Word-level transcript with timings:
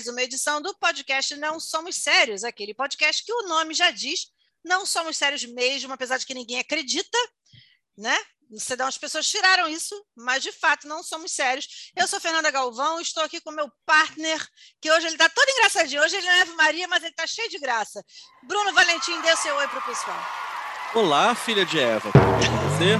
mais 0.00 0.08
uma 0.08 0.22
edição 0.22 0.62
do 0.62 0.74
podcast 0.78 1.36
Não 1.36 1.60
Somos 1.60 1.96
Sérios, 1.96 2.42
aquele 2.42 2.72
podcast 2.72 3.22
que 3.22 3.30
o 3.30 3.42
nome 3.42 3.74
já 3.74 3.90
diz, 3.90 4.28
não 4.64 4.86
somos 4.86 5.14
sérios 5.18 5.44
mesmo, 5.44 5.92
apesar 5.92 6.16
de 6.16 6.24
que 6.24 6.32
ninguém 6.32 6.58
acredita, 6.58 7.18
né? 7.98 8.16
Senão 8.56 8.86
as 8.86 8.96
pessoas 8.96 9.28
tiraram 9.28 9.68
isso, 9.68 9.94
mas 10.16 10.42
de 10.42 10.52
fato 10.52 10.88
não 10.88 11.02
somos 11.02 11.32
sérios. 11.32 11.92
Eu 11.94 12.08
sou 12.08 12.18
Fernanda 12.18 12.50
Galvão, 12.50 12.98
estou 12.98 13.22
aqui 13.22 13.42
com 13.42 13.50
meu 13.50 13.70
partner, 13.84 14.42
que 14.80 14.90
hoje 14.90 15.04
ele 15.04 15.16
está 15.16 15.28
todo 15.28 15.50
engraçadinho. 15.50 16.02
Hoje 16.02 16.16
ele 16.16 16.24
não 16.24 16.32
é 16.32 16.40
Ave 16.40 16.54
Maria, 16.54 16.88
mas 16.88 17.02
ele 17.02 17.12
está 17.12 17.26
cheio 17.26 17.50
de 17.50 17.58
graça. 17.58 18.02
Bruno 18.44 18.72
Valentim, 18.72 19.20
dê 19.20 19.36
seu 19.36 19.54
oi 19.54 19.68
para 19.68 19.80
o 19.80 19.82
pessoal. 19.82 20.26
Olá, 20.94 21.34
filha 21.34 21.66
de 21.66 21.78
Eva. 21.78 22.10
Você? 22.70 22.96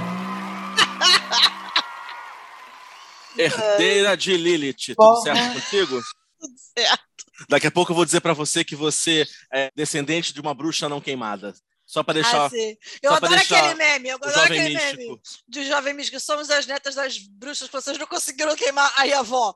Herdeira 3.41 4.15
de 4.15 4.37
Lilith. 4.37 4.93
Tudo 4.95 5.23
certo 5.23 5.53
contigo? 5.53 5.99
Tudo 6.41 6.55
certo. 6.57 7.03
Daqui 7.47 7.67
a 7.67 7.71
pouco 7.71 7.91
eu 7.91 7.95
vou 7.95 8.05
dizer 8.05 8.19
para 8.19 8.33
você 8.33 8.63
que 8.63 8.75
você 8.75 9.27
é 9.53 9.71
descendente 9.75 10.33
de 10.33 10.41
uma 10.41 10.55
bruxa 10.55 10.89
não 10.89 10.99
queimada. 10.99 11.53
Só 11.85 12.01
para 12.03 12.15
deixar. 12.15 12.45
Ah, 12.45 12.49
sim. 12.49 12.77
Eu 13.03 13.13
adoro 13.13 13.35
aquele 13.35 13.73
meme, 13.75 14.09
eu 14.09 14.15
adoro 14.15 14.39
aquele 14.39 14.69
místico. 14.69 14.97
meme 14.97 15.21
de 15.47 15.65
jovem 15.65 15.93
místico. 15.93 16.19
Somos 16.21 16.49
as 16.49 16.65
netas 16.65 16.95
das 16.95 17.17
bruxas 17.17 17.67
que 17.67 17.73
vocês 17.73 17.97
não 17.97 18.07
conseguiram 18.07 18.55
queimar. 18.55 18.91
Aí 18.95 19.11
a 19.11 19.19
avó, 19.19 19.53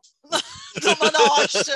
tomando 0.82 1.16
a 1.16 1.24
hóstia. 1.24 1.76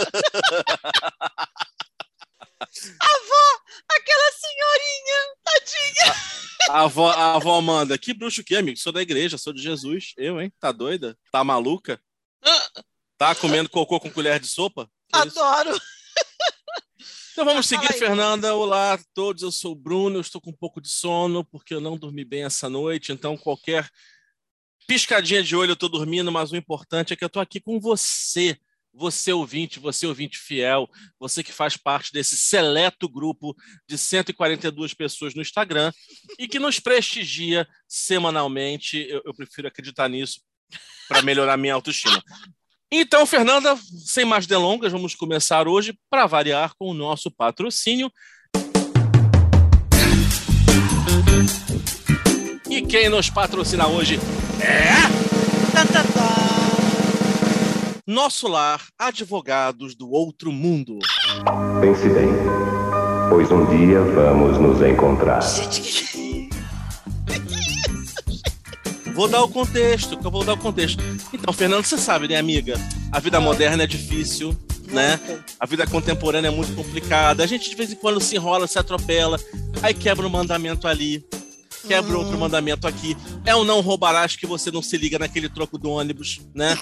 avó, 3.00 3.62
aquela 3.90 4.32
senhorinha, 4.34 5.36
tadinha. 5.44 6.16
A, 6.70 6.74
a, 6.74 6.82
avó, 6.82 7.10
a 7.10 7.36
avó 7.36 7.58
Amanda, 7.58 7.98
que 7.98 8.14
bruxo 8.14 8.44
que 8.44 8.54
é, 8.54 8.60
amigo? 8.60 8.78
Sou 8.78 8.92
da 8.92 9.02
igreja, 9.02 9.38
sou 9.38 9.54
de 9.54 9.62
Jesus. 9.64 10.14
Eu, 10.18 10.42
hein? 10.42 10.52
Tá 10.60 10.74
doida? 10.74 11.18
Tá 11.32 11.42
maluca? 11.42 12.02
Tá 13.18 13.34
comendo 13.34 13.70
cocô 13.70 13.98
com 14.00 14.12
colher 14.12 14.40
de 14.42 14.48
sopa? 14.48 14.90
Adoro. 15.12 15.80
Então 17.32 17.46
vamos 17.46 17.68
seguir, 17.68 17.94
Fernanda. 17.94 18.54
Olá 18.54 18.94
a 18.94 19.00
todos, 19.14 19.44
eu 19.44 19.52
sou 19.52 19.72
o 19.72 19.76
Bruno, 19.76 20.18
eu 20.18 20.22
estou 20.22 20.42
com 20.42 20.50
um 20.50 20.56
pouco 20.56 20.82
de 20.82 20.90
sono 20.90 21.46
porque 21.46 21.74
eu 21.74 21.80
não 21.80 21.98
dormi 21.98 22.26
bem 22.26 22.44
essa 22.44 22.70
noite, 22.70 23.14
então 23.14 23.38
qualquer 23.38 23.90
piscadinha 24.86 25.42
de 25.42 25.56
olho 25.56 25.70
eu 25.70 25.74
estou 25.74 25.88
dormindo, 25.88 26.32
mas 26.32 26.52
o 26.52 26.58
importante 26.58 27.14
é 27.14 27.16
que 27.16 27.24
eu 27.24 27.28
estou 27.28 27.42
aqui 27.42 27.62
com 27.62 27.80
você, 27.80 28.58
você 28.94 29.32
ouvinte, 29.32 29.80
você 29.80 30.06
ouvinte 30.06 30.38
fiel, 30.38 30.90
você 31.18 31.42
que 31.42 31.54
faz 31.54 31.78
parte 31.78 32.12
desse 32.12 32.36
seleto 32.36 33.08
grupo 33.08 33.56
de 33.88 33.98
142 33.98 34.94
pessoas 34.94 35.34
no 35.34 35.42
Instagram 35.42 35.94
e 36.38 36.48
que 36.48 36.60
nos 36.60 36.80
prestigia 36.80 37.66
semanalmente. 37.88 38.98
Eu, 39.10 39.22
eu 39.26 39.34
prefiro 39.34 39.68
acreditar 39.68 40.10
nisso 40.10 40.42
para 41.08 41.22
melhorar 41.22 41.56
minha 41.56 41.74
autoestima. 41.74 42.22
Então, 42.92 43.24
Fernanda, 43.26 43.78
sem 44.04 44.26
mais 44.26 44.48
delongas, 44.48 44.92
vamos 44.92 45.14
começar 45.14 45.68
hoje, 45.68 45.96
para 46.10 46.26
variar, 46.26 46.74
com 46.78 46.90
o 46.90 46.94
nosso 46.94 47.30
patrocínio. 47.30 48.12
E 52.68 52.82
quem 52.82 53.08
nos 53.10 53.30
patrocina 53.30 53.88
hoje 53.88 54.20
é. 54.60 55.10
Nosso 58.08 58.48
Lar 58.48 58.82
Advogados 58.98 59.94
do 59.94 60.10
Outro 60.10 60.52
Mundo. 60.52 60.98
Pense 61.80 62.10
bem, 62.10 62.30
pois 63.30 63.52
um 63.52 63.66
dia 63.68 64.02
vamos 64.02 64.58
nos 64.58 64.82
encontrar. 64.82 65.44
Vou 69.20 69.28
dar 69.28 69.44
o 69.44 69.50
contexto, 69.50 70.16
que 70.18 70.26
eu 70.26 70.32
vou 70.32 70.46
dar 70.46 70.54
o 70.54 70.58
contexto. 70.58 71.04
Então, 71.34 71.54
Fernando, 71.54 71.84
você 71.84 71.98
sabe, 71.98 72.26
né, 72.26 72.38
amiga? 72.38 72.80
A 73.12 73.20
vida 73.20 73.38
moderna 73.38 73.84
é 73.84 73.86
difícil, 73.86 74.58
né? 74.88 75.20
A 75.60 75.66
vida 75.66 75.86
contemporânea 75.86 76.48
é 76.48 76.52
muito 76.52 76.74
complicada. 76.74 77.44
A 77.44 77.46
gente 77.46 77.70
de 77.70 77.76
vez 77.76 77.92
em 77.92 77.98
quando 77.98 78.22
se 78.22 78.38
enrola, 78.38 78.66
se 78.66 78.80
atropela, 78.80 79.38
aí 79.84 79.94
quebra 79.94 80.26
um 80.26 80.30
mandamento 80.30 80.88
ali, 80.88 81.22
quebra 81.86 82.14
uhum. 82.14 82.20
outro 82.20 82.38
mandamento 82.38 82.88
aqui. 82.88 83.18
É 83.44 83.54
o 83.54 83.66
não 83.66 83.82
roubarás 83.82 84.38
que 84.38 84.48
você 84.48 84.72
não 84.72 84.82
se 84.82 84.96
liga 84.96 85.20
naquele 85.20 85.50
troco 85.50 85.78
do 85.78 85.90
ônibus, 85.90 86.40
né? 86.56 86.80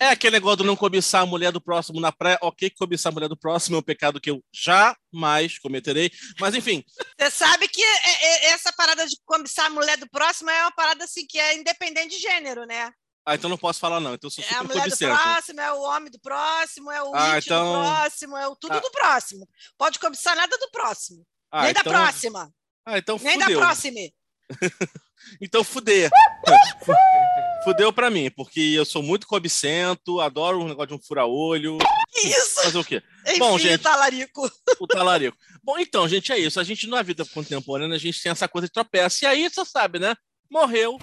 É 0.00 0.08
aquele 0.08 0.36
negócio 0.36 0.58
de 0.58 0.64
não 0.64 0.74
cobiçar 0.74 1.20
a 1.20 1.26
mulher 1.26 1.52
do 1.52 1.60
próximo 1.60 2.00
na 2.00 2.10
praia. 2.10 2.38
Ok, 2.40 2.70
que 2.70 2.76
cobiçar 2.76 3.12
a 3.12 3.14
mulher 3.14 3.28
do 3.28 3.36
próximo 3.36 3.76
é 3.76 3.78
um 3.80 3.82
pecado 3.82 4.18
que 4.18 4.30
eu 4.30 4.42
jamais 4.50 5.58
cometerei. 5.58 6.10
Mas, 6.40 6.54
enfim. 6.54 6.82
Você 7.18 7.30
sabe 7.30 7.68
que 7.68 7.82
é, 7.82 8.46
é, 8.46 8.46
essa 8.52 8.72
parada 8.72 9.06
de 9.06 9.14
cobiçar 9.26 9.66
a 9.66 9.70
mulher 9.70 9.98
do 9.98 10.08
próximo 10.08 10.48
é 10.48 10.62
uma 10.62 10.72
parada 10.72 11.04
assim 11.04 11.26
que 11.26 11.38
é 11.38 11.54
independente 11.54 12.16
de 12.16 12.22
gênero, 12.22 12.64
né? 12.64 12.90
Ah, 13.26 13.34
então 13.34 13.50
não 13.50 13.58
posso 13.58 13.78
falar, 13.78 14.00
não. 14.00 14.14
Então 14.14 14.28
eu 14.28 14.30
sou 14.30 14.42
super 14.42 14.56
É 14.56 14.58
a 14.58 14.64
mulher 14.64 14.84
cobicento. 14.84 15.12
do 15.12 15.22
próximo, 15.22 15.60
é 15.60 15.72
o 15.72 15.82
homem 15.82 16.10
do 16.10 16.20
próximo, 16.20 16.90
é 16.90 17.02
o 17.02 17.14
ah, 17.14 17.38
então... 17.38 17.66
do 17.66 17.78
próximo, 17.78 18.36
é 18.38 18.48
o 18.48 18.56
tudo 18.56 18.72
ah. 18.72 18.80
do 18.80 18.90
próximo. 18.90 19.48
Pode 19.76 19.98
cobiçar 19.98 20.34
nada 20.34 20.56
do 20.56 20.70
próximo. 20.70 21.26
Ah, 21.52 21.62
Nem 21.62 21.72
então... 21.72 21.84
da 21.84 21.90
próxima. 21.90 22.50
Ah, 22.86 22.96
então 22.96 23.18
Nem 23.18 23.38
fudeu. 23.38 23.60
da 23.60 23.66
próxima. 23.66 24.00
então 25.42 25.62
fuder. 25.62 26.10
Fudeu 27.62 27.92
pra 27.92 28.10
mim, 28.10 28.30
porque 28.30 28.60
eu 28.60 28.84
sou 28.84 29.02
muito 29.02 29.26
cobicento, 29.26 30.20
adoro 30.20 30.60
o 30.60 30.68
negócio 30.68 30.88
de 30.88 30.94
um 30.94 31.02
fura-olho. 31.02 31.76
Isso! 32.24 32.62
Fazer 32.62 32.78
o 32.78 32.84
quê? 32.84 33.02
Enfim, 33.26 33.38
Bom, 33.38 33.58
gente, 33.58 33.80
o 33.80 33.82
talarico. 33.82 34.50
O 34.80 34.86
talarico. 34.86 35.36
Bom, 35.62 35.78
então, 35.78 36.08
gente, 36.08 36.32
é 36.32 36.38
isso. 36.38 36.58
A 36.58 36.64
gente, 36.64 36.86
na 36.86 37.02
vida 37.02 37.24
contemporânea, 37.26 37.96
a 37.96 38.00
gente 38.00 38.22
tem 38.22 38.32
essa 38.32 38.48
coisa 38.48 38.66
de 38.66 38.72
tropeça. 38.72 39.24
E 39.24 39.26
aí, 39.26 39.48
você 39.48 39.64
sabe, 39.64 39.98
né? 39.98 40.14
Morreu, 40.50 40.98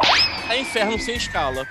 é 0.49 0.59
inferno 0.59 0.99
sem 0.99 1.15
escala. 1.15 1.65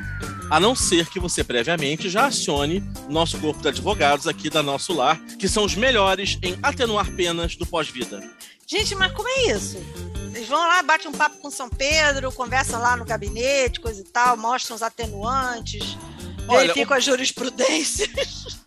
A 0.49 0.61
não 0.61 0.77
ser 0.77 1.11
que 1.11 1.19
você 1.19 1.43
previamente 1.43 2.09
já 2.09 2.27
acione 2.27 2.81
nosso 3.09 3.39
corpo 3.39 3.61
de 3.61 3.69
advogados 3.69 4.29
aqui 4.29 4.49
da 4.49 4.63
Nosso 4.63 4.95
Lar, 4.95 5.21
que 5.37 5.49
são 5.49 5.65
os 5.65 5.75
melhores 5.75 6.39
em 6.43 6.57
atenuar 6.63 7.11
penas 7.13 7.57
do 7.57 7.67
pós-vida. 7.67 8.23
Gente, 8.67 8.95
mas 8.97 9.13
como 9.13 9.29
é 9.29 9.53
isso? 9.53 9.77
Eles 10.35 10.49
vão 10.49 10.59
lá, 10.59 10.83
batem 10.83 11.09
um 11.09 11.13
papo 11.13 11.39
com 11.39 11.51
São 11.51 11.69
Pedro, 11.69 12.33
conversam 12.33 12.81
lá 12.81 12.97
no 12.97 13.05
gabinete, 13.05 13.81
coisa 13.81 14.01
e 14.01 14.05
tal, 14.05 14.37
mostram 14.37 14.75
os 14.75 14.83
atenuantes, 14.83 15.97
Olha, 16.49 16.61
verificam 16.61 16.95
o... 16.95 16.99
as 16.99 17.05
jurisprudências. 17.05 18.57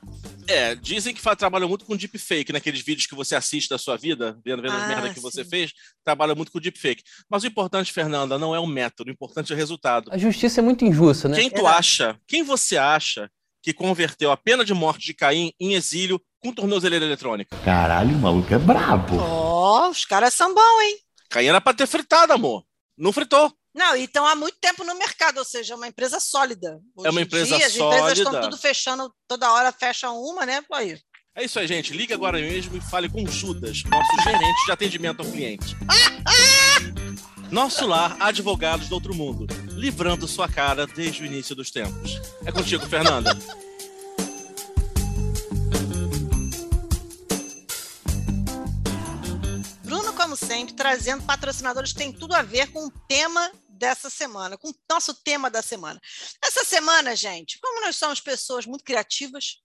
É, 0.51 0.73
dizem 0.73 1.13
que 1.13 1.21
trabalham 1.38 1.69
muito 1.69 1.85
com 1.85 1.95
deepfake 1.95 2.51
naqueles 2.51 2.81
vídeos 2.81 3.05
que 3.05 3.13
você 3.13 3.35
assiste 3.35 3.69
da 3.69 3.77
sua 3.77 3.95
vida, 3.95 4.35
vendo, 4.43 4.63
vendo 4.63 4.73
ah, 4.73 4.81
as 4.81 4.88
merda 4.88 5.09
que 5.09 5.15
sim. 5.15 5.21
você 5.21 5.45
fez, 5.45 5.71
trabalha 6.03 6.33
muito 6.33 6.51
com 6.51 6.59
deepfake. 6.59 7.03
Mas 7.29 7.43
o 7.43 7.47
importante, 7.47 7.93
Fernanda, 7.93 8.35
não 8.39 8.55
é 8.55 8.59
o 8.59 8.65
método, 8.65 9.11
o 9.11 9.13
importante 9.13 9.51
é 9.51 9.55
o 9.55 9.57
resultado. 9.57 10.09
A 10.11 10.17
justiça 10.17 10.59
é 10.59 10.63
muito 10.63 10.83
injusta, 10.83 11.29
né? 11.29 11.35
Quem 11.35 11.51
tu 11.51 11.67
acha, 11.67 12.17
quem 12.27 12.41
você 12.41 12.77
acha 12.77 13.29
que 13.61 13.71
converteu 13.71 14.31
a 14.31 14.38
pena 14.38 14.65
de 14.65 14.73
morte 14.73 15.05
de 15.05 15.13
Caim 15.13 15.53
em 15.59 15.75
exílio 15.75 16.19
com 16.39 16.51
tornozeleira 16.51 17.05
eletrônica? 17.05 17.55
Caralho, 17.63 18.15
o 18.15 18.19
maluco 18.19 18.51
é 18.51 18.57
brabo. 18.57 19.48
Ó, 19.59 19.87
oh, 19.87 19.89
os 19.89 20.05
caras 20.05 20.33
são 20.33 20.53
bons, 20.53 20.81
hein? 20.81 20.97
Caim 21.29 21.47
era 21.47 21.59
pra 21.59 21.73
ter 21.73 21.85
fritado, 21.85 22.31
amor. 22.31 22.63
Não 22.97 23.11
fritou. 23.11 23.53
Não, 23.75 23.95
e 23.95 24.05
estão 24.05 24.25
há 24.25 24.33
muito 24.33 24.57
tempo 24.59 24.85
no 24.85 24.95
mercado, 24.95 25.37
ou 25.37 25.43
seja, 25.43 25.73
é 25.73 25.75
uma 25.75 25.87
empresa 25.87 26.17
sólida. 26.19 26.79
Hoje 26.95 27.07
é 27.07 27.11
uma 27.11 27.21
empresa 27.21 27.57
dia, 27.57 27.69
sólida. 27.69 27.95
As 27.95 27.99
empresas 27.99 28.17
estão 28.19 28.41
tudo 28.41 28.57
fechando, 28.57 29.13
toda 29.27 29.51
hora 29.51 29.71
fecham 29.73 30.17
uma, 30.21 30.45
né? 30.45 30.63
Aí. 30.71 30.97
É 31.35 31.43
isso 31.43 31.59
aí, 31.59 31.67
gente. 31.67 31.93
Liga 31.93 32.15
agora 32.15 32.39
mesmo 32.39 32.77
e 32.77 32.81
fale 32.81 33.09
com 33.09 33.27
Judas, 33.27 33.83
nosso 33.83 34.23
gerente 34.23 34.65
de 34.65 34.71
atendimento 34.71 35.21
ao 35.21 35.29
cliente. 35.29 35.75
Nosso 37.51 37.87
lar, 37.87 38.15
advogados 38.19 38.87
do 38.89 38.93
outro 38.93 39.15
mundo, 39.15 39.47
livrando 39.71 40.27
sua 40.27 40.47
cara 40.47 40.85
desde 40.85 41.23
o 41.23 41.25
início 41.25 41.55
dos 41.55 41.71
tempos. 41.71 42.21
É 42.45 42.51
contigo, 42.51 42.85
Fernanda. 42.85 43.35
sempre, 50.69 50.74
trazendo 50.74 51.25
patrocinadores 51.25 51.92
que 51.92 52.00
têm 52.00 52.13
tudo 52.13 52.33
a 52.33 52.42
ver 52.42 52.71
com 52.71 52.86
o 52.86 52.92
tema 53.07 53.51
dessa 53.69 54.10
semana, 54.10 54.57
com 54.57 54.69
o 54.69 54.75
nosso 54.89 55.13
tema 55.13 55.50
da 55.50 55.62
semana. 55.62 56.00
Essa 56.44 56.63
semana, 56.63 57.16
gente, 57.16 57.60
como 57.60 57.81
nós 57.81 57.95
somos 57.95 58.19
pessoas 58.19 58.66
muito 58.66 58.83
criativas, 58.83 59.57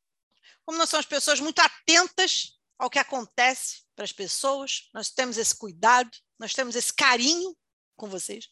como 0.64 0.78
nós 0.78 0.88
somos 0.88 1.06
pessoas 1.06 1.40
muito 1.40 1.60
atentas 1.60 2.58
ao 2.78 2.90
que 2.90 2.98
acontece 2.98 3.82
para 3.94 4.04
as 4.04 4.12
pessoas, 4.12 4.88
nós 4.92 5.10
temos 5.10 5.36
esse 5.36 5.56
cuidado, 5.56 6.10
nós 6.38 6.52
temos 6.54 6.74
esse 6.74 6.92
carinho 6.92 7.56
com 7.96 8.08
vocês. 8.08 8.48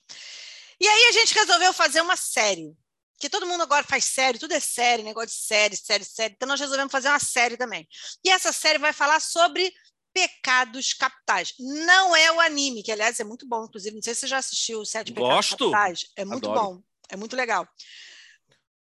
E 0.81 0.87
aí 0.87 1.09
a 1.09 1.13
gente 1.13 1.35
resolveu 1.35 1.73
fazer 1.73 2.01
uma 2.01 2.17
série, 2.17 2.73
que 3.19 3.31
todo 3.31 3.47
mundo 3.47 3.63
agora 3.63 3.85
faz 3.85 4.05
série, 4.05 4.39
tudo 4.39 4.53
é 4.53 4.61
série, 4.61 5.03
negócio 5.03 5.29
de 5.29 5.35
série, 5.45 5.77
série, 5.77 6.05
série. 6.05 6.35
Então 6.35 6.49
nós 6.49 6.61
resolvemos 6.61 6.91
fazer 6.91 7.09
uma 7.09 7.21
série 7.21 7.57
também. 7.57 7.89
E 8.25 8.31
essa 8.31 8.53
série 8.53 8.79
vai 8.79 8.93
falar 8.93 9.21
sobre 9.21 9.73
Pecados 10.13 10.93
Capitais. 10.93 11.55
Não 11.59 12.15
é 12.15 12.31
o 12.33 12.41
anime, 12.41 12.83
que 12.83 12.93
aliás 12.93 13.19
é 13.21 13.25
muito 13.25 13.47
bom, 13.47 13.65
inclusive, 13.65 13.95
não 13.95 14.03
sei 14.03 14.15
se 14.15 14.21
você 14.21 14.27
já 14.27 14.39
assistiu 14.39 14.81
o 14.81 14.87
Sete 14.87 15.13
Pecados 15.13 15.35
Gosto. 15.35 15.71
Capitais. 15.71 16.07
É 16.17 16.25
muito 16.25 16.51
Adoro. 16.51 16.75
bom, 16.77 16.83
é 17.09 17.17
muito 17.17 17.37
legal. 17.37 17.69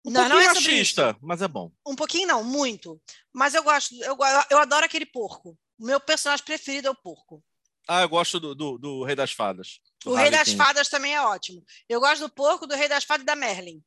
Um 0.03 0.09
não, 0.09 0.27
não 0.27 0.39
é 0.39 0.47
machista, 0.47 1.15
mas 1.21 1.41
é 1.41 1.47
bom. 1.47 1.71
Um 1.85 1.95
pouquinho 1.95 2.27
não, 2.27 2.43
muito. 2.43 2.99
Mas 3.31 3.53
eu 3.53 3.63
gosto, 3.63 3.93
eu, 4.03 4.17
eu 4.49 4.57
adoro 4.57 4.85
aquele 4.85 5.05
porco. 5.05 5.57
O 5.79 5.85
meu 5.85 5.99
personagem 5.99 6.43
preferido 6.43 6.87
é 6.87 6.91
o 6.91 6.95
porco. 6.95 7.43
Ah, 7.87 8.01
eu 8.01 8.09
gosto 8.09 8.39
do, 8.39 8.55
do, 8.55 8.77
do 8.77 9.03
Rei 9.03 9.15
das 9.15 9.31
Fadas. 9.31 9.79
O 10.05 10.13
Rei 10.13 10.29
das 10.29 10.53
Fadas 10.53 10.87
também 10.89 11.13
é 11.13 11.21
ótimo. 11.21 11.63
Eu 11.87 11.99
gosto 11.99 12.21
do 12.21 12.29
porco, 12.29 12.65
do 12.65 12.75
Rei 12.75 12.87
das 12.87 13.03
Fadas 13.03 13.23
e 13.23 13.25
da 13.25 13.35
Merlin. 13.35 13.83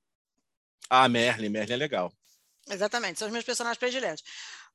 Ah, 0.89 1.09
Merlin, 1.09 1.49
Merlin 1.49 1.73
é 1.73 1.77
legal. 1.77 2.13
Exatamente, 2.69 3.19
são 3.19 3.27
os 3.29 3.33
meus 3.33 3.45
personagens 3.45 3.79
prediletos. 3.79 4.23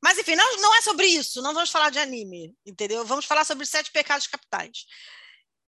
Mas, 0.01 0.17
enfim, 0.17 0.35
não, 0.35 0.57
não 0.57 0.75
é 0.75 0.81
sobre 0.81 1.07
isso. 1.07 1.41
Não 1.41 1.53
vamos 1.53 1.69
falar 1.69 1.89
de 1.89 1.99
anime, 1.99 2.55
entendeu? 2.65 3.03
Vamos 3.05 3.25
falar 3.25 3.43
sobre 3.45 3.65
sete 3.65 3.91
pecados 3.91 4.27
capitais. 4.27 4.85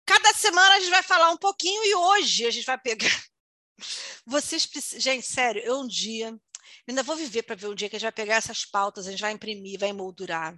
Cada 0.05 0.33
semana 0.33 0.75
a 0.75 0.79
gente 0.79 0.89
vai 0.89 1.03
falar 1.03 1.31
um 1.31 1.37
pouquinho 1.37 1.83
e 1.83 1.95
hoje 1.95 2.45
a 2.45 2.51
gente 2.51 2.65
vai 2.65 2.77
pegar. 2.77 3.23
Vocês 4.25 4.65
precisam. 4.65 4.99
Gente, 4.99 5.25
sério, 5.25 5.61
eu 5.63 5.79
um 5.79 5.87
dia. 5.87 6.37
Ainda 6.87 7.03
vou 7.03 7.15
viver 7.15 7.43
para 7.43 7.55
ver 7.55 7.67
um 7.67 7.75
dia 7.75 7.89
que 7.89 7.95
a 7.95 7.99
gente 7.99 8.05
vai 8.05 8.11
pegar 8.11 8.35
essas 8.35 8.65
pautas, 8.65 9.07
a 9.07 9.11
gente 9.11 9.21
vai 9.21 9.31
imprimir, 9.31 9.79
vai 9.79 9.89
emoldurar 9.89 10.55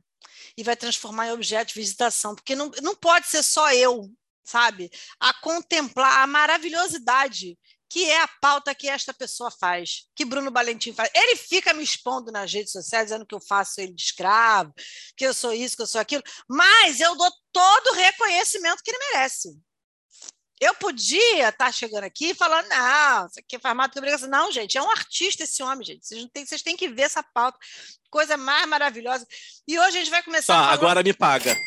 e 0.57 0.63
vai 0.63 0.75
transformar 0.75 1.27
em 1.27 1.31
objeto 1.31 1.69
de 1.69 1.79
visitação, 1.79 2.35
porque 2.35 2.55
não, 2.55 2.71
não 2.81 2.95
pode 2.95 3.27
ser 3.27 3.43
só 3.43 3.73
eu, 3.73 4.09
sabe? 4.43 4.89
A 5.19 5.33
contemplar 5.33 6.21
a 6.21 6.27
maravilhosidade 6.27 7.57
que 7.91 8.09
é 8.09 8.21
a 8.21 8.27
pauta 8.39 8.73
que 8.73 8.87
esta 8.87 9.13
pessoa 9.13 9.51
faz, 9.51 10.07
que 10.15 10.23
Bruno 10.23 10.49
Valentim 10.49 10.93
faz. 10.93 11.11
Ele 11.13 11.35
fica 11.35 11.73
me 11.73 11.83
expondo 11.83 12.31
nas 12.31 12.49
redes 12.53 12.71
sociais, 12.71 13.07
dizendo 13.07 13.25
que 13.25 13.35
eu 13.35 13.41
faço 13.41 13.81
ele 13.81 13.91
de 13.91 14.01
escravo, 14.01 14.73
que 15.17 15.25
eu 15.25 15.33
sou 15.33 15.51
isso, 15.51 15.75
que 15.75 15.81
eu 15.81 15.87
sou 15.87 15.99
aquilo, 15.99 16.23
mas 16.47 17.01
eu 17.01 17.13
dou 17.17 17.29
todo 17.51 17.87
o 17.87 17.95
reconhecimento 17.95 18.81
que 18.81 18.91
ele 18.91 19.11
merece. 19.11 19.49
Eu 20.61 20.73
podia 20.75 21.49
estar 21.49 21.69
chegando 21.73 22.05
aqui 22.05 22.33
falando, 22.33 22.69
não, 22.69 23.27
isso 23.27 23.39
aqui 23.39 23.59
mais 23.75 23.89
do 23.89 23.93
que 23.93 23.99
obrigação. 23.99 24.29
Não, 24.29 24.49
gente, 24.53 24.77
é 24.77 24.81
um 24.81 24.89
artista 24.89 25.43
esse 25.43 25.61
homem, 25.61 25.85
gente. 25.85 26.07
Vocês, 26.07 26.25
têm, 26.31 26.45
vocês 26.45 26.61
têm 26.61 26.77
que 26.77 26.87
ver 26.87 27.01
essa 27.01 27.21
pauta. 27.21 27.59
Coisa 28.09 28.37
mais 28.37 28.69
maravilhosa. 28.69 29.27
E 29.67 29.77
hoje 29.77 29.97
a 29.97 29.99
gente 29.99 30.11
vai 30.11 30.23
começar. 30.23 30.53
Tá, 30.53 30.61
falando... 30.61 30.79
agora 30.79 31.03
me 31.03 31.13
paga. 31.13 31.53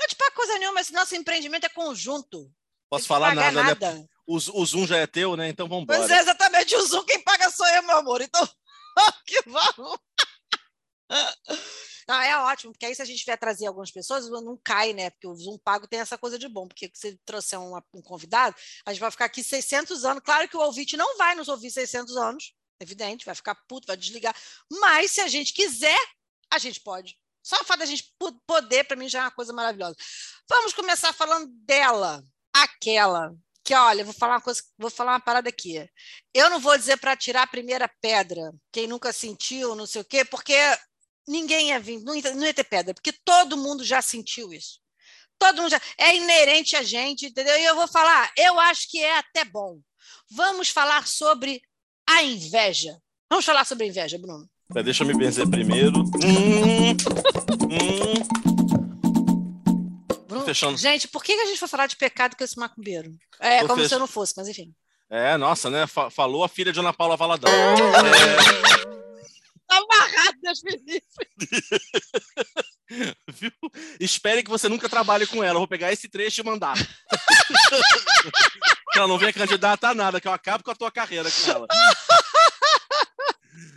não 0.00 0.06
te 0.08 0.16
paga 0.16 0.30
coisa 0.30 0.58
nenhuma, 0.58 0.80
esse 0.80 0.94
nosso 0.94 1.14
empreendimento 1.14 1.66
é 1.66 1.68
conjunto. 1.68 2.50
Posso 2.92 3.06
falar 3.06 3.34
nada, 3.34 3.52
né? 3.52 3.62
nada, 3.62 3.92
né? 3.94 4.06
O, 4.26 4.36
o 4.36 4.66
Zoom 4.66 4.86
já 4.86 4.98
é 4.98 5.06
teu, 5.06 5.34
né? 5.34 5.48
Então 5.48 5.66
vamos 5.66 5.84
embora. 5.84 6.00
Pois 6.00 6.10
é, 6.10 6.20
exatamente. 6.20 6.76
O 6.76 6.86
Zoom 6.86 7.02
quem 7.06 7.22
paga 7.24 7.48
sou 7.48 7.66
eu, 7.68 7.82
meu 7.84 7.96
amor. 7.96 8.20
Então, 8.20 8.46
que 9.24 9.42
vamos. 9.46 9.98
Não, 12.06 12.20
é 12.20 12.36
ótimo, 12.36 12.72
porque 12.72 12.84
aí 12.84 12.94
se 12.94 13.00
a 13.00 13.04
gente 13.06 13.24
vier 13.24 13.38
trazer 13.38 13.66
algumas 13.66 13.90
pessoas, 13.90 14.28
não 14.28 14.58
cai, 14.62 14.92
né? 14.92 15.08
Porque 15.08 15.26
o 15.26 15.34
Zoom 15.34 15.56
pago 15.56 15.86
tem 15.86 16.00
essa 16.00 16.18
coisa 16.18 16.38
de 16.38 16.48
bom, 16.48 16.66
porque 16.66 16.90
se 16.92 17.16
trouxer 17.24 17.58
um, 17.58 17.76
um 17.94 18.02
convidado, 18.02 18.56
a 18.84 18.92
gente 18.92 19.00
vai 19.00 19.10
ficar 19.10 19.26
aqui 19.26 19.42
600 19.42 20.04
anos. 20.04 20.22
Claro 20.22 20.48
que 20.48 20.56
o 20.56 20.60
ouvinte 20.60 20.96
não 20.96 21.16
vai 21.16 21.34
nos 21.36 21.48
ouvir 21.48 21.70
600 21.70 22.16
anos, 22.16 22.52
evidente, 22.80 23.24
vai 23.24 23.36
ficar 23.36 23.54
puto, 23.68 23.86
vai 23.86 23.96
desligar. 23.96 24.36
Mas 24.70 25.12
se 25.12 25.20
a 25.20 25.28
gente 25.28 25.54
quiser, 25.54 25.98
a 26.50 26.58
gente 26.58 26.80
pode. 26.80 27.16
Só 27.42 27.56
o 27.60 27.64
fato 27.64 27.78
da 27.78 27.86
gente 27.86 28.12
poder, 28.46 28.84
para 28.84 28.96
mim, 28.96 29.08
já 29.08 29.20
é 29.20 29.22
uma 29.22 29.30
coisa 29.30 29.52
maravilhosa. 29.52 29.96
Vamos 30.48 30.72
começar 30.72 31.12
falando 31.12 31.46
dela, 31.64 32.22
aquela 32.52 33.34
que 33.64 33.74
olha, 33.74 34.04
vou 34.04 34.12
falar 34.12 34.34
uma 34.34 34.40
coisa, 34.40 34.60
vou 34.76 34.90
falar 34.90 35.12
uma 35.12 35.20
parada 35.20 35.48
aqui. 35.48 35.88
Eu 36.34 36.50
não 36.50 36.58
vou 36.58 36.76
dizer 36.76 36.96
para 36.98 37.16
tirar 37.16 37.42
a 37.42 37.46
primeira 37.46 37.88
pedra, 38.00 38.52
quem 38.72 38.86
nunca 38.86 39.12
sentiu, 39.12 39.76
não 39.76 39.86
sei 39.86 40.02
o 40.02 40.04
quê, 40.04 40.24
porque 40.24 40.54
ninguém 41.26 41.68
ia 41.68 41.78
vir, 41.78 42.00
não 42.02 42.14
ia, 42.14 42.34
não 42.34 42.44
ia 42.44 42.54
ter 42.54 42.64
pedra, 42.64 42.92
porque 42.92 43.12
todo 43.24 43.56
mundo 43.56 43.84
já 43.84 44.02
sentiu 44.02 44.52
isso. 44.52 44.80
Todo 45.38 45.62
mundo 45.62 45.70
já 45.70 45.80
é 45.98 46.16
inerente 46.16 46.76
a 46.76 46.82
gente, 46.82 47.26
entendeu? 47.26 47.56
E 47.58 47.64
eu 47.64 47.74
vou 47.74 47.88
falar, 47.88 48.32
eu 48.36 48.58
acho 48.60 48.88
que 48.90 48.98
é 48.98 49.18
até 49.18 49.44
bom. 49.44 49.78
Vamos 50.30 50.68
falar 50.68 51.06
sobre 51.06 51.62
a 52.08 52.22
inveja. 52.22 52.96
Vamos 53.30 53.44
falar 53.44 53.64
sobre 53.64 53.84
a 53.84 53.88
inveja, 53.88 54.18
Bruno. 54.18 54.48
Deixa 54.84 55.02
eu 55.02 55.06
me 55.06 55.14
benzer 55.14 55.48
primeiro. 55.48 56.00
Hum, 56.00 56.90
hum. 57.70 58.41
Fechando. 60.44 60.76
Gente, 60.76 61.08
por 61.08 61.22
que 61.22 61.32
a 61.32 61.46
gente 61.46 61.58
foi 61.58 61.68
falar 61.68 61.86
de 61.86 61.96
pecado 61.96 62.36
com 62.36 62.44
esse 62.44 62.58
macumbeiro? 62.58 63.14
É, 63.40 63.60
Tô 63.60 63.68
como 63.68 63.78
fech... 63.78 63.88
se 63.88 63.94
eu 63.94 63.98
não 63.98 64.06
fosse, 64.06 64.34
mas 64.36 64.48
enfim. 64.48 64.74
É, 65.10 65.36
nossa, 65.36 65.68
né? 65.68 65.86
Falou 65.86 66.42
a 66.42 66.48
filha 66.48 66.72
de 66.72 66.80
Ana 66.80 66.92
Paula 66.92 67.16
Valadão. 67.16 67.52
é... 67.52 68.92
Amarrado, 69.68 70.38
Deus 70.42 70.62
me 70.62 70.76
Viu? 73.32 73.50
Espere 73.98 74.42
que 74.42 74.50
você 74.50 74.68
nunca 74.68 74.86
trabalhe 74.88 75.26
com 75.26 75.42
ela. 75.42 75.54
Eu 75.54 75.60
vou 75.60 75.68
pegar 75.68 75.90
esse 75.92 76.08
trecho 76.08 76.42
e 76.42 76.44
mandar. 76.44 76.76
ela 78.94 79.08
não 79.08 79.18
venha 79.18 79.32
candidata 79.32 79.88
a 79.88 79.94
nada, 79.94 80.20
que 80.20 80.28
eu 80.28 80.32
acabo 80.32 80.62
com 80.62 80.70
a 80.70 80.74
tua 80.74 80.90
carreira 80.90 81.30
com 81.30 81.50
ela. 81.50 81.66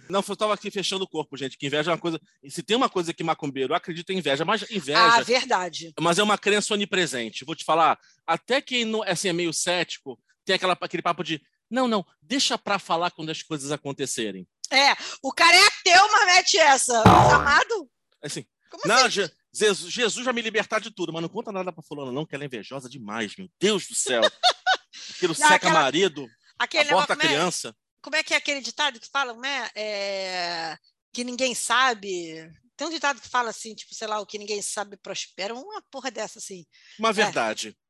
Não, 0.10 0.24
eu 0.28 0.34
estava 0.34 0.54
aqui 0.54 0.70
fechando 0.70 1.04
o 1.04 1.08
corpo, 1.08 1.36
gente, 1.38 1.58
que 1.58 1.66
inveja 1.66 1.92
é 1.92 1.94
uma 1.94 2.00
coisa. 2.00 2.20
Se 2.48 2.62
tem 2.62 2.78
uma 2.78 2.90
coisa 2.90 3.14
que 3.14 3.24
macumbeiro, 3.24 3.74
eu 3.74 3.78
acredito 3.78 4.10
em 4.12 4.18
inveja, 4.18 4.46
mas 4.46 4.70
inveja. 4.70 5.00
Ah, 5.00 5.22
verdade. 5.22 5.94
Mas 6.00 6.20
é 6.20 6.24
uma 6.24 6.38
crença 6.38 6.74
onipresente. 6.74 7.46
Vou 7.46 7.56
te 7.56 7.64
falar, 7.64 8.00
até 8.26 8.62
quem 8.62 8.86
não, 8.86 9.04
assim, 9.04 9.30
é 9.30 9.34
meio 9.34 9.54
cético, 9.54 10.20
tem 10.44 10.56
aquela, 10.56 10.78
aquele 10.80 11.02
papo 11.02 11.24
de. 11.24 11.42
Não, 11.70 11.88
não, 11.88 12.06
deixa 12.22 12.58
para 12.58 12.78
falar 12.78 13.12
quando 13.12 13.32
as 13.32 13.42
coisas 13.42 13.72
acontecerem. 13.72 14.48
É, 14.72 14.96
o 15.22 15.32
cara 15.32 15.56
é 15.56 15.68
ateu, 15.68 16.12
mas 16.12 16.26
mete 16.26 16.58
essa. 16.58 17.02
Amado? 17.02 17.90
Assim. 18.22 18.46
Como 18.70 18.84
não, 18.88 19.06
assim? 19.06 19.30
Jesus, 19.54 19.94
Jesus 19.94 20.26
vai 20.26 20.34
me 20.34 20.42
libertar 20.42 20.80
de 20.80 20.92
tudo, 20.92 21.14
mas 21.14 21.22
não 21.22 21.30
conta 21.30 21.52
nada 21.52 21.72
pra 21.72 21.84
fulano, 21.84 22.12
não, 22.12 22.26
que 22.26 22.36
ela 22.36 22.44
é 22.44 22.48
invejosa 22.48 22.90
demais, 22.90 23.36
meu 23.38 23.50
Deus 23.60 23.88
do 23.88 23.96
céu. 23.96 24.22
Aquilo 25.16 25.34
não, 25.38 25.48
seca 25.48 25.56
aquela... 25.56 25.74
marido, 25.74 26.28
aquele 26.60 26.90
aborta 26.90 27.14
a 27.14 27.18
criança 27.18 27.76
como 28.06 28.16
é 28.16 28.24
que 28.24 28.36
é 28.36 28.38
aquele 28.38 28.62
ditado 28.62 29.00
que 29.00 29.10
falam, 29.12 29.40
né? 29.40 29.68
É, 29.76 30.78
que 31.12 31.24
ninguém 31.24 31.56
sabe. 31.56 32.48
Tem 32.78 32.86
um 32.86 32.92
ditado 32.92 33.20
que 33.20 33.28
fala 33.28 33.50
assim, 33.50 33.74
tipo, 33.74 33.96
sei 33.96 34.08
lá, 34.08 34.20
o 34.20 34.28
que 34.28 34.38
ninguém 34.38 34.62
sabe 34.62 34.96
prospera, 34.96 35.56
uma 35.56 35.82
porra 35.90 36.12
dessa 36.12 36.38
assim. 36.38 36.68
Uma 37.00 37.10
é. 37.10 37.14
verdade. 37.14 37.70
É. 37.70 37.86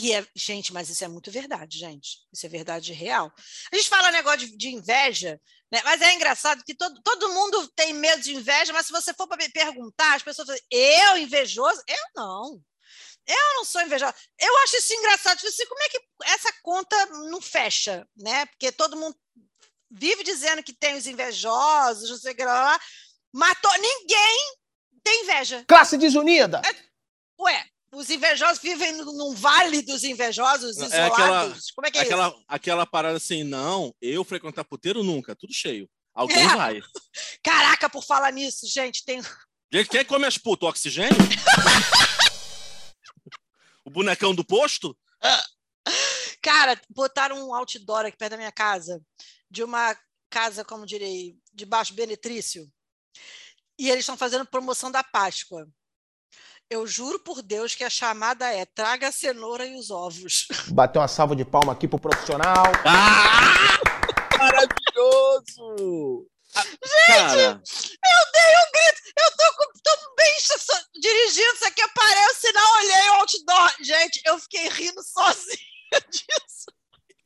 E 0.00 0.12
é, 0.12 0.24
gente, 0.36 0.72
mas 0.72 0.88
isso 0.88 1.02
é 1.02 1.08
muito 1.08 1.32
verdade, 1.32 1.76
gente. 1.76 2.18
Isso 2.32 2.46
é 2.46 2.48
verdade 2.48 2.92
real. 2.92 3.32
A 3.72 3.76
gente 3.76 3.88
fala 3.88 4.12
negócio 4.12 4.40
de, 4.40 4.56
de 4.56 4.68
inveja, 4.68 5.40
né? 5.72 5.80
mas 5.82 6.02
é 6.02 6.14
engraçado 6.14 6.62
que 6.64 6.74
todo, 6.76 7.02
todo 7.02 7.34
mundo 7.34 7.66
tem 7.74 7.92
medo 7.94 8.22
de 8.22 8.34
inveja, 8.34 8.72
mas 8.72 8.86
se 8.86 8.92
você 8.92 9.12
for 9.12 9.26
para 9.26 9.38
me 9.38 9.50
perguntar, 9.50 10.14
as 10.14 10.22
pessoas 10.22 10.46
falam, 10.46 10.62
eu 10.70 11.16
invejoso? 11.16 11.82
Eu 11.88 12.04
não. 12.14 12.62
Eu 13.26 13.54
não 13.56 13.64
sou 13.64 13.82
invejosa. 13.82 14.14
Eu 14.38 14.56
acho 14.58 14.76
isso 14.76 14.94
engraçado. 14.94 15.36
Tipo 15.36 15.48
assim, 15.48 15.66
como 15.66 15.82
é 15.82 15.88
que 15.88 16.00
essa 16.26 16.52
conta 16.62 17.06
não 17.30 17.40
fecha, 17.40 18.06
né? 18.16 18.46
Porque 18.46 18.70
todo 18.70 18.96
mundo 18.96 19.16
vive 19.90 20.22
dizendo 20.22 20.62
que 20.62 20.72
tem 20.72 20.96
os 20.96 21.06
invejosos, 21.06 22.10
não 22.10 22.16
sei 22.16 22.32
o 22.32 22.36
que 22.36 22.44
lá, 22.44 22.78
matou 23.32 23.72
ninguém 23.78 24.56
tem 25.02 25.22
inveja. 25.22 25.64
Classe 25.66 25.96
desunida! 25.96 26.60
É, 26.64 27.42
ué, 27.42 27.64
os 27.92 28.10
invejosos 28.10 28.62
vivem 28.62 28.92
num 28.92 29.34
vale 29.34 29.82
dos 29.82 30.04
invejosos, 30.04 30.76
isolados. 30.76 30.94
É 30.94 31.06
aquela, 31.06 31.56
Como 31.74 31.86
é 31.86 31.90
que 31.90 31.98
é 31.98 32.02
aquela, 32.02 32.28
isso? 32.28 32.44
Aquela 32.46 32.86
parada 32.86 33.16
assim, 33.16 33.44
não, 33.44 33.94
eu 34.00 34.24
frequentar 34.24 34.64
puteiro 34.64 35.02
nunca, 35.02 35.34
tudo 35.34 35.52
cheio. 35.52 35.88
Alguém 36.14 36.42
é. 36.42 36.48
vai. 36.48 36.82
Caraca, 37.42 37.88
por 37.88 38.04
falar 38.04 38.32
nisso, 38.32 38.66
gente, 38.66 39.04
tem. 39.04 39.22
Gente, 39.72 39.88
quem 39.88 40.04
come 40.04 40.26
as 40.26 40.36
putas? 40.36 40.68
Oxigênio? 40.68 41.16
o 43.84 43.90
bonecão 43.90 44.34
do 44.34 44.44
posto? 44.44 44.96
Cara, 46.42 46.80
botaram 46.90 47.48
um 47.48 47.54
outdoor 47.54 48.06
aqui 48.06 48.16
perto 48.16 48.32
da 48.32 48.36
minha 48.36 48.52
casa 48.52 49.00
de 49.50 49.62
uma 49.62 49.96
casa, 50.30 50.64
como 50.64 50.86
direi, 50.86 51.36
de 51.52 51.64
baixo 51.64 51.94
benetrício, 51.94 52.70
e 53.78 53.88
eles 53.90 54.00
estão 54.00 54.16
fazendo 54.16 54.46
promoção 54.46 54.90
da 54.90 55.02
Páscoa. 55.02 55.66
Eu 56.70 56.86
juro 56.86 57.18
por 57.20 57.40
Deus 57.40 57.74
que 57.74 57.82
a 57.82 57.88
chamada 57.88 58.46
é 58.52 58.66
traga 58.66 59.08
a 59.08 59.12
cenoura 59.12 59.64
e 59.64 59.74
os 59.74 59.90
ovos. 59.90 60.46
Bateu 60.68 61.00
uma 61.00 61.08
salva 61.08 61.34
de 61.34 61.44
palma 61.44 61.72
aqui 61.72 61.88
pro 61.88 61.98
profissional. 61.98 62.66
Ah! 62.84 63.78
Maravilhoso! 64.36 66.28
Gente, 66.54 67.06
Cara. 67.06 67.42
eu 67.42 68.32
dei 68.32 68.52
um 68.52 68.70
grito. 68.72 69.02
Eu 69.16 69.36
tô, 69.36 69.56
com, 69.56 69.72
tô 69.82 70.14
bem 70.16 70.32
dirigindo, 71.00 71.54
isso 71.54 71.66
aqui 71.66 71.82
aparece 71.82 72.30
o 72.30 72.40
sinal, 72.40 72.76
olhei 72.76 73.10
o 73.10 73.14
outdoor. 73.14 73.74
Gente, 73.82 74.20
eu 74.24 74.38
fiquei 74.38 74.68
rindo 74.68 75.02
sozinha 75.02 75.58
disso 76.10 76.77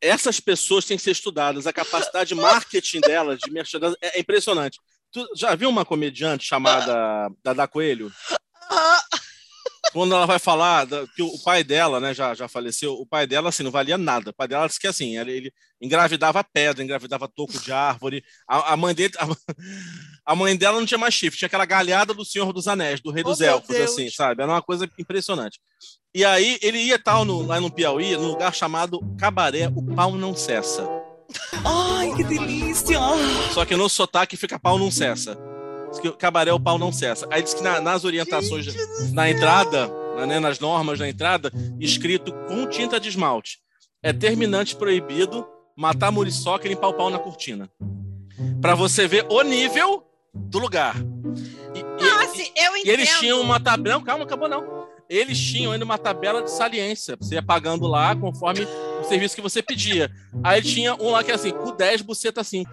essas 0.03 0.41
pessoas 0.41 0.85
têm 0.85 0.97
que 0.97 1.03
ser 1.03 1.13
estudadas. 1.13 1.67
A 1.67 1.73
capacidade 1.73 2.29
de 2.29 2.35
marketing 2.35 3.01
delas, 3.01 3.39
de 3.39 3.51
merchandising, 3.51 3.97
é, 4.03 4.19
impressionante. 4.19 4.81
Tu 5.13 5.25
já 5.37 5.55
viu 5.55 5.69
uma 5.69 5.85
comediante 5.85 6.45
chamada 6.45 7.31
Dada 7.43 7.69
Coelho? 7.69 8.13
Quando 9.93 10.15
ela 10.15 10.27
vai 10.27 10.39
falar 10.39 10.87
que 11.15 11.23
o 11.23 11.39
pai 11.45 11.63
dela, 11.63 12.01
né, 12.01 12.15
já, 12.15 12.35
já 12.35 12.49
faleceu, 12.49 12.95
o 12.95 13.07
pai 13.07 13.27
dela, 13.27 13.51
assim, 13.51 13.63
não 13.63 13.71
valia 13.71 13.99
nada. 13.99 14.31
O 14.31 14.35
pai 14.35 14.49
dela 14.49 14.67
disse 14.67 14.81
que, 14.81 14.87
assim, 14.87 15.19
ele, 15.19 15.33
ele 15.33 15.53
engravidava 15.81 16.43
pedra, 16.43 16.83
engravidava 16.83 17.29
toco 17.29 17.59
de 17.59 17.73
árvore. 17.73 18.25
A, 18.49 18.73
a 18.73 18.77
mãe 18.77 18.95
dele... 18.95 19.13
A, 19.19 19.27
a, 20.25 20.35
mãe 20.35 20.57
dela 20.57 20.79
não 20.79 20.87
tinha 20.87 20.99
mais 20.99 21.15
chifre, 21.15 21.39
tinha 21.39 21.47
aquela 21.47 21.65
galhada 21.65 22.15
do 22.15 22.25
Senhor 22.25 22.53
dos 22.53 22.69
Anéis, 22.69 23.01
do 23.01 23.11
Rei 23.11 23.23
dos 23.23 23.41
oh, 23.41 23.45
Elfos, 23.45 23.77
assim, 23.77 24.11
sabe? 24.11 24.43
Era 24.43 24.53
uma 24.53 24.63
coisa 24.63 24.89
impressionante. 24.99 25.59
E 26.15 26.25
aí 26.25 26.59
ele 26.63 26.79
ia 26.79 26.99
tal 26.99 27.25
no, 27.25 27.47
lá 27.47 27.61
no 27.61 27.71
Piauí, 27.71 28.17
num 28.17 28.29
lugar 28.29 28.55
chamado 28.55 29.01
Cabaré, 29.19 29.69
o 29.69 29.95
pau 29.95 30.13
não 30.13 30.35
cessa. 30.35 30.89
Ai, 31.65 32.15
que 32.15 32.25
delícia! 32.25 32.99
Só 33.53 33.65
que 33.65 33.77
no 33.77 33.89
sotaque 33.89 34.37
fica 34.37 34.59
pau 34.59 34.79
não 34.79 34.91
cessa. 34.91 35.39
Diz 35.91 36.01
que 36.01 36.11
cabaré 36.13 36.53
o 36.53 36.61
pau 36.61 36.79
não 36.79 36.93
cessa. 36.93 37.27
Aí 37.31 37.43
diz 37.43 37.55
que 37.55 37.63
na, 37.63 37.81
nas 37.81 38.05
orientações 38.05 38.67
na 39.13 39.31
entrada, 39.31 39.91
né, 40.27 40.41
nas 40.41 40.59
normas 40.59 40.99
da 40.99 41.09
entrada, 41.09 41.53
escrito 41.79 42.33
com 42.47 42.67
tinta 42.67 42.99
de 42.99 43.09
esmalte. 43.09 43.59
É 44.03 44.13
terminante 44.13 44.75
proibido 44.75 45.47
matar 45.77 46.11
muriçoca 46.11 46.67
e 46.67 46.71
limpar 46.71 46.89
o 46.89 46.95
pau 46.95 47.11
na 47.11 47.19
cortina. 47.19 47.71
para 48.61 48.75
você 48.75 49.07
ver 49.07 49.27
o 49.31 49.43
nível 49.43 50.05
do 50.35 50.59
lugar. 50.59 50.97
E, 51.75 51.81
ah, 51.81 52.25
e, 52.37 52.65
eu 52.65 52.77
entendo. 52.77 52.87
E 52.87 52.91
eles 52.91 53.19
tinham 53.19 53.41
uma 53.41 53.63
tabela. 53.63 53.97
Não, 53.97 54.05
calma, 54.05 54.25
acabou 54.25 54.49
não. 54.49 54.89
Eles 55.09 55.39
tinham 55.39 55.73
ainda 55.73 55.85
uma 55.85 55.99
tabela 55.99 56.43
de 56.43 56.51
saliência. 56.51 57.17
Você 57.17 57.35
ia 57.35 57.43
pagando 57.43 57.87
lá 57.87 58.17
conforme 58.17 58.65
o 58.65 59.05
serviço 59.05 59.35
que 59.35 59.43
você 59.43 59.63
pedia. 59.63 60.11
Aí 60.43 60.63
tinha 60.63 60.95
um 60.95 61.11
lá 61.11 61.23
que 61.23 61.31
era 61.31 61.39
assim, 61.39 61.53
com 61.53 61.75
10, 61.75 62.03
buceta 62.03 62.43
5. 62.43 62.71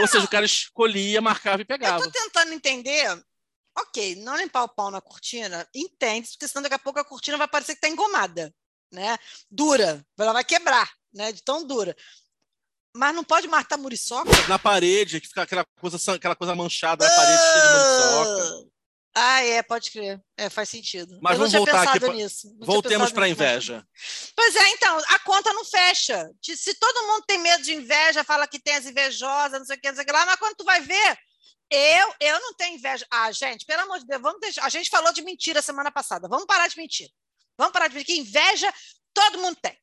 Ou 0.00 0.06
seja, 0.06 0.24
o 0.24 0.30
cara 0.30 0.46
escolhia, 0.46 1.20
marcava 1.20 1.62
e 1.62 1.64
pegava. 1.64 1.98
Eu 1.98 2.10
tô 2.10 2.12
tentando 2.12 2.52
entender. 2.52 3.20
Ok, 3.76 4.16
não 4.16 4.36
limpar 4.36 4.64
o 4.64 4.68
pau 4.68 4.90
na 4.90 5.00
cortina, 5.00 5.66
entende, 5.74 6.28
porque 6.30 6.48
senão 6.48 6.62
daqui 6.62 6.74
a 6.74 6.78
pouco 6.78 6.98
a 6.98 7.04
cortina 7.04 7.38
vai 7.38 7.46
parecer 7.46 7.76
que 7.76 7.80
tá 7.80 7.88
engomada, 7.88 8.52
né? 8.92 9.16
Dura, 9.48 10.04
ela 10.18 10.32
vai 10.32 10.44
quebrar, 10.44 10.90
né? 11.14 11.32
De 11.32 11.42
tão 11.42 11.64
dura. 11.64 11.96
Mas 12.94 13.14
não 13.14 13.22
pode 13.22 13.46
matar 13.46 13.76
muriçoca? 13.78 14.30
Na 14.48 14.58
parede, 14.58 15.20
que 15.20 15.28
fica 15.28 15.42
aquela 15.42 15.64
coisa, 15.80 16.14
aquela 16.14 16.34
coisa 16.34 16.54
manchada 16.54 17.04
na 17.06 17.14
parede 17.14 17.42
cheia 17.42 17.62
de 17.62 17.68
muriçoca. 17.68 18.70
Ah, 19.14 19.42
é, 19.42 19.62
pode 19.62 19.90
crer. 19.90 20.20
É, 20.36 20.48
faz 20.48 20.68
sentido. 20.68 21.18
Mas 21.20 21.32
eu 21.32 21.38
vamos 21.38 21.52
voltar 21.52 21.82
aqui. 21.82 21.98
Pra... 21.98 22.14
Voltemos 22.60 23.10
para 23.10 23.26
a 23.26 23.28
inveja. 23.28 23.84
Pois 24.34 24.56
é, 24.56 24.68
então, 24.70 24.98
a 25.08 25.18
conta 25.18 25.52
não 25.52 25.64
fecha. 25.64 26.30
Se 26.42 26.74
todo 26.74 27.06
mundo 27.06 27.24
tem 27.26 27.38
medo 27.38 27.62
de 27.62 27.74
inveja, 27.74 28.24
fala 28.24 28.46
que 28.46 28.58
tem 28.58 28.74
as 28.74 28.86
invejosas, 28.86 29.58
não 29.58 29.66
sei 29.66 29.76
o 29.76 29.80
que, 29.80 29.88
não 29.88 29.94
sei 29.94 30.04
o 30.04 30.06
que 30.06 30.12
lá, 30.12 30.24
mas 30.24 30.36
quando 30.36 30.56
tu 30.56 30.64
vai 30.64 30.80
ver, 30.80 31.18
eu, 31.70 32.14
eu 32.20 32.40
não 32.40 32.54
tenho 32.54 32.76
inveja. 32.76 33.06
Ah, 33.10 33.30
gente, 33.30 33.66
pelo 33.66 33.82
amor 33.82 33.98
de 33.98 34.06
Deus, 34.06 34.22
vamos 34.22 34.40
deixar. 34.40 34.64
A 34.64 34.68
gente 34.68 34.88
falou 34.88 35.12
de 35.12 35.22
mentira 35.22 35.60
semana 35.60 35.90
passada. 35.90 36.26
Vamos 36.26 36.46
parar 36.46 36.68
de 36.68 36.76
mentir. 36.76 37.08
Vamos 37.58 37.72
parar 37.72 37.88
de 37.88 37.94
mentir. 37.94 38.14
Que 38.14 38.20
inveja 38.20 38.72
todo 39.12 39.38
mundo 39.38 39.56
tem. 39.60 39.76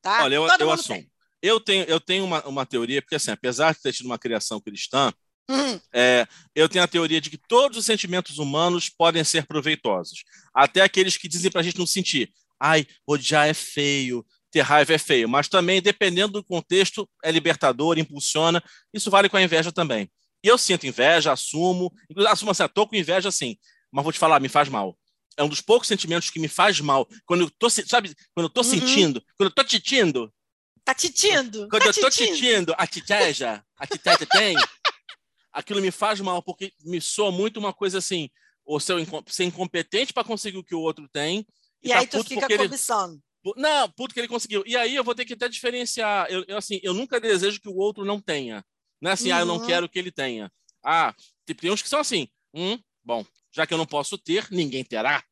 Tá? 0.00 0.24
Olha, 0.24 0.36
eu, 0.36 0.46
todo 0.48 0.62
eu 0.62 0.70
assumo. 0.70 0.98
Tem. 0.98 1.10
Eu 1.42 1.60
tenho, 1.60 1.84
eu 1.84 2.00
tenho 2.00 2.24
uma, 2.24 2.46
uma 2.46 2.66
teoria, 2.66 3.00
porque 3.00 3.14
assim, 3.14 3.30
apesar 3.30 3.74
de 3.74 3.80
ter 3.80 3.92
tido 3.92 4.06
uma 4.06 4.18
criação 4.18 4.60
cristã, 4.60 5.12
Uhum. 5.50 5.80
É, 5.94 6.26
eu 6.54 6.68
tenho 6.68 6.84
a 6.84 6.88
teoria 6.88 7.20
de 7.20 7.30
que 7.30 7.38
todos 7.38 7.78
os 7.78 7.86
sentimentos 7.86 8.38
humanos 8.38 8.90
podem 8.90 9.24
ser 9.24 9.46
proveitosos. 9.46 10.22
Até 10.52 10.82
aqueles 10.82 11.16
que 11.16 11.26
dizem 11.26 11.50
para 11.50 11.62
a 11.62 11.64
gente 11.64 11.78
não 11.78 11.86
sentir. 11.86 12.30
Ai, 12.60 12.86
odiar 13.06 13.48
é 13.48 13.54
feio, 13.54 14.24
ter 14.50 14.60
raiva 14.60 14.92
é 14.92 14.98
feio. 14.98 15.28
Mas 15.28 15.48
também, 15.48 15.80
dependendo 15.80 16.34
do 16.34 16.44
contexto, 16.44 17.08
é 17.24 17.30
libertador, 17.30 17.98
impulsiona. 17.98 18.62
Isso 18.92 19.10
vale 19.10 19.28
com 19.28 19.36
a 19.36 19.42
inveja 19.42 19.72
também. 19.72 20.10
E 20.44 20.48
eu 20.48 20.58
sinto 20.58 20.86
inveja, 20.86 21.32
assumo. 21.32 21.92
Assumo 22.28 22.50
assim, 22.50 22.64
estou 22.64 22.84
ah, 22.84 22.88
com 22.88 22.96
inveja 22.96 23.28
assim. 23.28 23.56
Mas 23.90 24.02
vou 24.02 24.12
te 24.12 24.18
falar, 24.18 24.40
me 24.40 24.48
faz 24.48 24.68
mal. 24.68 24.98
É 25.36 25.42
um 25.42 25.48
dos 25.48 25.60
poucos 25.60 25.88
sentimentos 25.88 26.30
que 26.30 26.40
me 26.40 26.48
faz 26.48 26.80
mal. 26.80 27.08
Quando 27.24 27.42
eu 27.42 27.50
tô, 27.58 27.70
sabe, 27.70 28.14
quando 28.34 28.46
eu 28.46 28.50
tô 28.50 28.60
uhum. 28.60 28.64
sentindo, 28.64 29.22
quando 29.36 29.48
eu 29.48 29.54
tô 29.54 29.64
titindo. 29.64 30.32
Tá 30.88 30.94
titindo. 30.94 31.68
Quando 31.68 31.82
tá 31.82 31.88
eu 31.90 31.92
tô 31.92 32.08
titindo, 32.08 32.74
a 32.78 32.86
titeja, 32.86 33.62
a 33.76 33.86
titeja 33.86 34.24
tem 34.24 34.56
aquilo 35.52 35.82
me 35.82 35.90
faz 35.90 36.18
mal, 36.18 36.42
porque 36.42 36.72
me 36.82 36.98
soa 36.98 37.30
muito 37.30 37.58
uma 37.58 37.74
coisa 37.74 37.98
assim, 37.98 38.30
ou 38.64 38.80
ser, 38.80 38.94
ser 39.26 39.44
incompetente 39.44 40.14
para 40.14 40.24
conseguir 40.24 40.56
o 40.56 40.64
que 40.64 40.74
o 40.74 40.80
outro 40.80 41.06
tem. 41.06 41.46
E, 41.82 41.88
e 41.88 41.90
tá 41.90 41.98
aí 41.98 42.06
tu 42.06 42.24
fica 42.24 42.48
cobiçando. 42.48 43.20
Ele... 43.44 43.54
Não, 43.58 43.90
puto 43.90 44.14
que 44.14 44.20
ele 44.20 44.28
conseguiu. 44.28 44.62
E 44.66 44.78
aí 44.78 44.94
eu 44.94 45.04
vou 45.04 45.14
ter 45.14 45.26
que 45.26 45.34
até 45.34 45.46
diferenciar. 45.46 46.26
Eu, 46.30 46.42
eu 46.48 46.56
assim, 46.56 46.80
eu 46.82 46.94
nunca 46.94 47.20
desejo 47.20 47.60
que 47.60 47.68
o 47.68 47.76
outro 47.76 48.02
não 48.06 48.18
tenha. 48.18 48.64
Não 48.98 49.10
é 49.10 49.12
assim, 49.12 49.30
uhum. 49.30 49.36
ah, 49.36 49.40
eu 49.40 49.46
não 49.46 49.58
uhum. 49.58 49.66
quero 49.66 49.90
que 49.90 49.98
ele 49.98 50.10
tenha. 50.10 50.50
Ah, 50.82 51.14
tem 51.44 51.70
uns 51.70 51.82
que 51.82 51.88
são 51.90 52.00
assim, 52.00 52.28
hum, 52.54 52.78
bom, 53.04 53.26
já 53.52 53.66
que 53.66 53.74
eu 53.74 53.78
não 53.78 53.84
posso 53.84 54.16
ter, 54.16 54.48
ninguém 54.50 54.82
terá. 54.82 55.22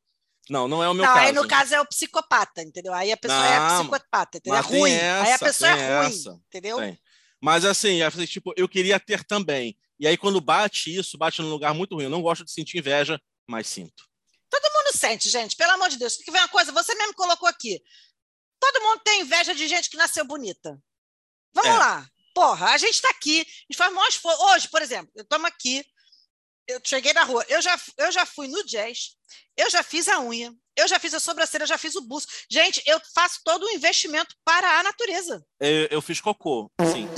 Não, 0.48 0.68
não 0.68 0.82
é 0.82 0.88
o 0.88 0.94
meu 0.94 1.04
não, 1.04 1.12
caso. 1.12 1.26
Aí 1.26 1.32
no 1.32 1.48
caso 1.48 1.74
é 1.74 1.80
o 1.80 1.86
psicopata, 1.86 2.62
entendeu? 2.62 2.94
Aí 2.94 3.10
a 3.10 3.16
pessoa 3.16 3.40
não, 3.40 3.76
é 3.76 3.78
psicopata, 3.78 4.38
entendeu? 4.38 4.58
É 4.58 4.60
ruim. 4.62 4.92
Essa, 4.92 5.24
aí 5.24 5.32
a 5.32 5.38
pessoa 5.38 5.70
é 5.70 5.98
ruim, 5.98 6.06
essa, 6.06 6.40
entendeu? 6.48 6.76
Tem. 6.78 7.00
Mas 7.42 7.64
assim, 7.64 7.98
tipo, 8.26 8.52
eu 8.56 8.68
queria 8.68 8.98
ter 8.98 9.24
também. 9.24 9.76
E 9.98 10.06
aí, 10.06 10.16
quando 10.16 10.40
bate 10.40 10.94
isso, 10.94 11.16
bate 11.16 11.40
num 11.40 11.50
lugar 11.50 11.74
muito 11.74 11.94
ruim. 11.94 12.04
Eu 12.04 12.10
não 12.10 12.22
gosto 12.22 12.44
de 12.44 12.52
sentir 12.52 12.78
inveja, 12.78 13.20
mas 13.46 13.66
sinto. 13.66 14.04
Todo 14.50 14.72
mundo 14.72 14.96
sente, 14.96 15.28
gente, 15.28 15.56
pelo 15.56 15.72
amor 15.72 15.88
de 15.88 15.98
Deus. 15.98 16.16
Que 16.16 16.30
vem 16.30 16.40
uma 16.40 16.48
coisa, 16.48 16.70
você 16.72 16.94
mesmo 16.94 17.14
colocou 17.14 17.48
aqui. 17.48 17.80
Todo 18.60 18.82
mundo 18.82 19.00
tem 19.04 19.22
inveja 19.22 19.54
de 19.54 19.66
gente 19.66 19.90
que 19.90 19.96
nasceu 19.96 20.24
bonita. 20.24 20.78
Vamos 21.54 21.70
é. 21.70 21.78
lá. 21.78 22.06
Porra, 22.34 22.70
a 22.72 22.76
gente 22.76 22.94
está 22.94 23.08
aqui, 23.10 23.40
a 23.40 23.42
gente 23.42 23.76
faz 23.76 23.92
maior 23.92 24.08
esforço. 24.08 24.42
Hoje, 24.48 24.68
por 24.68 24.82
exemplo, 24.82 25.10
eu 25.16 25.24
tomo 25.24 25.46
aqui, 25.46 25.84
eu 26.68 26.80
cheguei 26.82 27.12
na 27.12 27.24
rua, 27.24 27.44
eu 27.48 27.62
já, 27.62 27.78
eu 27.98 28.12
já 28.12 28.26
fui 28.26 28.48
no 28.48 28.64
jazz, 28.64 29.16
eu 29.56 29.70
já 29.70 29.82
fiz 29.82 30.08
a 30.08 30.20
unha, 30.20 30.52
eu 30.76 30.88
já 30.88 30.98
fiz 30.98 31.14
a 31.14 31.20
sobrancelha, 31.20 31.62
eu 31.62 31.68
já 31.68 31.78
fiz 31.78 31.94
o 31.94 32.02
buço. 32.02 32.26
Gente, 32.50 32.82
eu 32.86 33.00
faço 33.14 33.40
todo 33.44 33.64
o 33.64 33.70
investimento 33.70 34.34
para 34.44 34.80
a 34.80 34.82
natureza. 34.82 35.44
Eu, 35.60 35.86
eu 35.90 36.02
fiz 36.02 36.20
cocô, 36.20 36.70
sim. 36.92 37.08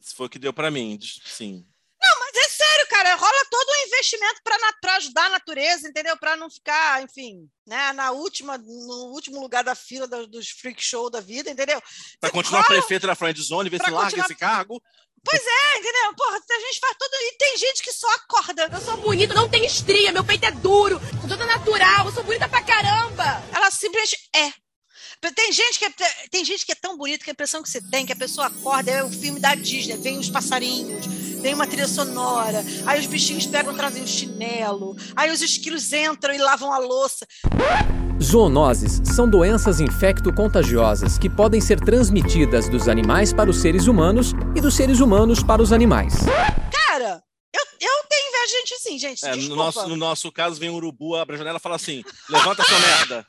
Se 0.00 0.14
foi 0.16 0.26
o 0.26 0.30
que 0.30 0.38
deu 0.38 0.52
para 0.52 0.70
mim, 0.70 0.98
sim. 1.00 1.66
Não, 2.02 2.18
mas 2.18 2.34
é 2.34 2.48
sério, 2.48 2.88
cara, 2.88 3.14
rola 3.14 3.44
todo 3.48 3.68
um 3.68 3.86
investimento 3.86 4.40
para 4.42 4.96
ajudar 4.96 5.26
a 5.26 5.30
natureza, 5.30 5.88
entendeu? 5.88 6.16
Para 6.16 6.34
não 6.34 6.50
ficar, 6.50 7.00
enfim, 7.02 7.48
né, 7.64 7.92
na 7.92 8.10
última, 8.10 8.58
no 8.58 9.12
último 9.12 9.40
lugar 9.40 9.62
da 9.62 9.76
fila 9.76 10.08
do, 10.08 10.26
dos 10.26 10.48
freak 10.48 10.82
show 10.82 11.08
da 11.08 11.20
vida, 11.20 11.48
entendeu? 11.48 11.80
Para 12.20 12.30
continuar 12.30 12.62
rola... 12.62 12.80
prefeito 12.80 13.06
da 13.06 13.14
friend 13.14 13.40
zone, 13.40 13.70
ver 13.70 13.76
se 13.76 13.84
continuar... 13.84 14.02
larga 14.02 14.20
esse 14.20 14.34
cargo. 14.34 14.82
Pois 15.24 15.40
é, 15.40 15.78
entendeu? 15.78 16.14
Porra, 16.16 16.36
a 16.36 16.60
gente 16.60 16.80
faz 16.80 16.96
tudo. 16.98 17.14
E 17.14 17.36
tem 17.38 17.56
gente 17.56 17.82
que 17.82 17.92
só 17.92 18.08
acorda. 18.14 18.68
Eu 18.72 18.80
sou 18.80 18.96
bonita, 18.96 19.34
não 19.34 19.48
tenho 19.48 19.64
estria, 19.64 20.12
meu 20.12 20.24
peito 20.24 20.46
é 20.46 20.50
duro, 20.50 21.00
sou 21.20 21.28
toda 21.28 21.46
natural, 21.46 22.06
eu 22.06 22.12
sou 22.12 22.24
bonita 22.24 22.48
pra 22.48 22.62
caramba. 22.62 23.42
Ela 23.54 23.70
simplesmente 23.70 24.18
é. 24.34 24.52
Tem 25.30 25.52
gente, 25.52 25.78
que 25.78 25.84
é, 25.84 25.90
tem 26.32 26.44
gente 26.44 26.66
que 26.66 26.72
é 26.72 26.74
tão 26.74 26.96
bonita 26.96 27.22
que 27.22 27.30
a 27.30 27.32
impressão 27.32 27.62
que 27.62 27.70
você 27.70 27.80
tem, 27.80 28.04
que 28.04 28.12
a 28.12 28.16
pessoa 28.16 28.48
acorda, 28.48 28.90
é 28.90 29.04
o 29.04 29.10
filme 29.10 29.38
da 29.38 29.54
Disney, 29.54 29.96
vem 29.96 30.18
os 30.18 30.28
passarinhos, 30.28 31.06
vem 31.42 31.54
uma 31.54 31.66
trilha 31.66 31.88
sonora, 31.88 32.64
aí 32.86 33.00
os 33.00 33.06
bichinhos 33.06 33.46
pegam, 33.46 33.74
trazem 33.74 34.04
o 34.04 34.06
chinelo, 34.06 34.96
aí 35.16 35.30
os 35.30 35.42
esquilos 35.42 35.92
entram 35.92 36.32
e 36.32 36.38
lavam 36.38 36.72
a 36.72 36.78
louça. 36.78 37.26
Zoonoses 38.22 39.02
são 39.04 39.28
doenças 39.28 39.80
infecto-contagiosas 39.80 41.18
que 41.18 41.28
podem 41.28 41.60
ser 41.60 41.80
transmitidas 41.80 42.68
dos 42.68 42.88
animais 42.88 43.32
para 43.32 43.50
os 43.50 43.60
seres 43.60 43.88
humanos 43.88 44.32
e 44.56 44.60
dos 44.60 44.76
seres 44.76 45.00
humanos 45.00 45.42
para 45.42 45.60
os 45.60 45.72
animais. 45.72 46.14
Cara, 46.70 47.20
eu, 47.52 47.64
eu 47.80 48.04
tenho 48.08 48.28
inveja 48.28 48.46
de 48.46 48.52
gente 48.52 48.74
assim, 48.74 48.98
gente. 48.98 49.26
É, 49.26 49.34
no, 49.34 49.56
nosso, 49.56 49.88
no 49.88 49.96
nosso 49.96 50.30
caso, 50.30 50.60
vem 50.60 50.70
um 50.70 50.74
urubu, 50.74 51.16
abre 51.16 51.34
a 51.34 51.38
janela 51.38 51.58
e 51.58 51.60
fala 51.60 51.74
assim: 51.74 52.04
levanta 52.30 52.62
sua 52.62 52.78
merda. 52.78 53.26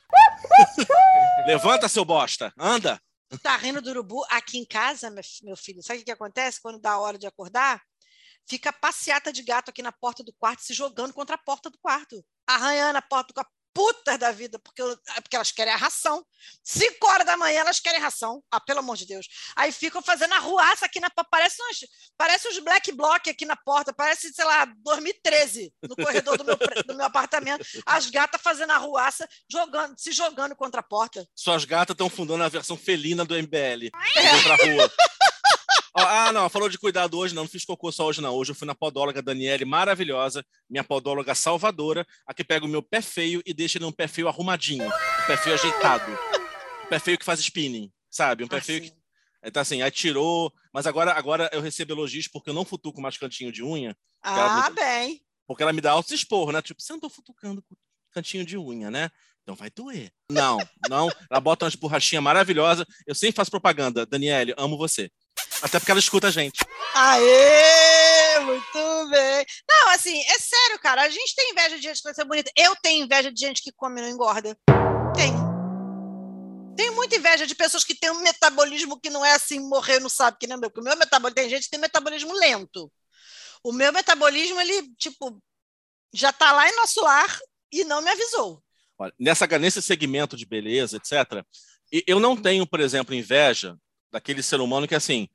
Levanta, 1.48 1.89
seu 1.89 2.05
bosta, 2.05 2.53
anda. 2.58 3.01
Tá 3.41 3.58
rindo 3.58 3.82
do 3.82 3.89
urubu? 3.89 4.24
Aqui 4.29 4.60
em 4.60 4.65
casa, 4.65 5.10
meu 5.10 5.58
filho, 5.58 5.82
sabe 5.82 6.01
o 6.01 6.05
que 6.05 6.12
acontece 6.12 6.62
quando 6.62 6.79
dá 6.79 6.91
a 6.91 7.00
hora 7.00 7.17
de 7.17 7.25
acordar? 7.25 7.82
Fica 8.48 8.74
passeata 8.74 9.32
de 9.32 9.42
gato 9.44 9.70
aqui 9.70 9.82
na 9.82 9.92
porta 9.92 10.24
do 10.24 10.34
quarto, 10.34 10.62
se 10.62 10.74
jogando 10.74 11.14
contra 11.14 11.36
a 11.36 11.40
porta 11.40 11.70
do 11.70 11.78
quarto, 11.80 12.24
arranhando 12.48 12.98
a 12.98 13.02
porta 13.02 13.28
do 13.28 13.34
quarto 13.34 13.52
putas 13.74 14.18
da 14.20 14.32
vida, 14.32 14.60
porque, 14.60 14.82
é 14.82 15.22
porque 15.22 15.36
elas 15.36 15.52
querem 15.52 15.74
a 15.74 15.78
ração. 15.78 16.24
Cinco 16.64 17.08
horas 17.08 17.26
da 17.26 17.36
manhã 17.36 17.62
elas 17.62 17.80
querem 17.80 18.00
ração. 18.00 18.44
Ah, 18.52 18.62
pelo 18.62 18.80
amor 18.80 18.96
de 18.96 19.06
Deus. 19.06 19.28
Aí 19.56 19.72
ficam 19.72 20.02
fazendo 20.02 20.34
a 20.34 20.40
ruaça 20.40 20.86
aqui 20.86 21.00
na 21.00 21.10
parece 21.10 21.62
uns, 21.64 21.80
parece 22.18 22.48
uns 22.48 22.60
black 22.60 22.92
block 22.92 23.30
aqui 23.30 23.46
na 23.46 23.56
porta, 23.56 23.92
parece, 23.92 24.32
sei 24.32 24.46
lá, 24.46 24.66
2013, 24.84 25.74
no 25.90 25.96
corredor 25.96 26.38
do 26.38 26.44
meu, 26.44 26.58
do 26.86 26.96
meu 26.96 27.06
apartamento. 27.06 27.66
As 27.86 28.10
gatas 28.10 28.42
fazendo 28.42 28.72
a 28.72 28.78
ruaça, 28.78 29.28
jogando, 29.50 29.96
se 29.98 30.12
jogando 30.12 30.56
contra 30.56 30.82
a 30.82 30.84
porta. 30.84 31.28
Suas 31.36 31.66
gatas 31.66 31.94
estão 31.94 32.10
fundando 32.10 32.44
a 32.44 32.50
versão 32.50 32.78
felina 32.78 33.26
do 33.26 33.36
MBL. 33.36 33.90
É. 34.16 34.44
Pra 34.44 34.56
rua. 34.56 34.92
Ah, 35.96 36.32
não, 36.32 36.50
falou 36.50 36.68
de 36.70 36.80
cuidado 36.80 37.18
hoje, 37.18 37.36
não, 37.36 37.44
não 37.44 37.50
fiz 37.50 37.64
cocô 37.64 37.92
só 37.92 38.08
hoje, 38.08 38.20
não. 38.20 38.34
Hoje 38.34 38.52
eu 38.52 38.56
fui 38.56 38.66
na 38.66 38.74
podóloga 38.74 39.22
Daniele, 39.22 39.64
maravilhosa, 39.64 40.44
minha 40.68 40.84
podóloga 40.84 41.36
salvadora, 41.36 42.06
a 42.26 42.34
que 42.34 42.44
pega 42.44 42.66
o 42.66 42.70
meu 42.70 42.82
pé 42.82 43.00
feio 43.00 43.44
e 43.46 43.54
deixa 43.54 43.78
ele 43.78 43.86
um 43.86 43.92
pé 43.92 44.08
feio 44.08 44.28
arrumadinho, 44.28 44.88
um 44.88 45.28
pé 45.28 45.38
feio 45.38 45.54
ajeitado, 45.54 46.12
um 46.86 46.90
pé 46.90 46.98
feio 46.98 47.18
que 47.18 47.26
faz 47.26 47.40
spinning, 47.40 47.92
sabe? 48.10 48.44
Um 48.44 48.48
pé 48.48 48.58
ah, 48.58 48.62
feio 48.62 48.84
sim. 48.84 48.90
que. 48.90 49.04
Então, 49.46 49.62
assim, 49.62 49.82
aí 49.82 49.92
tirou, 49.92 50.52
mas 50.74 50.88
agora, 50.88 51.12
agora 51.12 51.50
eu 51.54 51.62
recebo 51.62 51.92
elogios 51.92 52.28
porque 52.28 52.50
eu 52.50 52.54
não 52.54 52.66
futuco 52.66 53.00
mais 53.00 53.18
cantinho 53.18 53.52
de 53.52 53.62
unha. 53.62 53.96
Ah, 54.22 54.70
me... 54.70 54.76
bem. 54.76 55.22
Porque 55.46 55.62
ela 55.62 55.74
me 55.74 55.82
dá 55.82 55.92
alto 55.92 56.14
expor, 56.14 56.52
né? 56.52 56.62
Tipo, 56.62 56.82
você 56.82 56.94
não 56.94 57.00
tô 57.00 57.10
futucando 57.10 57.64
cantinho 58.12 58.46
de 58.46 58.58
unha, 58.58 58.90
né? 58.90 59.12
Então 59.44 59.56
vai 59.56 59.70
doer. 59.70 60.12
Não, 60.32 60.58
não. 60.90 61.10
Ela 61.30 61.42
bota 61.42 61.66
umas 61.66 61.76
borrachinhas 61.76 62.24
maravilhosas. 62.24 62.86
Eu 63.06 63.14
sempre 63.14 63.36
faço 63.36 63.52
propaganda. 63.52 64.06
Daniele, 64.06 64.54
amo 64.58 64.78
você. 64.78 65.12
Até 65.63 65.79
porque 65.79 65.91
ela 65.91 66.00
escuta 66.00 66.27
a 66.27 66.32
gente. 66.32 66.60
Aê! 66.93 68.38
Muito 68.41 69.10
bem. 69.10 69.46
Não, 69.70 69.89
assim, 69.91 70.20
é 70.20 70.38
sério, 70.38 70.77
cara. 70.79 71.03
A 71.03 71.10
gente 71.10 71.34
tem 71.34 71.51
inveja 71.51 71.77
de 71.77 71.84
gente 71.84 71.98
que 71.98 72.03
vai 72.03 72.13
ser 72.13 72.25
bonita. 72.25 72.51
Eu 72.53 72.75
tenho 72.84 73.05
inveja 73.05 73.32
de 73.32 73.39
gente 73.39 73.62
que 73.62 73.72
come 73.72 74.01
e 74.01 74.03
não 74.03 74.10
engorda. 74.10 74.58
Tenho. 75.15 75.53
Tenho 76.75 76.93
muita 76.96 77.15
inveja 77.15 77.48
de 77.48 77.55
pessoas 77.55 77.86
que 77.86 77.96
têm 77.96 78.12
um 78.12 78.22
metabolismo 78.22 79.00
que 79.00 79.10
não 79.10 79.24
é 79.24 79.32
assim, 79.36 79.58
morrer 79.62 80.01
não 80.01 80.10
sabe 80.10 80.38
que 80.38 80.48
nem 80.48 80.58
o 80.58 80.60
meu. 80.60 80.70
Porque 80.70 80.82
o 80.82 80.84
meu 80.84 80.98
metabolismo, 80.98 81.36
tem 81.36 81.50
gente 81.50 81.63
que 81.63 81.70
tem 81.70 81.79
metabolismo 81.79 82.34
lento. 82.34 82.91
O 83.63 83.72
meu 83.72 83.93
metabolismo, 83.93 84.60
ele, 84.60 84.93
tipo, 84.98 85.41
já 86.13 86.34
tá 86.34 86.51
lá 86.51 86.67
em 86.67 86.75
nosso 86.75 87.01
lar 87.01 87.39
e 87.72 87.86
não 87.86 88.01
me 88.01 88.10
avisou. 88.10 88.62
Olha, 89.00 89.13
nessa, 89.17 89.48
nesse 89.58 89.82
segmento 89.82 90.36
de 90.36 90.46
beleza, 90.46 90.98
etc., 90.98 91.46
eu 92.05 92.20
não 92.20 92.36
tenho, 92.36 92.67
por 92.67 92.82
exemplo, 92.82 93.15
inveja 93.15 93.77
daquele 94.12 94.43
ser 94.43 94.60
humano 94.60 94.88
que, 94.88 94.96
assim, 94.96 95.29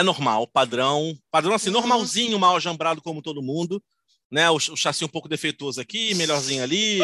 é 0.00 0.02
normal, 0.02 0.46
padrão. 0.46 1.16
Padrão 1.30 1.54
assim, 1.54 1.68
Uhum. 1.68 1.74
normalzinho, 1.74 2.38
mal 2.38 2.56
ajambrado 2.56 3.00
como 3.00 3.22
todo 3.22 3.42
mundo. 3.42 3.82
Né? 4.30 4.48
O, 4.50 4.56
o 4.56 4.76
chassi 4.76 5.04
um 5.04 5.08
pouco 5.08 5.28
defeituoso 5.28 5.80
aqui, 5.80 6.14
melhorzinho 6.16 6.62
ali. 6.62 7.00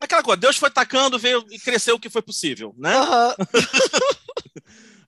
Aquela 0.00 0.22
coisa, 0.22 0.36
Deus 0.40 0.56
foi 0.56 0.70
tacando, 0.70 1.18
veio 1.18 1.44
e 1.50 1.58
cresceu 1.58 1.96
o 1.96 2.00
que 2.00 2.10
foi 2.10 2.20
possível, 2.22 2.74
né? 2.76 2.94
Aham. 2.96 3.34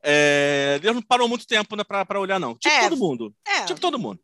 É, 0.09 0.79
Deus 0.81 0.95
não 0.95 1.03
parou 1.03 1.27
muito 1.29 1.47
tempo 1.47 1.75
né, 1.75 1.83
pra 1.83 2.21
olhar, 2.21 2.39
não. 2.39 2.55
Tipo 2.57 2.73
É. 2.73 2.89
todo 2.89 2.97
mundo. 2.97 3.35
É, 3.45 3.65
Tipo 3.65 3.81
todo 3.81 3.99
mundo. 3.99 4.21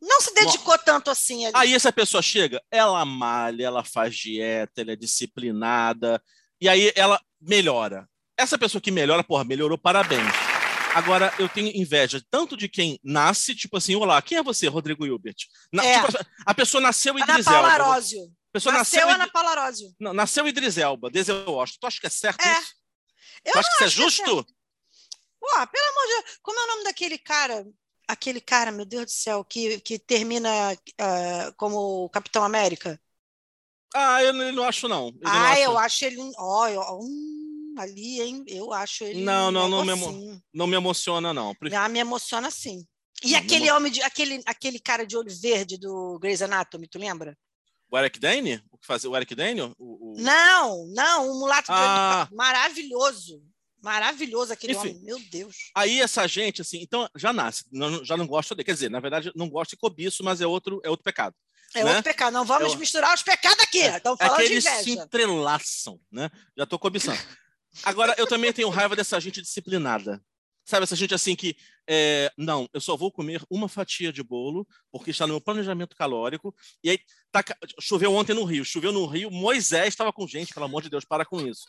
não 0.00 0.20
se 0.20 0.32
dedicou 0.32 0.78
tanto 0.78 1.10
assim 1.10 1.44
ali. 1.44 1.54
Aí 1.56 1.74
essa 1.74 1.92
pessoa 1.92 2.22
chega, 2.22 2.62
ela 2.70 3.04
malha, 3.04 3.64
ela 3.66 3.82
faz 3.82 4.14
dieta, 4.16 4.80
ela 4.80 4.92
é 4.92 4.96
disciplinada, 4.96 6.22
e 6.60 6.68
aí 6.68 6.92
ela 6.94 7.20
melhora. 7.40 8.08
Essa 8.36 8.56
pessoa 8.56 8.80
que 8.80 8.92
melhora, 8.92 9.24
porra, 9.24 9.42
melhorou, 9.42 9.76
parabéns. 9.76 10.22
Agora, 10.98 11.32
eu 11.38 11.48
tenho 11.48 11.68
inveja 11.76 12.20
tanto 12.30 12.56
de 12.56 12.68
quem 12.68 12.98
nasce, 13.04 13.54
tipo 13.54 13.76
assim, 13.76 13.94
olá, 13.94 14.20
quem 14.20 14.36
é 14.38 14.42
você, 14.42 14.66
Rodrigo 14.66 15.06
Hilbert? 15.06 15.36
Na- 15.72 15.84
É. 15.84 16.02
tipo, 16.04 16.18
a 16.44 16.54
pessoa 16.54 16.80
nasceu 16.80 17.14
Ana 17.14 17.24
Idris 17.24 17.44
Paula. 17.44 17.68
Arósio. 17.68 18.20
Nasceu 18.52 18.72
nasceu, 18.72 19.08
Ana 19.08 19.28
Paula 19.30 19.50
Arósio. 19.50 19.94
não, 20.00 20.12
nasceu 20.12 20.48
Idris 20.48 20.76
Elba, 20.76 21.08
desde 21.10 21.30
eu 21.32 21.60
acho. 21.60 21.78
Tu 21.78 21.86
acha 21.86 22.00
que 22.00 22.06
é 22.06 22.10
certo 22.10 22.40
É. 22.44 22.52
isso? 22.60 22.72
Eu 23.44 23.52
tu 23.52 23.58
acha 23.58 23.68
que 23.68 23.74
isso 23.74 23.84
é 23.84 23.86
é 23.86 23.90
justo? 23.90 24.24
Pô, 25.40 25.46
pelo 25.68 25.88
amor 25.90 26.06
de 26.06 26.14
Deus, 26.24 26.38
como 26.42 26.58
é 26.58 26.64
o 26.64 26.66
nome 26.66 26.84
daquele 26.84 27.16
cara? 27.18 27.64
Aquele 28.08 28.40
cara, 28.40 28.72
meu 28.72 28.84
Deus 28.86 29.04
do 29.04 29.10
céu, 29.10 29.44
que, 29.44 29.78
que 29.80 29.98
termina 29.98 30.50
ah, 30.98 31.52
como 31.56 32.04
o 32.06 32.08
Capitão 32.10 32.42
América? 32.42 33.00
Ah, 33.94 34.22
eu 34.22 34.32
não, 34.32 34.44
eu 34.44 34.52
não 34.52 34.64
acho, 34.64 34.88
não. 34.88 35.08
Eu 35.08 35.14
não 35.22 35.30
ah, 35.30 35.50
acho. 35.52 35.60
eu 35.62 35.78
acho 35.78 36.04
ele. 36.06 36.16
Ó, 36.38 36.68
eu- 36.68 36.98
hum, 37.00 37.37
ali, 37.82 38.20
hein? 38.20 38.44
Eu 38.46 38.72
acho 38.72 39.04
ele. 39.04 39.22
Não, 39.22 39.48
um 39.48 39.50
não, 39.50 39.68
não 39.68 39.84
me 39.84 39.94
negocinho. 39.94 40.42
Não 40.52 40.66
me 40.66 40.76
emociona, 40.76 41.32
não. 41.34 41.54
Prefiro- 41.54 41.80
Ah, 41.82 41.88
me 41.88 41.98
emociona 41.98 42.50
sim. 42.50 42.84
E 43.24 43.32
Não, 43.32 43.38
aquele 43.40 43.70
homem, 43.70 43.90
de, 43.90 44.00
aquele, 44.02 44.40
aquele 44.46 44.78
cara 44.78 45.04
de 45.06 45.16
olho 45.16 45.34
verde 45.40 45.76
do 45.76 46.18
Grey's 46.20 46.40
Anatomy, 46.42 46.86
tu 46.86 46.98
lembra? 46.98 47.36
O 47.90 47.98
Eric 47.98 48.18
Dane? 48.20 48.62
O 48.70 48.78
que 48.78 48.86
fazia? 48.86 49.08
O 49.10 49.16
Eric 49.16 49.34
Dane? 49.34 49.62
O, 49.62 49.74
o- 49.78 50.14
Não, 50.18 50.86
não, 50.88 51.30
o 51.30 51.40
mulato 51.40 51.72
Ah. 51.72 52.26
olho 52.28 52.36
maravilhoso. 52.36 53.42
Maravilhoso 53.82 54.52
aquele 54.52 54.72
Enfim. 54.74 54.90
homem, 54.90 55.02
meu 55.04 55.18
Deus. 55.30 55.70
Aí 55.74 56.00
essa 56.00 56.26
gente, 56.26 56.60
assim, 56.62 56.80
então 56.82 57.08
já 57.16 57.32
nasce, 57.32 57.64
não- 57.72 58.04
já 58.04 58.16
não 58.16 58.26
gosta 58.26 58.54
dele. 58.54 58.64
Quer 58.64 58.74
dizer, 58.74 58.90
na 58.90 58.98
verdade, 59.00 59.32
não 59.36 59.48
gosta 59.48 59.74
de 59.76 59.80
cobiço, 59.80 60.22
mas 60.24 60.40
é 60.40 60.46
outro, 60.46 60.80
é 60.84 60.90
outro 60.90 61.04
pecado. 61.04 61.34
É 61.74 61.82
né? 61.84 61.88
outro 61.90 62.02
pecado. 62.04 62.32
Não 62.32 62.44
vamos 62.44 62.72
Eu- 62.72 62.78
misturar 62.78 63.14
os 63.14 63.22
pecados 63.22 63.62
aqui. 63.62 63.78
Estamos 63.78 64.18
É 64.20 64.24
falando 64.26 64.40
que 64.40 64.46
de 64.48 64.52
eles 64.54 64.64
se 64.64 64.90
entrelaçam, 64.92 66.00
né? 66.10 66.30
Já 66.56 66.66
tô 66.66 66.78
cobiçando. 66.78 67.18
Agora, 67.84 68.14
eu 68.18 68.26
também 68.26 68.52
tenho 68.52 68.68
raiva 68.68 68.96
dessa 68.96 69.20
gente 69.20 69.40
disciplinada. 69.40 70.22
Sabe, 70.64 70.84
essa 70.84 70.96
gente 70.96 71.14
assim 71.14 71.34
que, 71.34 71.56
é, 71.88 72.30
não, 72.36 72.68
eu 72.74 72.80
só 72.80 72.94
vou 72.94 73.10
comer 73.10 73.42
uma 73.48 73.70
fatia 73.70 74.12
de 74.12 74.22
bolo, 74.22 74.68
porque 74.92 75.10
está 75.10 75.26
no 75.26 75.32
meu 75.32 75.40
planejamento 75.40 75.96
calórico. 75.96 76.54
E 76.84 76.90
aí, 76.90 76.98
tá 77.32 77.42
choveu 77.80 78.12
ontem 78.12 78.34
no 78.34 78.44
Rio. 78.44 78.64
Choveu 78.66 78.92
no 78.92 79.06
Rio, 79.06 79.30
Moisés 79.30 79.88
estava 79.88 80.12
com 80.12 80.26
gente, 80.26 80.52
pelo 80.52 80.66
amor 80.66 80.82
de 80.82 80.90
Deus, 80.90 81.06
para 81.06 81.24
com 81.24 81.40
isso. 81.40 81.66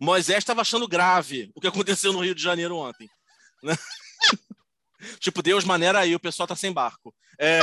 Moisés 0.00 0.38
estava 0.38 0.62
achando 0.62 0.88
grave 0.88 1.50
o 1.54 1.60
que 1.60 1.68
aconteceu 1.68 2.12
no 2.12 2.20
Rio 2.20 2.34
de 2.34 2.42
Janeiro 2.42 2.76
ontem. 2.76 3.08
né? 3.62 3.76
tipo, 5.20 5.40
Deus 5.40 5.64
maneira 5.64 6.00
aí, 6.00 6.14
o 6.14 6.20
pessoal 6.20 6.46
tá 6.46 6.56
sem 6.56 6.72
barco. 6.72 7.14
É, 7.38 7.62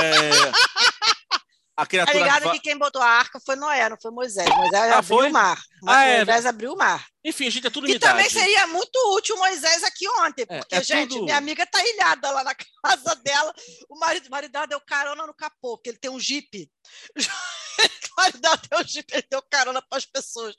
A 1.76 1.82
Tá 1.82 1.86
criatura. 1.86 2.18
ligado 2.18 2.44
va- 2.44 2.52
que 2.52 2.60
quem 2.60 2.78
botou 2.78 3.02
a 3.02 3.06
arca 3.08 3.38
foi 3.38 3.54
Noé, 3.54 3.86
não 3.90 3.98
foi 4.00 4.10
Moisés. 4.10 4.48
Moisés 4.48 4.92
Ah, 4.92 4.98
abriu 4.98 5.16
foi? 5.18 5.28
o 5.28 5.32
mar. 5.32 5.62
Ah, 5.86 6.04
é. 6.04 6.16
Moisés 6.24 6.46
abriu 6.46 6.72
o 6.72 6.76
mar. 6.76 7.06
Enfim, 7.22 7.50
gente, 7.50 7.66
é 7.66 7.70
tudo 7.70 7.86
E 7.86 7.90
unidade. 7.90 8.12
também 8.14 8.30
seria 8.30 8.66
muito 8.68 8.96
útil 9.14 9.36
o 9.36 9.38
Moisés 9.38 9.84
aqui 9.84 10.08
ontem, 10.20 10.46
É, 10.48 10.58
porque, 10.60 10.74
é 10.74 10.82
gente, 10.82 11.10
tudo- 11.10 11.24
minha 11.24 11.36
amiga 11.36 11.66
tá 11.66 11.84
ilhada 11.84 12.30
lá 12.30 12.42
na 12.44 12.54
casa 12.54 13.14
dela. 13.16 13.52
O 13.90 13.98
marido, 13.98 14.26
o 14.26 14.30
marido 14.30 14.52
dela 14.52 14.66
deu 14.66 14.80
carona 14.80 15.26
no 15.26 15.34
capô, 15.34 15.76
porque 15.76 15.90
ele 15.90 15.98
tem 15.98 16.10
um 16.10 16.18
jipe. 16.20 16.70
O 17.78 18.20
marido 18.22 18.38
dela 18.40 18.56
deu 18.70 18.80
um 18.80 18.84
jipe, 18.84 19.12
ele 19.12 19.26
deu 19.30 19.42
carona 19.50 19.82
para 19.82 19.98
as 19.98 20.06
pessoas, 20.06 20.54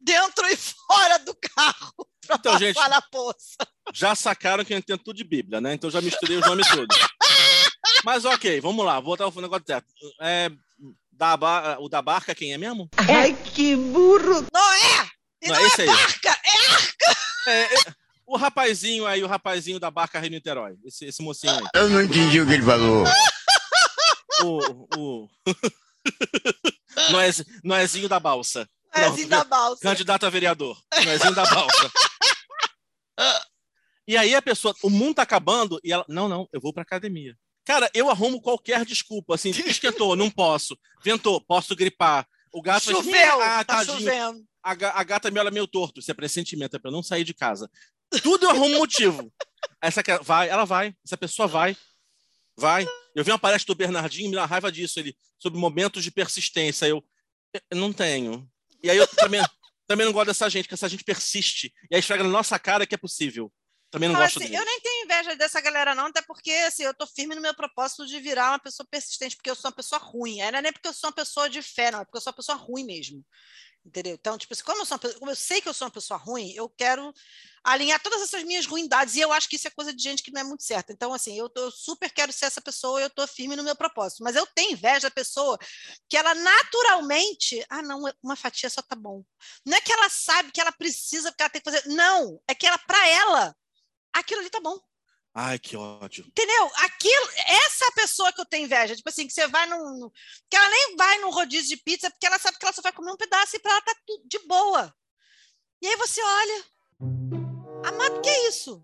dentro 0.00 0.44
e 0.48 0.56
fora 0.56 1.16
do 1.20 1.32
carro, 1.54 1.94
para 2.26 2.36
Então, 2.36 2.52
passar 2.54 2.58
gente, 2.58 2.88
na 2.88 3.00
poça. 3.02 3.56
já 3.94 4.12
sacaram 4.16 4.64
que 4.64 4.74
eu 4.74 4.78
entendo 4.78 4.98
tudo 5.04 5.16
de 5.16 5.22
Bíblia, 5.22 5.60
né? 5.60 5.74
Então 5.74 5.88
já 5.88 6.00
misturei 6.00 6.36
os 6.38 6.44
nomes 6.44 6.66
todos. 6.68 6.98
Mas 8.04 8.24
ok, 8.24 8.60
vamos 8.60 8.84
lá, 8.84 8.94
vou 9.00 9.16
botar 9.16 9.26
o 9.28 9.40
negócio 9.42 9.64
certo. 9.66 9.86
É, 10.20 10.50
da, 11.12 11.78
o 11.80 11.88
da 11.88 12.02
barca, 12.02 12.34
quem 12.34 12.52
é 12.52 12.58
mesmo? 12.58 12.88
Noé! 14.52 15.10
E 15.42 15.48
Não, 15.48 15.54
não, 15.56 15.66
esse 15.66 15.82
é 15.82 15.84
aí. 15.84 15.90
barca, 15.90 16.40
é 17.46 17.50
É, 17.50 17.74
é, 17.74 17.78
o 18.26 18.36
rapazinho 18.36 19.06
aí, 19.06 19.22
o 19.22 19.26
rapazinho 19.26 19.78
da 19.78 19.90
barca 19.90 20.18
Rio 20.18 20.30
Niterói. 20.30 20.76
Esse, 20.84 21.04
esse 21.06 21.22
mocinho 21.22 21.52
aí. 21.54 21.64
Eu 21.74 21.88
não 21.90 22.02
entendi 22.02 22.40
o 22.40 22.46
que 22.46 22.52
ele 22.54 22.62
falou. 22.62 23.04
O, 24.42 24.88
o... 24.98 25.28
Noez- 27.10 27.44
Noezinho 27.62 28.08
da 28.08 28.18
balsa. 28.18 28.68
Não, 28.94 29.02
Noézinho 29.02 29.28
da 29.28 29.44
balsa. 29.44 29.82
Candidato 29.82 30.26
a 30.26 30.30
vereador. 30.30 30.76
Noezinho 31.04 31.34
da 31.34 31.44
balsa. 31.44 31.92
E 34.08 34.16
aí 34.16 34.36
a 34.36 34.42
pessoa, 34.42 34.72
o 34.84 34.88
mundo 34.90 35.16
tá 35.16 35.22
acabando 35.22 35.80
e 35.82 35.92
ela, 35.92 36.04
não, 36.08 36.28
não, 36.28 36.48
eu 36.52 36.60
vou 36.60 36.72
pra 36.72 36.82
academia. 36.82 37.36
Cara, 37.66 37.90
eu 37.92 38.08
arrumo 38.08 38.40
qualquer 38.40 38.84
desculpa, 38.84 39.34
assim, 39.34 39.50
esquentou, 39.66 40.14
não 40.14 40.30
posso. 40.30 40.78
Ventou, 41.04 41.40
posso 41.40 41.74
gripar. 41.74 42.26
O 42.52 42.62
gato 42.62 42.84
Choveu, 42.84 43.42
ah, 43.42 43.64
tá 43.64 43.84
chovendo. 43.84 44.46
A, 44.62 44.70
a 44.70 45.04
gata 45.04 45.30
me 45.30 45.38
olha 45.38 45.50
meio 45.50 45.66
torto, 45.66 46.00
isso 46.00 46.10
é 46.10 46.14
pressentimento, 46.14 46.76
é 46.76 46.78
pra 46.78 46.88
eu 46.88 46.92
não 46.92 47.02
sair 47.02 47.24
de 47.24 47.34
casa. 47.34 47.68
Tudo 48.22 48.46
eu 48.46 48.50
arrumo 48.50 48.78
motivo. 48.78 49.30
Essa 49.82 50.02
que- 50.02 50.16
vai, 50.18 50.48
ela 50.48 50.64
vai, 50.64 50.94
essa 51.04 51.16
pessoa 51.16 51.46
vai, 51.48 51.76
vai. 52.56 52.86
Eu 53.14 53.24
vi 53.24 53.30
uma 53.32 53.38
palestra 53.38 53.74
do 53.74 53.76
Bernardinho, 53.76 54.30
me 54.30 54.36
dá 54.36 54.46
raiva 54.46 54.70
disso, 54.70 55.00
ele, 55.00 55.16
sobre 55.38 55.58
momentos 55.58 56.04
de 56.04 56.10
persistência. 56.10 56.86
Eu, 56.86 57.04
eu 57.70 57.76
não 57.76 57.92
tenho. 57.92 58.48
E 58.82 58.88
aí 58.88 58.96
eu 58.96 59.06
também, 59.08 59.42
também 59.86 60.06
não 60.06 60.12
gosto 60.12 60.28
dessa 60.28 60.48
gente, 60.48 60.68
que 60.68 60.74
essa 60.74 60.88
gente 60.88 61.02
persiste. 61.04 61.74
E 61.90 61.96
aí 61.96 62.00
esfrega 62.00 62.22
na 62.22 62.30
nossa 62.30 62.58
cara 62.58 62.86
que 62.86 62.94
é 62.94 62.98
possível. 62.98 63.52
Também 63.96 64.08
não 64.10 64.16
gosto 64.16 64.38
assim, 64.38 64.48
dele. 64.48 64.60
eu 64.60 64.64
nem 64.64 64.80
tenho 64.80 65.04
inveja 65.04 65.36
dessa 65.36 65.60
galera, 65.60 65.94
não, 65.94 66.06
até 66.06 66.20
porque 66.22 66.50
assim, 66.50 66.82
eu 66.82 66.94
tô 66.94 67.06
firme 67.06 67.34
no 67.34 67.40
meu 67.40 67.54
propósito 67.54 68.06
de 68.06 68.20
virar 68.20 68.50
uma 68.50 68.58
pessoa 68.58 68.86
persistente, 68.90 69.36
porque 69.36 69.50
eu 69.50 69.54
sou 69.54 69.70
uma 69.70 69.76
pessoa 69.76 69.98
ruim. 69.98 70.38
Não 70.38 70.58
é 70.58 70.62
nem 70.62 70.72
porque 70.72 70.88
eu 70.88 70.92
sou 70.92 71.08
uma 71.08 71.14
pessoa 71.16 71.48
de 71.48 71.62
fé, 71.62 71.90
não, 71.90 72.00
é 72.00 72.04
porque 72.04 72.18
eu 72.18 72.20
sou 72.20 72.30
uma 72.30 72.36
pessoa 72.36 72.58
ruim 72.58 72.84
mesmo. 72.84 73.24
Entendeu? 73.86 74.14
Então, 74.14 74.36
tipo 74.36 74.52
assim, 74.52 74.64
como 74.64 74.80
eu, 74.80 74.84
sou 74.84 74.96
uma 74.96 74.98
pessoa- 74.98 75.18
como 75.20 75.30
eu 75.30 75.36
sei 75.36 75.60
que 75.60 75.68
eu 75.68 75.72
sou 75.72 75.86
uma 75.86 75.92
pessoa 75.92 76.18
ruim, 76.18 76.52
eu 76.56 76.68
quero 76.68 77.12
alinhar 77.62 78.02
todas 78.02 78.20
essas 78.20 78.42
minhas 78.42 78.66
ruindades, 78.66 79.14
e 79.14 79.20
eu 79.20 79.32
acho 79.32 79.48
que 79.48 79.54
isso 79.54 79.68
é 79.68 79.70
coisa 79.70 79.94
de 79.94 80.02
gente 80.02 80.24
que 80.24 80.32
não 80.32 80.40
é 80.40 80.44
muito 80.44 80.64
certa. 80.64 80.92
Então, 80.92 81.12
assim, 81.14 81.38
eu, 81.38 81.48
tô- 81.48 81.60
eu 81.62 81.70
super 81.70 82.10
quero 82.10 82.32
ser 82.32 82.46
essa 82.46 82.60
pessoa, 82.60 83.00
eu 83.00 83.08
tô 83.08 83.24
firme 83.28 83.54
no 83.54 83.62
meu 83.62 83.76
propósito. 83.76 84.24
Mas 84.24 84.34
eu 84.34 84.44
tenho 84.56 84.72
inveja 84.72 85.02
da 85.02 85.10
pessoa 85.10 85.56
que 86.08 86.16
ela 86.16 86.34
naturalmente, 86.34 87.64
ah, 87.70 87.80
não, 87.82 88.02
uma 88.22 88.34
fatia 88.34 88.68
só 88.68 88.82
tá 88.82 88.96
bom. 88.96 89.22
Não 89.64 89.76
é 89.76 89.80
que 89.80 89.92
ela 89.92 90.08
sabe 90.08 90.50
que 90.50 90.60
ela 90.60 90.72
precisa, 90.72 91.30
porque 91.30 91.42
ela 91.44 91.50
tem 91.50 91.62
que 91.62 91.70
fazer. 91.70 91.86
Não, 91.88 92.40
é 92.48 92.54
que 92.56 92.66
ela, 92.66 92.78
para 92.78 93.08
ela, 93.08 93.56
aquilo 94.20 94.40
ali 94.40 94.50
tá 94.50 94.60
bom. 94.60 94.78
Ai, 95.38 95.58
que 95.58 95.76
ódio. 95.76 96.24
Entendeu? 96.26 96.70
Aquilo, 96.76 97.28
essa 97.46 97.84
é 97.84 97.90
pessoa 97.90 98.32
que 98.32 98.40
eu 98.40 98.46
tenho 98.46 98.64
inveja. 98.64 98.96
Tipo 98.96 99.08
assim, 99.10 99.26
que 99.26 99.32
você 99.34 99.46
vai 99.48 99.66
num. 99.66 100.10
Que 100.48 100.56
ela 100.56 100.68
nem 100.70 100.96
vai 100.96 101.18
num 101.18 101.30
rodízio 101.30 101.76
de 101.76 101.82
pizza, 101.82 102.10
porque 102.10 102.26
ela 102.26 102.38
sabe 102.38 102.58
que 102.58 102.64
ela 102.64 102.72
só 102.74 102.80
vai 102.80 102.92
comer 102.92 103.12
um 103.12 103.16
pedaço 103.18 103.54
e 103.54 103.58
para 103.58 103.72
ela 103.72 103.82
tá 103.82 103.94
tudo 104.06 104.22
de 104.26 104.38
boa. 104.46 104.94
E 105.82 105.86
aí 105.86 105.96
você 105.96 106.22
olha. 106.22 106.64
Amado, 107.84 108.20
que 108.22 108.28
é 108.30 108.48
isso? 108.48 108.82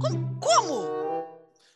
Como? 0.00 0.40
como? 0.40 0.86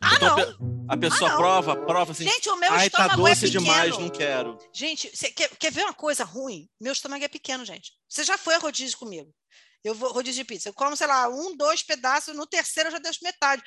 Ah, 0.01 0.15
Então, 0.15 0.37
não. 0.37 0.85
A 0.89 0.97
pessoa 0.97 1.31
Ah, 1.31 1.35
prova, 1.37 1.75
prova 1.85 2.11
assim. 2.11 2.23
Gente, 2.23 2.49
o 2.49 2.55
meu 2.55 2.71
Ai, 2.71 2.89
tá 2.89 3.05
estômago 3.05 3.27
é 3.27 3.31
doce 3.31 3.45
pequeno. 3.45 3.63
demais, 3.65 3.97
não 3.97 4.09
quero. 4.09 4.57
Gente, 4.73 5.15
você 5.15 5.31
quer, 5.31 5.49
quer 5.57 5.71
ver 5.71 5.83
uma 5.83 5.93
coisa 5.93 6.23
ruim? 6.23 6.69
Meu 6.79 6.91
estômago 6.93 7.23
é 7.23 7.27
pequeno, 7.27 7.63
gente. 7.65 7.91
Você 8.09 8.23
já 8.23 8.37
foi 8.37 8.55
a 8.55 8.57
rodízio 8.57 8.97
comigo. 8.97 9.33
Eu 9.83 9.95
vou 9.95 10.11
rodízio 10.11 10.43
de 10.43 10.47
pizza. 10.47 10.69
Eu 10.69 10.73
como, 10.73 10.95
sei 10.95 11.07
lá, 11.07 11.27
um, 11.27 11.55
dois 11.55 11.81
pedaços, 11.83 12.35
no 12.35 12.45
terceiro 12.45 12.89
eu 12.89 12.93
já 12.93 12.99
deixo 12.99 13.23
metade. 13.23 13.63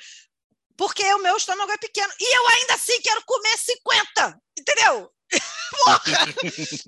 Porque 0.77 1.03
o 1.13 1.21
meu 1.21 1.37
estômago 1.37 1.71
é 1.71 1.77
pequeno. 1.77 2.13
E 2.19 2.37
eu 2.37 2.47
ainda 2.47 2.73
assim 2.73 2.99
quero 3.01 3.23
comer 3.25 3.57
50. 3.57 4.41
Entendeu? 4.59 5.11
Porra! 5.83 6.01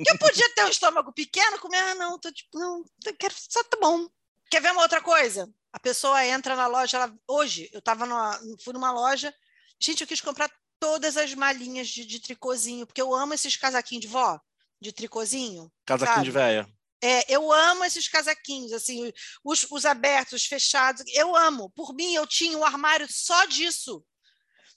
Eu 0.07 0.17
podia 0.19 0.53
ter 0.53 0.65
um 0.65 0.69
estômago 0.69 1.11
pequeno, 1.13 1.59
comer, 1.59 1.77
ah, 1.77 1.95
não, 1.95 2.19
tô 2.19 2.31
tipo, 2.31 2.57
não, 2.57 2.83
quero, 3.17 3.33
só 3.37 3.63
tá 3.63 3.77
bom. 3.79 4.07
Quer 4.49 4.61
ver 4.61 4.71
uma 4.71 4.83
outra 4.83 5.01
coisa? 5.01 5.49
A 5.73 5.79
pessoa 5.79 6.25
entra 6.25 6.55
na 6.55 6.67
loja, 6.67 6.97
ela, 6.97 7.13
hoje 7.27 7.69
eu 7.73 7.81
tava 7.81 8.05
numa, 8.05 8.39
fui 8.63 8.73
numa 8.73 8.91
loja, 8.91 9.33
gente, 9.79 10.01
eu 10.01 10.07
quis 10.07 10.21
comprar 10.21 10.49
todas 10.79 11.17
as 11.17 11.33
malinhas 11.33 11.87
de, 11.87 12.05
de 12.05 12.19
tricôzinho, 12.19 12.85
porque 12.85 13.01
eu 13.01 13.13
amo 13.13 13.33
esses 13.33 13.57
casaquinhos 13.57 14.03
de 14.03 14.07
vó, 14.07 14.39
de 14.79 14.91
tricôzinho. 14.91 15.71
Casaquinho 15.85 16.15
Sabe? 16.15 16.25
de 16.25 16.31
véia. 16.31 16.76
É, 17.01 17.31
eu 17.31 17.51
amo 17.51 17.83
esses 17.85 18.07
casaquinhos, 18.07 18.73
assim, 18.73 19.11
os, 19.43 19.67
os 19.69 19.85
abertos, 19.85 20.41
os 20.41 20.47
fechados, 20.47 21.03
eu 21.13 21.35
amo. 21.35 21.69
Por 21.71 21.93
mim, 21.93 22.13
eu 22.13 22.25
tinha 22.25 22.57
um 22.57 22.65
armário 22.65 23.07
só 23.09 23.45
disso. 23.45 24.03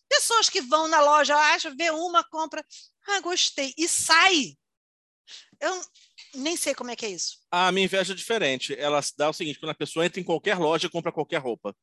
Pessoas 0.08 0.48
que 0.48 0.60
vão 0.60 0.88
na 0.88 1.00
loja, 1.00 1.36
acha, 1.36 1.74
vê 1.74 1.90
uma, 1.90 2.22
compra, 2.24 2.64
ah, 3.08 3.20
gostei, 3.20 3.72
e 3.78 3.88
sai. 3.88 4.56
Eu 5.60 5.80
nem 6.34 6.56
sei 6.56 6.74
como 6.74 6.90
é 6.90 6.96
que 6.96 7.06
é 7.06 7.10
isso. 7.10 7.38
A 7.50 7.70
minha 7.70 7.84
inveja 7.84 8.12
é 8.12 8.16
diferente. 8.16 8.74
Ela 8.78 9.00
dá 9.16 9.28
o 9.28 9.32
seguinte: 9.32 9.58
quando 9.58 9.70
a 9.70 9.74
pessoa 9.74 10.04
entra 10.04 10.20
em 10.20 10.24
qualquer 10.24 10.58
loja 10.58 10.86
e 10.86 10.90
compra 10.90 11.12
qualquer 11.12 11.38
roupa. 11.38 11.74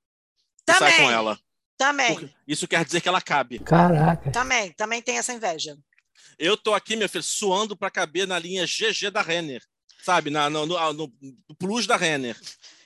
E 0.67 0.73
sai 0.73 0.91
Também. 0.91 0.97
com 0.97 1.12
ela. 1.12 1.39
Também, 1.78 2.15
Porque 2.15 2.34
Isso 2.47 2.67
quer 2.67 2.84
dizer 2.84 3.02
que 3.02 3.08
ela 3.08 3.21
cabe. 3.21 3.60
Caraca. 3.60 4.32
também, 4.32 4.73
também 4.73 5.00
tem 5.00 5.19
essa 5.19 5.32
inveja. 5.32 5.78
Eu 6.39 6.58
tô 6.58 6.73
aqui, 6.73 6.95
meu 6.95 7.08
filho, 7.08 7.23
suando 7.23 7.78
para 7.78 7.91
caber 7.91 8.28
na 8.28 8.39
linha 8.39 8.65
GG 8.65 9.12
da 9.12 9.21
Renner. 9.21 9.63
Sabe? 10.03 10.29
Na, 10.29 10.49
no, 10.49 10.65
no, 10.65 10.93
no 10.93 11.55
plus 11.57 11.86
da 11.86 11.97
Renner. 11.97 12.39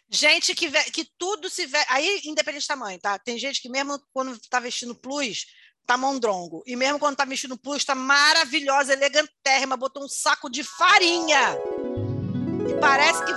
Gente 0.10 0.54
que, 0.54 0.69
que 0.91 1.08
tudo 1.17 1.50
se 1.50 1.65
vê. 1.65 1.84
Aí, 1.88 2.21
independente 2.26 2.65
do 2.65 2.67
tamanho, 2.67 3.00
tá? 3.00 3.17
Tem 3.17 3.38
gente 3.38 3.62
que, 3.62 3.69
mesmo 3.69 3.97
quando 4.13 4.38
tá 4.50 4.60
vestindo 4.60 4.93
plus, 4.93 5.45
tá 5.86 5.97
mondrongo. 5.97 6.63
E 6.65 6.76
mesmo 6.76 7.00
quando 7.00 7.15
tá 7.15 7.26
vestindo 7.26 7.58
plus, 7.58 7.86
tá 7.86 7.95
maravilhosa, 7.95 8.93
elegantérrima, 8.93 9.78
botou 9.78 10.04
um 10.04 10.10
saco 10.10 10.50
de 10.50 10.63
farinha. 10.63 11.58
E 12.69 12.80
parece 12.80 13.24
que, 13.24 13.32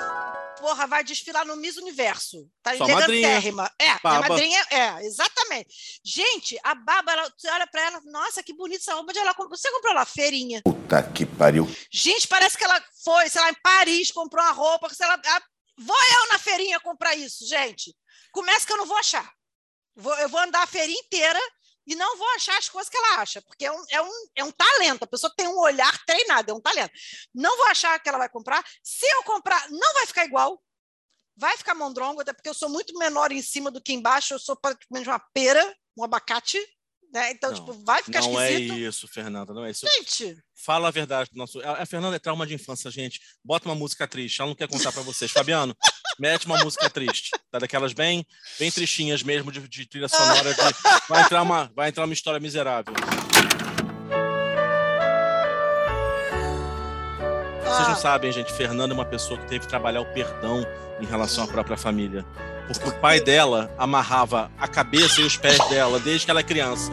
porra, 0.64 0.86
vai 0.86 1.04
desfilar 1.04 1.44
no 1.44 1.56
Miss 1.56 1.76
Universo. 1.76 2.48
Tá 2.62 2.74
Sua 2.74 2.88
madrinha. 2.88 3.18
elegantérrima. 3.28 3.70
É, 3.78 3.84
minha 4.02 4.20
madrinha, 4.28 4.66
é, 4.70 5.04
exatamente. 5.04 6.00
Gente, 6.02 6.58
a 6.64 6.74
Baba, 6.74 7.12
ela, 7.12 7.30
você 7.36 7.50
olha 7.50 7.66
pra 7.66 7.82
ela, 7.82 8.00
nossa, 8.06 8.42
que 8.42 8.54
bonita 8.54 8.80
essa 8.80 8.94
roupa. 8.94 9.10
Onde 9.10 9.18
ela 9.18 9.34
comprou? 9.34 9.58
Você 9.58 9.70
comprou 9.70 9.92
lá? 9.92 10.06
Feirinha. 10.06 10.62
Puta 10.64 11.02
que 11.02 11.26
pariu. 11.26 11.68
Gente, 11.92 12.26
parece 12.26 12.56
que 12.56 12.64
ela 12.64 12.82
foi, 13.04 13.28
sei 13.28 13.42
lá, 13.42 13.50
em 13.50 13.56
Paris, 13.62 14.10
comprou 14.10 14.42
uma 14.42 14.52
roupa. 14.52 14.88
Sei 14.94 15.06
lá, 15.06 15.20
ah, 15.22 15.42
vou 15.76 15.96
eu 16.14 16.28
na 16.32 16.38
feirinha 16.38 16.80
comprar 16.80 17.14
isso, 17.14 17.46
gente. 17.46 17.94
Começa 18.32 18.66
que 18.66 18.72
eu 18.72 18.78
não 18.78 18.86
vou 18.86 18.96
achar. 18.96 19.30
Vou- 19.94 20.16
eu 20.18 20.30
vou 20.30 20.40
andar 20.40 20.62
a 20.62 20.66
feirinha 20.66 20.98
inteira 20.98 21.38
e 21.86 21.94
não 21.94 22.16
vou 22.16 22.28
achar 22.30 22.56
as 22.58 22.68
coisas 22.68 22.88
que 22.88 22.96
ela 22.96 23.20
acha, 23.20 23.42
porque 23.42 23.64
é 23.64 23.72
um, 23.72 23.84
é, 23.90 24.02
um, 24.02 24.26
é 24.36 24.44
um 24.44 24.52
talento. 24.52 25.02
A 25.02 25.06
pessoa 25.06 25.32
tem 25.36 25.46
um 25.46 25.58
olhar 25.58 26.04
treinado, 26.04 26.50
é 26.50 26.54
um 26.54 26.60
talento. 26.60 26.92
Não 27.34 27.56
vou 27.56 27.66
achar 27.66 27.98
que 27.98 28.08
ela 28.08 28.18
vai 28.18 28.28
comprar. 28.28 28.64
Se 28.82 29.06
eu 29.06 29.22
comprar, 29.24 29.68
não 29.70 29.94
vai 29.94 30.06
ficar 30.06 30.24
igual. 30.24 30.62
Vai 31.36 31.56
ficar 31.56 31.74
mondrongo, 31.74 32.20
até 32.20 32.32
porque 32.32 32.48
eu 32.48 32.54
sou 32.54 32.68
muito 32.68 32.96
menor 32.96 33.32
em 33.32 33.42
cima 33.42 33.70
do 33.70 33.82
que 33.82 33.92
embaixo. 33.92 34.34
Eu 34.34 34.38
sou 34.38 34.56
praticamente 34.56 35.08
uma 35.08 35.18
pera, 35.32 35.76
um 35.96 36.04
abacate. 36.04 36.58
Né? 37.14 37.30
Então, 37.30 37.50
Não, 37.52 37.58
tipo, 37.58 37.72
vai 37.84 38.02
ficar 38.02 38.22
Não 38.22 38.40
é 38.40 38.52
esquisito. 38.52 38.78
isso, 38.78 39.08
Fernanda, 39.08 39.54
não 39.54 39.64
é 39.64 39.70
isso. 39.70 39.86
Gente, 39.86 40.36
Fala 40.56 40.88
a 40.88 40.90
verdade 40.90 41.28
pro 41.30 41.38
nosso. 41.38 41.60
A 41.60 41.84
Fernanda 41.84 42.16
é 42.16 42.18
trauma 42.18 42.46
de 42.46 42.54
infância, 42.54 42.90
gente. 42.90 43.20
Bota 43.44 43.68
uma 43.68 43.74
música 43.74 44.06
triste. 44.06 44.40
Ela 44.40 44.48
não 44.48 44.54
quer 44.54 44.68
contar 44.68 44.92
pra 44.92 45.02
vocês. 45.02 45.30
Fabiano, 45.30 45.76
mete 46.18 46.46
uma 46.46 46.62
música 46.62 46.88
triste. 46.88 47.30
Tá 47.50 47.58
daquelas 47.58 47.92
bem, 47.92 48.24
bem 48.58 48.70
tristinhas 48.70 49.22
mesmo, 49.22 49.52
de, 49.52 49.66
de 49.68 49.86
trilha 49.86 50.08
sonora. 50.08 50.54
De... 50.54 50.60
Vai, 51.08 51.22
entrar 51.22 51.42
uma, 51.42 51.70
vai 51.74 51.88
entrar 51.90 52.04
uma 52.04 52.14
história 52.14 52.40
miserável. 52.40 52.94
Vocês 57.74 57.88
não 57.88 57.94
ah, 57.94 57.98
sabem, 57.98 58.30
gente. 58.30 58.52
Fernanda 58.52 58.92
é 58.92 58.96
uma 58.96 59.04
pessoa 59.04 59.38
que 59.38 59.46
teve 59.46 59.60
que 59.60 59.68
trabalhar 59.68 60.00
o 60.00 60.06
perdão 60.06 60.64
em 61.00 61.06
relação 61.06 61.44
à 61.44 61.46
própria 61.48 61.76
família. 61.76 62.24
Porque 62.68 62.88
o 62.88 63.00
pai 63.00 63.20
dela 63.20 63.70
amarrava 63.76 64.50
a 64.58 64.68
cabeça 64.68 65.20
e 65.20 65.24
os 65.24 65.36
pés 65.36 65.58
dela 65.68 65.98
desde 65.98 66.24
que 66.24 66.30
ela 66.30 66.40
é 66.40 66.44
criança. 66.44 66.92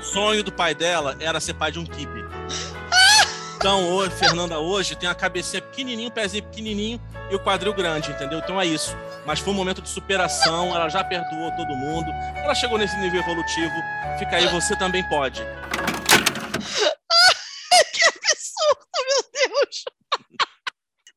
O 0.00 0.04
sonho 0.04 0.42
do 0.42 0.52
pai 0.52 0.74
dela 0.74 1.16
era 1.20 1.40
ser 1.40 1.54
pai 1.54 1.72
de 1.72 1.78
um 1.78 1.84
kibe. 1.84 2.24
Então, 3.56 3.90
hoje, 3.90 4.14
Fernanda 4.16 4.58
hoje 4.58 4.96
tem 4.96 5.08
a 5.08 5.14
cabecinha 5.14 5.62
pequenininho, 5.62 6.08
o 6.08 6.12
pezinho 6.12 6.42
pequenininho 6.42 7.00
e 7.30 7.34
o 7.34 7.38
quadril 7.38 7.72
grande, 7.72 8.10
entendeu? 8.10 8.40
Então 8.40 8.60
é 8.60 8.66
isso. 8.66 8.96
Mas 9.24 9.38
foi 9.38 9.52
um 9.52 9.56
momento 9.56 9.80
de 9.80 9.88
superação, 9.88 10.74
ela 10.74 10.88
já 10.88 11.04
perdoou 11.04 11.50
todo 11.52 11.76
mundo, 11.76 12.10
ela 12.36 12.54
chegou 12.54 12.76
nesse 12.76 12.96
nível 12.96 13.20
evolutivo. 13.20 13.72
Fica 14.18 14.36
aí, 14.36 14.48
você 14.48 14.74
também 14.76 15.08
pode. 15.08 15.42
que 17.92 18.02
absurdo, 18.02 18.86
meu 19.06 19.22
Deus! 19.32 19.84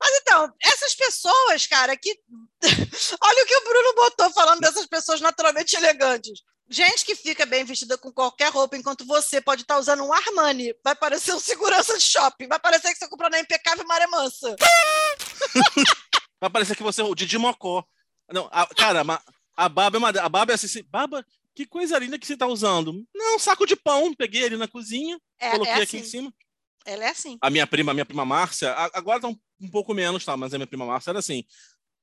Mas 0.07 0.17
então, 0.21 0.53
essas 0.61 0.93
pessoas, 0.93 1.65
cara, 1.65 1.97
que. 1.97 2.15
Olha 3.21 3.43
o 3.43 3.47
que 3.47 3.55
o 3.57 3.63
Bruno 3.63 3.95
botou 3.95 4.29
falando 4.31 4.59
dessas 4.59 4.85
pessoas 4.85 5.19
naturalmente 5.19 5.75
elegantes. 5.75 6.41
Gente 6.69 7.03
que 7.05 7.15
fica 7.15 7.43
bem 7.43 7.63
vestida 7.65 7.97
com 7.97 8.11
qualquer 8.11 8.51
roupa, 8.51 8.77
enquanto 8.77 9.03
você 9.03 9.41
pode 9.41 9.63
estar 9.63 9.79
usando 9.79 10.03
um 10.03 10.13
Armani. 10.13 10.75
Vai 10.83 10.95
parecer 10.95 11.33
um 11.33 11.39
segurança 11.39 11.97
de 11.97 12.03
shopping. 12.03 12.47
Vai 12.47 12.59
parecer 12.59 12.91
que 12.93 12.99
você 12.99 13.07
comprou 13.07 13.31
na 13.31 13.39
Impecável 13.39 13.83
Maré 13.87 14.05
Mansa. 14.05 14.55
Vai 16.39 16.49
parecer 16.51 16.75
que 16.75 16.83
você 16.83 17.01
é 17.01 17.03
o 17.03 17.15
Didi 17.15 17.37
Mocó. 17.39 17.83
Não, 18.31 18.47
a- 18.51 18.67
cara, 18.75 19.03
a 19.57 19.69
Baba 19.69 19.97
é 19.97 19.99
uma. 19.99 20.09
A 20.09 20.29
Baba 20.29 20.51
é 20.51 20.55
assim, 20.55 20.67
assim, 20.67 20.83
Baba, 20.83 21.25
que 21.55 21.65
coisa 21.65 21.97
linda 21.97 22.19
que 22.19 22.27
você 22.27 22.37
tá 22.37 22.45
usando. 22.45 23.03
Não, 23.15 23.37
um 23.37 23.39
saco 23.39 23.65
de 23.65 23.75
pão, 23.75 24.13
peguei 24.13 24.45
ali 24.45 24.57
na 24.57 24.67
cozinha, 24.67 25.17
É, 25.39 25.51
coloquei 25.51 25.73
é 25.73 25.81
aqui 25.81 25.97
em 25.97 26.01
assim. 26.01 26.09
cima. 26.09 26.33
Ela 26.85 27.05
é 27.05 27.09
assim. 27.09 27.37
A 27.41 27.49
minha 27.49 27.65
prima, 27.65 27.91
a 27.91 27.93
minha 27.95 28.05
prima 28.05 28.25
Márcia, 28.25 28.71
agora 28.93 29.19
tá 29.19 29.27
um, 29.27 29.35
um 29.59 29.69
pouco 29.69 29.93
menos, 29.93 30.23
tá? 30.25 30.35
Mas 30.37 30.53
a 30.53 30.57
minha 30.57 30.67
prima 30.67 30.85
Márcia 30.85 31.11
era 31.11 31.19
assim. 31.19 31.43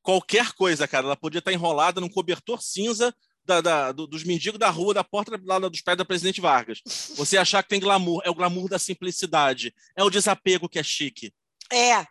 Qualquer 0.02 0.52
coisa, 0.52 0.88
cara, 0.88 1.06
ela 1.06 1.16
podia 1.16 1.38
estar 1.38 1.52
enrolada 1.52 2.00
num 2.00 2.08
cobertor 2.08 2.60
cinza 2.62 3.14
da- 3.44 3.60
da- 3.60 3.92
do- 3.92 4.06
dos 4.06 4.24
mendigos 4.24 4.58
da 4.58 4.70
rua, 4.70 4.94
da 4.94 5.04
porta 5.04 5.40
lá 5.44 5.58
dos 5.58 5.80
pés 5.80 5.96
da 5.96 6.04
Presidente 6.04 6.40
Vargas. 6.40 6.80
Você 7.16 7.36
achar 7.36 7.62
que 7.62 7.68
tem 7.68 7.80
glamour, 7.80 8.22
é 8.24 8.30
o 8.30 8.34
glamour 8.34 8.68
da 8.68 8.78
simplicidade, 8.78 9.74
é 9.96 10.02
o 10.02 10.10
desapego 10.10 10.68
que 10.68 10.78
é 10.78 10.82
chique. 10.82 11.32
É. 11.70 12.04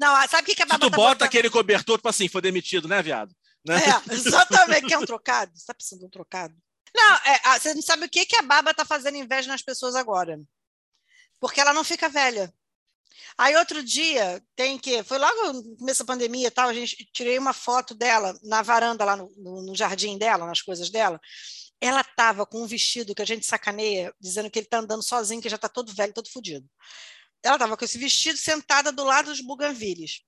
Não, 0.00 0.14
ah, 0.16 0.26
sabe 0.28 0.42
o 0.42 0.46
que, 0.46 0.54
que 0.56 0.62
a 0.62 0.66
Se 0.66 0.72
tu 0.72 0.78
tá 0.78 0.96
bota 0.96 0.96
botando? 0.96 1.22
aquele 1.22 1.50
cobertor, 1.50 1.98
tipo 1.98 2.08
assim, 2.08 2.28
foi 2.28 2.40
demitido, 2.40 2.88
né, 2.88 3.02
viado? 3.02 3.34
Né? 3.66 3.76
É, 3.76 4.12
exatamente. 4.14 4.86
Quer 4.86 4.98
um 4.98 5.06
trocado? 5.06 5.52
Você 5.54 5.66
tá 5.66 5.74
precisando 5.74 6.00
de 6.00 6.06
um 6.06 6.10
trocado? 6.10 6.54
Não, 6.94 7.14
é, 7.24 7.40
ah, 7.44 7.58
você 7.58 7.72
não 7.74 7.82
sabe 7.82 8.06
o 8.06 8.08
que, 8.08 8.26
que 8.26 8.36
a 8.36 8.42
Baba 8.42 8.74
tá 8.74 8.84
fazendo 8.84 9.16
inveja 9.16 9.48
nas 9.48 9.62
pessoas 9.62 9.94
agora. 9.94 10.38
Porque 11.40 11.60
ela 11.60 11.72
não 11.72 11.84
fica 11.84 12.08
velha. 12.08 12.52
Aí 13.38 13.56
outro 13.56 13.82
dia, 13.82 14.42
tem 14.56 14.78
que. 14.78 15.02
Foi 15.04 15.18
logo 15.18 15.52
no 15.52 15.76
começo 15.76 16.04
da 16.04 16.12
pandemia 16.12 16.48
e 16.48 16.50
tal, 16.50 16.68
a 16.68 16.74
gente 16.74 16.96
tirei 17.12 17.38
uma 17.38 17.52
foto 17.52 17.94
dela 17.94 18.38
na 18.42 18.62
varanda, 18.62 19.04
lá 19.04 19.16
no, 19.16 19.30
no- 19.36 19.62
no 19.66 19.74
jardim 19.76 20.18
dela, 20.18 20.46
nas 20.46 20.60
coisas 20.62 20.90
dela. 20.90 21.20
Ela 21.80 22.00
estava 22.02 22.46
com 22.46 22.62
um 22.62 22.66
vestido 22.66 23.14
que 23.14 23.22
a 23.22 23.24
gente 23.24 23.44
sacaneia, 23.46 24.14
dizendo 24.20 24.50
que 24.50 24.58
ele 24.58 24.66
está 24.66 24.78
andando 24.78 25.02
sozinho, 25.02 25.42
que 25.42 25.48
já 25.48 25.56
está 25.56 25.68
todo 25.68 25.92
velho, 25.94 26.12
todo 26.12 26.30
fodido. 26.30 26.68
Ela 27.42 27.56
estava 27.56 27.76
com 27.76 27.84
esse 27.84 27.98
vestido 27.98 28.38
sentada 28.38 28.92
do 28.92 29.04
lado 29.04 29.26
dos 29.30 29.40
buganvilles. 29.40 30.20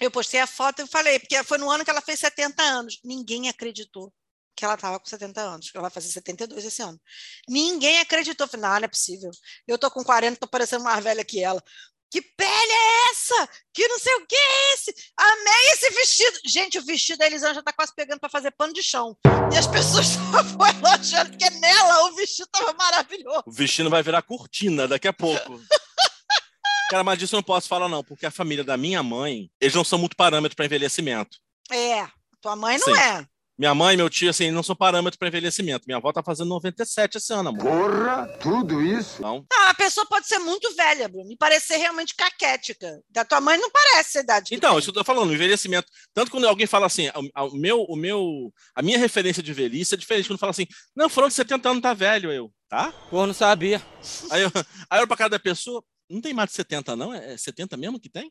Eu 0.00 0.10
postei 0.10 0.40
a 0.40 0.46
foto 0.46 0.82
e 0.82 0.86
falei, 0.86 1.18
porque 1.18 1.42
foi 1.44 1.58
no 1.58 1.70
ano 1.70 1.84
que 1.84 1.90
ela 1.90 2.00
fez 2.00 2.20
70 2.20 2.62
anos. 2.62 3.00
Ninguém 3.04 3.48
acreditou 3.48 4.12
que 4.54 4.64
ela 4.64 4.74
estava 4.74 4.98
com 5.00 5.06
70 5.06 5.40
anos, 5.40 5.70
que 5.70 5.76
ela 5.76 5.82
vai 5.88 5.90
fazer 5.90 6.08
72 6.08 6.64
esse 6.64 6.82
ano. 6.82 7.00
Ninguém 7.48 7.98
acreditou. 8.00 8.46
Falei, 8.48 8.62
não, 8.62 8.70
não 8.78 8.84
é 8.84 8.88
possível. 8.88 9.30
Eu 9.66 9.78
tô 9.78 9.90
com 9.90 10.04
40, 10.04 10.38
tô 10.40 10.48
parecendo 10.48 10.84
mais 10.84 11.02
velha 11.02 11.24
que 11.24 11.42
ela. 11.42 11.62
Que 12.10 12.22
pele 12.22 12.72
é 12.72 13.10
essa? 13.10 13.48
Que 13.72 13.86
não 13.86 13.98
sei 13.98 14.14
o 14.14 14.26
que 14.26 14.34
é 14.34 14.74
esse? 14.74 14.94
Amei 15.16 15.72
esse 15.72 15.90
vestido. 15.90 16.38
Gente, 16.46 16.78
o 16.78 16.84
vestido 16.84 17.18
da 17.18 17.26
Elisângela 17.26 17.56
já 17.56 17.62
tá 17.62 17.72
quase 17.72 17.94
pegando 17.94 18.18
para 18.18 18.30
fazer 18.30 18.50
pano 18.52 18.72
de 18.72 18.82
chão. 18.82 19.16
E 19.52 19.58
as 19.58 19.66
pessoas 19.66 20.06
estavam 20.16 20.66
elogiando, 20.66 21.30
porque 21.30 21.50
nela 21.50 22.04
o 22.06 22.14
vestido 22.14 22.48
tava 22.50 22.72
maravilhoso. 22.72 23.44
O 23.46 23.52
vestido 23.52 23.90
vai 23.90 24.02
virar 24.02 24.22
cortina 24.22 24.88
daqui 24.88 25.06
a 25.06 25.12
pouco. 25.12 25.60
Cara, 26.90 27.04
mas 27.04 27.18
disso 27.18 27.34
eu 27.34 27.38
não 27.38 27.42
posso 27.42 27.68
falar, 27.68 27.86
não, 27.88 28.02
porque 28.02 28.24
a 28.24 28.30
família 28.30 28.64
da 28.64 28.78
minha 28.78 29.02
mãe, 29.02 29.50
eles 29.60 29.74
não 29.74 29.84
são 29.84 29.98
muito 29.98 30.16
parâmetros 30.16 30.54
para 30.54 30.64
envelhecimento. 30.64 31.36
É, 31.70 32.08
tua 32.40 32.56
mãe 32.56 32.78
não 32.78 32.86
Sim. 32.86 32.98
é. 32.98 33.26
Minha 33.58 33.74
mãe 33.74 33.94
e 33.94 33.96
meu 33.96 34.08
tio, 34.08 34.30
assim, 34.30 34.52
não 34.52 34.62
são 34.62 34.76
parâmetros 34.76 35.18
para 35.18 35.26
envelhecimento. 35.26 35.84
Minha 35.84 35.96
avó 35.96 36.12
tá 36.12 36.22
fazendo 36.22 36.48
97 36.48 37.16
esse 37.16 37.32
ano, 37.32 37.48
amor. 37.48 37.64
Porra, 37.64 38.26
tudo 38.40 38.80
isso? 38.80 39.16
Então, 39.18 39.44
Não, 39.50 39.68
a 39.68 39.74
pessoa 39.74 40.06
pode 40.06 40.28
ser 40.28 40.38
muito 40.38 40.72
velha, 40.76 41.08
Bruno, 41.08 41.32
e 41.32 41.36
parecer 41.36 41.76
realmente 41.76 42.14
caquética. 42.14 43.02
Da 43.10 43.24
tua 43.24 43.40
mãe 43.40 43.58
não 43.58 43.68
parece 43.68 44.18
a 44.18 44.20
idade. 44.20 44.54
então 44.54 44.70
tem. 44.70 44.78
isso 44.78 44.92
que 44.92 44.98
eu 44.98 45.02
tô 45.02 45.04
falando, 45.04 45.32
envelhecimento. 45.32 45.88
Tanto 46.14 46.30
quando 46.30 46.46
alguém 46.46 46.68
fala 46.68 46.86
assim, 46.86 47.08
o, 47.08 47.46
o 47.46 47.56
meu, 47.56 47.82
o 47.82 47.96
meu, 47.96 48.52
a 48.76 48.80
minha 48.80 48.96
referência 48.96 49.42
de 49.42 49.52
velhice 49.52 49.94
é 49.94 49.98
diferente. 49.98 50.28
Quando 50.28 50.38
fala 50.38 50.50
assim, 50.50 50.66
não, 50.94 51.08
falando 51.08 51.30
de 51.30 51.36
70 51.36 51.68
anos 51.68 51.82
tá 51.82 51.92
velho, 51.92 52.30
eu, 52.30 52.52
tá? 52.68 52.92
Pô, 53.10 53.26
não 53.26 53.34
sabia. 53.34 53.82
Aí 54.30 54.42
eu, 54.42 54.52
aí 54.88 54.98
eu 54.98 55.00
olho 55.00 55.08
pra 55.08 55.16
cara 55.16 55.30
da 55.30 55.38
pessoa, 55.40 55.82
não 56.08 56.20
tem 56.20 56.32
mais 56.32 56.50
de 56.50 56.54
70 56.54 56.94
não? 56.94 57.12
É 57.12 57.36
70 57.36 57.76
mesmo 57.76 57.98
que 57.98 58.08
tem? 58.08 58.30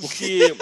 Porque 0.00 0.54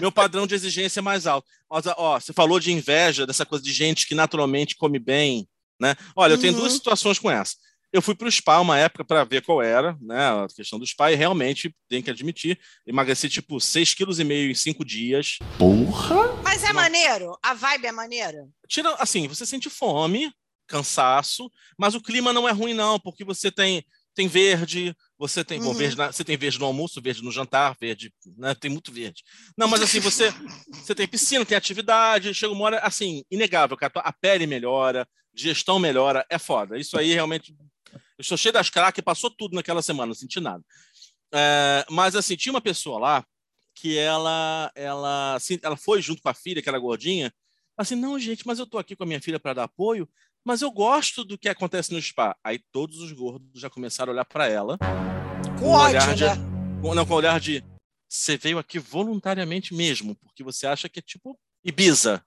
meu 0.00 0.10
padrão 0.12 0.46
de 0.46 0.54
exigência 0.54 1.00
é 1.00 1.02
mais 1.02 1.26
alto. 1.26 1.46
Mas, 1.70 1.84
ó, 1.96 2.18
você 2.18 2.32
falou 2.32 2.58
de 2.60 2.72
inveja, 2.72 3.26
dessa 3.26 3.44
coisa 3.46 3.64
de 3.64 3.72
gente 3.72 4.06
que 4.06 4.14
naturalmente 4.14 4.76
come 4.76 4.98
bem, 4.98 5.46
né? 5.80 5.94
Olha, 6.16 6.32
eu 6.34 6.38
tenho 6.38 6.52
Uhum. 6.54 6.60
duas 6.60 6.72
situações 6.72 7.18
com 7.18 7.30
essa. 7.30 7.54
Eu 7.92 8.00
fui 8.00 8.14
para 8.14 8.28
o 8.28 8.30
spa 8.30 8.60
uma 8.60 8.78
época 8.78 9.04
para 9.04 9.24
ver 9.24 9.42
qual 9.42 9.60
era, 9.60 9.96
né? 10.00 10.44
A 10.44 10.46
questão 10.54 10.78
do 10.78 10.86
spa, 10.86 11.10
e 11.10 11.16
realmente, 11.16 11.74
tenho 11.88 12.02
que 12.02 12.10
admitir, 12.10 12.56
emagreci 12.86 13.28
tipo 13.28 13.56
6,5 13.60 13.96
kg 13.96 14.50
em 14.50 14.54
5 14.54 14.84
dias. 14.84 15.38
Porra! 15.58 16.40
Mas 16.44 16.62
é 16.62 16.72
maneiro? 16.72 17.36
A 17.42 17.52
vibe 17.52 17.86
é 17.86 17.92
maneira? 17.92 18.46
Tira, 18.68 18.94
assim, 19.00 19.26
você 19.26 19.44
sente 19.44 19.68
fome, 19.68 20.32
cansaço, 20.68 21.50
mas 21.76 21.94
o 21.96 22.00
clima 22.00 22.32
não 22.32 22.48
é 22.48 22.52
ruim, 22.52 22.74
não, 22.74 22.98
porque 23.00 23.24
você 23.24 23.50
tem, 23.50 23.84
tem 24.14 24.28
verde, 24.28 24.94
você 25.20 25.44
tem, 25.44 25.60
bom, 25.60 25.66
Uhum. 25.68 25.74
verde 25.74 25.96
na- 25.98 26.10
você 26.10 26.24
tem 26.24 26.36
verde 26.36 26.58
no 26.58 26.64
almoço, 26.64 27.00
verde 27.00 27.22
no 27.22 27.30
jantar, 27.30 27.76
verde, 27.78 28.10
né? 28.38 28.54
Tem 28.54 28.70
muito 28.70 28.90
verde. 28.90 29.22
Não, 29.56 29.68
mas 29.68 29.82
assim, 29.82 30.00
você, 30.00 30.32
você 30.72 30.94
tem 30.94 31.06
piscina, 31.06 31.44
tem 31.44 31.56
atividade, 31.58 32.32
chega 32.32 32.52
uma 32.52 32.64
hora, 32.64 32.78
assim, 32.80 33.22
inegável, 33.30 33.76
cara, 33.76 33.92
a 33.96 34.12
pele 34.12 34.46
melhora, 34.46 35.06
digestão 35.34 35.78
melhora, 35.78 36.24
é 36.30 36.38
foda. 36.38 36.78
Isso 36.78 36.96
aí 36.98 37.12
realmente. 37.12 37.54
Eu 37.92 38.00
estou 38.22 38.38
cheio 38.38 38.52
das 38.52 38.70
craques, 38.70 39.04
passou 39.04 39.30
tudo 39.30 39.54
naquela 39.54 39.82
semana, 39.82 40.06
não 40.06 40.14
senti 40.14 40.40
nada. 40.40 40.64
É, 41.32 41.84
mas 41.90 42.16
assim, 42.16 42.34
tinha 42.36 42.52
uma 42.52 42.60
pessoa 42.60 42.98
lá 42.98 43.26
que 43.74 43.96
ela, 43.98 44.70
ela, 44.74 45.34
assim, 45.34 45.58
ela 45.62 45.76
foi 45.76 46.00
junto 46.02 46.22
com 46.22 46.28
a 46.30 46.34
filha, 46.34 46.60
que 46.62 46.68
era 46.68 46.78
gordinha, 46.78 47.32
assim, 47.76 47.94
não, 47.94 48.18
gente, 48.18 48.46
mas 48.46 48.58
eu 48.58 48.66
tô 48.66 48.78
aqui 48.78 48.96
com 48.96 49.04
a 49.04 49.06
minha 49.06 49.20
filha 49.20 49.38
para 49.38 49.54
dar 49.54 49.64
apoio, 49.64 50.08
mas 50.44 50.62
eu 50.62 50.70
gosto 50.70 51.24
do 51.24 51.38
que 51.38 51.48
acontece 51.48 51.92
no 51.92 52.00
spa. 52.00 52.36
Aí 52.42 52.60
todos 52.72 52.98
os 53.00 53.12
gordos 53.12 53.60
já 53.60 53.68
começaram 53.70 54.10
a 54.10 54.14
olhar 54.14 54.24
para 54.24 54.46
ela. 54.48 54.78
Com 55.58 55.66
um 55.66 55.70
ódio, 55.72 55.96
olhar 56.00 56.14
de, 56.14 56.24
né? 56.24 56.34
com- 56.80 56.94
não, 56.94 57.06
com 57.06 57.14
olhar 57.14 57.38
de 57.40 57.64
você 58.08 58.36
veio 58.36 58.58
aqui 58.58 58.78
voluntariamente 58.78 59.72
mesmo, 59.72 60.16
porque 60.16 60.42
você 60.42 60.66
acha 60.66 60.88
que 60.88 60.98
é 60.98 61.02
tipo 61.02 61.38
Ibiza. 61.64 62.24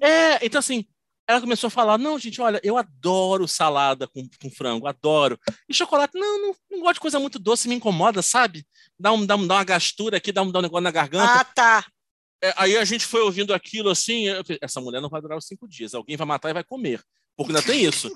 É, 0.00 0.44
então 0.44 0.58
assim, 0.58 0.84
ela 1.26 1.40
começou 1.40 1.68
a 1.68 1.70
falar: 1.70 1.98
não, 1.98 2.18
gente, 2.18 2.40
olha, 2.40 2.60
eu 2.62 2.76
adoro 2.76 3.48
salada 3.48 4.06
com, 4.06 4.28
com 4.40 4.50
frango, 4.50 4.86
adoro. 4.86 5.38
E 5.68 5.74
chocolate, 5.74 6.18
não, 6.18 6.40
não, 6.40 6.54
não 6.70 6.80
gosto 6.80 6.94
de 6.94 7.00
coisa 7.00 7.18
muito 7.18 7.38
doce, 7.38 7.68
me 7.68 7.74
incomoda, 7.74 8.22
sabe? 8.22 8.64
Dá, 8.98 9.12
um, 9.12 9.26
dá, 9.26 9.36
um, 9.36 9.46
dá 9.46 9.54
uma 9.56 9.64
gastura 9.64 10.16
aqui, 10.18 10.30
dá 10.32 10.42
um, 10.42 10.50
dá 10.52 10.60
um 10.60 10.62
negócio 10.62 10.82
na 10.84 10.90
garganta. 10.90 11.32
Ah, 11.40 11.44
tá. 11.44 11.86
É, 12.42 12.54
aí 12.56 12.76
a 12.76 12.84
gente 12.84 13.04
foi 13.04 13.20
ouvindo 13.20 13.52
aquilo 13.52 13.90
assim, 13.90 14.26
essa 14.60 14.80
mulher 14.80 15.00
não 15.02 15.08
vai 15.08 15.20
durar 15.20 15.36
os 15.36 15.46
cinco 15.46 15.66
dias, 15.66 15.92
alguém 15.94 16.16
vai 16.16 16.26
matar 16.26 16.50
e 16.50 16.54
vai 16.54 16.62
comer. 16.62 17.02
Porque 17.38 17.52
ainda 17.52 17.62
tem 17.62 17.84
isso. 17.84 18.10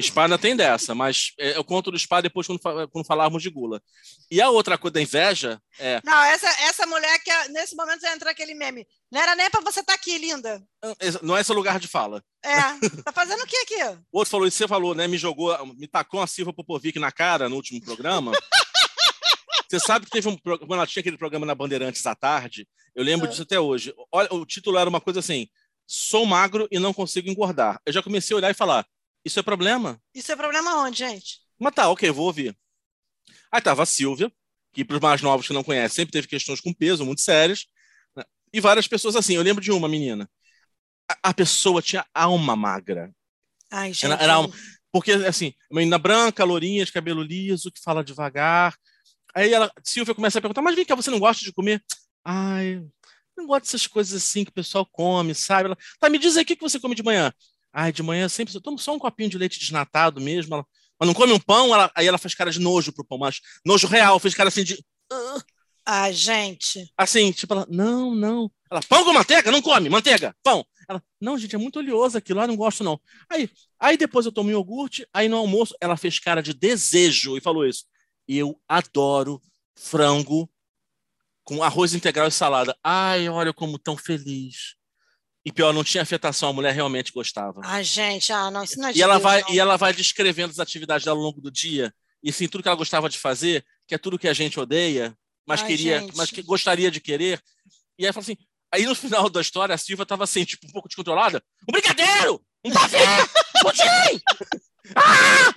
Spa 0.00 0.22
ainda 0.24 0.38
tem 0.38 0.54
dessa, 0.54 0.94
mas 0.94 1.32
é, 1.36 1.56
eu 1.56 1.64
conto 1.64 1.90
do 1.90 1.98
spa 1.98 2.20
depois 2.20 2.46
quando, 2.46 2.60
quando 2.60 3.04
falarmos 3.04 3.42
de 3.42 3.50
gula. 3.50 3.82
E 4.30 4.40
a 4.40 4.50
outra 4.50 4.78
coisa 4.78 4.94
da 4.94 5.02
inveja 5.02 5.60
é. 5.80 6.00
Não, 6.04 6.22
essa, 6.22 6.46
essa 6.62 6.86
mulher 6.86 7.18
que 7.18 7.28
é- 7.28 7.48
nesse 7.48 7.74
momento 7.74 8.00
já 8.02 8.14
entrou 8.14 8.30
aquele 8.30 8.54
meme. 8.54 8.86
Não 9.10 9.20
era 9.20 9.34
nem 9.34 9.50
pra 9.50 9.60
você 9.60 9.80
estar 9.80 9.94
aqui, 9.94 10.16
linda. 10.16 10.62
Não 11.22 11.36
é 11.36 11.42
o 11.48 11.52
lugar 11.52 11.80
de 11.80 11.88
fala. 11.88 12.22
É. 12.44 12.60
Tá 13.02 13.10
fazendo 13.12 13.42
o 13.42 13.46
que 13.46 13.56
aqui? 13.56 13.82
O 14.12 14.18
outro 14.18 14.30
falou 14.30 14.46
isso, 14.46 14.56
você 14.56 14.68
falou, 14.68 14.94
né? 14.94 15.08
Me 15.08 15.18
jogou, 15.18 15.56
me 15.74 15.88
tacou 15.88 16.20
uma 16.20 16.28
Silva 16.28 16.52
Popovic 16.52 17.00
na 17.00 17.10
cara 17.10 17.48
no 17.48 17.56
último 17.56 17.82
programa. 17.82 18.30
Você 19.70 19.78
sabe 19.80 20.06
que 20.06 20.10
teve 20.12 20.26
um 20.28 20.36
pro- 20.36 20.58
quando 20.60 20.74
ela 20.74 20.86
tinha 20.86 21.00
aquele 21.00 21.18
programa 21.18 21.44
na 21.44 21.54
Bandeirantes 21.54 22.06
à 22.06 22.14
tarde, 22.14 22.66
eu 22.94 23.04
lembro 23.04 23.26
Ah. 23.26 23.28
disso 23.28 23.42
até 23.42 23.60
hoje. 23.60 23.92
Olha, 24.10 24.32
o 24.32 24.46
título 24.46 24.78
era 24.78 24.88
uma 24.88 25.00
coisa 25.00 25.20
assim: 25.20 25.46
sou 25.88 26.26
magro 26.26 26.68
e 26.70 26.78
não 26.78 26.94
consigo 26.94 27.30
engordar. 27.30 27.80
Eu 27.86 27.92
já 27.94 28.02
comecei 28.02 28.34
a 28.34 28.38
olhar 28.38 28.50
e 28.52 28.54
falar: 28.54 28.86
isso 29.24 29.40
é 29.40 29.42
problema? 29.42 30.00
Isso 30.14 30.30
é 30.30 30.36
problema 30.36 30.76
onde, 30.84 30.98
gente? 30.98 31.40
Mas 31.58 31.74
tá, 31.74 31.88
ok, 31.88 32.10
vou 32.12 32.26
ouvir. 32.26 32.56
Aí 33.50 33.60
tava 33.60 33.82
a 33.82 33.86
Silvia, 33.86 34.30
que 34.72 34.84
para 34.84 34.96
os 34.96 35.02
mais 35.02 35.22
novos 35.22 35.46
que 35.46 35.52
não 35.52 35.64
conhecem, 35.64 35.96
sempre 35.96 36.12
teve 36.12 36.28
questões 36.28 36.60
com 36.60 36.72
peso 36.72 37.04
muito 37.04 37.20
sérias, 37.22 37.66
né? 38.16 38.24
e 38.52 38.60
várias 38.60 38.86
pessoas 38.86 39.16
assim. 39.16 39.34
Eu 39.34 39.42
lembro 39.42 39.62
de 39.62 39.72
uma 39.72 39.88
menina. 39.88 40.28
A, 41.10 41.30
a 41.30 41.34
pessoa 41.34 41.82
tinha 41.82 42.06
alma 42.14 42.56
magra. 42.56 43.12
Ai, 43.70 43.92
gente. 43.92 44.06
Era, 44.06 44.14
era 44.22 44.38
uma- 44.40 44.50
porque, 44.92 45.12
assim, 45.12 45.52
menina 45.70 45.98
branca, 45.98 46.44
lourinha, 46.44 46.84
de 46.84 46.92
cabelo 46.92 47.22
liso, 47.22 47.70
que 47.70 47.80
fala 47.80 48.04
devagar. 48.04 48.76
Aí 49.34 49.52
ela, 49.52 49.70
Silvia 49.84 50.14
começa 50.14 50.38
a 50.38 50.42
perguntar, 50.42 50.62
mas 50.62 50.74
vem 50.74 50.84
cá, 50.84 50.94
você 50.94 51.10
não 51.10 51.18
gosta 51.18 51.44
de 51.44 51.52
comer? 51.52 51.82
Ai, 52.24 52.82
não 53.38 53.46
gosto 53.46 53.64
dessas 53.64 53.86
coisas 53.86 54.22
assim 54.22 54.44
que 54.44 54.50
o 54.50 54.54
pessoal 54.54 54.84
come, 54.86 55.34
sabe? 55.34 55.66
Ela, 55.66 55.78
tá, 55.98 56.08
me 56.10 56.18
diz 56.18 56.36
aí 56.36 56.42
o 56.42 56.46
que 56.46 56.56
você 56.60 56.78
come 56.80 56.94
de 56.94 57.02
manhã. 57.02 57.32
Ai, 57.72 57.92
de 57.92 58.02
manhã 58.02 58.28
sempre 58.28 58.54
eu 58.54 58.60
tomo 58.60 58.78
só 58.78 58.94
um 58.94 58.98
copinho 58.98 59.30
de 59.30 59.38
leite 59.38 59.58
desnatado 59.58 60.20
mesmo. 60.20 60.54
Ela, 60.54 60.66
mas 60.98 61.06
não 61.06 61.14
come 61.14 61.32
um 61.32 61.40
pão? 61.40 61.72
Ela- 61.72 61.90
aí 61.94 62.06
ela 62.06 62.18
faz 62.18 62.34
cara 62.34 62.50
de 62.50 62.58
nojo 62.60 62.92
pro 62.92 63.04
pão, 63.04 63.18
mas 63.18 63.40
nojo 63.64 63.86
real, 63.86 64.18
fez 64.18 64.34
cara 64.34 64.48
assim 64.48 64.64
de. 64.64 64.84
"Ah", 65.12 65.38
Ai, 65.90 66.12
gente. 66.12 66.90
Assim, 66.98 67.32
tipo, 67.32 67.54
ela, 67.54 67.66
não, 67.70 68.14
não. 68.14 68.50
Ela, 68.70 68.80
pão 68.86 69.04
com 69.04 69.12
manteiga? 69.12 69.50
Não 69.50 69.62
come, 69.62 69.88
manteiga, 69.88 70.36
pão. 70.42 70.62
Ela, 70.88 71.02
não, 71.20 71.38
gente, 71.38 71.54
é 71.54 71.58
muito 71.58 71.78
oleoso 71.78 72.18
aquilo 72.18 72.40
lá, 72.40 72.46
não 72.46 72.56
gosto 72.56 72.84
não. 72.84 73.00
Aí, 73.30 73.48
aí 73.80 73.96
depois 73.96 74.26
eu 74.26 74.32
tomei 74.32 74.52
iogurte, 74.54 75.06
aí 75.14 75.28
no 75.28 75.36
almoço 75.38 75.74
ela 75.80 75.96
fez 75.96 76.18
cara 76.18 76.42
de 76.42 76.52
desejo 76.52 77.36
e 77.38 77.40
falou 77.40 77.66
isso. 77.66 77.84
Eu 78.26 78.60
adoro 78.68 79.40
frango 79.76 80.50
com 81.48 81.62
arroz 81.62 81.94
integral 81.94 82.28
e 82.28 82.30
salada. 82.30 82.76
Ai, 82.84 83.26
olha 83.26 83.54
como 83.54 83.78
tão 83.78 83.96
feliz. 83.96 84.74
E 85.42 85.50
pior, 85.50 85.72
não 85.72 85.82
tinha 85.82 86.02
afetação, 86.02 86.50
a 86.50 86.52
mulher 86.52 86.74
realmente 86.74 87.10
gostava. 87.10 87.62
Ai, 87.64 87.82
gente. 87.82 88.30
Ah, 88.30 88.50
não, 88.50 88.62
isso 88.62 88.78
não 88.78 88.88
é 88.90 88.92
E 88.94 89.00
ela, 89.00 89.18
vai, 89.18 89.40
não. 89.40 89.50
e 89.54 89.58
ela 89.58 89.78
vai 89.78 89.94
descrevendo 89.94 90.50
as 90.50 90.58
atividades 90.58 91.06
dela 91.06 91.16
ao 91.16 91.22
longo 91.22 91.40
do 91.40 91.50
dia, 91.50 91.90
e 92.22 92.28
assim, 92.28 92.46
tudo 92.46 92.60
que 92.60 92.68
ela 92.68 92.76
gostava 92.76 93.08
de 93.08 93.18
fazer, 93.18 93.64
que 93.86 93.94
é 93.94 93.98
tudo 93.98 94.18
que 94.18 94.28
a 94.28 94.34
gente 94.34 94.60
odeia, 94.60 95.16
mas 95.46 95.62
Ai, 95.62 95.68
queria, 95.68 96.00
gente. 96.00 96.14
mas 96.18 96.30
que 96.30 96.42
gostaria 96.42 96.90
de 96.90 97.00
querer. 97.00 97.42
E 97.98 98.06
aí 98.06 98.12
fala 98.12 98.24
assim. 98.24 98.36
Aí 98.70 98.84
no 98.84 98.94
final 98.94 99.30
da 99.30 99.40
história, 99.40 99.74
a 99.74 99.78
Silvia 99.78 100.02
estava 100.02 100.24
assim, 100.24 100.44
tipo, 100.44 100.66
um 100.66 100.70
pouco 100.70 100.86
descontrolada. 100.88 101.42
Um 101.66 101.72
brigadeiro! 101.72 102.44
Um 102.62 102.70
café! 102.70 103.06
Pudim! 103.64 104.20
Ah! 104.94 105.54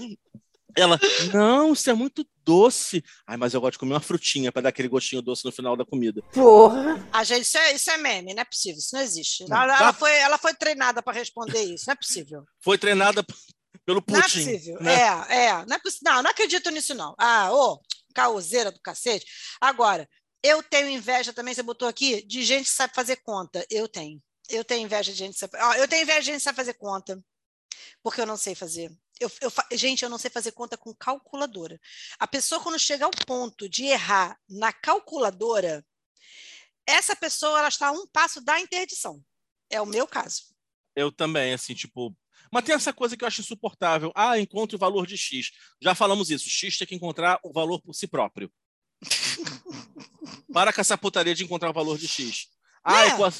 Ela, 0.75 0.99
não, 1.33 1.73
isso 1.73 1.89
é 1.89 1.93
muito 1.93 2.25
doce. 2.43 3.03
Ai, 3.27 3.37
mas 3.37 3.53
eu 3.53 3.61
gosto 3.61 3.73
de 3.73 3.79
comer 3.79 3.93
uma 3.93 3.99
frutinha 3.99 4.51
para 4.51 4.63
dar 4.63 4.69
aquele 4.69 4.87
gostinho 4.87 5.21
doce 5.21 5.45
no 5.45 5.51
final 5.51 5.75
da 5.75 5.85
comida. 5.85 6.21
Ah, 7.11 7.23
gente, 7.23 7.43
isso 7.43 7.57
é, 7.57 7.73
isso 7.73 7.91
é 7.91 7.97
meme, 7.97 8.33
não 8.33 8.41
é 8.41 8.45
possível, 8.45 8.79
isso 8.79 8.95
não 8.95 9.01
existe. 9.01 9.47
Não, 9.47 9.61
ela, 9.61 9.77
tá. 9.77 9.83
ela 9.83 9.93
foi, 9.93 10.15
ela 10.17 10.37
foi 10.37 10.53
treinada 10.53 11.01
para 11.01 11.17
responder 11.17 11.63
isso, 11.63 11.85
não 11.87 11.93
é 11.93 11.95
possível. 11.95 12.43
Foi 12.63 12.77
treinada 12.77 13.23
pelo 13.85 14.03
Não 14.07 14.19
é 14.19 14.21
Putin. 14.21 14.45
possível. 14.45 14.77
né? 14.81 14.93
É, 14.93 15.45
é. 15.45 15.65
Não, 15.65 15.75
é 15.75 15.79
não, 16.03 16.23
não 16.23 16.31
acredito 16.31 16.69
nisso, 16.69 16.93
não. 16.93 17.15
Ah, 17.17 17.51
ô, 17.51 17.79
caoseira 18.13 18.71
do 18.71 18.79
cacete. 18.81 19.25
Agora, 19.59 20.07
eu 20.43 20.61
tenho 20.63 20.89
inveja 20.89 21.33
também, 21.33 21.53
você 21.53 21.63
botou 21.63 21.87
aqui, 21.87 22.25
de 22.25 22.43
gente 22.43 22.65
que 22.65 22.75
sabe 22.75 22.93
fazer 22.93 23.17
conta. 23.17 23.65
Eu 23.69 23.87
tenho. 23.87 24.21
Eu 24.49 24.65
tenho 24.65 24.85
inveja 24.85 25.11
de 25.11 25.17
gente 25.17 25.33
que 25.33 25.39
sabe. 25.39 25.53
ó, 25.57 25.73
eu 25.75 25.87
tenho 25.87 26.03
inveja 26.03 26.19
de 26.19 26.25
gente 26.25 26.37
que 26.37 26.43
sabe 26.43 26.55
fazer 26.55 26.73
conta, 26.73 27.17
porque 28.03 28.19
eu 28.19 28.25
não 28.25 28.37
sei 28.37 28.53
fazer. 28.55 28.91
Eu, 29.21 29.31
eu 29.39 29.51
gente, 29.77 30.03
eu 30.03 30.09
não 30.09 30.17
sei 30.17 30.31
fazer 30.31 30.51
conta 30.51 30.75
com 30.75 30.95
calculadora. 30.95 31.79
A 32.17 32.25
pessoa, 32.25 32.59
quando 32.59 32.79
chega 32.79 33.05
ao 33.05 33.11
ponto 33.11 33.69
de 33.69 33.85
errar 33.85 34.35
na 34.49 34.73
calculadora, 34.73 35.85
essa 36.87 37.15
pessoa 37.15 37.59
ela 37.59 37.67
está 37.67 37.89
a 37.89 37.91
um 37.91 38.07
passo 38.07 38.41
da 38.41 38.59
interdição. 38.59 39.23
É 39.69 39.79
o 39.79 39.85
meu 39.85 40.07
caso. 40.07 40.45
Eu 40.95 41.11
também, 41.11 41.53
assim, 41.53 41.75
tipo. 41.75 42.17
Mas 42.51 42.65
tem 42.65 42.73
essa 42.73 42.91
coisa 42.91 43.15
que 43.15 43.23
eu 43.23 43.27
acho 43.27 43.41
insuportável. 43.41 44.11
Ah, 44.15 44.39
encontre 44.39 44.75
o 44.75 44.79
valor 44.79 45.05
de 45.05 45.15
X. 45.15 45.51
Já 45.79 45.93
falamos 45.93 46.31
isso. 46.31 46.49
X 46.49 46.79
tem 46.79 46.87
que 46.87 46.95
encontrar 46.95 47.39
o 47.43 47.53
valor 47.53 47.79
por 47.79 47.93
si 47.93 48.07
próprio. 48.07 48.51
Para 50.51 50.73
com 50.73 50.81
essa 50.81 50.97
putaria 50.97 51.35
de 51.35 51.43
encontrar 51.43 51.69
o 51.69 51.73
valor 51.73 51.97
de 51.99 52.07
X. 52.07 52.47
Ah, 52.83 53.05
É. 53.05 53.07
equa... 53.09 53.31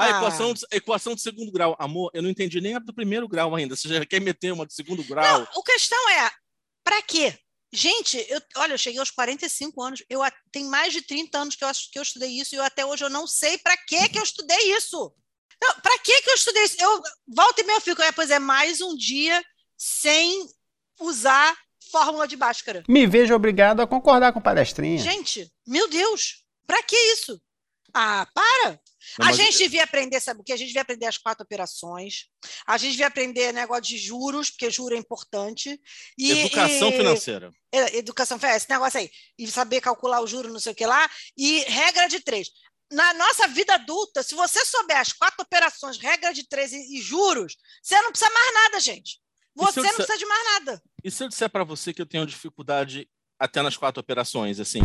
a 0.00 0.04
Ah. 0.06 0.10
equação, 0.18 0.54
equação 0.72 1.14
de 1.14 1.20
segundo 1.22 1.52
grau. 1.52 1.76
Amor, 1.78 2.10
eu 2.14 2.22
não 2.22 2.30
entendi 2.30 2.60
nem 2.60 2.74
a 2.74 2.78
do 2.78 2.94
primeiro 2.94 3.28
grau 3.28 3.54
ainda. 3.54 3.76
Você 3.76 3.88
já 3.88 4.04
quer 4.06 4.20
meter 4.20 4.52
uma 4.52 4.66
de 4.66 4.74
segundo 4.74 5.04
grau? 5.04 5.24
Não, 5.40 5.42
a 5.42 5.64
questão 5.64 6.08
é, 6.10 6.30
para 6.84 7.02
quê? 7.02 7.38
Gente, 7.72 8.16
eu, 8.28 8.40
olha, 8.56 8.72
eu 8.74 8.78
cheguei 8.78 8.98
aos 8.98 9.10
45 9.12 9.80
anos, 9.82 10.02
eu 10.08 10.20
tem 10.50 10.64
mais 10.64 10.92
de 10.92 11.02
30 11.02 11.38
anos 11.38 11.54
que 11.56 11.64
eu, 11.64 11.70
que 11.92 11.98
eu 11.98 12.02
estudei 12.02 12.30
isso 12.30 12.54
e 12.54 12.58
eu, 12.58 12.64
até 12.64 12.84
hoje 12.84 13.04
eu 13.04 13.10
não 13.10 13.26
sei 13.28 13.58
para 13.58 13.76
que 13.76 14.08
que 14.08 14.18
eu 14.18 14.24
estudei 14.24 14.74
isso. 14.76 15.12
Para 15.82 15.98
que 15.98 16.22
que 16.22 16.30
eu 16.30 16.34
estudei 16.34 16.64
isso? 16.64 16.76
Eu 16.80 17.02
volto 17.28 17.60
e 17.60 17.62
meio 17.64 17.80
fico, 17.80 18.02
é, 18.02 18.10
pois 18.10 18.30
é, 18.30 18.38
mais 18.38 18.80
um 18.80 18.96
dia 18.96 19.44
sem 19.76 20.48
usar 20.98 21.56
fórmula 21.92 22.26
de 22.26 22.36
Bhaskara. 22.36 22.82
Me 22.88 23.06
vejo 23.06 23.34
obrigado 23.34 23.80
a 23.80 23.86
concordar 23.86 24.32
com 24.32 24.38
o 24.38 24.42
palestrinha. 24.42 24.98
Gente, 24.98 25.48
meu 25.66 25.88
Deus, 25.88 26.44
para 26.66 26.82
que 26.82 26.96
isso? 27.12 27.40
Ah, 27.94 28.26
para! 28.34 28.70
Não, 29.18 29.26
a 29.26 29.30
mas- 29.30 29.36
gente 29.36 29.58
devia 29.58 29.82
aprender, 29.84 30.20
sabe 30.20 30.40
o 30.40 30.44
que? 30.44 30.52
A 30.52 30.56
gente 30.56 30.68
devia 30.68 30.82
aprender 30.82 31.06
as 31.06 31.16
quatro 31.18 31.42
operações. 31.44 32.26
A 32.66 32.76
gente 32.78 32.92
devia 32.92 33.06
aprender 33.06 33.52
negócio 33.52 33.82
de 33.84 33.98
juros, 33.98 34.50
porque 34.50 34.70
juro 34.70 34.94
é 34.94 34.98
importante. 34.98 35.80
E, 36.18 36.30
Educação 36.32 36.88
e- 36.90 36.96
financeira. 36.96 37.50
é, 37.72 37.96
Educação 37.96 38.38
financeira, 38.38 38.56
esse 38.58 38.70
negócio 38.70 39.00
aí. 39.00 39.10
E 39.38 39.46
saber 39.50 39.80
calcular 39.80 40.20
o 40.20 40.26
juro, 40.26 40.52
não 40.52 40.60
sei 40.60 40.72
o 40.72 40.74
que 40.76 40.86
lá. 40.86 41.08
E 41.36 41.60
regra 41.68 42.08
de 42.08 42.20
três. 42.20 42.48
Na 42.92 43.14
nossa 43.14 43.46
vida 43.48 43.74
adulta, 43.74 44.22
se 44.22 44.34
você 44.34 44.64
souber 44.64 44.98
as 44.98 45.12
quatro 45.12 45.42
operações, 45.42 45.96
regra 45.98 46.32
de 46.34 46.46
três 46.48 46.72
e, 46.72 47.00
juros, 47.00 47.56
você 47.82 48.00
não 48.02 48.10
precisa 48.10 48.30
mais 48.32 48.54
nada, 48.54 48.80
gente. 48.80 49.18
Você 49.56 49.78
eu 49.78 49.82
não 49.84 49.90
disser- 49.90 50.06
precisa 50.06 50.18
de 50.18 50.26
mais 50.26 50.44
nada. 50.44 50.82
E 51.04 51.10
se 51.10 51.22
eu 51.24 51.28
disser 51.28 51.48
para 51.50 51.64
você 51.64 51.92
que 51.94 52.02
eu 52.02 52.06
tenho 52.06 52.26
dificuldade 52.26 53.08
até 53.38 53.62
nas 53.62 53.76
quatro 53.76 54.00
operações, 54.00 54.60
assim? 54.60 54.80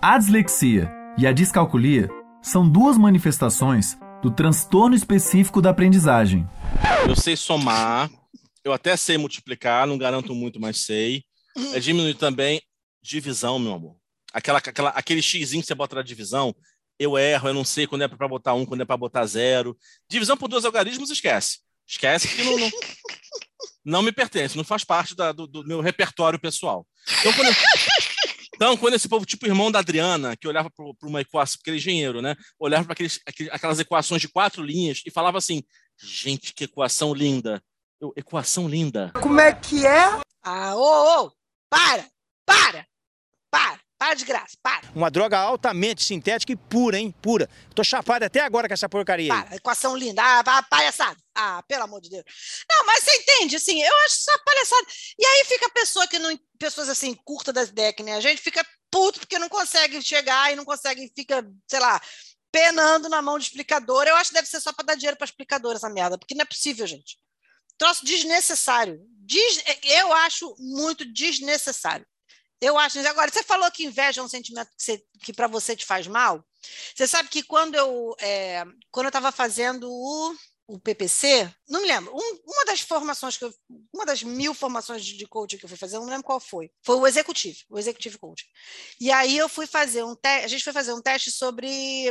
A 0.00 0.18
dislexia 0.18 0.90
e 1.18 1.26
a 1.26 1.32
descalculia 1.32 2.08
são 2.42 2.68
duas 2.68 2.98
manifestações 2.98 3.96
do 4.22 4.30
transtorno 4.30 4.94
específico 4.94 5.60
da 5.62 5.70
aprendizagem. 5.70 6.48
Eu 7.08 7.16
sei 7.16 7.36
somar, 7.36 8.10
eu 8.64 8.72
até 8.72 8.96
sei 8.96 9.16
multiplicar, 9.18 9.86
não 9.86 9.96
garanto 9.98 10.34
muito, 10.34 10.60
mas 10.60 10.78
sei. 10.80 11.24
É 11.74 11.80
diminuir 11.80 12.14
também 12.14 12.60
divisão, 13.02 13.58
meu 13.58 13.74
amor. 13.74 13.96
Aquela, 14.32 14.58
aquela, 14.58 14.90
aquele 14.90 15.20
xizinho 15.22 15.60
que 15.62 15.66
você 15.66 15.74
bota 15.74 15.96
na 15.96 16.02
divisão, 16.02 16.54
eu 16.98 17.18
erro, 17.18 17.48
eu 17.48 17.54
não 17.54 17.64
sei 17.64 17.86
quando 17.86 18.02
é 18.02 18.08
para 18.08 18.28
botar 18.28 18.54
um, 18.54 18.64
quando 18.64 18.80
é 18.80 18.84
para 18.84 18.96
botar 18.96 19.26
zero. 19.26 19.76
Divisão 20.08 20.36
por 20.36 20.48
dois 20.48 20.64
algarismos, 20.64 21.10
esquece. 21.10 21.58
Esquece 21.86 22.28
que 22.28 22.42
não, 22.44 22.58
não, 22.58 22.70
não 23.84 24.02
me 24.02 24.12
pertence, 24.12 24.56
não 24.56 24.64
faz 24.64 24.84
parte 24.84 25.14
da- 25.16 25.32
do, 25.32 25.46
do 25.46 25.64
meu 25.66 25.80
repertório 25.80 26.38
pessoal. 26.38 26.86
Então, 27.20 27.32
quando, 27.32 27.48
eu- 27.48 27.54
então, 28.62 28.76
quando 28.76 28.94
esse 28.94 29.08
povo, 29.08 29.26
tipo 29.26 29.44
o 29.44 29.48
irmão 29.48 29.72
da 29.72 29.80
Adriana, 29.80 30.36
que 30.36 30.46
olhava 30.46 30.70
para 30.70 31.08
uma 31.08 31.20
equação, 31.20 31.58
porque 31.58 31.68
ele 31.68 31.78
é 31.78 31.80
engenheiro, 31.80 32.22
né? 32.22 32.36
Olhava 32.60 32.84
para 32.84 32.94
aquelas 33.50 33.80
equações 33.80 34.20
de 34.20 34.28
quatro 34.28 34.62
linhas 34.62 35.02
e 35.04 35.10
falava 35.10 35.36
assim: 35.36 35.64
gente, 36.00 36.54
que 36.54 36.62
equação 36.62 37.12
linda. 37.12 37.60
Eu, 38.00 38.12
equação 38.14 38.68
linda. 38.68 39.10
Como 39.20 39.40
é 39.40 39.52
que 39.52 39.84
é? 39.84 40.20
Ah, 40.44 40.76
ô, 40.76 41.24
ô, 41.24 41.32
para, 41.68 42.06
para, 42.46 42.86
para, 43.50 43.80
Para 44.02 44.14
de 44.14 44.24
graça, 44.24 44.58
para. 44.60 44.82
Uma 44.96 45.08
droga 45.08 45.38
altamente 45.38 46.02
sintética 46.02 46.50
e 46.50 46.56
pura, 46.56 46.98
hein? 46.98 47.14
Pura. 47.22 47.48
Tô 47.72 47.84
chapado 47.84 48.24
até 48.24 48.40
agora 48.40 48.66
com 48.66 48.74
essa 48.74 48.88
porcaria. 48.88 49.32
Para, 49.32 49.54
equação 49.54 49.96
linda. 49.96 50.20
Ah, 50.20 50.60
palhaçada. 50.64 51.16
Ah, 51.32 51.62
pelo 51.68 51.84
amor 51.84 52.00
de 52.00 52.10
Deus. 52.10 52.24
Não, 52.68 52.84
mas 52.84 53.04
você 53.04 53.16
entende, 53.18 53.54
assim, 53.54 53.80
eu 53.80 53.96
acho 54.04 54.16
uma 54.28 54.38
palhaçada. 54.40 54.86
E 55.16 55.24
aí 55.24 55.44
fica 55.44 55.66
a 55.66 55.70
pessoa 55.70 56.08
que 56.08 56.18
não. 56.18 56.36
Pessoas 56.58 56.88
assim, 56.88 57.14
curta 57.24 57.52
das 57.52 57.68
ideias, 57.68 57.94
né? 58.00 58.16
A 58.16 58.20
gente 58.20 58.42
fica 58.42 58.66
puto 58.90 59.20
porque 59.20 59.38
não 59.38 59.48
consegue 59.48 60.02
chegar 60.02 60.52
e 60.52 60.56
não 60.56 60.64
consegue, 60.64 61.08
fica, 61.14 61.48
sei 61.68 61.78
lá, 61.78 62.02
penando 62.50 63.08
na 63.08 63.22
mão 63.22 63.38
de 63.38 63.44
explicador. 63.44 64.08
Eu 64.08 64.16
acho 64.16 64.30
que 64.30 64.34
deve 64.34 64.48
ser 64.48 64.60
só 64.60 64.72
para 64.72 64.86
dar 64.86 64.94
dinheiro 64.96 65.16
para 65.16 65.26
explicador 65.26 65.76
essa 65.76 65.88
merda, 65.88 66.18
porque 66.18 66.34
não 66.34 66.42
é 66.42 66.46
possível, 66.46 66.88
gente. 66.88 67.18
Troço 67.78 68.04
desnecessário. 68.04 68.98
Des... 69.24 69.62
Eu 69.84 70.12
acho 70.12 70.56
muito 70.58 71.04
desnecessário. 71.04 72.04
Eu 72.62 72.78
acho. 72.78 73.00
Agora, 73.00 73.28
você 73.28 73.42
falou 73.42 73.68
que 73.72 73.84
inveja 73.84 74.20
é 74.20 74.24
um 74.24 74.28
sentimento 74.28 74.70
que, 74.78 75.04
que 75.24 75.32
para 75.32 75.48
você 75.48 75.74
te 75.74 75.84
faz 75.84 76.06
mal. 76.06 76.44
Você 76.94 77.08
sabe 77.08 77.28
que 77.28 77.42
quando 77.42 77.74
eu 77.74 78.14
é, 78.20 78.64
quando 78.88 79.06
eu 79.06 79.08
estava 79.08 79.32
fazendo 79.32 79.90
o 79.90 80.32
o 80.72 80.80
PPC, 80.80 81.52
não 81.68 81.82
me 81.82 81.86
lembro, 81.86 82.14
um, 82.14 82.40
uma 82.46 82.64
das 82.64 82.80
formações 82.80 83.36
que 83.36 83.44
eu, 83.44 83.52
uma 83.92 84.06
das 84.06 84.22
mil 84.22 84.54
formações 84.54 85.04
de, 85.04 85.26
coaching 85.26 85.58
que 85.58 85.66
eu 85.66 85.68
fui 85.68 85.76
fazer, 85.76 85.96
não 85.96 86.06
me 86.06 86.10
lembro 86.10 86.24
qual 86.24 86.40
foi, 86.40 86.70
foi 86.82 86.96
o 86.96 87.06
executivo, 87.06 87.58
o 87.68 87.78
executivo 87.78 88.18
coaching. 88.18 88.46
E 88.98 89.12
aí 89.12 89.36
eu 89.36 89.50
fui 89.50 89.66
fazer 89.66 90.02
um 90.02 90.16
teste, 90.16 90.46
a 90.46 90.48
gente 90.48 90.64
foi 90.64 90.72
fazer 90.72 90.94
um 90.94 91.02
teste 91.02 91.30
sobre 91.30 92.10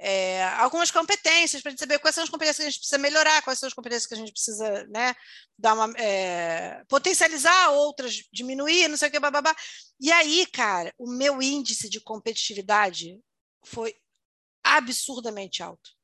é, 0.00 0.42
algumas 0.54 0.90
competências 0.90 1.62
para 1.62 1.76
saber 1.76 2.00
quais 2.00 2.16
são 2.16 2.24
as 2.24 2.30
competências 2.30 2.56
que 2.56 2.62
a 2.62 2.70
gente 2.70 2.78
precisa 2.80 2.98
melhorar, 2.98 3.42
quais 3.42 3.60
são 3.60 3.68
as 3.68 3.74
competências 3.74 4.06
que 4.06 4.14
a 4.14 4.18
gente 4.18 4.32
precisa, 4.32 4.84
né, 4.88 5.14
dar 5.56 5.74
uma 5.74 5.92
é, 5.96 6.82
potencializar, 6.88 7.70
outras 7.70 8.14
diminuir, 8.32 8.88
não 8.88 8.96
sei 8.96 9.08
o 9.08 9.12
que, 9.12 9.20
babá. 9.20 9.54
E 10.00 10.10
aí, 10.10 10.44
cara, 10.46 10.92
o 10.98 11.08
meu 11.08 11.40
índice 11.40 11.88
de 11.88 12.00
competitividade 12.00 13.16
foi 13.64 13.94
absurdamente 14.64 15.62
alto. 15.62 15.95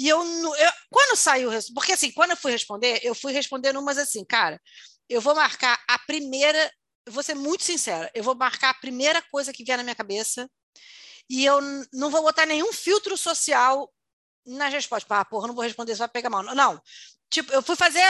E 0.00 0.08
eu, 0.08 0.18
eu 0.22 0.72
quando 0.88 1.14
saiu, 1.14 1.50
porque 1.74 1.92
assim, 1.92 2.10
quando 2.10 2.30
eu 2.30 2.36
fui 2.38 2.50
responder, 2.50 3.00
eu 3.02 3.14
fui 3.14 3.32
respondendo 3.34 3.78
umas 3.78 3.98
assim, 3.98 4.24
cara, 4.24 4.58
eu 5.10 5.20
vou 5.20 5.34
marcar 5.34 5.78
a 5.86 5.98
primeira, 5.98 6.72
vou 7.06 7.22
ser 7.22 7.34
muito 7.34 7.64
sincera, 7.64 8.10
eu 8.14 8.24
vou 8.24 8.34
marcar 8.34 8.70
a 8.70 8.74
primeira 8.80 9.20
coisa 9.30 9.52
que 9.52 9.62
vier 9.62 9.76
na 9.76 9.82
minha 9.82 9.94
cabeça 9.94 10.50
e 11.28 11.44
eu 11.44 11.60
não 11.92 12.08
vou 12.08 12.22
botar 12.22 12.46
nenhum 12.46 12.72
filtro 12.72 13.14
social 13.14 13.92
nas 14.46 14.72
respostas. 14.72 15.02
Tipo, 15.02 15.14
ah, 15.16 15.24
porra, 15.26 15.48
não 15.48 15.54
vou 15.54 15.64
responder, 15.64 15.92
isso 15.92 15.98
vai 15.98 16.08
pegar 16.08 16.30
mal. 16.30 16.44
Não, 16.44 16.80
tipo, 17.28 17.52
eu 17.52 17.60
fui 17.60 17.76
fazer 17.76 18.02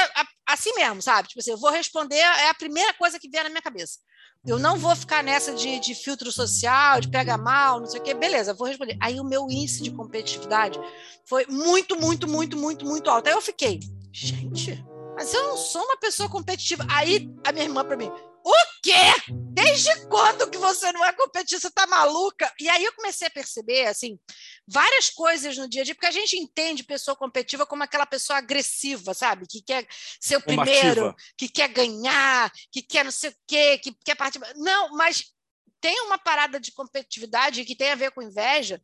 assim 0.47 0.73
mesmo, 0.75 1.03
sabe? 1.03 1.27
Tipo 1.27 1.41
assim, 1.41 1.51
eu 1.51 1.59
vou 1.59 1.73
responder, 1.73 2.19
é 2.19 2.51
a 2.51 2.55
primeira 2.55 2.95
coisa 2.95 3.19
que 3.19 3.29
vier 3.29 3.43
na 3.43 3.51
minha 3.51 3.63
cabeça. 3.63 3.99
Eu 4.47 4.59
não 4.59 4.79
vou 4.79 4.97
ficar 4.97 5.23
nessa 5.23 5.55
de, 5.55 5.79
de 5.81 5.95
filtro 5.95 6.33
social, 6.33 7.01
de 7.01 7.09
pega 7.09 7.37
mal, 7.37 7.79
não 7.79 7.87
sei 7.87 8.01
o 8.01 8.03
quê. 8.03 8.15
Beleza, 8.15 8.55
vou 8.55 8.67
responder. 8.67 8.97
Aí 8.99 9.21
o 9.21 9.25
meu 9.25 9.47
índice 9.51 9.83
de 9.83 9.91
competitividade 9.91 10.81
foi 11.27 11.45
muito, 11.47 11.95
muito, 12.01 12.27
muito, 12.27 12.57
muito, 12.57 12.87
muito 12.87 13.11
alto. 13.11 13.29
Aí 13.29 13.35
eu 13.35 13.43
fiquei, 13.43 13.81
gente, 14.11 14.83
mas 15.15 15.35
eu 15.35 15.49
não 15.49 15.57
sou 15.59 15.83
uma 15.83 15.99
pessoa 15.99 16.29
competitiva. 16.29 16.87
Aí 16.89 17.31
a 17.45 17.53
minha 17.53 17.67
irmã 17.67 17.85
para 17.85 17.99
mim, 17.99 18.11
o 18.45 18.55
quê? 18.83 19.33
Desde 19.53 20.07
quando 20.07 20.51
que 20.51 20.59
você 20.59 20.91
não 20.93 21.05
é 21.05 21.13
competitiva? 21.13 21.61
Você 21.61 21.71
tá 21.71 21.87
maluca? 21.87 22.53
E 22.59 22.69
aí 22.69 22.85
eu 22.85 22.93
comecei 22.95 23.29
a 23.29 23.31
perceber, 23.31 23.87
assim, 23.87 24.19
várias 24.67 25.11
coisas 25.11 25.57
no 25.57 25.69
dia 25.69 25.83
a 25.83 25.85
dia, 25.85 25.95
porque 25.95 26.07
a 26.07 26.13
gente 26.13 26.37
entende 26.37 26.83
pessoa 26.83 27.17
competitiva 27.17 27.67
como 27.67 27.83
aquela 27.83 28.07
pessoa 28.07 28.39
agressiva, 28.39 29.13
sabe? 29.15 29.47
Que 29.47 29.63
quer 29.63 29.87
ser 30.21 30.37
o 30.37 30.43
primeiro, 30.43 31.15
que 31.37 31.49
quer 31.49 31.69
ganhar, 31.69 32.51
que 32.73 32.83
quer 32.83 33.05
não 33.05 33.13
sei 33.13 33.31
o 33.31 33.35
quê, 33.47 33.79
que 33.79 33.95
quer 34.05 34.15
participar. 34.15 34.53
Não, 34.57 34.91
mas 34.91 35.33
tem 35.81 36.01
uma 36.03 36.19
parada 36.19 36.61
de 36.61 36.73
competitividade 36.73 37.65
que 37.65 37.77
tem 37.77 37.91
a 37.91 37.97
ver 37.97 38.11
com 38.13 38.23
inveja, 38.23 38.81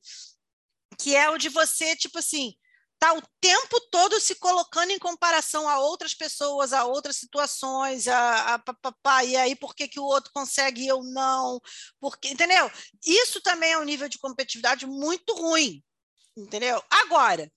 que 0.99 1.15
é 1.15 1.29
o 1.31 1.39
de 1.39 1.49
você, 1.49 1.95
tipo 1.95 2.19
assim, 2.19 2.55
está 3.07 3.13
o 3.15 3.23
tempo 3.41 3.81
todo 3.91 4.21
se 4.21 4.35
colocando 4.37 4.91
em 4.91 4.99
comparação 4.99 5.69
a 5.69 5.79
outras 5.79 6.15
pessoas, 6.15 6.73
a 6.73 6.85
outras 6.85 7.17
situações, 7.17 8.09
a, 8.09 8.57
a, 8.57 8.63
a, 9.05 9.25
e 9.25 9.37
aí 9.37 9.55
por 9.55 9.75
que, 9.75 9.87
que 9.87 10.01
o 10.01 10.05
outro 10.05 10.33
consegue 10.33 10.83
e 10.83 10.89
eu 10.89 11.03
não? 11.05 11.61
Porque, 12.01 12.29
entendeu? 12.29 12.71
Isso 13.05 13.41
também 13.41 13.73
é 13.73 13.79
um 13.79 13.85
nível 13.85 14.09
de 14.09 14.19
competitividade 14.19 14.87
muito 14.87 15.35
ruim, 15.35 15.83
entendeu? 16.37 16.83
Agora, 16.91 17.51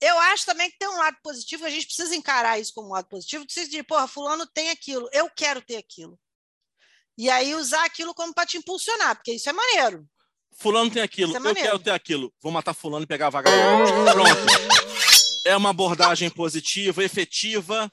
eu 0.00 0.18
acho 0.18 0.46
também 0.46 0.70
que 0.70 0.78
tem 0.78 0.88
um 0.88 0.98
lado 0.98 1.16
positivo, 1.22 1.64
a 1.64 1.70
gente 1.70 1.86
precisa 1.86 2.14
encarar 2.14 2.58
isso 2.58 2.72
como 2.74 2.88
um 2.88 2.92
lado 2.92 3.08
positivo, 3.08 3.44
precisa 3.44 3.70
de, 3.70 3.82
porra, 3.82 4.08
fulano 4.08 4.46
tem 4.46 4.70
aquilo, 4.70 5.08
eu 5.12 5.30
quero 5.30 5.62
ter 5.62 5.76
aquilo. 5.76 6.18
E 7.18 7.28
aí 7.28 7.54
usar 7.54 7.84
aquilo 7.84 8.14
como 8.14 8.32
para 8.32 8.46
te 8.46 8.56
impulsionar, 8.56 9.16
porque 9.16 9.32
isso 9.32 9.48
é 9.48 9.52
maneiro. 9.52 10.08
Fulano 10.52 10.90
tem 10.90 11.02
aquilo, 11.02 11.34
é 11.34 11.38
eu 11.38 11.54
quero 11.54 11.78
ter 11.78 11.90
aquilo. 11.90 12.32
Vou 12.42 12.52
matar 12.52 12.74
fulano 12.74 13.04
e 13.04 13.06
pegar 13.06 13.28
a 13.28 13.30
vaga. 13.30 13.50
Pronto. 14.12 14.30
É 15.46 15.56
uma 15.56 15.70
abordagem 15.70 16.28
positiva, 16.28 17.02
efetiva. 17.02 17.90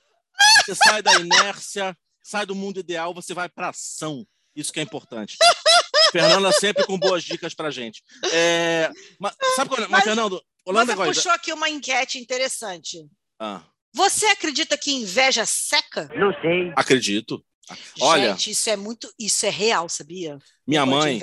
Você 0.66 0.76
sai 0.76 1.02
da 1.02 1.14
inércia, 1.14 1.98
sai 2.22 2.46
do 2.46 2.56
mundo 2.56 2.80
ideal, 2.80 3.14
você 3.14 3.34
vai 3.34 3.48
para 3.48 3.70
ação. 3.70 4.26
Isso 4.56 4.74
que 4.74 4.80
é 4.80 4.84
importante. 4.84 5.38
Fernanda 6.12 6.52
sempre 6.52 6.86
com 6.86 6.98
boas 6.98 7.24
dicas 7.24 7.54
pra 7.54 7.72
gente. 7.72 8.04
É, 8.32 8.92
mas, 9.20 9.36
sabe 9.56 9.70
quando, 9.70 9.82
mas, 9.82 9.92
mas 9.92 10.04
Fernando, 10.04 10.42
Holanda 10.66 10.96
você 10.96 11.06
puxou 11.06 11.32
aqui 11.32 11.54
uma 11.54 11.70
enquete 11.70 12.18
interessante. 12.18 13.08
Ah. 13.40 13.62
Você 13.94 14.26
acredita 14.28 14.78
que 14.78 14.92
inveja 14.92 15.46
seca? 15.46 16.10
Não 16.16 16.34
sei. 16.42 16.74
Acredito. 16.76 17.44
Olha, 18.00 18.32
Gente, 18.32 18.52
isso 18.52 18.70
é 18.70 18.76
muito, 18.76 19.12
isso 19.20 19.46
é 19.46 19.50
real, 19.50 19.90
sabia? 19.90 20.38
Minha 20.66 20.86
mãe, 20.86 21.20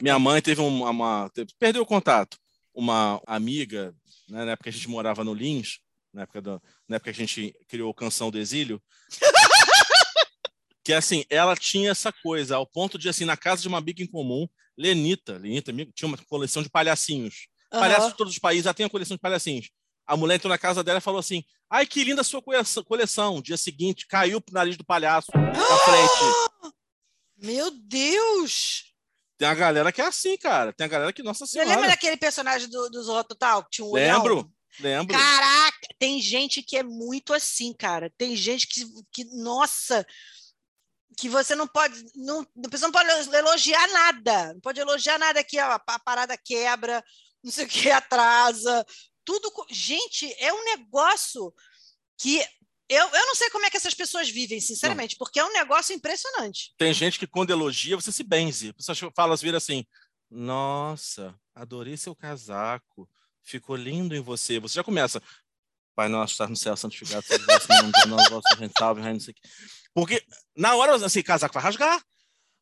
minha 0.00 0.18
mãe 0.18 0.40
teve 0.40 0.60
uma, 0.60 0.90
uma 0.90 1.30
teve, 1.34 1.52
perdeu 1.58 1.82
o 1.82 1.86
contato. 1.86 2.38
Uma 2.74 3.20
amiga, 3.26 3.94
né, 4.28 4.44
na 4.44 4.52
época 4.52 4.64
que 4.64 4.68
a 4.68 4.72
gente 4.72 4.88
morava 4.88 5.24
no 5.24 5.34
Lins, 5.34 5.80
na 6.12 6.22
época, 6.22 6.40
do, 6.40 6.62
na 6.88 6.96
época 6.96 7.12
que 7.12 7.22
a 7.22 7.26
gente 7.26 7.54
criou 7.66 7.92
Canção 7.92 8.30
do 8.30 8.38
Exílio, 8.38 8.80
que 10.84 10.92
assim, 10.92 11.24
ela 11.28 11.56
tinha 11.56 11.90
essa 11.90 12.12
coisa, 12.12 12.56
ao 12.56 12.66
ponto 12.66 12.96
de 12.96 13.08
assim, 13.08 13.24
na 13.24 13.36
casa 13.36 13.62
de 13.62 13.68
uma 13.68 13.78
amiga 13.78 14.02
em 14.02 14.06
comum, 14.06 14.46
Lenita, 14.76 15.38
Lenita 15.38 15.72
tinha 15.94 16.08
uma 16.08 16.18
coleção 16.28 16.62
de 16.62 16.70
palhacinhos. 16.70 17.48
Uhum. 17.72 17.80
Palhaços 17.80 18.10
de 18.12 18.16
todos 18.16 18.32
os 18.32 18.38
países, 18.38 18.66
ela 18.66 18.74
tem 18.74 18.84
uma 18.84 18.90
coleção 18.90 19.16
de 19.16 19.20
palhacinhos. 19.20 19.70
A 20.08 20.16
mulher 20.16 20.36
entrou 20.36 20.48
na 20.48 20.56
casa 20.56 20.82
dela 20.82 20.98
e 20.98 21.02
falou 21.02 21.20
assim: 21.20 21.44
Ai, 21.70 21.86
que 21.86 22.02
linda 22.02 22.22
a 22.22 22.24
sua 22.24 22.42
coleção. 22.42 23.42
Dia 23.42 23.58
seguinte, 23.58 24.06
caiu 24.06 24.40
pro 24.40 24.54
nariz 24.54 24.74
do 24.76 24.84
palhaço 24.84 25.30
na 25.34 25.78
frente. 25.84 26.72
Meu 27.36 27.70
Deus! 27.70 28.88
Tem 29.36 29.46
a 29.46 29.54
galera 29.54 29.92
que 29.92 30.00
é 30.00 30.06
assim, 30.06 30.36
cara. 30.38 30.72
Tem 30.72 30.86
a 30.86 30.88
galera 30.88 31.12
que, 31.12 31.22
nossa 31.22 31.46
senhora. 31.46 31.68
Você 31.68 31.74
lembra 31.74 31.90
daquele 31.90 32.16
personagem 32.16 32.68
do, 32.68 32.88
do 32.88 33.02
Zorro 33.02 33.22
Total? 33.22 33.62
Que 33.64 33.70
tinha 33.70 33.86
um 33.86 33.92
Lembro, 33.92 34.36
olhão? 34.38 34.52
lembro. 34.80 35.16
Caraca, 35.16 35.88
tem 35.98 36.20
gente 36.20 36.62
que 36.62 36.76
é 36.76 36.82
muito 36.82 37.34
assim, 37.34 37.72
cara. 37.72 38.10
Tem 38.16 38.34
gente 38.34 38.66
que, 38.66 38.84
que 39.12 39.24
nossa, 39.36 40.04
que 41.18 41.28
você 41.28 41.54
não 41.54 41.68
pode, 41.68 42.02
não, 42.16 42.40
a 42.64 42.68
pessoa 42.68 42.90
não 42.90 42.92
pode 42.92 43.36
elogiar 43.36 43.86
nada. 43.88 44.54
Não 44.54 44.60
pode 44.60 44.80
elogiar 44.80 45.18
nada 45.18 45.44
que 45.44 45.58
a, 45.58 45.74
a 45.74 45.98
parada 46.00 46.36
quebra, 46.36 47.04
não 47.44 47.52
sei 47.52 47.66
o 47.66 47.68
que 47.68 47.90
atrasa, 47.90 48.84
tudo. 49.28 49.52
Gente, 49.70 50.34
é 50.38 50.50
um 50.54 50.64
negócio 50.64 51.52
que 52.16 52.42
eu, 52.88 53.06
eu 53.06 53.26
não 53.26 53.34
sei 53.34 53.50
como 53.50 53.66
é 53.66 53.70
que 53.70 53.76
essas 53.76 53.92
pessoas 53.92 54.30
vivem, 54.30 54.58
sinceramente, 54.58 55.14
não. 55.14 55.18
porque 55.18 55.38
é 55.38 55.44
um 55.44 55.52
negócio 55.52 55.94
impressionante. 55.94 56.72
Tem 56.78 56.94
gente 56.94 57.18
que, 57.18 57.26
quando 57.26 57.50
elogia, 57.50 57.94
você 57.94 58.10
se 58.10 58.22
benze. 58.22 58.70
A 58.70 58.72
pessoa 58.72 59.12
fala, 59.14 59.36
vira 59.36 59.58
assim: 59.58 59.84
Nossa, 60.30 61.38
adorei 61.54 61.98
seu 61.98 62.16
casaco, 62.16 63.06
ficou 63.42 63.76
lindo 63.76 64.16
em 64.16 64.20
você. 64.20 64.58
Você 64.58 64.76
já 64.76 64.84
começa. 64.84 65.22
Pai 65.94 66.08
nosso, 66.08 66.32
está 66.32 66.46
no 66.46 66.56
céu, 66.56 66.76
santificado 66.76 67.26
seja 67.26 67.42
o 67.42 67.46
vosso 67.46 67.68
nome, 67.68 67.92
gente 68.60 68.78
salve, 68.78 69.02
não 69.02 69.20
sei 69.20 69.34
o 69.34 69.36
Porque 69.92 70.24
na 70.56 70.76
hora, 70.76 70.94
assim, 71.04 71.22
casaco 71.22 71.52
vai 71.52 71.62
rasgar. 71.62 72.02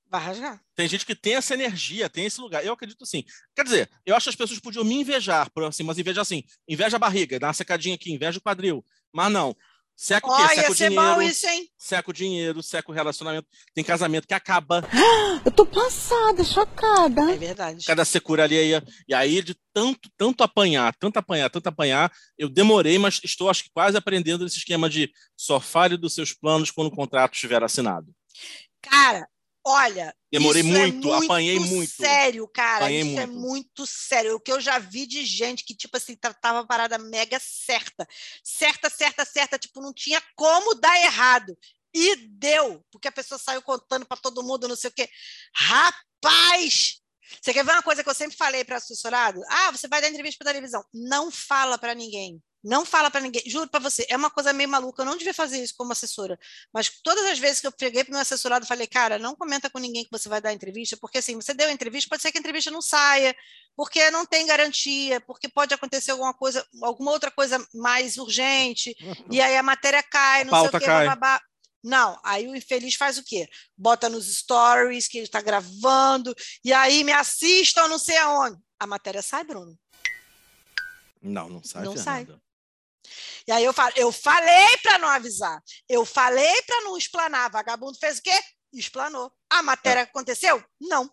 Vai 0.08 0.20
rasgar. 0.20 0.60
Tem 0.74 0.88
gente 0.88 1.04
que 1.04 1.14
tem 1.14 1.34
essa 1.34 1.54
energia, 1.54 2.08
tem 2.08 2.26
esse 2.26 2.40
lugar. 2.40 2.64
Eu 2.64 2.72
acredito 2.72 3.04
sim. 3.04 3.24
Quer 3.54 3.64
dizer, 3.64 3.90
eu 4.04 4.14
acho 4.14 4.24
que 4.24 4.30
as 4.30 4.36
pessoas 4.36 4.60
podiam 4.60 4.84
me 4.84 4.94
invejar, 4.94 5.50
por 5.50 5.64
assim, 5.64 5.82
mas 5.82 5.98
inveja 5.98 6.20
assim, 6.20 6.44
inveja 6.68 6.96
a 6.96 7.00
barriga, 7.00 7.40
dá 7.40 7.48
uma 7.48 7.52
secadinha 7.52 7.94
aqui, 7.96 8.12
inveja 8.12 8.38
o 8.38 8.42
quadril. 8.42 8.84
Mas 9.12 9.32
não. 9.32 9.56
Seca 9.96 10.28
o 10.28 10.36
quê? 10.36 10.54
Seca 10.54 10.70
o 10.70 10.74
dinheiro. 10.74 11.22
Isso, 11.22 11.46
hein? 11.46 11.70
Seca 11.78 12.10
o 12.10 12.12
dinheiro, 12.12 12.62
seca 12.62 12.90
o 12.90 12.94
relacionamento. 12.94 13.48
Tem 13.74 13.82
casamento 13.82 14.28
que 14.28 14.34
acaba. 14.34 14.86
Eu 15.42 15.50
tô 15.50 15.64
passada, 15.64 16.44
chocada. 16.44 17.32
É 17.32 17.36
verdade. 17.38 17.86
Cada 17.86 18.04
secura 18.04 18.44
ali 18.44 18.58
aí. 18.58 18.82
E 19.08 19.14
aí, 19.14 19.40
de 19.40 19.56
tanto, 19.72 20.10
tanto 20.14 20.44
apanhar, 20.44 20.94
tanto 20.96 21.18
apanhar, 21.18 21.48
tanto 21.48 21.68
apanhar, 21.68 22.12
eu 22.36 22.48
demorei, 22.48 22.98
mas 22.98 23.20
estou 23.24 23.48
acho 23.48 23.64
que 23.64 23.70
quase 23.70 23.96
aprendendo 23.96 24.44
esse 24.44 24.58
esquema 24.58 24.90
de 24.90 25.10
só 25.36 25.60
fale 25.60 25.96
dos 25.96 26.14
seus 26.14 26.32
planos 26.32 26.70
quando 26.70 26.88
o 26.88 26.94
contrato 26.94 27.34
estiver 27.34 27.62
assinado. 27.62 28.12
Cara, 28.82 29.26
Olha, 29.68 30.14
demorei 30.30 30.62
muito, 30.62 30.78
é 30.78 31.10
muito, 31.10 31.24
apanhei 31.24 31.58
muito. 31.58 31.90
Sério, 31.90 32.46
cara, 32.46 32.84
apanhei 32.84 33.00
isso 33.00 33.18
é 33.18 33.26
muito. 33.26 33.36
é 33.36 33.48
muito 33.48 33.86
sério. 33.86 34.36
O 34.36 34.40
que 34.40 34.52
eu 34.52 34.60
já 34.60 34.78
vi 34.78 35.06
de 35.06 35.24
gente 35.24 35.64
que 35.64 35.74
tipo 35.74 35.96
assim 35.96 36.16
tava 36.40 36.64
parada 36.64 36.96
mega 36.98 37.36
certa, 37.40 38.06
certa, 38.44 38.88
certa, 38.88 39.24
certa, 39.24 39.58
tipo 39.58 39.80
não 39.80 39.92
tinha 39.92 40.22
como 40.36 40.72
dar 40.76 40.96
errado. 41.00 41.58
E 41.92 42.14
deu, 42.28 42.84
porque 42.92 43.08
a 43.08 43.12
pessoa 43.12 43.40
saiu 43.40 43.60
contando 43.60 44.06
para 44.06 44.18
todo 44.18 44.42
mundo, 44.42 44.68
não 44.68 44.76
sei 44.76 44.90
o 44.90 44.92
quê. 44.92 45.08
Rapaz! 45.52 47.00
Você 47.42 47.52
quer 47.52 47.64
ver 47.64 47.72
uma 47.72 47.82
coisa 47.82 48.04
que 48.04 48.08
eu 48.08 48.14
sempre 48.14 48.36
falei 48.36 48.64
para 48.64 48.76
assessorado? 48.76 49.40
Ah, 49.48 49.72
você 49.72 49.88
vai 49.88 50.00
dar 50.00 50.08
entrevista 50.08 50.44
para 50.44 50.52
televisão. 50.52 50.84
Não 50.94 51.28
fala 51.28 51.76
para 51.76 51.92
ninguém. 51.92 52.40
Não 52.66 52.84
fala 52.84 53.08
para 53.12 53.20
ninguém. 53.20 53.44
Juro 53.46 53.68
para 53.70 53.78
você, 53.78 54.04
é 54.08 54.16
uma 54.16 54.28
coisa 54.28 54.52
meio 54.52 54.68
maluca. 54.68 55.00
Eu 55.00 55.06
não 55.06 55.16
devia 55.16 55.32
fazer 55.32 55.62
isso 55.62 55.74
como 55.78 55.92
assessora. 55.92 56.36
Mas 56.74 56.90
todas 57.00 57.24
as 57.26 57.38
vezes 57.38 57.60
que 57.60 57.66
eu 57.68 57.70
peguei 57.70 58.02
para 58.02 58.10
meu 58.10 58.20
assessorado, 58.20 58.66
falei, 58.66 58.88
cara, 58.88 59.20
não 59.20 59.36
comenta 59.36 59.70
com 59.70 59.78
ninguém 59.78 60.02
que 60.02 60.10
você 60.10 60.28
vai 60.28 60.40
dar 60.40 60.52
entrevista, 60.52 60.96
porque 60.96 61.18
assim, 61.18 61.36
você 61.36 61.54
deu 61.54 61.68
a 61.68 61.72
entrevista, 61.72 62.10
pode 62.10 62.22
ser 62.22 62.32
que 62.32 62.38
a 62.38 62.40
entrevista 62.40 62.68
não 62.68 62.82
saia, 62.82 63.36
porque 63.76 64.10
não 64.10 64.26
tem 64.26 64.46
garantia, 64.46 65.20
porque 65.20 65.48
pode 65.48 65.72
acontecer 65.72 66.10
alguma 66.10 66.34
coisa, 66.34 66.66
alguma 66.82 67.12
outra 67.12 67.30
coisa 67.30 67.64
mais 67.72 68.16
urgente, 68.16 68.96
e 69.30 69.40
aí 69.40 69.56
a 69.56 69.62
matéria 69.62 70.02
cai, 70.02 70.42
não 70.42 70.58
sei 70.58 70.68
o 70.68 70.80
quê, 70.80 70.86
babá. 70.86 71.40
Não, 71.84 72.18
aí 72.24 72.48
o 72.48 72.56
infeliz 72.56 72.96
faz 72.96 73.16
o 73.16 73.22
quê? 73.22 73.48
Bota 73.78 74.08
nos 74.08 74.26
stories 74.26 75.06
que 75.06 75.18
ele 75.18 75.26
está 75.26 75.40
gravando, 75.40 76.34
e 76.64 76.72
aí 76.72 77.04
me 77.04 77.12
assistam 77.12 77.86
não 77.86 77.98
sei 77.98 78.16
aonde. 78.16 78.58
A 78.76 78.88
matéria 78.88 79.22
sai, 79.22 79.44
Bruno? 79.44 79.78
Não, 81.22 81.48
não 81.48 81.62
sai. 81.62 81.84
Não 81.84 81.96
sai. 81.96 82.26
E 83.46 83.52
aí 83.52 83.64
eu 83.64 83.72
falo, 83.72 83.92
eu 83.96 84.10
falei 84.12 84.76
para 84.82 84.98
não 84.98 85.08
avisar, 85.08 85.60
eu 85.88 86.04
falei 86.04 86.62
para 86.62 86.80
não 86.82 86.96
explanar. 86.96 87.50
Vagabundo 87.50 87.98
fez 87.98 88.18
o 88.18 88.22
quê? 88.22 88.38
Explanou. 88.72 89.32
A 89.50 89.62
matéria 89.62 90.02
aconteceu? 90.02 90.62
Não. 90.80 91.10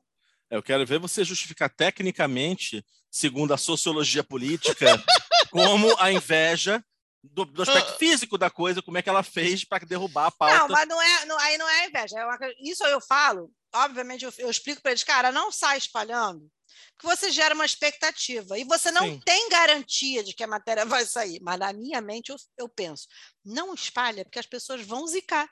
Eu 0.49 0.61
quero 0.61 0.85
ver 0.85 0.99
você 0.99 1.23
justificar 1.23 1.69
tecnicamente, 1.69 2.85
segundo 3.09 3.53
a 3.53 3.57
sociologia 3.57 4.23
política, 4.23 4.85
como 5.51 5.95
a 5.99 6.11
inveja 6.11 6.83
do, 7.23 7.45
do 7.45 7.61
aspecto 7.63 7.97
físico 7.97 8.37
da 8.37 8.49
coisa, 8.49 8.81
como 8.81 8.97
é 8.97 9.01
que 9.01 9.09
ela 9.09 9.23
fez 9.23 9.63
para 9.63 9.85
derrubar 9.85 10.27
a 10.27 10.31
pauta. 10.31 10.57
Não, 10.59 10.67
mas 10.67 10.87
não 10.87 11.01
é, 11.01 11.25
não- 11.25 11.39
aí 11.39 11.57
não 11.57 11.69
é 11.69 11.87
inveja. 11.87 12.19
é 12.19 12.25
uma 12.25 12.37
isso 12.59 12.83
eu 12.85 12.99
falo, 13.01 13.49
obviamente, 13.74 14.26
eu, 14.26 14.34
eu 14.38 14.49
explico 14.49 14.82
para 14.82 14.91
eles, 14.91 15.03
cara, 15.03 15.32
não 15.32 15.51
sai 15.51 15.78
espalhando, 15.78 16.51
porque 16.95 17.07
você 17.07 17.32
gera 17.32 17.55
uma 17.55 17.65
expectativa 17.65 18.57
e 18.57 18.63
você 18.63 18.91
não 18.91 19.05
Sim. 19.05 19.19
tem 19.26 19.49
garantia 19.49 20.24
de 20.24 20.34
que 20.34 20.43
a 20.43 20.47
matéria 20.47 20.86
vai 20.86 21.05
sair. 21.05 21.39
Mas 21.41 21.59
na 21.59 21.74
minha 21.74 22.01
mente 22.01 22.30
eu, 22.30 22.38
eu 22.57 22.69
penso, 22.69 23.07
não 23.43 23.74
espalha, 23.74 24.24
porque 24.24 24.39
as 24.39 24.45
pessoas 24.45 24.82
vão 24.82 25.05
zicar. 25.07 25.49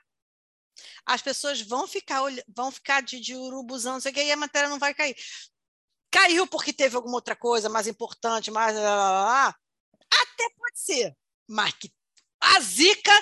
As 1.04 1.20
pessoas 1.20 1.60
vão 1.60 1.86
ficar, 1.86 2.22
vão 2.48 2.70
ficar 2.70 3.02
de, 3.02 3.20
de 3.20 3.34
urubuzão, 3.34 3.94
não 3.94 4.00
sei 4.00 4.10
o 4.10 4.14
que, 4.14 4.24
e 4.24 4.32
a 4.32 4.36
matéria 4.36 4.68
não 4.68 4.78
vai 4.78 4.94
cair. 4.94 5.14
Caiu 6.10 6.46
porque 6.46 6.72
teve 6.72 6.96
alguma 6.96 7.16
outra 7.16 7.36
coisa 7.36 7.68
mais 7.68 7.86
importante, 7.86 8.50
mais. 8.50 8.74
lá, 8.74 8.82
lá, 8.82 9.10
lá, 9.10 9.24
lá. 9.24 9.56
Até 10.10 10.48
pode 10.56 10.78
ser. 10.78 11.16
Mas 11.48 11.72
que 11.74 11.90
a 12.40 12.60
zica 12.60 13.12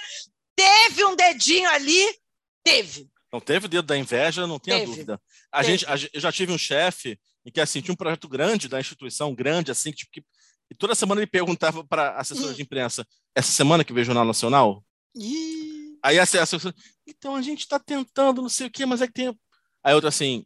teve 0.57 1.05
um 1.05 1.15
dedinho 1.15 1.69
ali, 1.71 2.21
teve. 2.65 3.11
Não 3.33 3.41
teve 3.41 3.67
o 3.67 3.69
dedo 3.69 3.87
da 3.87 3.97
inveja, 3.97 4.47
não 4.47 4.59
tenha 4.59 4.79
Teve. 4.79 4.91
dúvida. 4.91 5.21
A 5.53 5.61
Teve. 5.61 5.73
gente, 5.79 5.87
a 5.87 5.95
eu 6.13 6.21
já 6.21 6.33
tive 6.33 6.53
um 6.53 6.59
chefe 6.59 7.19
em 7.47 7.51
que 7.53 7.61
assim, 7.61 7.81
tinha 7.81 7.93
um 7.93 7.97
projeto 7.97 8.29
grande 8.29 8.69
da 8.69 8.81
instituição, 8.81 9.35
grande, 9.35 9.71
assim, 9.71 9.93
tipo, 9.93 10.11
que, 10.13 10.25
e 10.71 10.75
toda 10.75 10.95
semana 10.95 11.21
ele 11.21 11.31
perguntava 11.31 11.85
para 11.85 12.17
assessora 12.17 12.51
Hum. 12.53 12.55
de 12.55 12.63
imprensa: 12.63 13.07
essa 13.35 13.51
semana 13.53 13.85
que 13.85 13.93
veio 13.93 14.03
o 14.03 14.07
Jornal 14.07 14.25
Nacional? 14.25 14.85
Ih, 15.17 15.97
Aí 16.03 16.19
a 16.19 16.23
assessora, 16.23 16.75
então 17.07 17.37
a 17.37 17.43
gente 17.43 17.61
está 17.61 17.79
tentando, 17.79 18.41
não 18.43 18.49
sei 18.49 18.67
o 18.67 18.71
quê, 18.71 18.87
mas 18.87 19.01
é 19.03 19.07
que 19.07 19.13
tem. 19.13 19.39
Aí 19.85 19.95
outra 19.95 20.09
assim: 20.09 20.45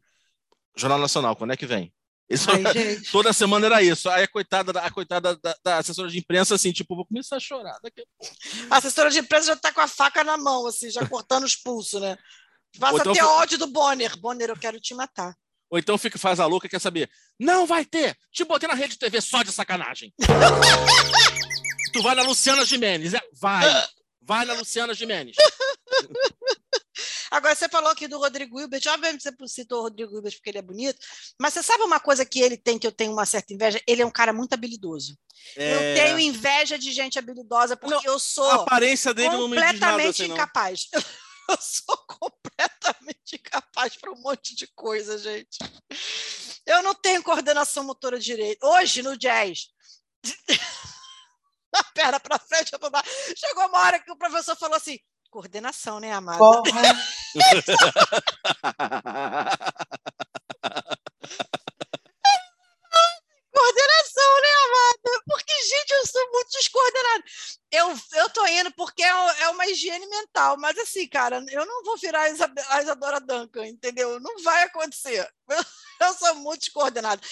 Jornal 0.77 0.99
Nacional, 0.99 1.37
quando 1.37 1.53
é 1.53 1.57
que 1.57 1.67
vem? 1.67 1.93
Isso, 2.29 2.49
Ai, 2.51 2.57
toda 3.13 3.33
semana 3.35 3.67
era 3.67 3.83
isso. 3.83 4.09
Aí 4.09 4.25
a 4.25 4.29
coitada, 4.29 4.73
da- 4.73 4.81
a 4.85 4.91
coitada 4.91 5.37
da, 5.37 5.55
da 5.63 5.79
assessora 5.79 6.09
de 6.09 6.19
imprensa, 6.19 6.55
assim, 6.55 6.73
tipo, 6.73 6.97
vou 6.97 7.05
começar 7.07 7.37
a 7.37 7.41
chorar 7.41 7.79
daqui 7.83 8.01
a 8.01 8.05
pouco. 8.19 8.35
A 8.71 8.79
assessora 8.79 9.11
de 9.11 9.19
imprensa 9.19 9.49
já 9.49 9.53
está 9.53 9.71
com 9.73 9.81
a 9.83 9.87
faca 9.89 10.25
na 10.25 10.37
mão, 10.39 10.67
assim, 10.67 10.89
já 10.91 11.07
cortando 11.07 11.45
os 11.45 11.55
pulsos, 11.55 12.01
né? 12.01 12.17
Passa 12.79 12.99
então 12.99 13.13
a 13.13 13.15
ter 13.15 13.23
ódio 13.23 13.59
do 13.59 13.67
Bonner. 13.67 14.17
Bonner, 14.19 14.51
eu 14.51 14.57
quero 14.57 14.81
te 14.81 14.95
matar. 14.95 15.35
Ou 15.71 15.79
então 15.79 15.99
fica, 15.99 16.19
faz 16.19 16.39
a 16.41 16.47
louca, 16.47 16.69
quer 16.69 16.81
saber? 16.81 17.11
Não 17.39 17.67
vai 17.67 17.85
ter! 17.85 18.17
Te 18.33 18.45
botei 18.45 18.69
na 18.69 18.75
rede 18.75 18.97
TV 18.99 19.21
só 19.21 19.43
de 19.43 19.51
sacanagem. 19.53 20.13
tu 21.93 22.03
vai 22.03 22.15
na 22.15 22.23
Luciana 22.23 22.65
Gimenez. 22.65 23.15
é? 23.15 23.21
Vai. 23.41 23.65
Vai 24.23 24.45
na 24.45 24.55
Luciana 24.55 24.95
Gimenez. 24.95 25.37
Agora, 27.31 27.55
você 27.55 27.69
falou 27.69 27.91
aqui 27.91 28.07
do 28.07 28.19
Rodrigo 28.19 28.61
Hilbert, 28.61 28.83
obviamente 28.89 29.23
você 29.25 29.33
citou 29.49 29.81
o 29.81 29.83
Rodrigo 29.83 30.15
Hilbert 30.15 30.35
porque 30.35 30.51
ele 30.51 30.59
é 30.59 30.63
bonito, 30.63 30.97
mas 31.41 31.53
você 31.53 31.63
sabe 31.65 31.83
uma 31.83 31.99
coisa 31.99 32.25
que 32.25 32.41
ele 32.41 32.57
tem 32.57 32.79
que 32.79 32.87
eu 32.87 32.93
tenho 32.93 33.13
uma 33.13 33.27
certa 33.27 33.53
inveja? 33.53 33.81
Ele 33.89 34.03
é 34.03 34.07
um 34.07 34.11
cara 34.11 34.33
muito 34.33 34.53
habilidoso. 34.53 35.19
Eu 35.57 35.81
É, 35.81 35.95
tenho 35.95 36.19
inveja 36.21 36.79
de 36.79 36.93
gente 36.93 37.19
habilidosa 37.19 37.77
porque 37.77 38.09
eu 38.09 38.19
sou 38.21 38.49
A 38.49 38.55
aparência 38.63 39.13
dele 39.13 39.31
não 39.37 39.49
me 39.49 39.57
diz 39.57 39.65
nada 39.65 39.73
completamente 39.73 40.11
assim, 40.23 40.29
não. 40.29 40.37
incapaz. 40.37 40.89
Eu 41.47 41.59
sou 41.61 41.99
completamente 42.85 42.87
incapaz 43.37 43.97
para 43.97 44.13
um 44.13 44.21
monte 44.21 44.55
de 44.55 44.67
coisa, 44.69 45.19
gente. 45.19 45.59
Eu 46.67 46.83
não 46.83 46.95
tenho 46.95 47.23
coordenação 47.23 47.85
motora 47.85 48.19
direito. 48.19 48.67
Hoje, 48.67 49.03
no 49.03 49.17
jazz, 49.17 49.69
a 51.75 51.85
perna 51.95 52.21
para 52.21 52.39
frente, 52.39 52.77
para 52.79 52.91
baixo, 52.91 53.11
chegou 53.37 53.67
uma 53.67 53.79
hora 53.79 53.99
que 53.99 54.11
o 54.11 54.17
professor 54.17 54.57
falou 54.57 54.77
assim: 54.77 54.99
coordenação, 55.31 56.01
né, 56.01 56.13
amada? 56.13 56.39
Coordenação, 56.39 56.75
né, 64.41 64.49
amada? 64.65 65.14
Porque, 65.27 65.53
gente, 65.53 65.91
eu 65.91 66.07
sou 66.07 66.33
muito 66.33 66.51
descoordenada. 66.51 67.25
Eu, 67.71 67.99
eu 68.21 68.31
tô 68.31 68.47
indo 68.47 68.73
porque 68.75 69.03
é, 69.03 69.09
é 69.43 69.49
uma 69.49 69.67
higiene 69.67 70.07
mental, 70.07 70.57
mas 70.59 70.79
assim, 70.79 71.09
cara, 71.09 71.45
eu 71.51 71.65
não 71.65 71.83
vou 71.83 71.97
virar 71.97 72.23
a 72.69 72.83
Isadora 72.83 73.21
Duncan, 73.21 73.67
entendeu? 73.67 74.21
Não 74.21 74.43
vai 74.43 74.65
acontecer. 74.65 75.29
Eu 76.01 76.13
sou 76.15 76.35
muito 76.35 76.63
descoordenada. 76.63 77.23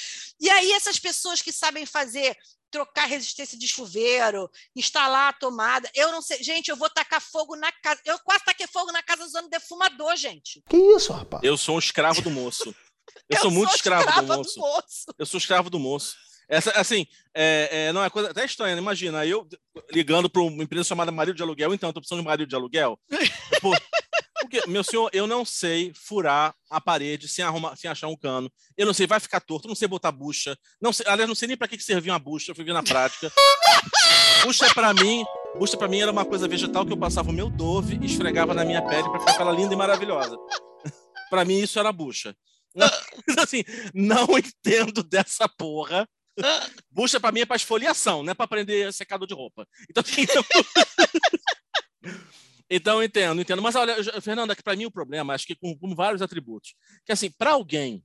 E 0.40 0.49
aí, 0.49 0.70
essas 0.70 0.97
pessoas 0.97 1.43
que 1.43 1.53
sabem 1.53 1.84
fazer, 1.84 2.38
trocar 2.70 3.07
resistência 3.07 3.59
de 3.59 3.68
chuveiro, 3.68 4.51
instalar 4.74 5.28
a 5.28 5.32
tomada, 5.32 5.90
eu 5.95 6.11
não 6.11 6.22
sei. 6.22 6.43
Gente, 6.43 6.70
eu 6.70 6.76
vou 6.76 6.88
tacar 6.88 7.20
fogo 7.20 7.55
na 7.55 7.70
casa. 7.70 8.01
Eu 8.05 8.18
quase 8.20 8.45
taquei 8.45 8.66
fogo 8.66 8.90
na 8.90 9.03
casa 9.03 9.24
usando 9.24 9.51
defumador, 9.51 10.16
gente. 10.16 10.62
Que 10.68 10.76
isso, 10.76 11.12
rapaz? 11.12 11.43
Eu 11.43 11.57
sou 11.59 11.76
um 11.76 11.78
escravo 11.78 12.22
do 12.22 12.30
moço. 12.30 12.74
Eu, 13.28 13.38
sou 13.38 13.51
muito 13.51 13.74
escravo 13.74 14.05
do 14.05 14.09
escrava 14.09 14.36
moço. 14.36 14.59
moço. 14.59 15.05
Eu 15.18 15.26
sou 15.26 15.38
escravo 15.38 15.68
do 15.68 15.78
moço. 15.78 16.16
Essa, 16.53 16.71
assim, 16.73 17.07
é, 17.35 17.87
é, 17.87 17.93
não 17.95 18.05
é 18.05 18.11
coisa 18.11 18.31
até 18.31 18.45
estranha, 18.45 18.75
né? 18.75 18.83
Imagina, 18.83 19.25
eu 19.25 19.49
ligando 19.91 20.29
para 20.29 20.43
uma 20.43 20.63
empresa 20.63 20.85
chamada 20.85 21.11
marido 21.11 21.35
de 21.35 21.43
aluguel, 21.43 21.73
então, 21.73 21.89
eu 21.89 21.95
tô 21.95 22.01
precisando 22.01 22.21
de 22.21 22.27
marido 22.27 22.47
de 22.47 22.55
aluguel. 22.55 23.01
Pô, 23.63 23.75
porque, 24.39 24.61
meu 24.69 24.85
senhor, 24.85 25.09
eu 25.15 25.27
não 25.27 25.47
sei 25.47 25.95
furar 25.95 26.55
a 26.69 26.79
parede 26.79 27.27
sem, 27.27 27.43
arrumar, 27.43 27.75
sem 27.75 27.91
achar 27.91 28.07
um 28.09 28.17
cano. 28.17 28.53
Eu 28.77 28.85
não 28.85 28.93
sei, 28.93 29.07
vai 29.07 29.19
ficar 29.19 29.41
torto, 29.41 29.67
eu 29.67 29.71
não 29.71 29.75
sei 29.75 29.89
botar 29.89 30.13
bucha. 30.13 30.55
Não 30.79 30.93
sei, 30.93 31.07
aliás, 31.09 31.27
não 31.27 31.35
sei 31.35 31.49
nem 31.49 31.57
para 31.57 31.67
que, 31.67 31.79
que 31.79 31.83
servia 31.83 32.13
uma 32.13 32.19
bucha, 32.19 32.51
eu 32.51 32.55
fui 32.55 32.65
ver 32.65 32.75
na 32.75 32.83
prática. 32.83 33.33
bucha 34.45 34.75
para 34.75 34.93
mim, 34.93 35.25
bucha 35.59 35.79
para 35.79 35.89
mim 35.89 36.01
era 36.01 36.13
uma 36.13 36.27
coisa 36.27 36.47
vegetal 36.47 36.85
que 36.85 36.93
eu 36.93 36.99
passava 36.99 37.31
o 37.31 37.33
meu 37.33 37.49
dove 37.49 37.99
e 38.03 38.05
esfregava 38.05 38.53
na 38.53 38.63
minha 38.63 38.83
pele 38.83 39.09
para 39.09 39.21
ficar 39.21 39.33
aquela 39.33 39.53
linda 39.53 39.73
e 39.73 39.77
maravilhosa. 39.77 40.37
para 41.31 41.47
mim 41.47 41.61
isso 41.61 41.79
era 41.79 41.91
bucha. 41.91 42.37
Não, 42.75 42.89
assim, 43.43 43.65
não 43.95 44.27
entendo 44.37 45.03
dessa 45.03 45.49
porra. 45.49 46.07
Bucha 46.91 47.20
pra 47.20 47.33
mim 47.33 47.41
é 47.41 47.47
pra 47.47 47.57
esfoliação, 47.57 48.22
não 48.22 48.33
é 48.33 48.35
pra 48.35 48.47
prender 48.47 48.93
secador 48.93 49.26
de 49.26 49.35
roupa. 49.35 49.66
Então, 49.89 50.03
então 52.70 52.99
eu 52.99 53.05
entendo, 53.05 53.41
entendo. 53.41 53.62
Mas 53.62 53.74
olha, 53.74 54.20
Fernanda, 54.20 54.57
que 54.57 54.62
pra 54.62 54.76
mim 54.76 54.87
o 54.87 54.91
problema, 54.91 55.35
acho 55.35 55.47
que 55.47 55.55
com, 55.55 55.76
com 55.76 55.95
vários 55.95 56.22
atributos, 56.22 56.74
que 57.05 57.12
assim, 57.12 57.30
pra 57.30 57.53
alguém 57.53 58.03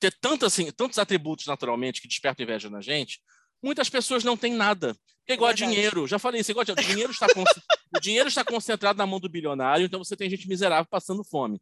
ter 0.00 0.12
tanto, 0.20 0.44
assim, 0.44 0.70
tantos 0.72 0.98
atributos 0.98 1.46
naturalmente 1.46 2.02
que 2.02 2.08
despertam 2.08 2.44
inveja 2.44 2.68
na 2.68 2.80
gente, 2.80 3.20
muitas 3.62 3.88
pessoas 3.88 4.24
não 4.24 4.36
têm 4.36 4.52
nada. 4.52 4.94
Porque 5.20 5.32
é 5.32 5.34
igual 5.36 5.50
a 5.50 5.54
dinheiro, 5.54 6.06
já 6.06 6.18
falei 6.18 6.42
isso, 6.42 6.50
é 6.50 6.52
igual 6.52 6.66
a 6.68 6.82
dinheiro 6.82 7.10
está 7.10 7.26
o 7.96 8.00
dinheiro 8.00 8.28
está 8.28 8.44
concentrado 8.44 8.98
na 8.98 9.06
mão 9.06 9.18
do 9.18 9.28
bilionário, 9.28 9.86
então 9.86 10.04
você 10.04 10.14
tem 10.14 10.28
gente 10.28 10.46
miserável 10.46 10.86
passando 10.90 11.24
fome. 11.24 11.58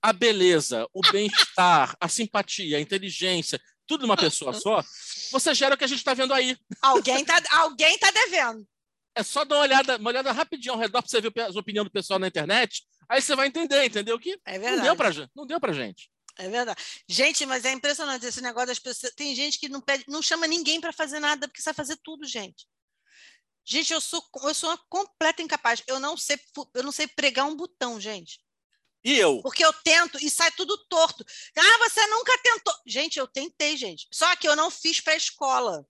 A 0.00 0.14
beleza, 0.14 0.88
o 0.94 1.02
bem-estar, 1.12 1.94
a 2.00 2.08
simpatia, 2.08 2.78
a 2.78 2.80
inteligência, 2.80 3.60
tudo 3.86 4.02
numa 4.02 4.16
pessoa 4.16 4.52
só, 4.52 4.82
você 5.30 5.54
gera 5.54 5.74
o 5.74 5.78
que 5.78 5.84
a 5.84 5.86
gente 5.88 5.98
está 5.98 6.14
vendo 6.14 6.32
aí. 6.34 6.56
Alguém 6.82 7.24
tá, 7.24 7.40
alguém 7.52 7.98
tá 7.98 8.10
devendo. 8.10 8.66
É 9.14 9.22
só 9.22 9.44
dar 9.44 9.56
uma 9.56 9.62
olhada, 9.62 9.96
uma 9.96 10.10
olhada 10.10 10.30
rapidinho 10.32 10.74
ao 10.74 10.78
redor 10.80 11.00
para 11.02 11.08
você 11.08 11.20
ver 11.20 11.32
as 11.40 11.56
opiniões 11.56 11.86
do 11.88 11.92
pessoal 11.92 12.18
na 12.18 12.26
internet, 12.28 12.84
aí 13.08 13.22
você 13.22 13.34
vai 13.34 13.46
entender, 13.46 13.84
entendeu? 13.84 14.18
Que 14.18 14.38
É 14.44 14.54
não 14.58 14.60
verdade. 14.60 14.82
deu 14.82 14.96
pra, 14.96 15.10
gente- 15.10 15.30
não 15.34 15.46
deu 15.46 15.58
pra 15.60 15.72
gente. 15.72 16.10
É 16.38 16.50
verdade. 16.50 16.82
Gente, 17.08 17.46
mas 17.46 17.64
é 17.64 17.72
impressionante 17.72 18.26
esse 18.26 18.42
negócio 18.42 18.66
das 18.68 18.78
pessoas. 18.78 19.14
Tem 19.14 19.34
gente 19.34 19.58
que 19.58 19.70
não 19.70 19.80
pede, 19.80 20.04
não 20.06 20.20
chama 20.20 20.46
ninguém 20.46 20.80
para 20.82 20.92
fazer 20.92 21.18
nada, 21.18 21.48
porque 21.48 21.62
sabe 21.62 21.76
fazer 21.76 21.96
tudo, 22.04 22.26
gente. 22.26 22.66
Gente, 23.64 23.92
eu 23.92 24.00
sou, 24.02 24.22
eu 24.42 24.54
sou 24.54 24.68
uma 24.68 24.78
completa 24.88 25.40
incapaz. 25.42 25.82
Eu 25.86 25.98
não 25.98 26.14
sei, 26.16 26.38
eu 26.74 26.82
não 26.82 26.92
sei 26.92 27.08
pregar 27.08 27.46
um 27.46 27.56
botão, 27.56 27.98
gente. 27.98 28.38
E 29.06 29.16
eu? 29.16 29.40
Porque 29.40 29.64
eu 29.64 29.72
tento 29.84 30.18
e 30.20 30.28
sai 30.28 30.50
tudo 30.50 30.76
torto. 30.88 31.24
Ah, 31.56 31.78
você 31.88 32.04
nunca 32.08 32.36
tentou. 32.42 32.74
Gente, 32.84 33.18
eu 33.20 33.28
tentei, 33.28 33.76
gente. 33.76 34.08
Só 34.12 34.34
que 34.34 34.48
eu 34.48 34.56
não 34.56 34.68
fiz 34.68 35.00
para 35.00 35.12
a 35.12 35.16
escola. 35.16 35.86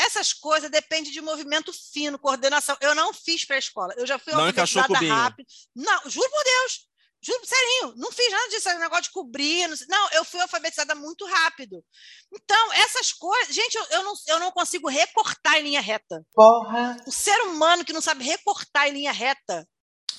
essas 0.00 0.32
coisas 0.32 0.70
dependem 0.70 1.10
de 1.10 1.20
movimento 1.20 1.72
fino, 1.92 2.16
coordenação. 2.16 2.76
Eu 2.80 2.94
não 2.94 3.12
fiz 3.12 3.44
pré-escola. 3.44 3.92
Eu 3.96 4.06
já 4.06 4.16
fui 4.20 4.32
Não 4.32 4.48
encaixou 4.48 4.84
cubinho. 4.84 5.12
rápido. 5.12 5.48
Não, 5.74 6.00
juro 6.08 6.30
por 6.30 6.44
Deus. 6.44 6.86
Juro, 7.20 7.44
serinho, 7.44 7.94
não 7.96 8.12
fiz 8.12 8.30
nada 8.30 8.48
disso, 8.48 8.68
esse 8.68 8.78
negócio 8.78 9.02
de 9.02 9.10
cobrir. 9.10 9.66
Não, 9.66 9.76
não, 9.88 10.10
eu 10.12 10.24
fui 10.24 10.40
alfabetizada 10.40 10.94
muito 10.94 11.26
rápido. 11.26 11.84
Então, 12.32 12.72
essas 12.74 13.12
coisas. 13.12 13.52
Gente, 13.52 13.74
eu, 13.74 13.84
eu 13.90 14.04
não, 14.04 14.14
eu 14.28 14.38
não 14.38 14.52
consigo 14.52 14.88
recortar 14.88 15.56
em 15.56 15.62
linha 15.62 15.80
reta. 15.80 16.24
Porra. 16.32 16.96
O 17.04 17.10
ser 17.10 17.36
humano 17.42 17.84
que 17.84 17.92
não 17.92 18.00
sabe 18.00 18.22
recortar 18.22 18.86
em 18.86 18.92
linha 18.92 19.10
reta. 19.10 19.68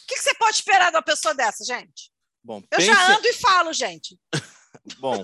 O 0.10 0.12
que, 0.12 0.16
que 0.16 0.22
você 0.24 0.34
pode 0.34 0.56
esperar 0.56 0.90
de 0.90 0.98
uma 0.98 1.04
pessoa 1.04 1.36
dessa, 1.36 1.64
gente? 1.64 2.12
Bom, 2.44 2.58
Eu 2.72 2.78
pense- 2.78 2.88
já 2.88 3.16
ando 3.16 3.28
e 3.28 3.34
falo, 3.34 3.72
gente. 3.72 4.18
Bom, 5.00 5.24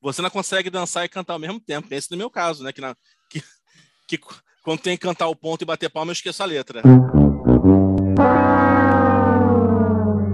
você 0.00 0.20
não 0.20 0.28
consegue 0.28 0.68
dançar 0.70 1.04
e 1.04 1.08
cantar 1.08 1.34
ao 1.34 1.38
mesmo 1.38 1.60
tempo. 1.60 1.88
Pense 1.88 2.10
no 2.10 2.16
meu 2.16 2.28
caso, 2.28 2.64
né? 2.64 2.72
Que, 2.72 2.80
na- 2.80 2.96
que, 3.30 3.40
que 4.08 4.18
quando 4.64 4.80
tem 4.80 4.96
que 4.96 5.02
cantar 5.06 5.28
o 5.28 5.36
ponto 5.36 5.62
e 5.62 5.64
bater 5.64 5.88
palma, 5.88 6.10
eu 6.10 6.14
esqueço 6.14 6.42
a 6.42 6.46
letra. 6.46 6.82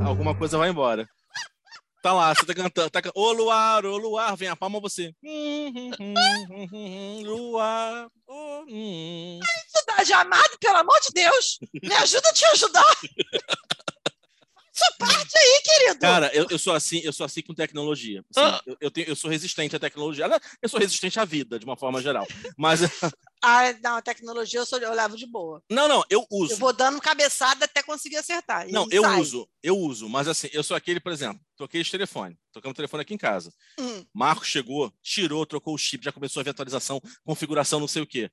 Alguma 0.07 0.35
coisa 0.35 0.57
vai 0.57 0.70
embora. 0.70 1.07
Tá 2.03 2.12
lá, 2.12 2.35
você 2.35 2.47
tá 2.47 2.55
cantando. 2.55 2.91
Tá, 2.91 3.03
ô 3.14 3.32
luar, 3.32 3.85
ô 3.85 3.97
luar, 3.99 4.35
vem 4.37 4.49
a 4.49 4.57
palma 4.57 4.80
você. 4.80 5.12
Luar. 7.22 8.07
ô, 8.26 8.64
hum. 8.68 9.41
Cidade 9.76 10.12
amado, 10.14 10.59
pelo 10.59 10.76
amor 10.76 10.99
de 11.01 11.09
Deus. 11.14 11.59
Me 11.82 11.95
ajuda 11.95 12.28
a 12.28 12.32
te 12.32 12.45
ajudar. 12.47 12.85
Sua 14.74 14.92
parte 14.98 15.38
aí, 15.38 15.62
querido. 15.62 16.00
Cara, 16.00 16.30
eu, 16.34 16.46
eu 16.50 16.58
sou 16.58 16.72
assim, 16.74 17.00
eu 17.04 17.12
sou 17.12 17.24
assim 17.24 17.42
com 17.42 17.54
tecnologia. 17.54 18.24
Assim, 18.34 18.58
eu, 18.66 18.76
eu, 18.80 18.90
tenho- 18.90 19.08
eu 19.08 19.14
sou 19.14 19.30
resistente 19.30 19.76
à 19.76 19.78
tecnologia. 19.78 20.26
Eu 20.60 20.68
sou 20.68 20.80
resistente 20.80 21.20
à 21.20 21.24
vida, 21.24 21.58
de 21.58 21.64
uma 21.64 21.76
forma 21.76 22.02
geral. 22.02 22.26
Mas 22.56 22.80
Ah, 23.46 23.74
não, 23.82 23.96
a 23.96 24.02
tecnologia 24.02 24.58
eu, 24.58 24.64
sou, 24.64 24.78
eu 24.78 24.94
levo 24.94 25.16
de 25.18 25.26
boa. 25.26 25.62
não, 25.70 25.86
não, 25.86 26.02
eu 26.08 26.26
uso. 26.30 26.54
Eu 26.54 26.56
vou 26.56 26.72
dando 26.72 26.98
cabeçada 26.98 27.66
até 27.66 27.82
conseguir 27.82 28.16
acertar. 28.16 28.66
Não, 28.70 28.88
eu 28.90 29.02
sai. 29.02 29.20
uso, 29.20 29.46
eu 29.62 29.76
uso, 29.78 30.08
mas 30.08 30.26
assim, 30.26 30.48
eu 30.50 30.62
sou 30.64 30.74
aquele, 30.74 30.98
por 30.98 31.12
exemplo, 31.12 31.38
troquei 31.54 31.82
de 31.82 31.90
telefone, 31.90 32.38
tocamos 32.50 32.72
o 32.72 32.76
telefone 32.76 33.02
aqui 33.02 33.12
em 33.12 33.18
casa. 33.18 33.52
Hum. 33.78 34.02
Marco 34.14 34.46
chegou, 34.46 34.90
tirou, 35.02 35.44
trocou 35.44 35.74
o 35.74 35.78
chip, 35.78 36.02
já 36.02 36.10
começou 36.10 36.40
a 36.40 36.42
ver 36.44 36.50
atualização, 36.50 37.02
configuração, 37.22 37.78
não 37.78 37.86
sei 37.88 38.00
o 38.00 38.06
quê. 38.06 38.30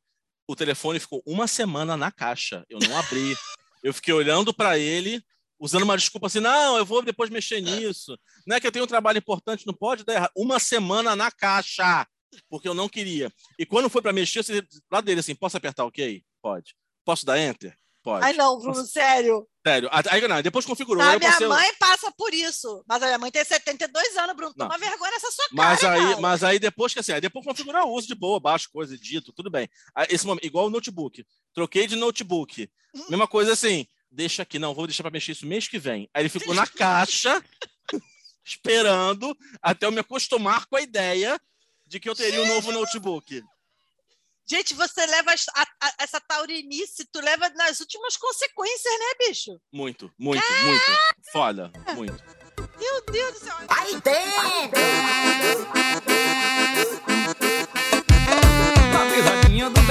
O 0.48 0.56
telefone 0.56 0.98
ficou 0.98 1.22
uma 1.26 1.46
semana 1.46 1.98
na 1.98 2.10
caixa, 2.10 2.66
eu 2.70 2.80
não 2.80 2.98
abri. 2.98 3.36
eu 3.84 3.94
fiquei 3.94 4.14
olhando 4.14 4.54
para 4.54 4.78
ele, 4.80 5.22
usando 5.62 5.84
uma 5.84 5.96
desculpa 5.96 6.26
assim, 6.28 6.40
não, 6.40 6.76
eu 6.78 6.86
vou 6.86 7.04
depois 7.04 7.30
mexer 7.30 7.62
nisso. 7.62 8.18
Não 8.48 8.56
é 8.56 8.60
que 8.60 8.66
eu 8.66 8.72
tenho 8.72 8.84
um 8.84 8.88
trabalho 8.88 9.20
importante, 9.20 9.68
não 9.68 9.74
pode 9.74 10.04
dar 10.04 10.14
errado. 10.16 10.32
Uma 10.36 10.60
semana 10.60 11.16
na 11.16 11.30
caixa, 11.32 12.06
porque 12.50 12.68
eu 12.68 12.74
não 12.74 12.90
queria. 12.90 13.32
E 13.60 13.66
quando 13.66 13.90
foi 13.90 14.02
para 14.02 14.12
mexer, 14.12 14.44
você 14.44 14.66
lá 14.92 15.00
dele 15.00 15.20
assim, 15.20 15.36
posso 15.36 15.56
apertar 15.56 15.86
OK? 15.86 16.24
Pode. 16.42 16.76
Posso 17.06 17.26
dar 17.26 17.40
enter? 17.40 17.78
Pode. 18.04 18.26
Ai, 18.26 18.34
não, 18.34 18.58
Bruno, 18.58 18.84
sério. 18.84 19.48
Sério. 19.66 19.88
Aí, 19.92 20.28
não, 20.28 20.42
depois 20.42 20.66
configurou. 20.66 21.04
A 21.04 21.20
minha 21.20 21.32
passei- 21.32 21.46
mãe 21.48 21.72
passa 21.78 22.12
por 22.18 22.34
isso. 22.34 22.84
Mas 22.88 23.04
a 23.04 23.06
minha 23.06 23.20
mãe 23.20 23.30
tem 23.30 23.46
72 23.46 24.18
anos, 24.18 24.36
Bruno. 24.36 24.56
Não. 24.58 24.68
Toma 24.68 24.80
vergonha 24.80 25.12
nessa 25.12 25.30
sua 25.30 25.46
Mas 25.52 25.82
cara, 25.82 25.94
aí, 25.94 26.08
cara. 26.10 26.20
mas 26.22 26.44
aí 26.44 26.58
depois 26.58 26.94
que 26.96 27.00
assim, 27.00 27.12
aí 27.12 27.22
depois 27.22 27.46
configurar 27.46 27.86
o 27.86 27.94
uso 27.94 28.08
de 28.08 28.16
boa, 28.16 28.40
baixo, 28.40 28.70
coisa, 28.74 28.98
dito, 28.98 29.32
tudo 29.32 29.52
bem. 29.52 29.70
Aí, 29.94 30.08
Esse 30.10 30.26
momento, 30.26 30.44
igual 30.46 30.66
o 30.66 30.70
notebook. 30.72 31.24
Troquei 31.54 31.86
de 31.86 31.96
notebook. 31.96 32.68
Hum. 32.96 33.06
Mesma 33.08 33.28
coisa 33.28 33.54
assim, 33.54 33.86
deixa 34.12 34.44
aqui, 34.44 34.60
não, 34.60 34.74
vou 34.74 34.86
deixar 34.88 35.04
para 35.04 35.12
mexer 35.12 35.32
isso 35.32 35.46
mês 35.48 35.68
que 35.68 35.80
vem. 35.80 36.10
Aí 36.14 36.22
ele 36.24 36.30
ficou 36.30 36.54
na 36.54 36.68
caixa, 36.68 37.42
esperando 38.46 39.36
até 39.62 39.86
eu 39.86 39.92
me 39.92 40.00
acostumar 40.00 40.66
com 40.66 40.76
a 40.76 40.82
ideia 40.82 41.40
de 41.88 42.00
que 42.00 42.10
eu 42.10 42.16
teria 42.16 42.42
um 42.44 42.48
novo 42.48 42.72
notebook. 42.72 43.42
Gente, 44.50 44.74
você 44.74 45.06
leva 45.06 45.32
a- 45.32 45.68
a- 45.82 45.94
essa 46.00 46.20
taurinice, 46.20 47.06
tu 47.12 47.22
leva 47.22 47.48
nas 47.52 47.80
últimas 47.80 48.18
consequências, 48.18 48.94
né, 49.00 49.28
bicho? 49.28 49.62
Muito, 49.72 50.12
muito, 50.20 50.44
muito. 50.66 50.86
Foda, 51.32 51.72
muito. 51.96 52.22
Meu 52.78 53.02
Deus 53.06 53.34
do 53.34 53.40
céu. 53.40 53.56
Dentro! 54.04 54.72
A 58.94 59.06
pesadinha 59.14 59.70
do 59.70 59.82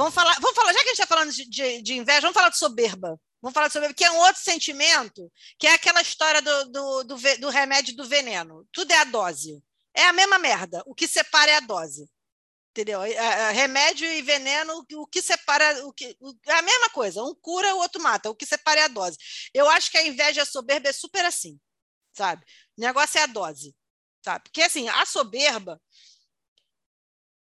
Vamos 0.00 0.14
falar, 0.14 0.34
vamos 0.40 0.54
falar, 0.56 0.72
já 0.72 0.78
que 0.78 0.84
a 0.84 0.88
gente 0.92 1.02
está 1.02 1.06
falando 1.06 1.30
de, 1.30 1.44
de- 1.44 1.82
de 1.82 1.92
inveja, 1.94 2.22
vamos 2.22 2.32
falar 2.34 2.48
de 2.48 2.56
soberba. 2.56 3.20
Vamos 3.42 3.52
falar 3.52 3.66
de 3.66 3.74
soberba, 3.74 3.94
que 3.94 4.02
é 4.02 4.10
um 4.10 4.16
outro 4.16 4.40
sentimento, 4.42 5.30
que 5.58 5.66
é 5.66 5.74
aquela 5.74 6.00
história 6.00 6.40
do, 6.40 6.64
do, 6.70 7.04
do, 7.04 7.16
do 7.38 7.48
remédio 7.50 7.94
do 7.94 8.08
veneno. 8.08 8.66
Tudo 8.72 8.90
é 8.92 8.96
a 8.96 9.04
dose. 9.04 9.62
É 9.92 10.04
a 10.06 10.12
mesma 10.14 10.38
merda. 10.38 10.82
O 10.86 10.94
que 10.94 11.06
separa 11.06 11.50
é 11.50 11.56
a 11.56 11.60
dose. 11.60 12.08
Entendeu? 12.70 13.02
É- 13.02 13.12
é 13.12 13.50
remédio 13.50 14.10
e 14.10 14.22
veneno, 14.22 14.82
o 14.94 15.06
que 15.06 15.20
separa. 15.20 15.86
O 15.86 15.92
que, 15.92 16.16
é 16.46 16.52
a 16.54 16.62
mesma 16.62 16.88
coisa. 16.88 17.22
Um 17.22 17.34
cura, 17.34 17.74
o 17.74 17.80
outro 17.80 18.00
mata. 18.02 18.30
O 18.30 18.34
que 18.34 18.46
separa 18.46 18.80
é 18.80 18.84
a 18.84 18.88
dose. 18.88 19.18
Eu 19.52 19.68
acho 19.68 19.90
que 19.90 19.98
a 19.98 20.06
inveja 20.06 20.46
soberba 20.46 20.88
é 20.88 20.92
super 20.94 21.26
assim. 21.26 21.60
Sabe? 22.14 22.42
O 22.74 22.80
negócio 22.80 23.18
é 23.18 23.22
a 23.24 23.26
dose. 23.26 23.76
Sabe? 24.24 24.44
Porque 24.44 24.62
assim, 24.62 24.88
a 24.88 25.04
soberba. 25.04 25.78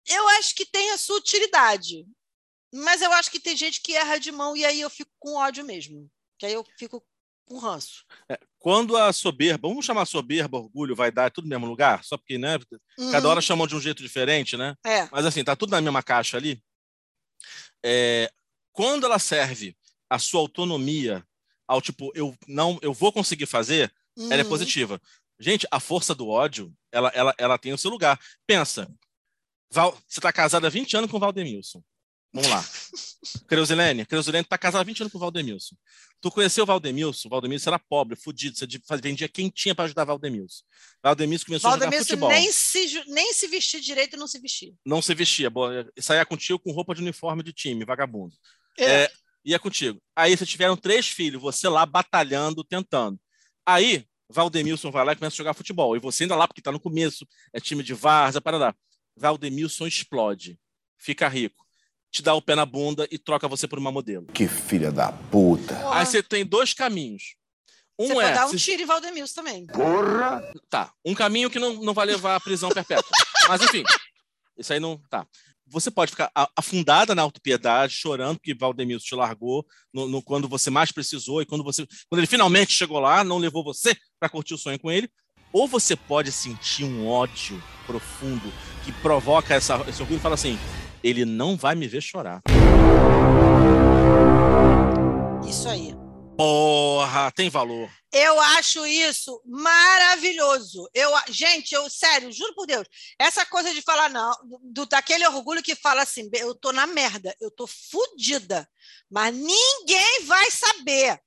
Eu 0.06 0.28
acho 0.28 0.54
que 0.54 0.64
tem 0.64 0.92
a 0.92 0.98
sua 0.98 1.16
utilidade. 1.16 2.06
Mas 2.74 3.00
eu 3.02 3.12
acho 3.12 3.30
que 3.30 3.38
tem 3.38 3.56
gente 3.56 3.80
que 3.80 3.94
erra 3.94 4.18
de 4.18 4.32
mão 4.32 4.56
e 4.56 4.64
aí 4.64 4.80
eu 4.80 4.90
fico 4.90 5.10
com 5.20 5.36
ódio 5.36 5.64
mesmo. 5.64 6.10
Que 6.38 6.46
aí 6.46 6.52
eu 6.52 6.66
fico 6.76 7.04
com 7.46 7.58
ranço. 7.58 8.04
Quando 8.58 8.96
a 8.96 9.12
soberba, 9.12 9.68
vamos 9.68 9.84
chamar 9.84 10.06
soberba, 10.06 10.58
orgulho, 10.58 10.96
vaidade, 10.96 11.34
tudo 11.34 11.44
no 11.44 11.50
mesmo 11.50 11.66
lugar? 11.66 12.02
Só 12.02 12.16
porque, 12.16 12.36
né? 12.38 12.58
Cada 13.12 13.26
Uhum. 13.26 13.30
hora 13.32 13.40
chamam 13.40 13.66
de 13.66 13.76
um 13.76 13.80
jeito 13.80 14.02
diferente, 14.02 14.56
né? 14.56 14.74
É. 14.84 15.08
Mas 15.12 15.24
assim, 15.26 15.44
tá 15.44 15.54
tudo 15.54 15.70
na 15.70 15.80
mesma 15.80 16.02
caixa 16.02 16.36
ali. 16.36 16.60
É, 17.84 18.30
quando 18.72 19.04
ela 19.04 19.18
serve 19.18 19.76
a 20.08 20.18
sua 20.18 20.40
autonomia 20.40 21.24
ao 21.68 21.80
tipo, 21.80 22.10
eu 22.14 22.36
não, 22.48 22.78
eu 22.82 22.92
vou 22.92 23.12
conseguir 23.12 23.46
fazer, 23.46 23.92
ela 24.16 24.40
é 24.40 24.42
Uhum. 24.42 24.48
positiva. 24.48 25.00
Gente, 25.38 25.66
a 25.70 25.78
força 25.80 26.14
do 26.14 26.28
ódio, 26.28 26.74
ela, 26.92 27.08
ela, 27.14 27.34
ela 27.38 27.58
tem 27.58 27.72
o 27.72 27.78
seu 27.78 27.90
lugar. 27.90 28.18
Pensa, 28.46 28.90
Val, 29.70 29.96
você 30.06 30.20
tá 30.20 30.32
casada 30.32 30.66
há 30.66 30.70
20 30.70 30.96
anos 30.96 31.10
com 31.10 31.16
o 31.16 31.20
Valdemilson. 31.20 31.82
Vamos 32.34 32.50
lá. 32.50 32.64
Creusilene, 33.46 34.04
Creusilene 34.04 34.44
tá 34.44 34.58
casada 34.58 34.82
há 34.82 34.84
20 34.84 35.02
anos 35.02 35.12
com 35.12 35.18
o 35.18 35.20
Valdemilson. 35.20 35.76
Tu 36.20 36.30
conheceu 36.32 36.64
o 36.64 36.66
Valdemilson? 36.66 37.28
O 37.28 37.30
Valdemilson 37.30 37.70
era 37.70 37.78
pobre, 37.78 38.16
fudido, 38.16 38.56
você 38.56 38.66
vendia 39.00 39.28
quem 39.28 39.48
tinha 39.48 39.72
para 39.72 39.84
ajudar 39.84 40.02
o 40.02 40.06
Valdemilson. 40.06 40.64
Valdemilson 41.00 41.46
começou 41.46 41.70
a 41.70 41.74
jogar 41.74 41.92
futebol. 41.92 42.28
nem 42.28 42.50
se, 42.50 43.04
nem 43.06 43.32
se 43.32 43.46
vestir 43.46 43.80
direito 43.80 44.16
não 44.16 44.26
se 44.26 44.40
vestia. 44.40 44.72
Não 44.84 45.00
se 45.00 45.14
vestia, 45.14 45.48
boa, 45.48 45.88
saía 46.00 46.26
contigo 46.26 46.58
com 46.58 46.72
roupa 46.72 46.92
de 46.92 47.02
uniforme 47.02 47.42
de 47.42 47.52
time, 47.52 47.84
vagabundo. 47.84 48.34
É. 48.76 49.04
É, 49.04 49.12
ia 49.44 49.58
contigo. 49.60 50.02
Aí 50.16 50.36
vocês 50.36 50.50
tiveram 50.50 50.76
três 50.76 51.06
filhos, 51.06 51.40
você 51.40 51.68
lá 51.68 51.86
batalhando, 51.86 52.64
tentando. 52.64 53.16
Aí, 53.64 54.04
Valdemilson 54.28 54.90
vai 54.90 55.04
lá 55.04 55.12
e 55.12 55.16
começa 55.16 55.36
a 55.36 55.38
jogar 55.38 55.54
futebol. 55.54 55.96
E 55.96 56.00
você 56.00 56.24
ainda 56.24 56.34
lá, 56.34 56.48
porque 56.48 56.60
tá 56.60 56.72
no 56.72 56.80
começo, 56.80 57.24
é 57.52 57.60
time 57.60 57.82
de 57.84 57.94
várzea, 57.94 58.40
parará. 58.40 58.74
Valdemilson 59.16 59.86
explode, 59.86 60.58
fica 60.98 61.28
rico, 61.28 61.63
te 62.14 62.22
dá 62.22 62.32
o 62.32 62.40
pé 62.40 62.54
na 62.54 62.64
bunda 62.64 63.08
e 63.10 63.18
troca 63.18 63.48
você 63.48 63.66
por 63.66 63.76
uma 63.76 63.90
modelo. 63.90 64.26
Que 64.26 64.46
filha 64.46 64.92
da 64.92 65.10
puta. 65.10 65.74
Porra, 65.74 65.98
Aí 65.98 66.06
você 66.06 66.22
tem 66.22 66.46
dois 66.46 66.72
caminhos. 66.72 67.34
Um 67.98 68.06
você 68.06 68.12
é. 68.12 68.22
pode 68.22 68.34
dar 68.34 68.46
um 68.46 68.50
se- 68.50 68.58
tiro 68.58 68.82
em 68.82 68.86
Valdemilson 68.86 69.34
também. 69.34 69.66
Porra. 69.66 70.40
Tá, 70.70 70.92
um 71.04 71.12
caminho 71.12 71.50
que 71.50 71.58
não, 71.58 71.74
não 71.82 71.92
vai 71.92 72.06
levar 72.06 72.36
à 72.36 72.40
prisão 72.40 72.70
perpétua. 72.70 73.10
Mas, 73.48 73.62
enfim, 73.62 73.82
isso 74.56 74.72
aí 74.72 74.78
não. 74.78 74.96
Tá. 75.10 75.26
Você 75.66 75.90
pode 75.90 76.12
ficar 76.12 76.30
afundada 76.56 77.16
na 77.16 77.22
autopiedade, 77.22 77.94
chorando 77.94 78.38
que 78.38 78.54
Valdemilson 78.54 79.04
te 79.06 79.14
largou 79.16 79.66
no, 79.92 80.06
no- 80.08 80.22
quando 80.22 80.46
você 80.48 80.70
mais 80.70 80.92
precisou 80.92 81.42
e 81.42 81.46
quando, 81.46 81.64
você, 81.64 81.84
quando 82.08 82.20
ele 82.20 82.28
finalmente 82.28 82.72
chegou 82.72 83.00
lá, 83.00 83.24
não 83.24 83.38
levou 83.38 83.64
você 83.64 83.96
para 84.20 84.28
curtir 84.28 84.54
o 84.54 84.58
sonho 84.58 84.78
com 84.78 84.88
ele. 84.90 85.10
Ou 85.52 85.66
você 85.66 85.96
pode 85.96 86.30
sentir 86.30 86.84
um 86.84 87.08
ódio 87.08 87.60
profundo 87.86 88.52
que 88.84 88.92
provoca 88.92 89.54
essa, 89.54 89.76
esse 89.88 90.00
orgulho 90.02 90.18
e 90.18 90.22
fala 90.22 90.34
assim: 90.34 90.58
ele 91.04 91.26
não 91.26 91.54
vai 91.54 91.74
me 91.74 91.86
ver 91.86 92.00
chorar. 92.00 92.40
Isso 95.46 95.68
aí. 95.68 95.94
Porra, 96.34 97.30
tem 97.30 97.50
valor. 97.50 97.90
Eu 98.10 98.40
acho 98.40 98.84
isso 98.86 99.40
maravilhoso. 99.44 100.88
Eu, 100.94 101.12
gente, 101.28 101.74
eu 101.74 101.88
sério, 101.90 102.32
juro 102.32 102.54
por 102.54 102.66
Deus, 102.66 102.88
essa 103.18 103.44
coisa 103.44 103.72
de 103.74 103.82
falar 103.82 104.08
não, 104.08 104.34
do, 104.62 104.86
daquele 104.86 105.26
orgulho 105.26 105.62
que 105.62 105.76
fala 105.76 106.02
assim, 106.02 106.28
eu 106.32 106.54
tô 106.54 106.72
na 106.72 106.86
merda, 106.86 107.36
eu 107.38 107.50
tô 107.50 107.66
fodida, 107.66 108.66
mas 109.10 109.34
ninguém 109.34 110.24
vai 110.24 110.50
saber. 110.50 111.20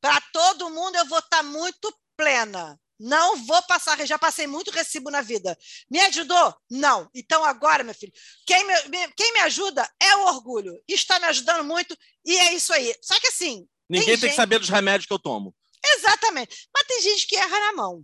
Para 0.00 0.20
todo 0.32 0.70
mundo 0.70 0.96
eu 0.96 1.06
vou 1.06 1.18
estar 1.18 1.42
muito 1.42 1.92
plena. 2.16 2.78
Não 2.98 3.36
vou 3.44 3.62
passar, 3.64 4.04
já 4.06 4.18
passei 4.18 4.46
muito 4.46 4.70
recibo 4.70 5.10
na 5.10 5.20
vida. 5.20 5.56
Me 5.90 6.00
ajudou? 6.00 6.54
Não. 6.70 7.08
Então 7.14 7.44
agora, 7.44 7.84
meu 7.84 7.94
filho, 7.94 8.12
quem 8.46 8.66
me, 8.66 8.74
quem 9.16 9.32
me 9.34 9.40
ajuda 9.40 9.86
é 10.00 10.16
o 10.16 10.26
orgulho. 10.28 10.72
Está 10.88 11.18
me 11.18 11.26
ajudando 11.26 11.64
muito 11.64 11.96
e 12.24 12.36
é 12.38 12.54
isso 12.54 12.72
aí. 12.72 12.94
Só 13.02 13.18
que 13.20 13.26
assim, 13.28 13.66
Ninguém 13.88 14.06
tem, 14.08 14.16
gente- 14.16 14.30
que 14.30 14.36
saber 14.36 14.58
dos 14.58 14.68
remédios 14.70 15.06
que 15.06 15.12
eu 15.12 15.18
tomo. 15.18 15.54
Exatamente. 15.94 16.68
Mas 16.74 16.86
tem 16.86 17.02
gente 17.02 17.26
que 17.26 17.36
erra 17.36 17.58
na 17.60 17.72
mão. 17.74 18.02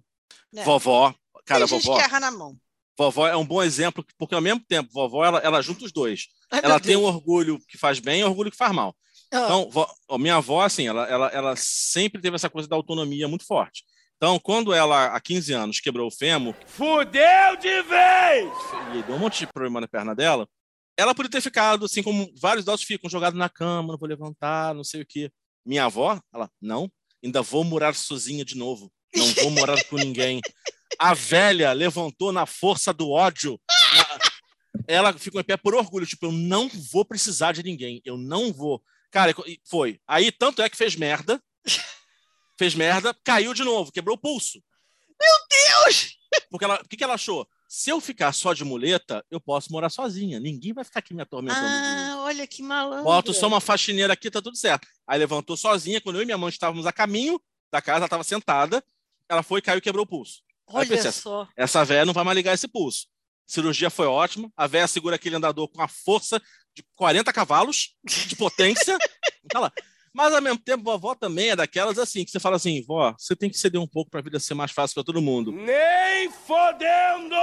né? 0.53 0.62
Vovó, 0.64 1.14
cara, 1.47 1.66
Tem 1.66 1.78
gente 1.78 1.86
vovó, 1.86 1.99
que 1.99 2.05
erra 2.05 2.20
na 2.20 2.30
mão. 2.30 2.57
vovó 2.97 3.26
é 3.26 3.36
um 3.36 3.45
bom 3.47 3.62
exemplo, 3.62 4.05
porque 4.18 4.34
ao 4.34 4.40
mesmo 4.40 4.61
tempo, 4.68 4.90
vovó, 4.93 5.24
ela, 5.24 5.38
ela 5.38 5.62
junta 5.62 5.84
os 5.84 5.93
dois. 5.93 6.26
Ai, 6.51 6.61
ela 6.62 6.78
tem 6.78 6.97
um 6.97 7.01
Deus. 7.01 7.14
orgulho 7.14 7.59
que 7.66 7.78
faz 7.78 7.99
bem 7.99 8.20
e 8.20 8.24
um 8.24 8.28
orgulho 8.28 8.51
que 8.51 8.57
faz 8.57 8.72
mal. 8.72 8.95
Ah, 9.32 9.45
Então, 9.45 9.70
vó- 9.70 9.90
minha 10.18 10.36
avó, 10.36 10.61
assim, 10.62 10.86
ela, 10.86 11.07
ela, 11.09 11.28
ela 11.28 11.57
sempre 11.57 12.20
teve 12.20 12.36
essa 12.36 12.51
coisa 12.51 12.68
da 12.68 12.76
autonomia 12.76 13.26
muito 13.26 13.47
forte. 13.47 13.82
Então, 14.23 14.39
quando 14.39 14.73
ela, 14.73 15.07
há 15.07 15.20
15 15.20 15.53
anos, 15.53 15.81
quebrou 15.81 16.07
o 16.07 16.11
fêmur, 16.12 16.55
Fudeu 16.64 17.57
de 17.61 17.83
vez! 17.83 18.49
e 18.97 19.03
deu 19.03 19.16
um 19.16 19.18
monte 19.18 19.41
de 19.41 19.49
problema 19.49 19.81
na 19.81 19.89
perna 19.89 20.14
dela, 20.14 20.49
ela 20.97 21.12
podia 21.12 21.29
ter 21.33 21.41
ficado, 21.41 21.87
assim 21.87 22.05
como 22.05 22.33
vários 22.41 22.62
idosos 22.62 22.87
ficam, 22.87 23.11
jogados 23.11 23.37
na 23.37 23.49
cama, 23.49 23.89
não 23.95 23.99
vou 23.99 24.09
levantar, 24.09 24.77
não 24.77 24.85
sei 24.85 25.03
o 25.03 25.07
quê. 25.09 25.29
Minha 25.66 25.87
avó, 25.87 26.20
ela, 26.33 26.49
não, 26.61 26.89
ainda 27.20 27.43
vou 27.43 27.64
morar 27.64 27.97
sozinha 27.97 28.45
de 28.45 28.57
novo. 28.57 28.93
Não 29.12 29.27
vou 29.27 29.51
morar 29.51 29.83
com 29.87 29.97
ninguém. 29.97 30.41
A 31.01 31.14
velha 31.14 31.73
levantou 31.73 32.31
na 32.31 32.47
força 32.47 32.93
do 32.93 33.11
ódio. 33.11 33.61
Na- 33.97 34.18
Ela 34.87 35.12
ficou 35.14 35.41
em 35.41 35.45
pé 35.45 35.57
por 35.57 35.75
orgulho, 35.75 36.07
tipo, 36.07 36.27
eu 36.27 36.33
não 36.33 36.68
vou 36.93 37.05
precisar 37.05 37.51
de 37.51 37.64
ninguém, 37.64 38.01
eu 38.05 38.16
não 38.16 38.53
vou. 38.53 38.81
Cara, 39.11 39.35
foi. 39.68 39.99
Aí, 40.07 40.31
tanto 40.31 40.62
é 40.62 40.70
que 40.70 40.77
fez 40.77 40.95
merda, 40.95 41.43
fez 42.62 42.76
merda, 42.76 43.12
caiu 43.24 43.52
de 43.52 43.64
novo, 43.64 43.90
quebrou 43.90 44.14
o 44.14 44.18
pulso. 44.18 44.62
Deus! 45.50 46.16
Porque 46.48 46.64
ela, 46.64 46.80
o 46.80 46.88
que, 46.88 46.96
que 46.96 47.02
ela 47.02 47.14
achou? 47.14 47.44
Se 47.68 47.90
eu 47.90 48.00
ficar 48.00 48.32
só 48.32 48.54
de 48.54 48.64
muleta, 48.64 49.24
eu 49.32 49.40
posso 49.40 49.72
morar 49.72 49.90
sozinha. 49.90 50.38
Ninguém 50.38 50.72
vai 50.72 50.84
ficar 50.84 51.00
aqui 51.00 51.12
me 51.12 51.22
atormentando. 51.22 51.66
Ah, 51.66 52.16
olha 52.20 52.46
que 52.46 52.62
malandro. 52.62 53.02
Boto 53.02 53.34
só 53.34 53.48
uma 53.48 53.60
faxineira 53.60 54.12
aqui, 54.12 54.30
tá 54.30 54.40
tudo 54.40 54.56
certo. 54.56 54.86
Aí 55.08 55.18
levantou 55.18 55.56
sozinha. 55.56 56.00
Quando 56.00 56.16
eu 56.16 56.22
e 56.22 56.24
minha 56.24 56.38
mãe 56.38 56.50
estávamos 56.50 56.86
a 56.86 56.92
caminho 56.92 57.40
da 57.72 57.82
casa, 57.82 57.98
ela 57.98 58.06
estava 58.06 58.22
sentada. 58.22 58.84
Ela 59.28 59.42
foi, 59.42 59.60
caiu 59.60 59.78
e 59.78 59.80
quebrou 59.80 60.04
o 60.04 60.08
pulso. 60.08 60.42
Olha 60.68 60.86
pensei, 60.86 61.10
só. 61.10 61.48
Essa 61.56 61.84
véia 61.84 62.04
não 62.04 62.12
vai 62.12 62.22
mais 62.22 62.36
ligar 62.36 62.54
esse 62.54 62.68
pulso. 62.68 63.08
Cirurgia 63.44 63.90
foi 63.90 64.06
ótima. 64.06 64.52
A 64.56 64.68
véia 64.68 64.86
segura 64.86 65.16
aquele 65.16 65.34
andador 65.34 65.66
com 65.68 65.82
a 65.82 65.88
força 65.88 66.40
de 66.74 66.84
40 66.94 67.32
cavalos 67.32 67.96
de 68.04 68.36
potência. 68.36 68.96
Tá 69.50 69.58
lá. 69.58 69.72
Mas 70.14 70.34
ao 70.34 70.42
mesmo 70.42 70.58
tempo, 70.58 70.84
vovó 70.84 71.14
também 71.14 71.50
é 71.50 71.56
daquelas 71.56 71.98
assim, 71.98 72.24
que 72.24 72.30
você 72.30 72.38
fala 72.38 72.56
assim, 72.56 72.82
vó, 72.84 73.14
você 73.18 73.34
tem 73.34 73.48
que 73.48 73.56
ceder 73.58 73.80
um 73.80 73.86
pouco 73.86 74.10
para 74.10 74.20
a 74.20 74.22
vida 74.22 74.38
ser 74.38 74.54
mais 74.54 74.70
fácil 74.70 74.94
para 74.94 75.04
todo 75.04 75.22
mundo. 75.22 75.50
Nem 75.52 76.30
fodendo! 76.30 77.34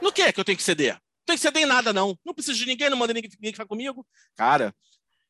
No 0.00 0.12
que 0.12 0.22
é 0.22 0.32
que 0.32 0.38
eu 0.40 0.44
tenho 0.44 0.56
que 0.56 0.62
ceder? 0.62 0.94
Não 0.94 1.00
tenho 1.26 1.38
que 1.38 1.42
ceder 1.42 1.62
em 1.62 1.66
nada, 1.66 1.92
não. 1.92 2.16
Não 2.24 2.32
preciso 2.34 2.58
de 2.58 2.66
ninguém, 2.66 2.88
não 2.90 2.96
manda 2.96 3.12
ninguém, 3.12 3.30
ninguém 3.34 3.52
ficar 3.52 3.66
comigo. 3.66 4.06
Cara, 4.36 4.74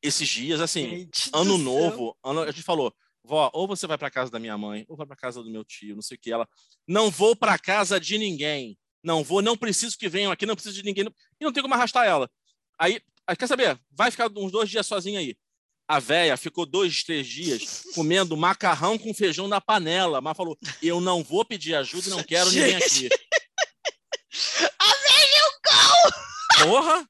esses 0.01 0.27
dias, 0.27 0.61
assim, 0.61 0.89
Gente 0.89 1.29
ano 1.33 1.57
novo, 1.57 2.15
ano, 2.23 2.41
a 2.43 2.51
gente 2.51 2.61
falou, 2.63 2.93
vó, 3.23 3.49
ou 3.53 3.67
você 3.67 3.87
vai 3.87 3.97
para 3.97 4.11
casa 4.11 4.29
da 4.31 4.39
minha 4.39 4.57
mãe, 4.57 4.85
ou 4.87 4.95
vai 4.95 5.07
para 5.07 5.15
casa 5.15 5.41
do 5.41 5.49
meu 5.49 5.63
tio, 5.65 5.95
não 5.95 6.01
sei 6.03 6.15
o 6.15 6.19
que. 6.19 6.31
Ela, 6.31 6.47
não 6.87 7.09
vou 7.09 7.35
para 7.35 7.57
casa 7.57 7.99
de 7.99 8.17
ninguém. 8.17 8.77
Não 9.03 9.23
vou, 9.23 9.41
não 9.41 9.57
preciso 9.57 9.97
que 9.97 10.07
venham 10.09 10.31
aqui, 10.31 10.45
não 10.45 10.55
preciso 10.55 10.75
de 10.75 10.83
ninguém. 10.83 11.03
não- 11.05 11.13
E 11.39 11.43
não 11.45 11.51
tem 11.51 11.63
como 11.63 11.73
arrastar 11.73 12.05
ela. 12.05 12.29
Aí, 12.77 13.01
aí, 13.25 13.35
quer 13.35 13.47
saber? 13.47 13.79
Vai 13.91 14.11
ficar 14.11 14.29
uns 14.35 14.51
dois 14.51 14.69
dias 14.69 14.85
sozinha 14.85 15.19
aí. 15.19 15.35
A 15.87 15.99
véia 15.99 16.35
ficou 16.35 16.65
dois, 16.65 17.03
três 17.03 17.25
dias 17.25 17.83
comendo 17.95 18.35
macarrão 18.35 18.97
com 18.97 19.13
feijão 19.13 19.47
na 19.47 19.61
panela, 19.61 20.19
mas 20.19 20.35
falou: 20.35 20.57
eu 20.81 20.99
não 20.99 21.23
vou 21.23 21.45
pedir 21.45 21.75
ajuda 21.75 22.07
e 22.07 22.09
não 22.09 22.23
quero 22.23 22.49
ninguém 22.51 22.75
aqui. 22.75 23.09
A 24.77 24.87
velha 24.87 25.37
é 25.37 25.47
o 25.47 25.61
cão! 25.61 26.69
Porra! 26.69 27.09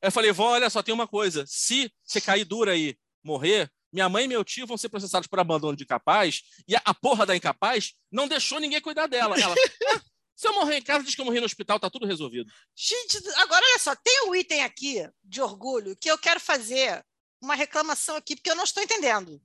Eu 0.00 0.10
falei, 0.10 0.32
vó, 0.32 0.50
olha 0.50 0.70
só, 0.70 0.82
tem 0.82 0.94
uma 0.94 1.06
coisa. 1.06 1.44
Se 1.46 1.92
você 2.04 2.20
cair 2.20 2.44
dura 2.44 2.72
aí, 2.72 2.96
morrer, 3.22 3.70
minha 3.92 4.08
mãe 4.08 4.24
e 4.24 4.28
meu 4.28 4.42
tio 4.42 4.66
vão 4.66 4.76
ser 4.78 4.88
processados 4.88 5.28
por 5.28 5.38
abandono 5.38 5.76
de 5.76 5.84
incapaz, 5.84 6.42
e 6.66 6.74
a, 6.74 6.82
a 6.84 6.94
porra 6.94 7.26
da 7.26 7.36
incapaz 7.36 7.92
não 8.10 8.26
deixou 8.26 8.58
ninguém 8.58 8.80
cuidar 8.80 9.06
dela. 9.06 9.38
Ela, 9.38 9.54
"Ah, 9.94 10.00
se 10.34 10.48
eu 10.48 10.54
morrer 10.54 10.78
em 10.78 10.82
casa, 10.82 11.04
diz 11.04 11.14
que 11.14 11.20
eu 11.20 11.24
morri 11.24 11.38
no 11.38 11.46
hospital, 11.46 11.78
tá 11.78 11.88
tudo 11.90 12.06
resolvido. 12.06 12.50
Gente, 12.74 13.18
agora 13.36 13.64
olha 13.64 13.78
só, 13.78 13.94
tem 13.94 14.28
um 14.28 14.34
item 14.34 14.64
aqui 14.64 15.08
de 15.22 15.40
orgulho 15.40 15.96
que 15.96 16.10
eu 16.10 16.18
quero 16.18 16.40
fazer 16.40 17.04
uma 17.42 17.54
reclamação 17.54 18.16
aqui, 18.16 18.36
porque 18.36 18.50
eu 18.50 18.54
não 18.54 18.64
estou 18.64 18.82
entendendo. 18.82 19.42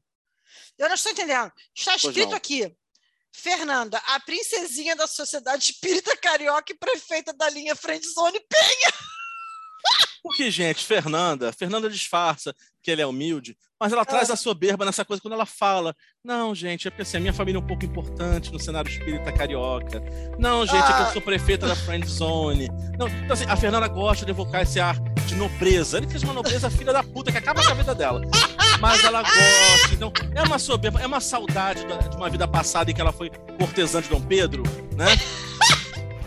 Eu 0.77 0.87
não 0.87 0.95
estou 0.95 1.11
entendendo. 1.11 1.51
Está 1.75 1.95
escrito 1.95 2.35
aqui. 2.35 2.77
Fernanda, 3.33 3.97
a 4.05 4.19
princesinha 4.19 4.95
da 4.95 5.05
Sociedade 5.05 5.71
Espírita 5.71 6.15
Carioca 6.17 6.71
e 6.71 6.77
prefeita 6.77 7.33
da 7.33 7.49
linha 7.49 7.75
Friendzone 7.75 8.39
Penha. 8.39 8.93
Porque, 10.27 10.51
gente, 10.51 10.83
Fernanda, 10.85 11.51
Fernanda 11.53 11.89
disfarça 11.89 12.53
que 12.83 12.91
ele 12.91 13.01
é 13.01 13.05
humilde, 13.07 13.55
mas 13.79 13.91
ela 13.93 14.05
traz 14.05 14.29
a 14.31 14.35
soberba 14.35 14.85
nessa 14.85 15.03
coisa 15.05 15.21
quando 15.21 15.33
ela 15.33 15.45
fala. 15.45 15.95
Não, 16.23 16.53
gente, 16.55 16.87
é 16.87 16.91
porque 16.91 17.01
assim, 17.03 17.17
a 17.17 17.19
minha 17.19 17.33
família 17.33 17.57
é 17.59 17.61
um 17.61 17.65
pouco 17.67 17.85
importante 17.85 18.51
no 18.51 18.59
cenário 18.59 18.89
espírita 18.89 19.31
carioca. 19.31 20.01
Não, 20.39 20.65
gente, 20.65 20.77
é 20.83 20.87
que 20.87 20.91
Ah. 20.93 21.05
eu 21.07 21.13
sou 21.13 21.21
prefeita 21.21 21.67
da 21.67 21.75
Friend 21.75 22.05
Zone. 22.07 22.69
Não, 22.97 23.07
então, 23.07 23.33
assim, 23.33 23.45
a 23.45 23.55
Fernanda 23.57 23.87
gosta 23.87 24.25
de 24.25 24.31
evocar 24.31 24.61
esse 24.61 24.79
ar 24.79 24.97
de 25.25 25.35
nobreza. 25.35 25.97
Ele 25.97 26.07
fez 26.07 26.23
uma 26.23 26.33
nobreza 26.33 26.69
filha 26.69 26.93
da 26.93 27.03
puta 27.03 27.31
que 27.31 27.37
acaba 27.37 27.63
com 27.63 27.71
a 27.71 27.75
vida 27.75 27.93
dela. 27.95 28.21
Mas 28.79 29.03
ela 29.03 29.21
gosta, 29.23 29.93
então 29.93 30.11
é 30.35 30.41
uma 30.43 30.59
soberba, 30.59 31.01
é 31.01 31.05
uma 31.07 31.19
saudade 31.19 31.85
da- 31.87 31.97
de 31.97 32.15
uma 32.15 32.29
vida 32.29 32.47
passada 32.47 32.91
em 32.91 32.93
que 32.93 33.01
ela 33.01 33.11
foi 33.11 33.29
cortesã 33.57 34.01
de 34.01 34.07
Dom 34.09 34.21
Pedro, 34.21 34.63
né? 34.95 35.07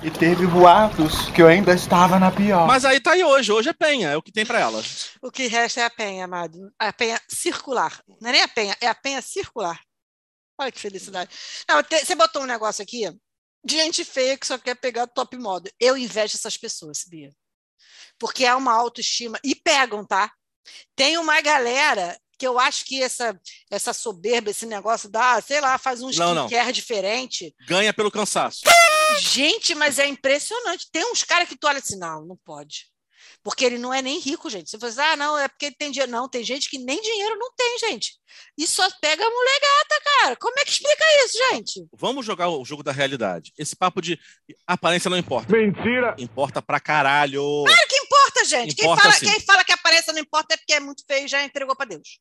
E 0.02 0.10
teve 0.10 0.46
boatos 0.46 1.28
que 1.34 1.42
eu 1.42 1.46
ainda 1.46 1.74
estava 1.74 2.18
na 2.18 2.30
pior. 2.30 2.66
Mas 2.66 2.86
aí 2.86 2.98
tá 3.00 3.12
aí 3.12 3.22
hoje, 3.22 3.52
hoje 3.52 3.68
é 3.68 3.72
penha, 3.72 4.08
é 4.10 4.16
o 4.16 4.22
que 4.22 4.32
tem 4.32 4.46
pra 4.46 4.58
ela. 4.58 4.82
O 5.20 5.30
que 5.30 5.46
resta 5.46 5.82
é 5.82 5.84
a 5.84 5.90
penha, 5.90 6.24
amado. 6.24 6.72
A 6.78 6.90
penha 6.92 7.20
circular. 7.28 8.02
Não 8.20 8.30
é 8.30 8.32
nem 8.32 8.42
a 8.42 8.48
penha, 8.48 8.74
é 8.80 8.86
a 8.86 8.94
penha 8.94 9.20
circular. 9.20 9.78
Olha 10.58 10.72
que 10.72 10.80
felicidade. 10.80 11.30
Não, 11.68 11.82
te- 11.82 12.02
você 12.04 12.14
botou 12.14 12.42
um 12.42 12.46
negócio 12.46 12.82
aqui 12.82 13.10
de 13.62 13.76
gente 13.76 14.02
feia 14.04 14.38
que 14.38 14.46
só 14.46 14.56
quer 14.56 14.74
pegar 14.74 15.06
top 15.06 15.36
moda. 15.36 15.70
Eu 15.78 15.98
invejo 15.98 16.34
essas 16.34 16.56
pessoas, 16.56 17.04
Bia. 17.06 17.30
Porque 18.18 18.46
há 18.46 18.56
uma 18.56 18.72
autoestima. 18.72 19.38
E 19.44 19.54
pegam, 19.54 20.04
tá? 20.04 20.32
Tem 20.96 21.18
uma 21.18 21.40
galera 21.42 22.18
que 22.40 22.46
eu 22.46 22.58
acho 22.58 22.86
que 22.86 23.02
essa, 23.02 23.38
essa 23.70 23.92
soberba, 23.92 24.48
esse 24.48 24.64
negócio 24.64 25.10
da, 25.10 25.38
sei 25.42 25.60
lá, 25.60 25.76
faz 25.76 26.02
um 26.02 26.08
skincare 26.08 26.72
diferente. 26.72 27.54
Ganha 27.68 27.92
pelo 27.92 28.10
cansaço. 28.10 28.62
Gente, 29.18 29.74
mas 29.74 29.98
é 29.98 30.06
impressionante. 30.06 30.90
Tem 30.90 31.04
uns 31.12 31.22
caras 31.22 31.46
que 31.46 31.56
tu 31.56 31.66
olha 31.66 31.78
assim, 31.78 31.98
não, 31.98 32.24
não 32.24 32.38
pode. 32.42 32.86
Porque 33.42 33.64
ele 33.64 33.78
não 33.78 33.92
é 33.92 34.00
nem 34.00 34.18
rico, 34.18 34.48
gente. 34.48 34.70
Você 34.70 34.78
fala 34.78 34.92
assim, 34.92 35.00
ah, 35.00 35.16
não, 35.16 35.38
é 35.38 35.48
porque 35.48 35.66
ele 35.66 35.74
tem 35.78 35.90
dinheiro. 35.90 36.10
Não, 36.10 36.28
tem 36.28 36.42
gente 36.42 36.68
que 36.68 36.78
nem 36.78 37.00
dinheiro 37.00 37.36
não 37.38 37.52
tem, 37.54 37.78
gente. 37.78 38.12
E 38.56 38.66
só 38.66 38.86
pega 39.00 39.24
a 39.24 39.30
mulher 39.30 39.60
gata, 39.60 40.02
cara. 40.04 40.36
Como 40.36 40.58
é 40.58 40.64
que 40.64 40.70
explica 40.70 41.04
isso, 41.24 41.38
gente? 41.50 41.86
Vamos 41.92 42.24
jogar 42.24 42.48
o 42.48 42.64
jogo 42.64 42.82
da 42.82 42.92
realidade. 42.92 43.52
Esse 43.58 43.74
papo 43.74 44.00
de 44.00 44.18
aparência 44.66 45.10
não 45.10 45.16
importa. 45.16 45.52
Mentira! 45.52 46.14
Importa 46.18 46.60
pra 46.60 46.80
caralho. 46.80 47.64
Claro 47.66 47.88
que 47.88 47.96
importa, 47.96 48.19
gente. 48.44 48.74
quem, 48.74 48.84
Importa 48.84 49.02
fala, 49.02 49.14
sim. 49.14 49.26
quem 49.26 49.40
fala 49.40 49.64
que 49.64 49.72
aparência 49.72 50.12
não 50.12 50.20
importa 50.20 50.54
é 50.54 50.56
porque 50.56 50.72
é 50.74 50.80
muito 50.80 51.04
feio 51.06 51.24
e 51.24 51.28
já 51.28 51.42
entregou 51.44 51.74
pra 51.76 51.86
Deus. 51.86 52.18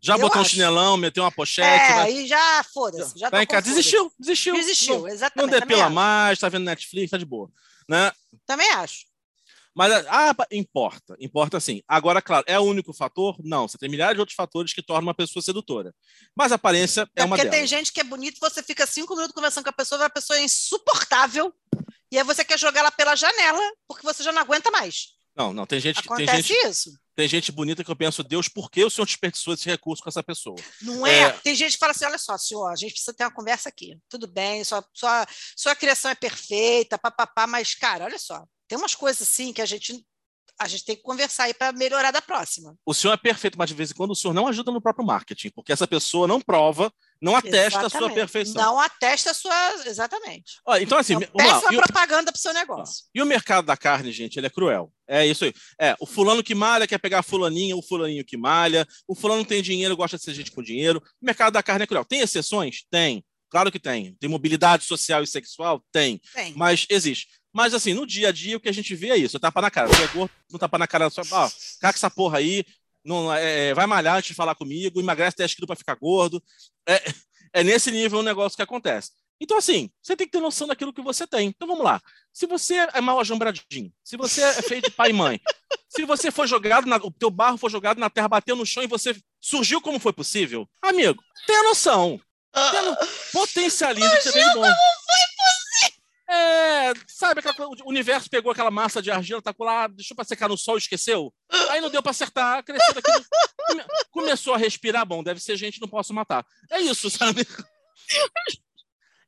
Já 0.00 0.14
Eu 0.14 0.20
botou 0.20 0.38
um 0.38 0.42
acho. 0.42 0.50
chinelão, 0.50 0.96
meteu 0.96 1.24
uma 1.24 1.32
pochete. 1.32 1.66
é, 1.68 1.94
vai- 1.96 2.06
aí 2.06 2.26
já, 2.26 2.64
foda-se. 2.72 3.18
Já 3.18 3.30
tá 3.30 3.42
em 3.42 3.46
casa. 3.46 3.66
Desistiu, 3.68 4.12
desistiu. 4.18 4.54
Desistiu, 4.54 4.98
Não, 5.00 5.08
exatamente. 5.08 5.50
não 5.52 5.60
depila 5.60 5.90
mais, 5.90 6.38
tá 6.38 6.48
vendo 6.48 6.64
Netflix, 6.64 7.10
tá 7.10 7.18
de 7.18 7.24
boa. 7.24 7.50
Né? 7.88 8.12
Também 8.46 8.70
acho. 8.72 9.06
Mas, 9.74 9.90
ah, 10.06 10.36
importa, 10.52 11.16
importa 11.18 11.58
sim. 11.58 11.82
Agora, 11.88 12.20
claro, 12.20 12.44
é 12.46 12.58
o 12.60 12.62
único 12.62 12.92
fator? 12.92 13.34
Não, 13.42 13.66
você 13.66 13.78
tem 13.78 13.88
milhares 13.88 14.14
de 14.14 14.20
outros 14.20 14.36
fatores 14.36 14.72
que 14.74 14.82
tornam 14.82 15.04
uma 15.08 15.14
pessoa 15.14 15.42
sedutora. 15.42 15.94
Mas 16.36 16.52
a 16.52 16.56
aparência 16.56 17.08
é, 17.16 17.22
É 17.22 17.24
uma 17.24 17.36
porque 17.36 17.48
delas. 17.48 17.58
tem 17.58 17.66
gente 17.66 17.90
que 17.90 17.98
é 18.00 18.04
bonita, 18.04 18.36
você 18.38 18.62
fica 18.62 18.86
cinco 18.86 19.14
minutos 19.14 19.34
conversando 19.34 19.64
com 19.64 19.70
a 19.70 19.72
pessoa, 19.72 20.04
a 20.04 20.10
pessoa 20.10 20.38
é 20.38 20.42
insuportável, 20.44 21.52
e 22.10 22.18
aí 22.18 22.22
você 22.24 22.44
quer 22.44 22.58
jogar 22.58 22.80
ela 22.80 22.90
pela 22.90 23.16
janela, 23.16 23.60
porque 23.88 24.04
você 24.04 24.22
já 24.22 24.30
não 24.30 24.42
aguenta 24.42 24.70
mais. 24.70 25.08
Não, 25.34 25.52
não, 25.52 25.64
tem 25.66 25.80
gente, 25.80 26.02
que- 26.02 26.08
tem, 26.08 26.24
Acontece 26.26 26.48
gente, 26.48 26.66
isso. 26.66 26.98
tem 27.14 27.26
gente 27.26 27.50
bonita 27.50 27.82
que 27.82 27.90
eu 27.90 27.96
penso, 27.96 28.22
Deus, 28.22 28.48
por 28.48 28.70
que 28.70 28.84
o 28.84 28.90
senhor 28.90 29.06
desperdiçou 29.06 29.54
esse 29.54 29.66
recurso 29.68 30.02
com 30.02 30.08
essa 30.10 30.22
pessoa? 30.22 30.56
Não 30.82 31.06
é? 31.06 31.22
É. 31.22 31.30
Tem 31.38 31.54
gente 31.54 31.72
que 31.72 31.78
fala 31.78 31.92
assim: 31.92 32.04
olha 32.04 32.18
só, 32.18 32.36
senhor, 32.36 32.68
a 32.68 32.76
gente 32.76 32.92
precisa 32.92 33.14
ter 33.14 33.24
uma 33.24 33.32
conversa 33.32 33.68
aqui. 33.68 33.98
Tudo 34.08 34.26
bem, 34.26 34.62
sua, 34.64 34.84
sua, 34.92 35.26
sua 35.56 35.74
criação 35.74 36.10
é 36.10 36.14
perfeita, 36.14 36.98
papapá, 36.98 37.46
mas, 37.46 37.74
cara, 37.74 38.04
olha 38.04 38.18
só, 38.18 38.44
tem 38.68 38.76
umas 38.78 38.94
coisas 38.94 39.22
assim 39.22 39.52
que 39.54 39.62
a 39.62 39.66
gente, 39.66 40.04
a 40.58 40.68
gente 40.68 40.84
tem 40.84 40.96
que 40.96 41.02
conversar 41.02 41.44
aí 41.44 41.54
para 41.54 41.72
melhorar 41.72 42.10
da 42.10 42.20
próxima. 42.20 42.76
O 42.84 42.92
senhor 42.92 43.14
é 43.14 43.16
perfeito, 43.16 43.56
mas 43.58 43.68
de 43.70 43.74
vez 43.74 43.90
em 43.90 43.94
quando 43.94 44.10
o 44.10 44.16
senhor 44.16 44.34
não 44.34 44.46
ajuda 44.46 44.70
no 44.70 44.82
próprio 44.82 45.06
marketing, 45.06 45.50
porque 45.54 45.72
essa 45.72 45.86
pessoa 45.86 46.28
não 46.28 46.40
prova, 46.40 46.92
não 47.22 47.36
atesta 47.36 47.78
a 47.78 47.80
sua 47.82 47.86
Exatamente. 47.88 48.14
perfeição. 48.14 48.62
Não 48.62 48.78
atesta 48.80 49.30
a 49.30 49.34
sua. 49.34 49.74
Exatamente. 49.86 50.44
Olha, 50.66 50.82
então, 50.82 50.98
assim, 50.98 51.14
Então, 51.14 51.28
lá. 51.34 51.44
péssima 51.60 51.72
o- 51.80 51.82
propaganda 51.82 52.32
para 52.32 52.38
o 52.38 52.42
seu 52.42 52.52
negócio. 52.52 53.04
E 53.14 53.22
o 53.22 53.26
mercado 53.26 53.64
da 53.64 53.76
carne, 53.76 54.10
gente, 54.12 54.36
ele 54.38 54.46
é 54.48 54.50
cruel. 54.50 54.92
É 55.08 55.26
isso 55.26 55.44
aí. 55.44 55.54
É, 55.80 55.94
o 56.00 56.06
fulano 56.06 56.42
que 56.42 56.54
malha 56.54 56.86
quer 56.86 56.98
pegar 56.98 57.20
a 57.20 57.22
fulaninha, 57.22 57.76
o 57.76 57.82
fulaninho 57.82 58.24
que 58.24 58.36
malha, 58.36 58.86
o 59.06 59.14
fulano 59.14 59.44
tem 59.44 59.62
dinheiro, 59.62 59.96
gosta 59.96 60.16
de 60.16 60.22
ser 60.24 60.34
gente 60.34 60.50
com 60.50 60.62
dinheiro. 60.62 61.02
O 61.20 61.24
mercado 61.24 61.52
da 61.54 61.62
carne 61.62 61.84
é 61.84 61.86
cruel. 61.86 62.04
Tem 62.04 62.20
exceções? 62.20 62.84
Tem. 62.90 63.24
Claro 63.50 63.70
que 63.70 63.78
tem. 63.78 64.14
Tem 64.18 64.28
mobilidade 64.30 64.84
social 64.84 65.22
e 65.22 65.26
sexual? 65.26 65.82
Tem. 65.92 66.20
Tem. 66.34 66.54
Mas 66.56 66.86
existe. 66.88 67.26
Mas, 67.54 67.74
assim, 67.74 67.92
no 67.92 68.06
dia 68.06 68.30
a 68.30 68.32
dia, 68.32 68.56
o 68.56 68.60
que 68.60 68.68
a 68.68 68.72
gente 68.72 68.94
vê 68.94 69.10
é 69.10 69.16
isso. 69.18 69.38
Tapa 69.38 69.60
na 69.60 69.70
cara. 69.70 69.86
Você 69.88 70.02
é 70.02 70.06
gordo, 70.06 70.30
não 70.50 70.58
tapa 70.58 70.78
na 70.78 70.86
cara. 70.86 71.10
Só, 71.10 71.20
ó, 71.30 71.50
caca 71.82 71.98
essa 71.98 72.08
porra 72.10 72.38
aí. 72.38 72.64
Não, 73.04 73.32
é, 73.32 73.74
vai 73.74 73.86
malhar 73.86 74.16
antes 74.16 74.28
de 74.28 74.34
falar 74.34 74.54
comigo. 74.54 75.00
Emagrece 75.00 75.36
10 75.36 75.54
quilos 75.54 75.66
para 75.66 75.76
ficar 75.76 75.94
gordo. 75.96 76.42
É, 76.86 77.02
é 77.52 77.64
nesse 77.64 77.90
nível 77.90 78.20
o 78.20 78.22
negócio 78.22 78.56
que 78.56 78.62
acontece. 78.62 79.10
Então, 79.40 79.58
assim, 79.58 79.90
você 80.00 80.16
tem 80.16 80.26
que 80.26 80.32
ter 80.32 80.40
noção 80.40 80.68
daquilo 80.68 80.92
que 80.92 81.02
você 81.02 81.26
tem. 81.26 81.48
Então, 81.48 81.66
vamos 81.66 81.84
lá. 81.84 82.00
Se 82.32 82.46
você 82.46 82.76
é 82.94 83.00
mal 83.00 83.18
ajombradinho, 83.18 83.92
se 84.04 84.16
você 84.16 84.40
é 84.40 84.62
feio 84.62 84.80
de 84.80 84.90
pai 84.90 85.10
e 85.10 85.12
mãe, 85.12 85.40
se 85.90 86.04
você 86.04 86.30
foi 86.30 86.46
jogado, 86.46 86.86
na, 86.86 86.96
o 86.96 87.10
teu 87.10 87.28
barro 87.28 87.58
foi 87.58 87.68
jogado 87.68 87.98
na 87.98 88.08
terra, 88.08 88.28
bateu 88.28 88.54
no 88.54 88.64
chão 88.64 88.84
e 88.84 88.86
você 88.86 89.16
surgiu 89.40 89.80
como 89.80 89.98
foi 89.98 90.12
possível, 90.12 90.68
amigo, 90.80 91.20
tenha 91.44 91.64
noção. 91.64 92.20
Tenha 92.52 92.82
no... 92.82 92.96
Potencialize 93.32 94.06
o 94.06 94.16
que 94.16 94.22
você 94.22 94.32
tem 94.32 94.48
de 94.48 94.54
bom. 94.54 94.62
É, 96.42 96.92
sabe, 97.06 97.40
aquela, 97.40 97.68
o 97.68 97.88
universo 97.88 98.28
pegou 98.28 98.50
aquela 98.50 98.70
massa 98.70 99.00
de 99.00 99.10
argila, 99.10 99.40
tacou 99.40 99.64
lá, 99.64 99.86
deixou 99.86 100.16
pra 100.16 100.24
secar 100.24 100.48
no 100.48 100.58
sol 100.58 100.76
esqueceu. 100.76 101.32
Aí 101.70 101.80
não 101.80 101.90
deu 101.90 102.02
pra 102.02 102.10
acertar, 102.10 102.64
cresceu 102.64 102.94
daquilo. 102.94 103.24
Come, 103.66 103.84
começou 104.10 104.54
a 104.54 104.58
respirar, 104.58 105.06
bom, 105.06 105.22
deve 105.22 105.40
ser 105.40 105.56
gente, 105.56 105.80
não 105.80 105.88
posso 105.88 106.12
matar. 106.12 106.44
É 106.70 106.80
isso, 106.80 107.08
sabe? 107.08 107.46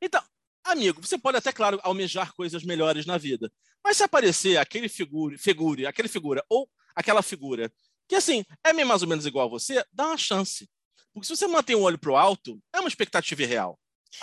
Então, 0.01 0.21
amigo, 0.63 1.01
você 1.01 1.17
pode 1.17 1.37
até, 1.37 1.51
claro, 1.51 1.79
almejar 1.81 2.33
coisas 2.33 2.63
melhores 2.63 3.05
na 3.05 3.17
vida. 3.17 3.51
Mas 3.83 3.97
se 3.97 4.03
aparecer 4.03 4.57
aquele 4.57 4.89
figure, 4.89 5.37
figure, 5.37 5.87
aquele 5.87 6.07
figura 6.07 6.43
ou 6.49 6.69
aquela 6.95 7.21
figura 7.21 7.71
que, 8.07 8.15
assim, 8.15 8.43
é 8.63 8.73
meio 8.73 8.87
mais 8.87 9.01
ou 9.01 9.07
menos 9.07 9.25
igual 9.25 9.47
a 9.47 9.49
você, 9.49 9.83
dá 9.91 10.07
uma 10.07 10.17
chance. 10.17 10.69
Porque 11.13 11.27
se 11.27 11.35
você 11.35 11.47
mantém 11.47 11.75
o 11.75 11.81
olho 11.81 11.97
pro 11.97 12.15
alto, 12.15 12.61
é 12.73 12.79
uma 12.79 12.89
expectativa 12.89 13.41
irreal. 13.41 13.79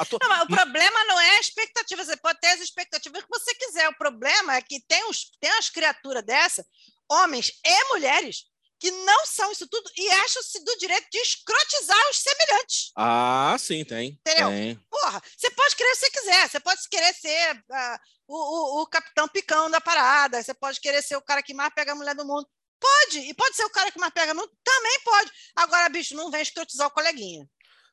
To... 0.09 0.19
Não, 0.23 0.43
o 0.45 0.47
problema 0.49 1.05
não 1.05 1.21
é 1.21 1.37
a 1.37 1.41
expectativa, 1.41 2.05
você 2.05 2.17
pode 2.17 2.41
ter 2.41 2.49
as 2.49 2.61
expectativas 2.61 3.23
que 3.23 3.29
você 3.29 3.55
quiser. 3.55 3.89
O 3.89 3.99
problema 3.99 4.57
é 4.57 4.63
que 4.63 4.81
tem, 4.87 5.05
uns, 5.05 5.31
tem 5.41 5.51
umas 5.53 5.69
criaturas 5.69 6.25
dessa, 6.25 6.65
homens 7.09 7.53
e 7.65 7.85
mulheres, 7.89 8.45
que 8.83 8.91
não 8.91 9.25
são 9.27 9.53
isso 9.53 9.69
tudo 9.69 9.89
e 9.97 10.11
acham-se 10.11 10.65
do 10.65 10.77
direito 10.77 11.07
de 11.09 11.19
escrotizar 11.19 12.11
os 12.11 12.17
semelhantes. 12.17 12.91
Ah, 12.97 13.55
sim, 13.57 13.85
tem. 13.85 14.19
Entendeu? 14.27 14.49
Tem. 14.49 14.75
Porra, 14.91 15.23
você 15.37 15.51
pode 15.51 15.77
querer 15.77 15.91
o 15.91 15.93
que 15.93 15.99
você 16.01 16.11
quiser, 16.11 16.49
você 16.49 16.61
pode 16.61 16.89
querer 16.89 17.15
ser 17.15 17.55
uh, 17.57 17.99
o, 18.27 18.37
o, 18.37 18.83
o, 18.83 18.87
capitão 18.89 19.29
picão 19.29 19.71
da 19.71 19.81
parada, 19.81 20.43
você 20.43 20.53
pode 20.53 20.81
querer 20.81 21.01
ser 21.01 21.15
o 21.15 21.23
cara 21.23 21.45
que 21.45 21.55
mais 21.55 21.73
pega 21.73 21.93
a 21.93 21.95
mulher 21.95 22.17
do 22.17 22.27
mundo. 22.27 22.45
Pode, 22.81 23.21
e 23.21 23.33
pode 23.35 23.55
ser 23.55 23.65
o 23.65 23.71
cara 23.71 23.93
que 23.93 24.01
mais 24.01 24.13
pega 24.13 24.35
mulher, 24.35 24.51
também 24.65 25.01
pode. 25.05 25.31
Agora, 25.55 25.89
bicho, 25.89 26.17
não 26.17 26.33
vem 26.33 26.43
escrotizar 26.43 26.89
o 26.89 26.91
coleguinha. 26.91 27.49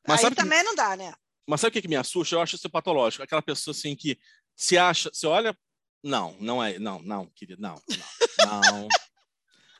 Mas 0.08 0.24
Aí 0.24 0.34
também 0.34 0.58
que... 0.58 0.64
não 0.64 0.74
dá, 0.74 0.96
né? 0.96 1.14
Mas 1.46 1.60
sabe 1.60 1.70
o 1.70 1.72
que, 1.72 1.82
que 1.82 1.88
me 1.88 1.96
assusta? 1.96 2.34
Eu 2.34 2.40
acho 2.40 2.56
isso 2.56 2.70
patológico. 2.70 3.22
Aquela 3.22 3.42
pessoa 3.42 3.72
assim 3.72 3.96
que 3.96 4.18
se 4.54 4.78
acha, 4.78 5.10
se 5.12 5.26
olha. 5.26 5.56
Não, 6.02 6.36
não 6.40 6.62
é. 6.62 6.78
Não, 6.78 7.00
não, 7.02 7.26
querido, 7.34 7.60
não, 7.60 7.80
não. 7.88 8.88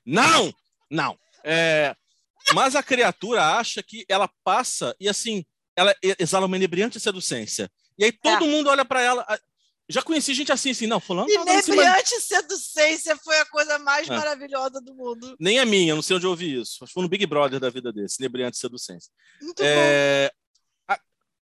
Não. 0.06 0.50
não! 0.50 0.54
Não. 0.90 1.18
É, 1.44 1.94
mas 2.52 2.74
a 2.74 2.82
criatura 2.82 3.56
acha 3.58 3.82
que 3.82 4.04
ela 4.08 4.28
passa 4.42 4.94
e 4.98 5.08
assim, 5.08 5.44
ela 5.76 5.94
exala 6.18 6.46
uma 6.46 6.56
inebriante 6.56 6.98
seducência. 6.98 7.70
E 7.98 8.04
aí 8.04 8.12
todo 8.12 8.44
é. 8.44 8.48
mundo 8.48 8.68
olha 8.68 8.84
para 8.84 9.00
ela. 9.00 9.40
Já 9.88 10.02
conheci 10.02 10.34
gente 10.34 10.52
assim, 10.52 10.70
assim, 10.70 10.86
não, 10.86 11.00
fulano. 11.00 11.28
Inebriante 11.28 12.16
de 12.16 12.20
seducência 12.20 13.16
foi 13.16 13.38
a 13.40 13.46
coisa 13.46 13.78
mais 13.78 14.08
é. 14.08 14.16
maravilhosa 14.16 14.80
do 14.80 14.94
mundo. 14.94 15.36
Nem 15.38 15.58
é 15.58 15.64
minha, 15.64 15.94
não 15.94 16.02
sei 16.02 16.16
onde 16.16 16.26
eu 16.26 16.30
ouvi 16.30 16.60
isso. 16.60 16.84
Acho 16.84 16.90
que 16.90 16.94
foi 16.94 17.02
no 17.02 17.08
Big 17.08 17.26
Brother 17.26 17.58
da 17.58 17.70
vida 17.70 17.92
desse, 17.92 18.20
inebriante 18.20 18.56
seducência. 18.56 19.12
Muito 19.42 19.62
é, 19.62 20.28
bom. 20.28 20.39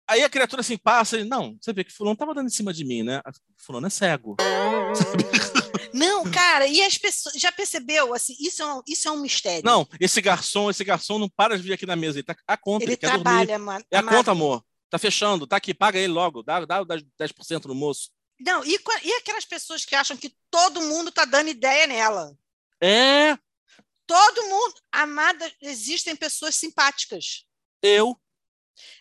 Aí 0.07 0.23
a 0.23 0.29
criatura 0.29 0.61
assim 0.61 0.77
passa 0.77 1.17
e, 1.17 1.23
não, 1.23 1.57
você 1.59 1.73
vê 1.73 1.83
que 1.83 1.93
fulano 1.93 2.15
tava 2.15 2.33
dando 2.33 2.47
em 2.47 2.51
cima 2.51 2.73
de 2.73 2.83
mim, 2.85 3.03
né? 3.03 3.21
Fulano 3.57 3.87
é 3.87 3.89
cego. 3.89 4.35
Não, 5.95 6.29
cara, 6.29 6.67
e 6.67 6.81
as 6.81 6.97
pessoas. 6.97 7.35
Já 7.35 7.53
percebeu? 7.53 8.13
Assim, 8.13 8.35
isso 8.37 8.61
é 8.61 8.65
um, 8.65 8.81
isso 8.85 9.07
é 9.07 9.11
um 9.11 9.21
mistério. 9.21 9.63
Não, 9.63 9.87
esse 9.97 10.21
garçom, 10.21 10.69
esse 10.69 10.83
garçom 10.83 11.17
não 11.17 11.29
para 11.29 11.55
de 11.55 11.63
vir 11.63 11.71
aqui 11.71 11.85
na 11.85 11.95
mesa. 11.95 12.17
Ele 12.17 12.25
tá 12.25 12.35
a 12.45 12.57
conta, 12.57 12.83
ele, 12.83 12.91
ele 12.91 12.97
trabalha, 12.97 13.47
quer 13.47 13.53
dormir. 13.53 13.65
Mano, 13.65 13.85
é 13.89 13.97
a 13.97 14.03
conta, 14.03 14.31
amor. 14.31 14.61
Tá 14.89 14.99
fechando, 14.99 15.47
tá 15.47 15.55
aqui, 15.55 15.73
paga 15.73 15.97
ele 15.97 16.11
logo, 16.11 16.43
dá, 16.43 16.65
dá 16.65 16.83
10% 16.83 17.65
no 17.65 17.75
moço. 17.75 18.09
Não, 18.39 18.63
e, 18.65 18.77
e 19.03 19.13
aquelas 19.13 19.45
pessoas 19.45 19.85
que 19.85 19.95
acham 19.95 20.17
que 20.17 20.35
todo 20.51 20.81
mundo 20.81 21.11
tá 21.11 21.23
dando 21.23 21.49
ideia 21.49 21.87
nela? 21.87 22.35
É. 22.81 23.37
Todo 24.05 24.49
mundo. 24.49 24.75
Amada, 24.91 25.49
existem 25.61 26.13
pessoas 26.13 26.55
simpáticas. 26.55 27.45
Eu. 27.81 28.19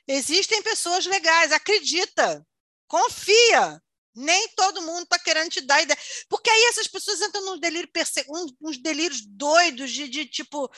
Existem 0.06 0.62
pessoas 0.62 1.06
legais, 1.06 1.52
acredita. 1.52 2.46
Confia. 2.86 3.82
Nem 4.14 4.48
todo 4.50 4.82
mundo 4.82 5.02
está 5.02 5.18
querendo 5.18 5.50
te 5.50 5.60
dar 5.60 5.82
ideia. 5.82 5.98
Porque 6.28 6.48
aí 6.48 6.64
essas 6.64 6.86
pessoas 6.86 7.20
entram 7.20 7.44
num 7.44 7.58
delírio 7.58 7.90
uns 8.60 8.78
delírios 8.78 9.22
doidos 9.26 9.90
de, 9.90 10.08
de 10.08 10.26
tipo. 10.26 10.70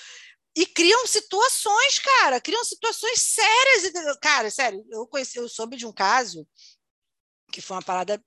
E 0.57 0.65
criam 0.65 1.07
situações, 1.07 1.99
cara, 1.99 2.41
criam 2.41 2.65
situações 2.65 3.21
sérias. 3.21 3.93
Cara, 4.23 4.51
sério, 4.51 4.83
eu 4.91 5.07
conheci, 5.07 5.37
eu 5.37 5.49
soube 5.51 5.77
de 5.77 5.85
um 5.85 5.93
caso 5.93 6.49
que 7.53 7.61
foi 7.61 7.77
uma 7.77 7.83
parada 7.83 8.23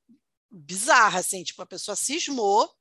bizarra, 0.49 1.19
assim, 1.19 1.43
tipo, 1.43 1.61
a 1.61 1.65
pessoa 1.65 1.95
cismou 1.95 2.71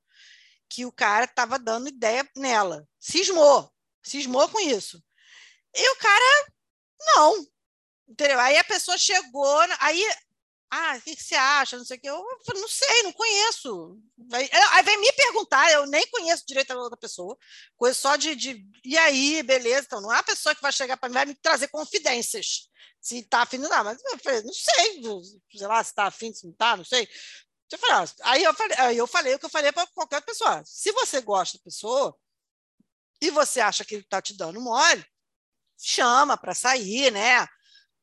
que 0.68 0.84
o 0.84 0.93
cara 0.93 1.24
estava 1.24 1.59
dando 1.59 1.89
ideia 1.89 2.28
nela. 2.36 2.86
Cismou, 3.01 3.72
cismou 4.03 4.49
com 4.49 4.61
isso. 4.61 5.03
E 5.74 5.91
o 5.91 5.97
cara, 5.97 6.53
não. 7.16 7.47
Entendeu? 8.09 8.40
Aí 8.40 8.56
a 8.56 8.64
pessoa 8.64 8.96
chegou, 8.96 9.59
aí 9.80 10.02
ah, 10.70 10.96
o 10.96 11.00
que, 11.00 11.16
você 11.16 11.34
acha? 11.34 11.78
Não 11.78 11.84
sei 11.84 11.96
o 11.96 12.00
que. 12.00 12.09
Eu 12.09 12.22
não 12.54 12.68
sei, 12.68 13.02
não 13.02 13.12
conheço. 13.12 13.98
Aí 14.32 14.82
vem 14.82 15.00
me 15.00 15.12
perguntar, 15.12 15.70
eu 15.72 15.86
nem 15.86 16.06
conheço 16.09 16.44
direito 16.46 16.70
a 16.72 16.76
outra 16.76 16.96
pessoa, 16.96 17.38
coisa 17.76 17.98
só 17.98 18.16
de, 18.16 18.34
de. 18.34 18.66
E 18.84 18.98
aí, 18.98 19.42
beleza? 19.42 19.86
Então, 19.86 20.00
não 20.00 20.12
é 20.12 20.18
a 20.18 20.22
pessoa 20.22 20.54
que 20.54 20.61
vai 20.61 20.72
chegar 20.72 20.96
para 20.98 21.09
mim 21.09 21.14
vai 21.14 21.26
me 21.26 21.34
trazer 21.34 21.68
confidências. 21.68 22.68
Se 23.00 23.20
está 23.20 23.42
afim, 23.42 23.59
não 23.59 23.68
dá. 23.70 23.82
Mas 23.82 23.98
eu 24.04 24.18
falei, 24.18 24.42
não 24.42 24.52
sei, 24.52 25.02
sei 25.56 25.66
lá, 25.66 25.82
se 25.82 25.90
está 25.90 26.04
afim, 26.06 26.32
se 26.34 26.44
não 26.44 26.52
está, 26.52 26.76
não 26.76 26.84
sei. 26.84 27.09
Eu 27.70 27.78
falei, 27.78 27.96
ah, 27.96 28.30
aí, 28.30 28.42
eu 28.44 28.54
falei, 28.54 28.76
aí 28.78 28.96
eu 28.98 29.06
falei 29.06 29.34
o 29.34 29.38
que 29.38 29.46
eu 29.46 29.50
falei 29.50 29.72
para 29.72 29.86
qualquer 29.88 30.20
pessoa. 30.22 30.62
Se 30.66 30.92
você 30.92 31.20
gosta 31.22 31.56
da 31.56 31.64
pessoa 31.64 32.18
e 33.20 33.30
você 33.30 33.61
acha 33.61 33.84
que 33.84 33.94
ele 33.94 34.02
está 34.02 34.20
te 34.20 34.36
dando 34.36 34.61
mole, 34.61 35.04
chama 35.78 36.36
para 36.36 36.54
sair, 36.54 37.11
né? 37.11 37.46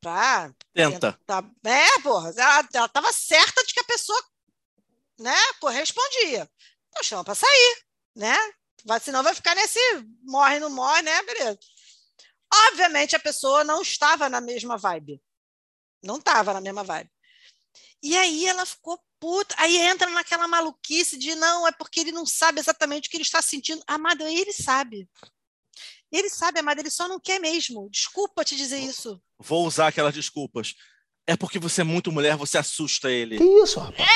Pra 0.06 0.54
Tenta. 0.72 1.14
Tentar, 1.14 1.44
é, 1.64 2.00
porra, 2.04 2.32
ela, 2.38 2.70
ela 2.72 2.88
tava 2.88 3.12
certa 3.12 3.64
de 3.66 3.74
que 3.74 3.80
a 3.80 3.86
pessoa 3.86 4.24
né, 5.18 5.36
correspondia. 5.60 6.48
Então 6.90 7.04
chama 7.04 7.24
para 7.24 7.34
sair, 7.34 7.78
né? 8.16 8.38
Vai, 8.86 9.00
senão 9.00 9.24
vai 9.24 9.34
ficar 9.34 9.56
nesse 9.56 9.80
morre, 10.22 10.60
não 10.60 10.70
morre, 10.70 11.02
né? 11.02 11.24
Beleza. 11.24 11.58
Obviamente 12.68 13.16
a 13.16 13.20
pessoa 13.20 13.64
não 13.64 13.82
estava 13.82 14.30
na 14.30 14.40
mesma 14.40 14.78
vibe. 14.78 15.20
Não 16.04 16.18
estava 16.18 16.54
na 16.54 16.62
mesma 16.62 16.84
vibe. 16.84 17.10
E 18.04 18.16
aí 18.16 18.46
ela 18.46 18.64
ficou 18.64 19.04
puta. 19.20 19.56
Aí 19.58 19.76
entra 19.76 20.08
naquela 20.12 20.48
maluquice 20.48 21.18
de 21.18 21.34
não, 21.34 21.68
é 21.68 21.72
porque 21.72 22.02
ele 22.02 22.12
não 22.12 22.28
sabe 22.28 22.60
exatamente 22.60 23.08
o 23.08 23.10
que 23.10 23.18
ele 23.18 23.24
está 23.24 23.42
sentindo. 23.42 23.84
Amado, 23.88 24.22
ele 24.28 24.54
sabe. 24.54 25.10
Ele 26.16 26.30
sabe, 26.30 26.60
amado, 26.62 26.80
ele 26.80 26.90
só 26.90 27.10
não 27.10 27.20
quer 27.20 27.40
mesmo. 27.40 27.90
Desculpa 27.92 28.46
te 28.46 28.56
dizer 28.56 28.80
isso. 28.80 29.22
Vou 29.38 29.68
usar 29.68 29.88
aquelas 29.88 30.14
desculpas. 30.14 30.74
É 31.28 31.36
porque 31.36 31.60
você 31.60 31.82
é 31.82 31.84
muito 31.84 32.10
mulher, 32.10 32.38
você 32.38 32.58
assusta 32.58 33.12
ele. 33.12 33.38
Que 33.38 33.44
isso, 33.44 33.80
rapaz? 33.82 34.10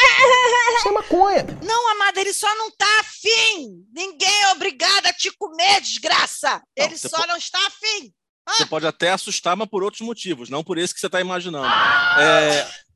Isso 0.78 0.88
é 0.88 0.92
maconha. 0.92 1.46
Não, 1.62 1.92
amada, 1.92 2.22
ele 2.22 2.32
só 2.32 2.48
não 2.56 2.72
tá 2.72 3.00
afim. 3.02 3.84
Ninguém 3.92 4.42
é 4.44 4.52
obrigado 4.52 5.08
a 5.08 5.14
te 5.14 5.30
comer, 5.32 5.82
desgraça. 5.82 6.62
Não, 6.78 6.86
ele 6.86 6.98
só 6.98 7.28
não 7.28 7.36
está 7.36 7.60
afim. 7.68 8.14
Ah. 8.46 8.54
Você 8.54 8.66
pode 8.66 8.88
até 8.88 9.12
assustar, 9.12 9.58
mas 9.58 9.68
por 9.68 9.84
outros 9.84 10.02
motivos, 10.02 10.50
não 10.50 10.64
por 10.64 10.78
esse 10.78 10.94
que 10.94 11.02
você 11.02 11.08
está 11.08 11.20
imaginando. 11.20 11.68
Ah. 11.68 12.16
É... 12.22 12.89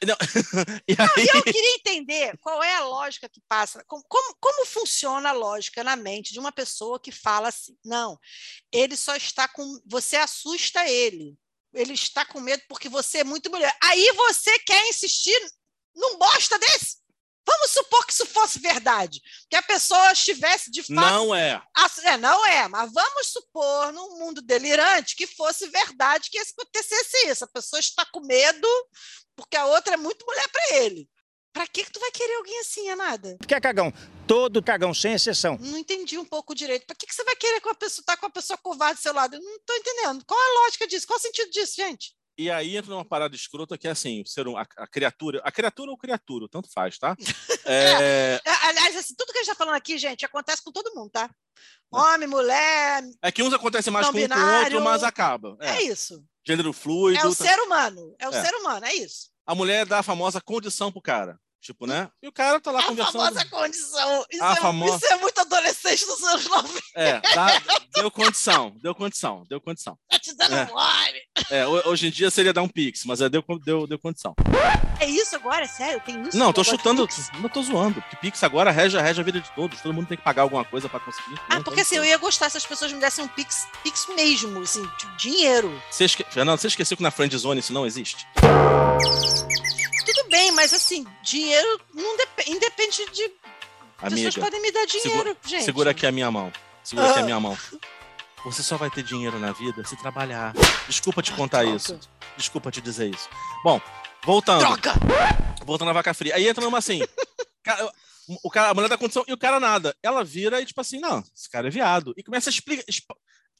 Não. 0.06 0.16
e 0.86 0.92
aí... 0.98 1.28
eu 1.34 1.42
queria 1.42 1.74
entender 1.76 2.38
qual 2.38 2.62
é 2.62 2.74
a 2.74 2.84
lógica 2.84 3.28
que 3.28 3.40
passa, 3.48 3.84
como, 3.86 4.02
como, 4.08 4.36
como, 4.40 4.66
funciona 4.66 5.30
a 5.30 5.32
lógica 5.32 5.82
na 5.82 5.96
mente 5.96 6.32
de 6.32 6.38
uma 6.38 6.52
pessoa 6.52 7.00
que 7.00 7.10
fala 7.10 7.48
assim, 7.48 7.76
não, 7.84 8.18
ele 8.72 8.96
só 8.96 9.16
está 9.16 9.48
com, 9.48 9.80
você 9.86 10.16
assusta 10.16 10.88
ele, 10.88 11.36
ele 11.74 11.94
está 11.94 12.24
com 12.24 12.40
medo 12.40 12.62
porque 12.68 12.88
você 12.88 13.18
é 13.18 13.24
muito 13.24 13.50
mulher. 13.50 13.76
Aí 13.82 14.12
você 14.12 14.58
quer 14.60 14.88
insistir 14.88 15.38
num 15.94 16.16
bosta 16.16 16.58
desse? 16.58 16.96
Vamos 17.48 17.70
supor 17.70 18.04
que 18.04 18.12
isso 18.12 18.26
fosse 18.26 18.58
verdade, 18.58 19.22
que 19.48 19.56
a 19.56 19.62
pessoa 19.62 20.12
estivesse 20.12 20.70
de 20.70 20.82
fato. 20.82 20.94
Não 20.94 21.34
é. 21.34 21.62
é. 22.04 22.16
Não 22.18 22.46
é, 22.46 22.68
mas 22.68 22.92
vamos 22.92 23.28
supor, 23.28 23.90
num 23.90 24.18
mundo 24.18 24.42
delirante, 24.42 25.16
que 25.16 25.26
fosse 25.26 25.66
verdade 25.68 26.28
que 26.30 26.38
acontecesse 26.38 27.26
isso. 27.26 27.44
A 27.44 27.48
pessoa 27.48 27.80
está 27.80 28.04
com 28.12 28.20
medo 28.20 28.68
porque 29.34 29.56
a 29.56 29.64
outra 29.64 29.94
é 29.94 29.96
muito 29.96 30.26
mulher 30.26 30.46
para 30.48 30.76
ele. 30.76 31.08
Para 31.54 31.66
que, 31.66 31.84
que 31.84 31.90
tu 31.90 31.98
vai 31.98 32.10
querer 32.10 32.34
alguém 32.34 32.60
assim, 32.60 32.90
amada? 32.90 33.36
Porque 33.38 33.54
é 33.54 33.60
cagão. 33.60 33.90
Todo 34.26 34.62
cagão, 34.62 34.92
sem 34.92 35.14
exceção. 35.14 35.56
Não 35.58 35.78
entendi 35.78 36.18
um 36.18 36.24
pouco 36.26 36.54
direito. 36.54 36.84
Para 36.84 36.96
que, 36.96 37.06
que 37.06 37.14
você 37.14 37.24
vai 37.24 37.34
querer 37.34 37.62
com 37.62 37.70
a 37.70 37.74
pessoa, 37.74 38.02
estar 38.02 38.16
tá 38.16 38.20
com 38.20 38.26
a 38.26 38.30
pessoa 38.30 38.58
covarde 38.58 39.00
do 39.00 39.02
seu 39.02 39.14
lado? 39.14 39.36
Eu 39.36 39.40
não 39.40 39.56
estou 39.56 39.74
entendendo. 39.74 40.22
Qual 40.26 40.38
é 40.38 40.46
a 40.46 40.64
lógica 40.64 40.86
disso? 40.86 41.06
Qual 41.06 41.16
é 41.16 41.20
o 41.20 41.22
sentido 41.22 41.50
disso, 41.50 41.76
gente? 41.76 42.14
E 42.38 42.48
aí 42.52 42.76
entra 42.76 42.92
numa 42.92 43.04
parada 43.04 43.34
escrota 43.34 43.76
que 43.76 43.88
é 43.88 43.90
assim, 43.90 44.22
ser 44.24 44.46
um, 44.46 44.56
a, 44.56 44.64
a, 44.76 44.86
criatura, 44.86 45.40
a 45.42 45.50
criatura 45.50 45.90
ou 45.90 45.98
criatura, 45.98 46.46
tanto 46.48 46.70
faz, 46.72 46.96
tá? 46.96 47.16
É... 47.70 48.40
é, 48.42 48.50
aliás, 48.66 48.96
assim, 48.96 49.14
tudo 49.14 49.30
que 49.30 49.40
a 49.40 49.42
gente 49.42 49.50
está 49.50 49.54
falando 49.54 49.74
aqui, 49.74 49.98
gente, 49.98 50.24
acontece 50.24 50.62
com 50.64 50.72
todo 50.72 50.94
mundo, 50.94 51.10
tá? 51.10 51.28
Homem, 51.92 52.26
mulher. 52.26 53.02
É 53.20 53.30
que 53.30 53.42
uns 53.42 53.52
acontecem 53.52 53.92
mais 53.92 54.06
com 54.06 54.16
um 54.16 54.26
com 54.26 54.34
o 54.34 54.58
outro, 54.60 54.80
mas 54.80 55.02
acaba. 55.02 55.54
É, 55.60 55.72
é 55.72 55.82
isso. 55.82 56.24
Gênero 56.46 56.72
fluido. 56.72 57.20
É 57.20 57.26
o 57.26 57.34
tá... 57.34 57.44
ser 57.44 57.58
humano. 57.58 58.16
É 58.18 58.26
o 58.26 58.32
é. 58.32 58.42
ser 58.42 58.54
humano, 58.54 58.86
é 58.86 58.94
isso. 58.94 59.28
a 59.44 59.54
mulher 59.54 59.84
dá 59.84 59.98
a 59.98 60.02
famosa 60.02 60.40
condição 60.40 60.90
pro 60.90 61.02
cara. 61.02 61.38
Tipo, 61.60 61.86
né? 61.86 62.08
E 62.22 62.28
o 62.28 62.32
cara 62.32 62.60
tá 62.60 62.70
lá 62.70 62.80
a 62.80 62.84
conversando. 62.84 63.12
famosa 63.24 63.44
condição. 63.46 64.24
Isso, 64.30 64.42
A 64.44 64.52
é, 64.52 64.56
famosa- 64.56 64.96
isso 64.96 65.12
é 65.12 65.16
muito 65.16 65.38
adolescente 65.40 66.06
dos 66.06 66.22
anos 66.22 66.46
90. 66.48 66.82
É, 66.94 67.20
tá, 67.20 67.62
deu 67.94 68.10
condição, 68.10 68.74
deu 68.80 68.94
condição, 68.94 69.44
deu 69.48 69.60
condição. 69.60 69.98
Tá 70.08 70.18
te 70.18 70.34
dando 70.36 70.54
É. 70.54 70.66
mole. 70.66 71.20
É, 71.50 71.66
ho- 71.66 71.88
hoje 71.90 72.06
em 72.06 72.10
dia 72.10 72.30
seria 72.30 72.52
dar 72.52 72.62
um 72.62 72.68
pix, 72.68 73.04
mas 73.04 73.20
é, 73.20 73.28
deu, 73.28 73.44
deu, 73.64 73.86
deu 73.88 73.98
condição. 73.98 74.34
É 75.00 75.06
isso 75.06 75.34
agora? 75.36 75.64
É 75.64 75.68
sério? 75.68 76.00
Tem 76.04 76.22
isso? 76.22 76.36
Não, 76.38 76.52
tô 76.52 76.62
chutando, 76.64 77.06
não 77.40 77.48
tô 77.48 77.62
zoando. 77.62 78.00
Porque 78.02 78.16
pix 78.16 78.42
agora 78.44 78.70
rege, 78.70 78.98
rege 79.00 79.20
a 79.20 79.24
vida 79.24 79.40
de 79.40 79.50
todos. 79.52 79.80
Todo 79.80 79.92
mundo 79.92 80.06
tem 80.06 80.16
que 80.16 80.24
pagar 80.24 80.42
alguma 80.42 80.64
coisa 80.64 80.88
pra 80.88 81.00
conseguir. 81.00 81.38
Ah, 81.48 81.56
Não, 81.56 81.62
porque 81.64 81.80
assim, 81.82 81.96
eu 81.96 82.04
ia 82.04 82.16
gostar 82.18 82.48
se 82.50 82.56
as 82.56 82.66
pessoas 82.66 82.92
me 82.92 83.00
dessem 83.00 83.24
um 83.24 83.28
pix, 83.28 83.66
pix 83.82 84.06
mesmo, 84.14 84.60
assim, 84.60 84.84
tipo, 84.96 85.16
dinheiro. 85.16 85.82
Você 85.90 86.04
esque... 86.04 86.24
Fernando, 86.30 86.58
você 86.60 86.68
esqueceu 86.68 86.96
que 86.96 87.02
na 87.02 87.10
friend 87.10 87.36
zone 87.36 87.60
isso 87.60 87.72
não 87.72 87.84
existe? 87.86 88.26
Bem, 90.38 90.52
mas 90.52 90.72
assim, 90.72 91.04
dinheiro 91.20 91.80
não 91.92 92.16
dep 92.16 92.48
independe 92.48 93.10
de. 93.10 93.24
Amiga, 94.00 94.26
pessoas 94.28 94.36
podem 94.36 94.62
me 94.62 94.70
dar 94.70 94.86
dinheiro, 94.86 95.36
gente. 95.44 95.64
segura 95.64 95.90
aqui 95.90 96.06
a 96.06 96.12
minha 96.12 96.30
mão. 96.30 96.52
Segura 96.84 97.10
aqui 97.10 97.18
Ah. 97.18 97.22
a 97.22 97.24
minha 97.24 97.40
mão. 97.40 97.58
Você 98.44 98.62
só 98.62 98.76
vai 98.76 98.88
ter 98.88 99.02
dinheiro 99.02 99.36
na 99.40 99.50
vida 99.50 99.84
se 99.84 99.96
trabalhar. 99.96 100.54
Desculpa 100.86 101.20
te 101.22 101.32
contar 101.32 101.62
droga. 101.62 101.76
isso. 101.76 101.98
Desculpa 102.36 102.70
te 102.70 102.80
dizer 102.80 103.12
isso. 103.12 103.28
Bom, 103.64 103.80
voltando. 104.24 104.60
Droga! 104.60 104.92
Voltando 105.66 105.90
à 105.90 105.92
vaca 105.92 106.14
fria. 106.14 106.36
Aí 106.36 106.46
entra 106.48 106.62
numa 106.64 106.78
assim. 106.78 107.00
o 108.44 108.48
cara, 108.48 108.70
a 108.70 108.74
mulher 108.74 108.88
da 108.88 108.96
condição 108.96 109.24
e 109.26 109.32
o 109.32 109.36
cara 109.38 109.58
nada. 109.58 109.92
Ela 110.00 110.22
vira 110.22 110.60
e, 110.62 110.64
tipo 110.66 110.80
assim, 110.80 111.00
não, 111.00 111.18
esse 111.34 111.50
cara 111.50 111.66
é 111.66 111.70
viado. 111.70 112.14
E 112.16 112.22
começa 112.22 112.48
a 112.48 112.52
explicar. 112.52 112.84
exp- 112.86 113.10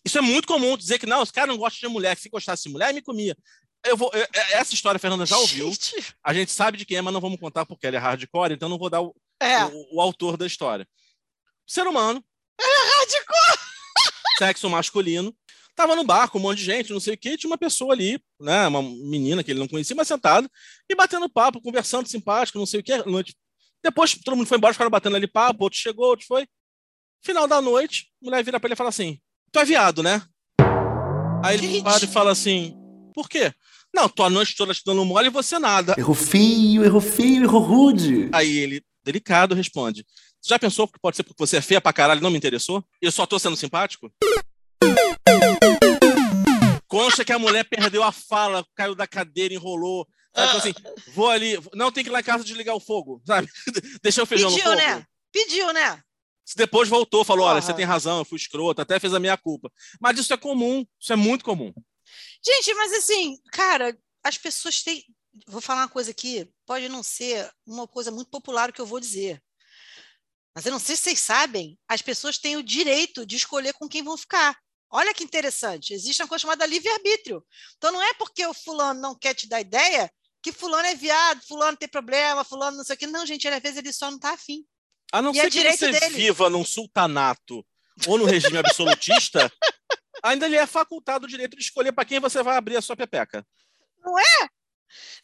Isso 0.04 0.16
é 0.16 0.20
muito 0.20 0.46
comum 0.46 0.76
dizer 0.76 1.00
que 1.00 1.06
não, 1.06 1.24
esse 1.24 1.32
cara 1.32 1.48
não 1.48 1.56
gosta 1.58 1.76
de 1.80 1.88
mulher, 1.92 2.14
que 2.14 2.22
se 2.22 2.28
gostasse 2.28 2.62
de 2.62 2.68
mulher, 2.70 2.94
me 2.94 3.02
comia. 3.02 3.36
Eu 3.88 3.96
vou, 3.96 4.10
eu- 4.12 4.26
essa 4.52 4.74
história 4.74 4.96
a 4.96 5.00
Fernanda 5.00 5.24
já 5.26 5.36
ouviu. 5.38 5.68
Gente, 5.70 6.14
A 6.22 6.32
gente 6.34 6.50
sabe 6.52 6.76
de 6.78 6.84
quem 6.84 6.96
é, 6.98 7.00
mas 7.02 7.12
não 7.12 7.20
vamos 7.20 7.40
contar 7.40 7.64
porque 7.66 7.86
ela 7.86 7.96
é 7.96 7.98
hardcore, 8.00 8.52
então 8.54 8.68
não 8.68 8.78
vou 8.78 8.90
dar 8.90 9.00
o, 9.02 9.14
É, 9.40 9.64
o, 9.64 9.96
o 9.96 10.00
autor 10.00 10.36
da 10.36 10.46
história. 10.46 10.86
Ser 11.66 11.86
humano, 11.86 12.22
hardcore! 12.60 13.58
sexo 14.38 14.70
masculino, 14.70 15.34
tava 15.74 15.96
no 15.96 16.04
bar 16.04 16.28
com 16.30 16.38
um 16.38 16.42
monte 16.42 16.58
de 16.58 16.64
gente, 16.64 16.92
não 16.92 17.00
sei 17.00 17.14
o 17.14 17.18
quê, 17.18 17.36
tinha 17.36 17.50
uma 17.50 17.58
pessoa 17.58 17.92
ali, 17.92 18.22
né, 18.40 18.66
uma 18.68 18.82
menina 18.82 19.42
que 19.42 19.50
ele 19.50 19.58
não 19.60 19.66
conhecia, 19.68 19.96
mas 19.96 20.06
sentada, 20.08 20.48
e 20.88 20.94
batendo 20.94 21.28
papo, 21.28 21.60
conversando 21.60 22.08
simpático, 22.08 22.58
não 22.58 22.66
sei 22.66 22.80
o 22.80 22.82
quê. 22.82 22.98
Noite. 23.04 23.36
Depois 23.82 24.14
todo 24.24 24.36
mundo 24.36 24.46
foi 24.46 24.56
embora, 24.58 24.72
ficaram 24.74 24.90
batendo 24.90 25.16
ali 25.16 25.26
papo, 25.26 25.64
outro 25.64 25.78
chegou, 25.78 26.06
outro 26.06 26.26
foi. 26.26 26.46
Final 27.24 27.46
da 27.48 27.60
noite, 27.60 28.08
a 28.22 28.24
mulher 28.26 28.44
vira 28.44 28.58
pra 28.60 28.68
ele 28.68 28.74
e 28.74 28.76
fala 28.76 28.90
assim: 28.90 29.20
Tu 29.52 29.58
é 29.58 29.64
viado, 29.64 30.02
né? 30.02 30.22
Aí 31.44 31.56
ele 31.56 31.82
para 31.82 32.04
e 32.04 32.08
fala 32.08 32.30
assim: 32.32 32.76
Por 33.14 33.28
quê? 33.28 33.52
Não, 33.94 34.08
tua 34.08 34.30
noite 34.30 34.54
toda 34.56 34.74
te 34.74 34.82
dando 34.84 35.04
mole 35.04 35.28
e 35.28 35.30
você 35.30 35.58
nada. 35.58 35.94
Errou 35.98 36.14
feio, 36.14 36.84
errou 36.84 37.00
feio, 37.00 37.44
errou 37.44 37.60
rude. 37.60 38.28
Aí 38.32 38.58
ele, 38.58 38.82
delicado, 39.02 39.54
responde: 39.54 40.04
Você 40.40 40.50
já 40.50 40.58
pensou 40.58 40.86
que 40.86 40.98
pode 41.00 41.16
ser 41.16 41.22
porque 41.22 41.38
você 41.38 41.56
é 41.56 41.62
feia 41.62 41.80
pra 41.80 41.92
caralho 41.92 42.18
e 42.18 42.22
não 42.22 42.30
me 42.30 42.36
interessou? 42.36 42.84
E 43.02 43.06
eu 43.06 43.12
só 43.12 43.26
tô 43.26 43.38
sendo 43.38 43.56
simpático? 43.56 44.12
Consta 46.86 47.24
que 47.24 47.32
a 47.32 47.38
mulher 47.38 47.64
perdeu 47.64 48.02
a 48.02 48.12
fala, 48.12 48.64
caiu 48.74 48.94
da 48.94 49.06
cadeira, 49.06 49.52
enrolou. 49.52 50.06
Sabe, 50.34 50.48
falou 50.48 50.60
assim, 50.60 50.74
vou 51.12 51.28
ali. 51.28 51.58
Não, 51.74 51.90
tem 51.90 52.04
que 52.04 52.10
ir 52.10 52.12
lá 52.12 52.20
em 52.20 52.24
casa 52.24 52.44
desligar 52.44 52.74
o 52.74 52.80
fogo, 52.80 53.20
sabe? 53.26 53.48
Deixar 54.02 54.22
o 54.22 54.26
feijão 54.26 54.50
no 54.50 54.56
Pediu, 54.56 54.70
fogo. 54.70 54.82
né? 54.82 55.04
Pediu, 55.32 55.72
né? 55.72 56.00
Depois 56.56 56.88
voltou, 56.88 57.24
falou: 57.24 57.46
olha, 57.46 57.60
você 57.60 57.74
tem 57.74 57.84
razão, 57.84 58.18
eu 58.18 58.24
fui 58.24 58.36
escroto, 58.36 58.80
até 58.80 58.98
fez 58.98 59.12
a 59.12 59.20
minha 59.20 59.36
culpa. 59.36 59.70
Mas 60.00 60.18
isso 60.18 60.32
é 60.32 60.36
comum, 60.36 60.84
isso 60.98 61.12
é 61.12 61.16
muito 61.16 61.44
comum. 61.44 61.72
Gente, 62.44 62.74
mas 62.74 62.92
assim, 62.92 63.38
cara, 63.52 63.96
as 64.22 64.38
pessoas 64.38 64.82
têm. 64.82 65.04
Vou 65.46 65.60
falar 65.60 65.82
uma 65.82 65.88
coisa 65.88 66.10
aqui, 66.10 66.50
pode 66.66 66.88
não 66.88 67.02
ser 67.02 67.50
uma 67.66 67.86
coisa 67.86 68.10
muito 68.10 68.30
popular 68.30 68.70
o 68.70 68.72
que 68.72 68.80
eu 68.80 68.86
vou 68.86 68.98
dizer. 68.98 69.42
Mas 70.54 70.66
eu 70.66 70.72
não 70.72 70.80
sei 70.80 70.96
se 70.96 71.02
vocês 71.02 71.20
sabem, 71.20 71.78
as 71.86 72.02
pessoas 72.02 72.38
têm 72.38 72.56
o 72.56 72.62
direito 72.62 73.24
de 73.24 73.36
escolher 73.36 73.72
com 73.74 73.88
quem 73.88 74.02
vão 74.02 74.16
ficar. 74.16 74.58
Olha 74.90 75.14
que 75.14 75.22
interessante, 75.22 75.92
existe 75.92 76.22
uma 76.22 76.28
coisa 76.28 76.42
chamada 76.42 76.66
livre-arbítrio. 76.66 77.44
Então 77.76 77.92
não 77.92 78.02
é 78.02 78.14
porque 78.14 78.44
o 78.46 78.54
fulano 78.54 79.00
não 79.00 79.14
quer 79.14 79.34
te 79.34 79.46
dar 79.46 79.60
ideia 79.60 80.10
que 80.42 80.50
fulano 80.52 80.86
é 80.86 80.94
viado, 80.94 81.42
fulano 81.46 81.76
tem 81.76 81.88
problema, 81.88 82.42
fulano 82.44 82.78
não 82.78 82.84
sei 82.84 82.94
o 82.94 82.98
quê. 82.98 83.06
Não, 83.06 83.26
gente, 83.26 83.46
às 83.46 83.62
vezes 83.62 83.78
ele 83.78 83.92
só 83.92 84.10
não 84.10 84.16
está 84.16 84.32
afim. 84.32 84.64
A 85.12 85.20
não 85.22 85.34
E 85.34 85.38
é 85.38 85.42
ser 85.42 85.50
que 85.50 85.58
direito 85.58 85.78
você 85.78 85.92
dele. 85.92 86.14
viva 86.14 86.48
num 86.50 86.64
sultanato 86.64 87.64
ou 88.06 88.18
no 88.18 88.24
regime 88.24 88.58
absolutista, 88.58 89.52
ainda 90.22 90.46
lhe 90.48 90.56
é 90.56 90.66
facultado 90.66 91.26
o 91.26 91.28
direito 91.28 91.56
de 91.56 91.62
escolher 91.62 91.92
para 91.92 92.04
quem 92.04 92.20
você 92.20 92.42
vai 92.42 92.56
abrir 92.56 92.76
a 92.76 92.82
sua 92.82 92.96
pepeca. 92.96 93.46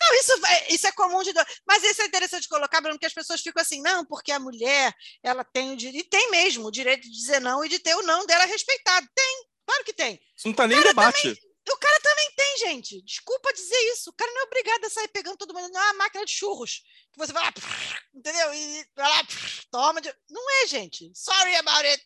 Não, 0.01 0.14
isso, 0.20 0.38
vai- 0.40 0.66
isso 0.68 0.86
é 0.86 0.92
comum 0.92 1.22
de. 1.22 1.32
do- 1.32 1.40
Mas 1.66 1.82
isso 1.84 2.03
é 2.03 2.07
interessante 2.07 2.49
colocar, 2.49 2.80
Bruno, 2.80 2.97
porque 2.97 3.07
as 3.07 3.14
pessoas 3.14 3.40
ficam 3.40 3.62
assim, 3.62 3.80
não, 3.80 4.05
porque 4.05 4.30
a 4.30 4.38
mulher 4.38 4.95
ela 5.22 5.42
tem 5.42 5.72
o 5.72 5.76
direito, 5.76 6.05
e 6.05 6.09
tem 6.09 6.30
mesmo 6.30 6.66
o 6.66 6.70
direito 6.70 7.03
de 7.03 7.11
dizer 7.11 7.40
não 7.40 7.64
e 7.64 7.68
de 7.68 7.78
ter 7.78 7.95
o 7.95 8.03
não 8.03 8.26
dela 8.26 8.45
respeitado. 8.45 9.09
Tem, 9.14 9.45
claro 9.66 9.84
que 9.84 9.92
tem. 9.95 10.20
Isso 10.36 10.49
não 10.49 10.55
tá 10.55 10.66
nem 10.66 10.78
em 10.78 10.82
debate. 10.82 11.28
E 11.66 11.72
o 11.72 11.78
cara 11.78 11.99
também 12.01 12.30
tem, 12.36 12.59
gente. 12.59 13.03
Desculpa 13.05 13.51
dizer 13.55 13.78
isso. 13.95 14.11
O 14.11 14.12
cara 14.12 14.30
não 14.32 14.42
é 14.42 14.45
obrigado 14.45 14.84
a 14.84 14.90
sair 14.90 15.09
pegando 15.09 15.38
todo 15.38 15.55
mundo. 15.55 15.72
Não 15.72 15.80
é 15.80 15.84
uma 15.92 15.95
máquina 15.95 16.26
de 16.26 16.32
churros. 16.32 16.82
Que 17.11 17.18
você 17.18 17.32
vai 17.32 17.42
lá, 17.42 17.53
entendeu? 18.14 18.53
E 18.53 18.86
vai 18.95 19.09
lá, 19.09 19.22
toma. 19.72 19.99
De... 20.03 20.14
Não 20.28 20.51
é, 20.62 20.66
gente. 20.66 21.11
Sorry 21.14 21.57
about 21.57 21.86
it. 21.86 22.05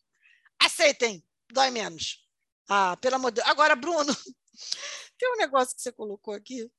Aceitem. 0.61 1.25
Dói 1.51 1.71
menos. 1.73 2.19
Ah, 2.69 2.97
pelo 2.97 3.17
amor 3.17 3.31
de 3.31 3.37
Deus. 3.37 3.49
Agora, 3.49 3.75
Bruno, 3.75 4.15
tem 5.19 5.33
um 5.33 5.37
negócio 5.37 5.75
que 5.75 5.83
você 5.83 5.93
colocou 5.93 6.35
aqui. 6.35 6.71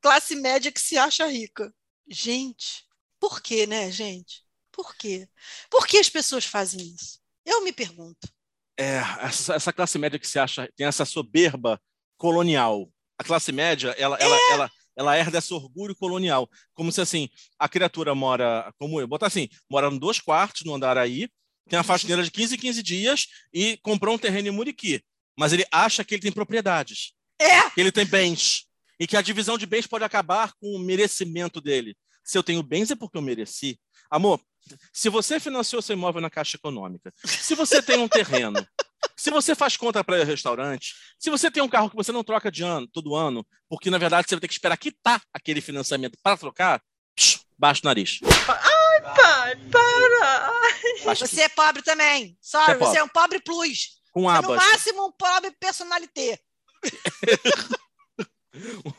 Classe 0.00 0.34
média 0.36 0.70
que 0.72 0.80
se 0.80 0.96
acha 0.98 1.26
rica. 1.26 1.72
Gente, 2.08 2.84
por 3.20 3.40
quê, 3.40 3.66
né, 3.66 3.90
gente? 3.90 4.44
Por 4.72 4.94
quê? 4.96 5.28
Por 5.70 5.86
que 5.86 5.98
as 5.98 6.08
pessoas 6.08 6.44
fazem 6.44 6.80
isso? 6.80 7.20
Eu 7.44 7.62
me 7.62 7.72
pergunto. 7.72 8.28
É, 8.78 8.98
essa, 9.22 9.54
essa 9.54 9.72
classe 9.72 9.98
média 9.98 10.18
que 10.18 10.28
se 10.28 10.38
acha 10.38 10.70
tem 10.76 10.86
essa 10.86 11.04
soberba 11.04 11.80
colonial. 12.16 12.88
A 13.18 13.24
classe 13.24 13.50
média, 13.50 13.90
ela, 13.98 14.16
ela, 14.16 14.36
É. 14.36 14.52
ela, 14.52 14.70
ela 14.96 15.16
herda 15.16 15.38
esse 15.38 15.52
orgulho 15.52 15.96
colonial. 15.96 16.48
Como 16.74 16.92
se 16.92 17.00
assim, 17.00 17.28
a 17.58 17.68
criatura 17.68 18.14
mora, 18.14 18.72
como 18.78 19.00
eu, 19.00 19.08
botar 19.08 19.26
assim, 19.26 19.48
mora 19.68 19.88
em 19.88 19.98
dois 19.98 20.20
quartos 20.20 20.62
no 20.64 20.74
Andaraí, 20.74 21.28
tem 21.68 21.76
uma 21.76 21.84
faxineira 21.84 22.22
de 22.22 22.30
15 22.30 22.54
em 22.54 22.58
15 22.58 22.82
dias 22.82 23.26
e 23.52 23.76
comprou 23.78 24.14
um 24.14 24.18
terreno 24.18 24.48
em 24.48 24.52
Muriqui. 24.52 25.02
Mas 25.38 25.52
ele 25.52 25.64
acha 25.70 26.04
que 26.04 26.14
ele 26.14 26.22
tem 26.22 26.32
propriedades, 26.32 27.12
É, 27.40 27.70
que 27.70 27.80
ele 27.80 27.92
tem 27.92 28.04
bens. 28.04 28.66
E 28.98 29.06
que 29.06 29.16
a 29.16 29.22
divisão 29.22 29.56
de 29.56 29.64
bens 29.64 29.86
pode 29.86 30.02
acabar 30.02 30.52
com 30.60 30.74
o 30.74 30.78
merecimento 30.80 31.60
dele. 31.60 31.96
Se 32.24 32.36
eu 32.36 32.42
tenho 32.42 32.62
bens 32.62 32.90
é 32.90 32.96
porque 32.96 33.16
eu 33.16 33.22
mereci. 33.22 33.78
Amor, 34.10 34.40
se 34.92 35.08
você 35.08 35.38
financiou 35.38 35.80
seu 35.80 35.94
imóvel 35.94 36.20
na 36.20 36.28
Caixa 36.28 36.56
Econômica, 36.56 37.14
se 37.24 37.54
você 37.54 37.80
tem 37.80 37.98
um 37.98 38.08
terreno, 38.08 38.66
se 39.16 39.30
você 39.30 39.54
faz 39.54 39.76
conta 39.76 40.02
para 40.02 40.24
restaurante, 40.24 40.94
se 41.18 41.30
você 41.30 41.50
tem 41.50 41.62
um 41.62 41.68
carro 41.68 41.88
que 41.88 41.96
você 41.96 42.10
não 42.10 42.24
troca 42.24 42.50
de 42.50 42.64
ano, 42.64 42.88
todo 42.88 43.14
ano, 43.14 43.46
porque 43.68 43.90
na 43.90 43.98
verdade 43.98 44.26
você 44.28 44.34
vai 44.34 44.40
ter 44.40 44.48
que 44.48 44.54
esperar 44.54 44.76
quitar 44.76 45.22
aquele 45.32 45.60
financiamento 45.60 46.18
para 46.20 46.36
trocar, 46.36 46.82
psh, 47.16 47.44
baixa 47.56 47.82
o 47.84 47.86
nariz. 47.86 48.18
Pai, 48.44 49.56
para! 49.70 51.14
Você 51.14 51.42
é 51.42 51.48
pobre 51.48 51.82
também. 51.82 52.36
Sorry, 52.40 52.66
Você 52.66 52.72
é 52.72 52.78
você 52.78 52.98
é 52.98 53.04
um 53.04 53.08
pobre 53.08 53.40
plus. 53.40 53.97
Com 54.18 54.30
Você, 54.30 54.46
no 54.46 54.52
abas, 54.52 54.66
máximo, 54.66 55.06
um 55.06 55.12
pobre 55.12 55.50
personalité. 55.52 56.38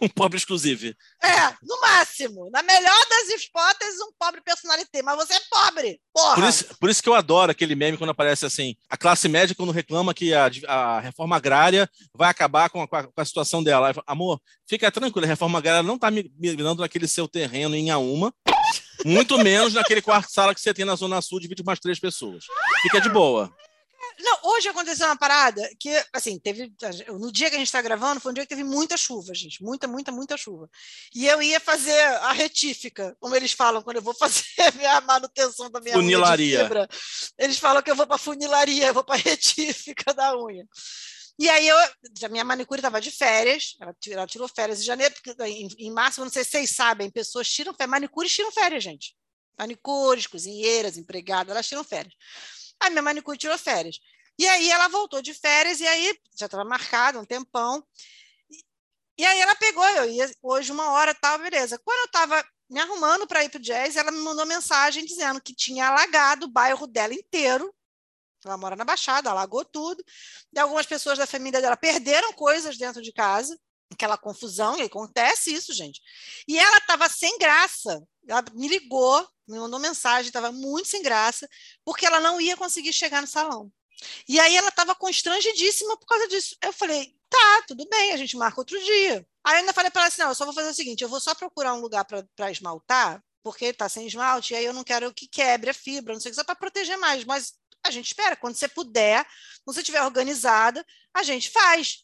um 0.01 0.07
pobre 0.07 0.37
exclusivo. 0.37 0.95
É, 1.21 1.49
no 1.61 1.81
máximo. 1.81 2.49
Na 2.51 2.61
melhor 2.63 3.05
das 3.09 3.29
hipóteses, 3.29 3.99
um 4.01 4.11
pobre 4.17 4.41
personalité. 4.41 5.01
Mas 5.01 5.17
você 5.17 5.33
é 5.33 5.39
pobre. 5.49 5.99
Porra. 6.13 6.35
Por 6.35 6.43
isso, 6.45 6.65
por 6.79 6.89
isso 6.89 7.03
que 7.03 7.09
eu 7.09 7.13
adoro 7.15 7.51
aquele 7.51 7.75
meme 7.75 7.97
quando 7.97 8.11
aparece 8.11 8.45
assim: 8.45 8.75
a 8.89 8.95
classe 8.95 9.27
média, 9.27 9.55
quando 9.55 9.71
reclama 9.71 10.13
que 10.13 10.33
a, 10.33 10.49
a 10.67 10.99
reforma 10.99 11.35
agrária 11.35 11.89
vai 12.13 12.29
acabar 12.29 12.69
com 12.69 12.81
a, 12.81 12.87
com 12.87 13.11
a- 13.21 13.25
situação 13.25 13.61
dela. 13.61 13.87
Aí 13.87 13.93
fala, 13.93 14.05
Amor, 14.07 14.39
fica 14.67 14.91
tranquilo, 14.91 15.25
a 15.25 15.29
reforma 15.29 15.59
agrária 15.59 15.83
não 15.83 15.95
está 15.95 16.09
migrando 16.11 16.81
naquele 16.81 17.07
seu 17.07 17.27
terreno 17.27 17.75
em 17.75 17.89
Auma, 17.89 18.33
muito 19.05 19.37
menos 19.39 19.73
naquele 19.73 20.01
quarto 20.01 20.31
sala 20.31 20.53
que 20.55 20.61
você 20.61 20.73
tem 20.73 20.85
na 20.85 20.95
Zona 20.95 21.21
Sul, 21.21 21.39
divide 21.39 21.61
umas 21.61 21.79
três 21.79 21.99
pessoas. 21.99 22.45
Fica 22.81 23.01
de 23.01 23.09
boa. 23.09 23.53
Não, 24.21 24.37
hoje 24.43 24.67
aconteceu 24.67 25.05
uma 25.05 25.17
parada 25.17 25.67
que, 25.79 25.89
assim, 26.13 26.37
teve. 26.39 26.73
No 27.07 27.31
dia 27.31 27.49
que 27.49 27.55
a 27.55 27.59
gente 27.59 27.67
está 27.67 27.81
gravando, 27.81 28.19
foi 28.19 28.31
um 28.31 28.33
dia 28.33 28.43
que 28.43 28.49
teve 28.49 28.63
muita 28.63 28.97
chuva, 28.97 29.33
gente. 29.33 29.63
Muita, 29.63 29.87
muita, 29.87 30.11
muita 30.11 30.35
chuva. 30.35 30.69
E 31.15 31.25
eu 31.25 31.41
ia 31.41 31.59
fazer 31.59 31.99
a 31.99 32.33
retífica, 32.33 33.15
como 33.19 33.35
eles 33.35 33.53
falam, 33.53 33.81
quando 33.81 33.97
eu 33.97 34.01
vou 34.01 34.13
fazer 34.19 34.43
a 34.59 34.71
minha 34.71 35.01
manutenção 35.01 35.71
da 35.71 35.79
minha 35.79 35.95
unha 35.97 36.03
de 36.03 36.11
Funilaria. 36.11 36.89
Eles 37.37 37.57
falam 37.57 37.81
que 37.81 37.89
eu 37.89 37.95
vou 37.95 38.05
para 38.05 38.17
funilaria, 38.17 38.87
eu 38.87 38.93
vou 38.93 39.03
para 39.03 39.15
retífica 39.21 40.13
da 40.13 40.37
unha. 40.37 40.67
E 41.39 41.47
aí 41.47 41.65
eu, 41.65 41.77
a 41.77 42.29
minha 42.29 42.43
manicure 42.43 42.79
estava 42.79 42.99
de 42.99 43.11
férias, 43.11 43.77
ela, 43.79 43.95
ela 44.09 44.27
tirou 44.27 44.49
férias 44.49 44.81
em 44.81 44.83
janeiro, 44.83 45.15
porque 45.15 45.41
em, 45.45 45.69
em 45.77 45.91
março, 45.91 46.19
não 46.19 46.29
sei 46.29 46.43
se 46.43 46.51
vocês 46.51 46.71
sabem, 46.71 47.09
pessoas 47.09 47.49
tiram 47.49 47.73
férias, 47.73 47.91
manicures 47.91 48.33
tiram 48.33 48.51
férias, 48.51 48.83
gente. 48.83 49.15
Manicures, 49.57 50.27
cozinheiras, 50.27 50.97
empregadas, 50.97 51.51
elas 51.51 51.65
tiram 51.65 51.83
férias. 51.85 52.13
A 52.79 52.89
minha 52.89 53.01
manicure 53.01 53.37
tirou 53.37 53.57
férias. 53.57 53.99
E 54.37 54.47
aí 54.47 54.69
ela 54.71 54.87
voltou 54.87 55.21
de 55.21 55.33
férias, 55.33 55.79
e 55.81 55.87
aí 55.87 56.17
já 56.37 56.45
estava 56.45 56.63
marcado 56.63 57.19
um 57.19 57.25
tempão. 57.25 57.83
E- 58.49 58.63
E 59.19 59.25
aí 59.25 59.39
ela 59.41 59.55
pegou, 59.55 59.85
eu 59.89 60.09
ia 60.09 60.31
hoje 60.41 60.71
uma 60.71 60.91
hora 60.91 61.13
tal, 61.15 61.37
beleza. 61.39 61.79
Quando 61.79 61.99
eu 61.99 62.05
estava 62.05 62.43
me 62.69 62.79
arrumando 62.79 63.27
para 63.27 63.43
ir 63.43 63.49
para 63.49 63.59
o 63.59 63.61
jazz, 63.61 63.95
ela 63.97 64.11
me 64.11 64.19
mandou 64.19 64.45
mensagem 64.45 65.05
dizendo 65.05 65.41
que 65.41 65.53
tinha 65.55 65.87
alagado 65.87 66.45
o 66.45 66.51
bairro 66.51 66.87
dela 66.87 67.13
inteiro. 67.13 67.73
Ela 68.45 68.57
mora 68.57 68.75
na 68.75 68.85
Baixada, 68.85 69.29
alagou 69.29 69.65
tudo. 69.65 70.03
E 70.53 70.59
algumas 70.59 70.85
pessoas 70.85 71.17
da 71.17 71.27
família 71.27 71.61
dela 71.61 71.75
perderam 71.77 72.31
coisas 72.33 72.77
dentro 72.77 73.01
de 73.01 73.11
casa, 73.11 73.59
aquela 73.91 74.17
confusão, 74.17 74.77
e 74.77 74.83
acontece 74.83 75.53
isso, 75.53 75.73
gente. 75.73 76.01
E 76.47 76.57
ela 76.57 76.77
estava 76.77 77.09
sem 77.09 77.37
graça. 77.37 78.01
Ela 78.27 78.43
me 78.53 78.67
ligou, 78.69 79.27
me 79.49 79.59
mandou 79.59 79.79
mensagem, 79.79 80.27
estava 80.27 80.51
muito 80.51 80.87
sem 80.87 81.01
graça, 81.01 81.49
porque 81.83 82.05
ela 82.05 82.19
não 82.19 82.39
ia 82.39 82.55
conseguir 82.55 82.93
chegar 82.93 83.21
no 83.21 83.27
salão. 83.27 83.71
E 84.27 84.39
aí 84.39 84.55
ela 84.55 84.69
estava 84.69 84.95
constrangidíssima 84.95 85.97
por 85.97 86.05
causa 86.05 86.27
disso. 86.27 86.55
Eu 86.61 86.71
falei, 86.71 87.13
tá, 87.29 87.63
tudo 87.67 87.87
bem, 87.89 88.13
a 88.13 88.17
gente 88.17 88.37
marca 88.37 88.61
outro 88.61 88.81
dia. 88.83 89.25
Aí 89.43 89.55
eu 89.55 89.59
ainda 89.59 89.73
falei 89.73 89.91
para 89.91 90.01
ela 90.01 90.07
assim, 90.07 90.21
não, 90.21 90.29
eu 90.29 90.35
só 90.35 90.45
vou 90.45 90.53
fazer 90.53 90.69
o 90.69 90.73
seguinte, 90.73 91.03
eu 91.03 91.09
vou 91.09 91.19
só 91.19 91.33
procurar 91.35 91.73
um 91.73 91.81
lugar 91.81 92.05
para 92.05 92.51
esmaltar, 92.51 93.23
porque 93.43 93.65
está 93.65 93.89
sem 93.89 94.07
esmalte, 94.07 94.53
e 94.53 94.57
aí 94.57 94.65
eu 94.65 94.73
não 94.73 94.83
quero 94.83 95.13
que 95.13 95.27
quebre 95.27 95.69
a 95.69 95.73
fibra, 95.73 96.13
não 96.13 96.21
sei 96.21 96.29
o 96.29 96.31
que, 96.31 96.35
só 96.35 96.43
para 96.43 96.55
proteger 96.55 96.97
mais, 96.97 97.23
mas 97.25 97.53
a 97.83 97.91
gente 97.91 98.07
espera, 98.07 98.35
quando 98.35 98.55
você 98.55 98.67
puder, 98.67 99.25
quando 99.63 99.75
você 99.75 99.81
estiver 99.81 100.03
organizada, 100.03 100.85
a 101.13 101.23
gente 101.23 101.49
faz. 101.49 102.03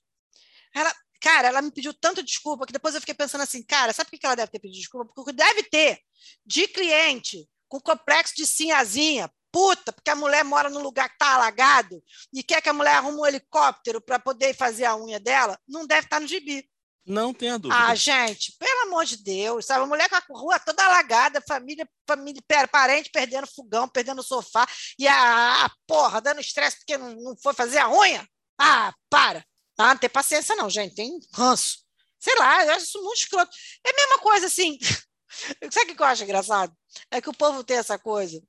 Ela, 0.74 0.94
cara, 1.26 1.48
ela 1.48 1.60
me 1.60 1.72
pediu 1.72 1.92
tanta 1.92 2.22
desculpa 2.22 2.68
que 2.68 2.72
depois 2.72 2.94
eu 2.94 3.02
fiquei 3.02 3.16
pensando 3.16 3.42
assim, 3.42 3.64
cara, 3.64 3.92
sabe 3.92 4.12
por 4.12 4.20
que 4.20 4.26
ela 4.28 4.36
deve 4.36 4.52
ter 4.52 4.60
pedido 4.60 4.80
desculpa? 4.80 5.12
Porque 5.16 5.34
deve 5.34 5.64
ter 5.64 6.00
de 6.46 6.68
cliente 6.68 7.50
com 7.68 7.80
complexo 7.80 8.36
de 8.36 8.46
sinhazinha, 8.46 9.28
puta, 9.52 9.92
porque 9.92 10.12
a 10.12 10.16
mulher 10.16 10.44
mora 10.44 10.70
num 10.70 10.84
lugar 10.84 11.10
que 11.10 11.16
está 11.16 11.34
alagado 11.34 12.00
e 12.32 12.44
quer 12.44 12.62
que 12.62 12.70
a 12.70 12.74
mulher 12.74 12.98
arrume 12.98 13.18
um 13.18 13.26
helicóptero 13.26 14.00
para 14.00 14.20
poder 14.20 14.56
fazer 14.56 14.86
a 14.86 14.96
unha 14.96 15.20
dela, 15.20 15.60
não 15.68 15.88
deve 15.88 16.06
estar 16.06 16.18
tá 16.18 16.20
no 16.20 16.28
gibi. 16.28 16.70
Não 17.04 17.34
tenha 17.34 17.58
dúvida. 17.58 17.88
Ah, 17.88 17.96
gente, 17.96 18.56
pelo 18.60 18.82
amor 18.84 19.06
de 19.06 19.18
Deus, 19.18 19.66
sabe? 19.66 19.84
A 19.84 19.88
mulher 19.88 20.08
com 20.10 20.16
a 20.16 20.40
rua 20.40 20.60
toda 20.60 20.86
alagada, 20.86 21.42
família, 21.48 21.90
família, 22.08 22.42
parente 22.72 23.10
perdendo 23.12 23.48
fogão, 23.48 23.88
perdendo 23.88 24.22
sofá, 24.22 24.68
e 24.98 25.08
a, 25.08 25.66
a 25.66 25.72
porra 25.88 26.22
dando 26.22 26.40
estresse 26.40 26.78
porque 26.78 26.98
não, 27.00 27.16
não 27.16 27.36
foi 27.38 27.54
fazer 27.56 27.80
a 27.80 27.90
unha. 27.90 28.28
Ah, 28.60 28.94
para. 29.10 29.44
Ah, 29.78 29.94
não 29.94 29.98
tem 29.98 30.10
paciência, 30.10 30.56
não, 30.56 30.70
gente, 30.70 30.96
tem 30.96 31.20
ranço. 31.34 31.86
Sei 32.20 32.34
lá, 32.36 32.66
eu 32.66 32.74
acho 32.74 32.86
isso 32.86 33.04
muito 33.04 33.18
escroto. 33.18 33.56
É 33.86 33.90
a 33.90 33.96
mesma 33.96 34.20
coisa 34.20 34.48
assim. 34.48 34.80
Sabe 35.72 35.92
o 35.92 35.96
que 35.96 36.02
eu 36.02 36.06
acho 36.06 36.24
engraçado? 36.24 36.76
É 37.12 37.22
que 37.22 37.30
o 37.30 37.34
povo 37.34 37.64
tem 37.64 37.78
essa 37.78 38.00
coisa 38.00 38.42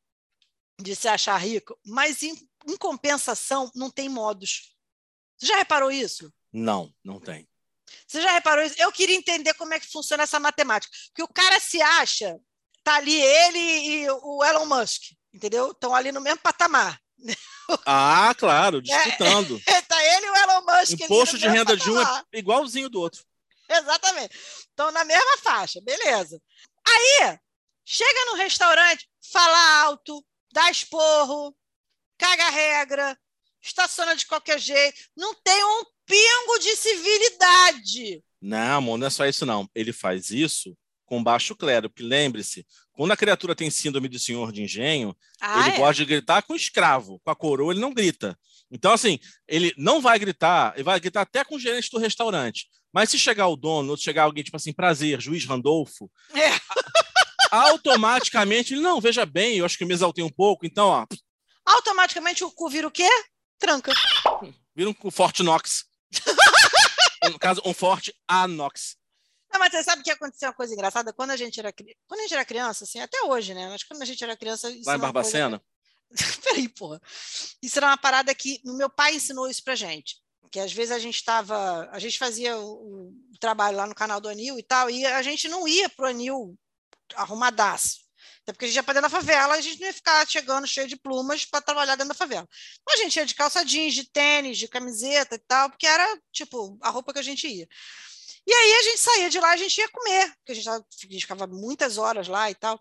de 0.80 0.94
se 0.94 1.08
achar 1.08 1.36
rico, 1.36 1.78
mas 1.84 2.22
em, 2.22 2.34
em 2.68 2.76
compensação 2.76 3.70
não 3.74 3.90
tem 3.90 4.08
modos. 4.08 4.74
Você 5.36 5.46
já 5.46 5.56
reparou 5.56 5.90
isso? 5.90 6.32
Não, 6.52 6.94
não 7.04 7.20
tem. 7.20 7.48
Você 8.06 8.20
já 8.20 8.32
reparou 8.32 8.64
isso? 8.64 8.76
Eu 8.78 8.92
queria 8.92 9.16
entender 9.16 9.54
como 9.54 9.74
é 9.74 9.80
que 9.80 9.90
funciona 9.90 10.22
essa 10.22 10.40
matemática. 10.40 10.94
Que 11.14 11.22
o 11.22 11.28
cara 11.28 11.60
se 11.60 11.80
acha, 11.80 12.38
tá 12.82 12.96
ali 12.96 13.20
ele 13.20 13.58
e 13.58 14.10
o 14.10 14.44
Elon 14.44 14.66
Musk, 14.66 15.12
entendeu? 15.32 15.72
Estão 15.72 15.94
ali 15.94 16.12
no 16.12 16.20
mesmo 16.20 16.40
patamar. 16.40 17.00
Ah, 17.84 18.34
claro, 18.36 18.80
disputando. 18.82 19.60
É, 19.66 19.80
tá 19.82 20.04
ele 20.04 20.26
e 20.26 20.30
o 20.30 20.36
Elon 20.36 20.62
Musk. 20.62 21.00
Imposto 21.00 21.38
de 21.38 21.48
renda 21.48 21.76
de 21.76 21.90
um 21.90 22.00
é 22.00 22.22
igualzinho 22.32 22.88
do 22.88 23.00
outro. 23.00 23.24
Exatamente. 23.68 24.36
Estão 24.36 24.90
na 24.92 25.04
mesma 25.04 25.38
faixa, 25.38 25.80
beleza. 25.82 26.40
Aí, 26.86 27.38
chega 27.84 28.24
no 28.26 28.36
restaurante, 28.36 29.08
fala 29.32 29.82
alto, 29.82 30.24
dá 30.52 30.70
esporro, 30.70 31.56
caga 32.16 32.48
regra, 32.50 33.18
estaciona 33.60 34.14
de 34.14 34.26
qualquer 34.26 34.60
jeito, 34.60 35.00
não 35.16 35.34
tem 35.34 35.64
um 35.64 35.84
pingo 36.04 36.58
de 36.60 36.76
civilidade. 36.76 38.24
Não, 38.40 38.78
amor, 38.78 38.98
não 38.98 39.08
é 39.08 39.10
só 39.10 39.26
isso 39.26 39.44
não. 39.44 39.68
Ele 39.74 39.92
faz 39.92 40.30
isso 40.30 40.76
com 41.07 41.22
baixo 41.22 41.54
clero, 41.54 41.88
porque 41.88 42.02
lembre-se, 42.02 42.66
quando 42.92 43.12
a 43.12 43.16
criatura 43.16 43.54
tem 43.54 43.70
síndrome 43.70 44.09
de 44.09 44.18
senhor 44.18 44.52
de 44.52 44.62
engenho, 44.62 45.16
ah, 45.40 45.61
ele 45.61 45.76
é? 45.76 45.78
gosta 45.78 45.94
de 45.94 46.04
gritar 46.04 46.42
com 46.42 46.54
escravo, 46.54 47.20
com 47.20 47.30
a 47.30 47.36
coroa 47.36 47.72
ele 47.72 47.80
não 47.80 47.94
grita. 47.94 48.36
Então, 48.70 48.92
assim, 48.92 49.18
ele 49.46 49.72
não 49.78 50.00
vai 50.00 50.18
gritar, 50.18 50.74
ele 50.74 50.82
vai 50.82 50.98
gritar 50.98 51.22
até 51.22 51.44
com 51.44 51.54
o 51.54 51.61
gerente 51.61 51.88
do 51.90 51.98
restaurante. 51.98 52.66
Mas 52.92 53.11
se 53.11 53.18
chegar 53.18 53.46
o 53.46 53.57
dono, 53.57 53.90
ou 53.90 53.96
chegar 53.96 54.24
alguém, 54.24 54.42
tipo 54.42 54.57
assim, 54.57 54.72
prazer, 54.72 55.20
juiz 55.20 55.44
Randolfo, 55.44 56.11
é 56.34 56.50
automaticamente 57.50 58.74
ele, 58.74 58.82
não, 58.82 59.00
veja 59.00 59.24
bem, 59.24 59.59
eu 59.59 59.64
acho 59.64 59.78
que 59.78 59.84
eu 59.84 59.88
me 59.88 59.94
exaltei 59.94 60.24
um 60.24 60.30
pouco, 60.30 60.66
então, 60.66 60.88
ó. 60.88 61.07
Automaticamente 61.64 62.42
o 62.42 62.50
cu 62.50 62.68
vira 62.68 62.88
o 62.88 62.90
quê? 62.90 63.09
Tranca. 63.59 63.92
Vira 64.74 64.90
um 64.90 65.11
forte 65.11 65.42
Nox. 65.42 65.84
no 67.30 67.38
caso, 67.38 67.62
um 67.64 67.74
forte 67.74 68.14
Anox. 68.26 68.96
Não, 69.53 69.61
mas 69.61 69.70
você 69.70 69.82
sabe 69.82 70.03
que 70.03 70.11
aconteceu 70.11 70.49
uma 70.49 70.55
coisa 70.55 70.72
engraçada? 70.74 71.12
Quando 71.12 71.30
a 71.30 71.36
gente 71.36 71.59
era, 71.59 71.72
quando 71.72 72.20
a 72.20 72.22
gente 72.22 72.34
era 72.34 72.44
criança, 72.44 72.84
assim, 72.84 73.01
até 73.01 73.22
hoje, 73.22 73.55
né? 73.55 73.68
Mas 73.68 73.82
quando 73.84 74.03
a 74.03 74.05
gente 74.05 74.22
era 74.22 74.36
criança. 74.36 74.68
Lá 74.84 74.97
em 74.97 74.99
Barbacena? 74.99 75.59
Coisa... 75.59 75.76
Peraí, 76.42 76.68
porra. 76.68 77.01
Isso 77.62 77.78
era 77.78 77.88
uma 77.88 77.97
parada 77.97 78.34
que 78.34 78.61
o 78.64 78.74
meu 78.74 78.90
pai 78.90 79.14
ensinou 79.14 79.49
isso 79.49 79.62
pra 79.62 79.74
gente. 79.74 80.16
Que 80.51 80.61
às 80.61 80.72
vezes 80.72 80.92
a 80.92 80.99
gente 80.99 81.16
estava. 81.16 81.88
A 81.90 81.99
gente 81.99 82.18
fazia 82.18 82.57
o, 82.57 83.11
o, 83.32 83.38
trabalho 83.40 83.76
lá 83.76 83.86
no 83.86 83.94
canal 83.94 84.20
do 84.20 84.28
Anil 84.28 84.59
e 84.59 84.62
tal, 84.62 84.88
e 84.88 85.05
a 85.05 85.22
gente 85.22 85.49
não 85.49 85.66
ia 85.66 85.88
pro 85.88 86.07
Anil 86.07 86.57
arrumadaço. 87.14 88.07
Até 88.42 88.53
porque 88.53 88.64
a 88.64 88.68
gente 88.68 88.76
ia 88.76 88.82
para 88.82 88.94
dentro 88.94 89.11
da 89.11 89.16
favela, 89.16 89.55
a 89.55 89.61
gente 89.61 89.80
não 89.80 89.88
ia 89.88 89.92
ficar 89.92 90.26
chegando 90.28 90.68
cheio 90.68 90.86
de 90.86 90.97
plumas 90.97 91.44
para 91.44 91.61
trabalhar 91.61 91.97
dentro 91.97 92.11
da 92.11 92.14
favela. 92.14 92.49
Então, 92.80 92.94
a 92.94 92.97
gente 92.99 93.16
ia 93.16 93.26
de 93.26 93.34
calça 93.34 93.64
jeans, 93.64 93.92
de 93.92 94.05
tênis, 94.05 94.57
de 94.57 94.68
camiseta 94.68 95.34
e 95.34 95.38
tal, 95.38 95.68
porque 95.68 95.86
era, 95.86 96.16
tipo, 96.32 96.78
a 96.80 96.90
roupa 96.90 97.12
que 97.12 97.18
a 97.18 97.22
gente 97.22 97.49
ia. 97.49 97.66
E 98.47 98.53
aí 98.53 98.74
a 98.74 98.82
gente 98.82 98.99
saía 98.99 99.30
de 99.30 99.40
lá, 99.40 99.51
a 99.51 99.57
gente 99.57 99.76
ia 99.76 99.88
comer, 99.88 100.32
porque 100.36 100.53
a 100.53 100.55
gente, 100.55 100.64
tava, 100.64 100.78
a 100.78 101.12
gente 101.12 101.20
ficava 101.20 101.47
muitas 101.47 101.99
horas 101.99 102.28
lá 102.28 102.51
e 102.51 102.55
tal. 102.55 102.80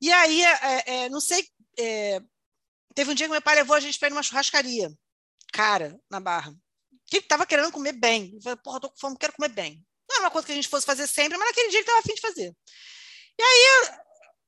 E 0.00 0.12
aí, 0.12 0.44
é, 0.44 0.84
é, 0.86 1.08
não 1.08 1.20
sei, 1.20 1.48
é, 1.78 2.20
teve 2.94 3.10
um 3.10 3.14
dia 3.14 3.26
que 3.26 3.32
meu 3.32 3.42
pai 3.42 3.56
levou 3.56 3.74
a 3.74 3.80
gente 3.80 3.98
para 3.98 4.08
ir 4.08 4.10
numa 4.10 4.22
churrascaria, 4.22 4.92
cara, 5.52 5.98
na 6.10 6.20
Barra, 6.20 6.54
que 7.06 7.18
estava 7.18 7.46
querendo 7.46 7.72
comer 7.72 7.92
bem. 7.92 8.32
Eu 8.34 8.42
falei, 8.42 8.58
porra, 8.62 8.80
tô 8.80 8.90
com 8.90 8.98
fome, 8.98 9.16
quero 9.18 9.32
comer 9.32 9.48
bem. 9.48 9.82
Não 10.08 10.16
era 10.16 10.24
uma 10.24 10.30
coisa 10.30 10.46
que 10.46 10.52
a 10.52 10.54
gente 10.54 10.68
fosse 10.68 10.86
fazer 10.86 11.06
sempre, 11.06 11.38
mas 11.38 11.48
naquele 11.48 11.70
dia 11.70 11.78
ele 11.78 11.84
estava 11.84 11.98
afim 12.00 12.14
de 12.14 12.20
fazer. 12.20 12.54
E 13.38 13.42
aí, 13.42 13.98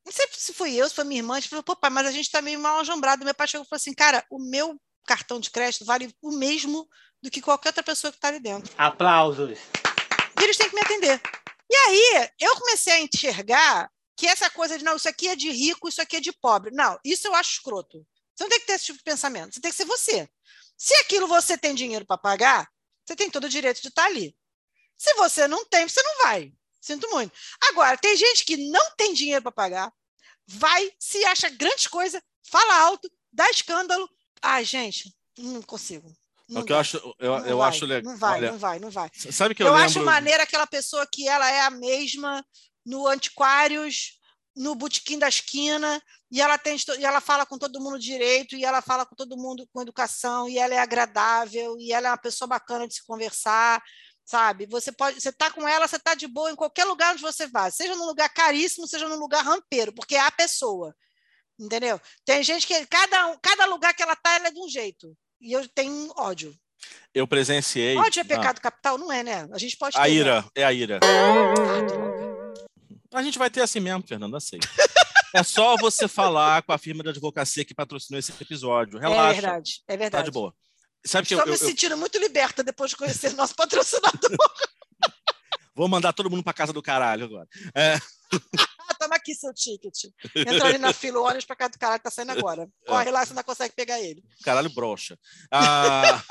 não 0.04 0.12
sei 0.12 0.26
se 0.32 0.52
fui 0.52 0.74
eu, 0.74 0.88
se 0.88 0.94
foi 0.94 1.04
minha 1.04 1.20
irmã, 1.20 1.36
a 1.36 1.40
gente 1.40 1.48
falou, 1.48 1.62
pô, 1.62 1.76
pai, 1.76 1.90
mas 1.90 2.06
a 2.06 2.12
gente 2.12 2.26
está 2.26 2.42
meio 2.42 2.60
mal 2.60 2.80
ajambrado. 2.80 3.24
Meu 3.24 3.34
pai 3.34 3.48
chegou 3.48 3.64
e 3.64 3.68
falou 3.68 3.78
assim, 3.78 3.94
cara, 3.94 4.24
o 4.30 4.38
meu 4.38 4.80
cartão 5.06 5.40
de 5.40 5.50
crédito 5.50 5.84
vale 5.84 6.14
o 6.22 6.30
mesmo 6.32 6.88
do 7.22 7.30
que 7.30 7.40
qualquer 7.40 7.70
outra 7.70 7.82
pessoa 7.82 8.10
que 8.10 8.18
está 8.18 8.28
ali 8.28 8.40
dentro. 8.40 8.72
Aplausos. 8.78 9.58
E 10.40 10.44
eles 10.44 10.56
têm 10.56 10.68
que 10.68 10.74
me 10.74 10.80
atender. 10.80 11.20
E 11.70 11.76
aí, 11.76 12.30
eu 12.40 12.56
comecei 12.56 12.92
a 12.94 13.00
enxergar 13.00 13.90
que 14.16 14.26
essa 14.26 14.50
coisa 14.50 14.76
de, 14.76 14.84
não, 14.84 14.96
isso 14.96 15.08
aqui 15.08 15.28
é 15.28 15.36
de 15.36 15.50
rico, 15.50 15.88
isso 15.88 16.02
aqui 16.02 16.16
é 16.16 16.20
de 16.20 16.32
pobre. 16.32 16.70
Não, 16.72 16.98
isso 17.04 17.26
eu 17.26 17.34
acho 17.34 17.52
escroto. 17.52 18.06
Você 18.34 18.44
não 18.44 18.50
tem 18.50 18.60
que 18.60 18.66
ter 18.66 18.72
esse 18.74 18.86
tipo 18.86 18.98
de 18.98 19.04
pensamento, 19.04 19.54
você 19.54 19.60
tem 19.60 19.70
que 19.70 19.76
ser 19.76 19.84
você. 19.84 20.28
Se 20.76 20.94
aquilo 20.94 21.26
você 21.26 21.58
tem 21.58 21.74
dinheiro 21.74 22.06
para 22.06 22.16
pagar, 22.16 22.68
você 23.04 23.14
tem 23.14 23.30
todo 23.30 23.44
o 23.44 23.48
direito 23.48 23.82
de 23.82 23.88
estar 23.88 24.02
tá 24.02 24.08
ali. 24.08 24.34
Se 24.96 25.12
você 25.14 25.46
não 25.46 25.64
tem, 25.66 25.88
você 25.88 26.02
não 26.02 26.22
vai. 26.22 26.52
Sinto 26.80 27.08
muito. 27.10 27.32
Agora, 27.68 27.98
tem 27.98 28.16
gente 28.16 28.44
que 28.44 28.56
não 28.56 28.94
tem 28.96 29.12
dinheiro 29.12 29.42
para 29.42 29.52
pagar, 29.52 29.92
vai, 30.46 30.90
se 30.98 31.22
acha 31.26 31.50
grande 31.50 31.88
coisa, 31.88 32.22
fala 32.42 32.80
alto, 32.80 33.10
dá 33.32 33.48
escândalo. 33.50 34.08
Ai, 34.40 34.64
gente, 34.64 35.14
não 35.36 35.62
consigo. 35.62 36.10
Não 36.50 36.64
eu 36.66 36.76
acho, 36.76 36.96
eu, 37.18 37.32
eu 37.46 37.58
vai, 37.58 37.68
acho 37.68 37.86
legal. 37.86 38.12
Não 38.12 38.18
vai, 38.18 38.38
Olha, 38.38 38.50
não 38.50 38.58
vai, 38.58 38.78
não 38.80 38.90
vai. 38.90 39.10
Sabe 39.14 39.54
que 39.54 39.62
eu, 39.62 39.68
eu 39.68 39.72
lembro... 39.72 39.86
acho 39.86 40.02
maneira 40.02 40.42
aquela 40.42 40.66
pessoa 40.66 41.06
que 41.06 41.28
ela 41.28 41.48
é 41.48 41.60
a 41.60 41.70
mesma 41.70 42.44
no 42.84 43.06
Antiquários, 43.06 44.18
no 44.56 44.74
Botequim 44.74 45.16
da 45.16 45.28
Esquina, 45.28 46.02
e 46.30 46.40
ela, 46.40 46.58
tem, 46.58 46.76
e 46.98 47.04
ela 47.04 47.20
fala 47.20 47.46
com 47.46 47.56
todo 47.56 47.80
mundo 47.80 47.98
direito, 47.98 48.56
e 48.56 48.64
ela 48.64 48.82
fala 48.82 49.06
com 49.06 49.14
todo 49.14 49.36
mundo 49.36 49.68
com 49.72 49.80
educação, 49.82 50.48
e 50.48 50.58
ela 50.58 50.74
é 50.74 50.78
agradável, 50.78 51.76
e 51.78 51.92
ela 51.92 52.08
é 52.08 52.10
uma 52.10 52.18
pessoa 52.18 52.48
bacana 52.48 52.88
de 52.88 52.94
se 52.94 53.06
conversar, 53.06 53.80
sabe? 54.24 54.66
Você 54.66 54.90
pode, 54.90 55.20
você 55.20 55.32
tá 55.32 55.50
com 55.50 55.66
ela, 55.68 55.86
você 55.86 55.98
tá 55.98 56.14
de 56.14 56.26
boa 56.26 56.50
em 56.50 56.56
qualquer 56.56 56.84
lugar 56.84 57.12
onde 57.12 57.22
você 57.22 57.46
vá, 57.46 57.70
seja 57.70 57.94
num 57.94 58.06
lugar 58.06 58.28
caríssimo, 58.28 58.86
seja 58.88 59.08
num 59.08 59.18
lugar 59.18 59.44
rampeiro, 59.44 59.92
porque 59.92 60.16
é 60.16 60.20
a 60.20 60.30
pessoa. 60.30 60.94
Entendeu? 61.58 62.00
Tem 62.24 62.42
gente 62.42 62.66
que 62.66 62.86
cada 62.86 63.36
cada 63.38 63.66
lugar 63.66 63.92
que 63.92 64.02
ela 64.02 64.16
tá, 64.16 64.34
ela 64.34 64.48
é 64.48 64.50
de 64.50 64.58
um 64.58 64.68
jeito. 64.68 65.14
E 65.40 65.52
eu 65.52 65.66
tenho 65.68 66.12
ódio. 66.16 66.54
Eu 67.14 67.26
presenciei. 67.26 67.96
Ódio 67.96 68.20
é 68.20 68.24
pecado 68.24 68.58
ah. 68.58 68.60
capital, 68.60 68.98
não 68.98 69.10
é, 69.10 69.22
né? 69.22 69.48
A 69.52 69.58
gente 69.58 69.76
pode 69.76 69.96
ter, 69.96 70.02
A 70.02 70.08
ira, 70.08 70.42
né? 70.42 70.48
é 70.54 70.64
a 70.64 70.72
ira. 70.72 71.00
Ah, 73.12 73.18
a 73.18 73.22
gente 73.22 73.38
vai 73.38 73.50
ter 73.50 73.60
assim 73.62 73.80
mesmo, 73.80 74.06
Fernando, 74.06 74.36
aceita. 74.36 74.68
É 75.34 75.42
só 75.42 75.76
você 75.76 76.08
falar 76.08 76.62
com 76.62 76.72
a 76.72 76.78
firma 76.78 77.02
de 77.02 77.10
advocacia 77.10 77.64
que 77.64 77.74
patrocinou 77.74 78.18
esse 78.18 78.32
episódio. 78.40 78.98
É 78.98 79.02
Relaxa. 79.02 79.30
É 79.30 79.32
verdade, 79.34 79.82
é 79.86 79.96
verdade. 79.96 80.22
Tá 80.22 80.26
de 80.26 80.30
boa. 80.32 80.54
Sabe 81.06 81.24
Estou 81.24 81.40
eu, 81.40 81.46
me 81.46 81.52
eu, 81.52 81.56
sentindo 81.56 81.96
muito 81.96 82.18
liberta 82.18 82.62
depois 82.62 82.90
de 82.90 82.96
conhecer 82.96 83.32
nosso 83.34 83.54
patrocinador. 83.54 84.36
Vou 85.74 85.88
mandar 85.88 86.12
todo 86.12 86.28
mundo 86.28 86.42
para 86.42 86.52
casa 86.52 86.72
do 86.72 86.82
caralho 86.82 87.24
agora. 87.24 87.48
É... 87.74 87.96
Toma 89.10 89.16
aqui 89.16 89.34
seu 89.34 89.52
ticket. 89.52 90.04
Entra 90.36 90.68
ali 90.68 90.78
na 90.78 90.92
fila, 90.94 91.18
o 91.18 91.24
ônibus 91.24 91.44
para 91.44 91.56
casa 91.56 91.70
do 91.70 91.78
caralho 91.78 92.00
tá 92.00 92.10
saindo 92.10 92.30
agora. 92.30 92.68
Corre 92.86 93.10
lá, 93.10 93.26
você 93.26 93.32
ainda 93.32 93.42
consegue 93.42 93.74
pegar 93.74 94.00
ele. 94.00 94.22
Caralho, 94.44 94.70
brocha. 94.70 95.18
Ah, 95.50 96.22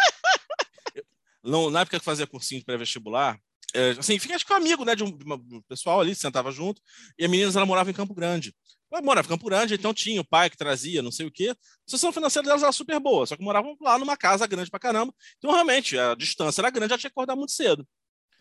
não, 1.43 1.69
na 1.69 1.81
época 1.81 1.97
que 1.97 2.01
eu 2.01 2.05
fazia 2.05 2.25
cursinho 2.25 2.61
de 2.61 2.65
pré-vestibular, 2.65 3.37
é, 3.73 3.91
assim, 3.99 4.17
fiquei 4.17 4.35
acho 4.35 4.45
que 4.45 4.53
um 4.53 4.55
amigo, 4.55 4.85
né, 4.85 4.95
de 4.95 5.03
um, 5.03 5.11
de 5.11 5.55
um 5.55 5.61
pessoal 5.67 5.99
ali, 5.99 6.15
sentava 6.15 6.51
junto, 6.51 6.81
e 7.19 7.25
a 7.25 7.27
menina, 7.27 7.51
ela 7.53 7.65
morava 7.65 7.91
em 7.91 7.93
Campo 7.93 8.15
Grande. 8.15 8.55
Ela 8.91 9.01
morava 9.01 9.27
em 9.27 9.29
Campo 9.29 9.45
Grande, 9.45 9.73
então 9.75 9.93
tinha 9.93 10.21
o 10.21 10.25
pai 10.25 10.49
que 10.49 10.57
trazia, 10.57 11.01
não 11.01 11.11
sei 11.11 11.27
o 11.27 11.31
quê. 11.31 11.49
A 11.49 11.55
situação 11.85 12.13
financeira 12.13 12.47
delas 12.47 12.63
era 12.63 12.71
super 12.71 12.99
boa, 12.99 13.25
só 13.25 13.35
que 13.35 13.43
moravam 13.43 13.75
lá 13.81 13.99
numa 13.99 14.15
casa 14.15 14.47
grande 14.47 14.71
pra 14.71 14.79
caramba. 14.79 15.13
Então, 15.37 15.51
realmente, 15.51 15.99
a 15.99 16.15
distância 16.15 16.61
era 16.61 16.69
grande, 16.69 16.91
já 16.91 16.97
tinha 16.97 17.09
que 17.09 17.13
acordar 17.13 17.35
muito 17.35 17.51
cedo. 17.51 17.85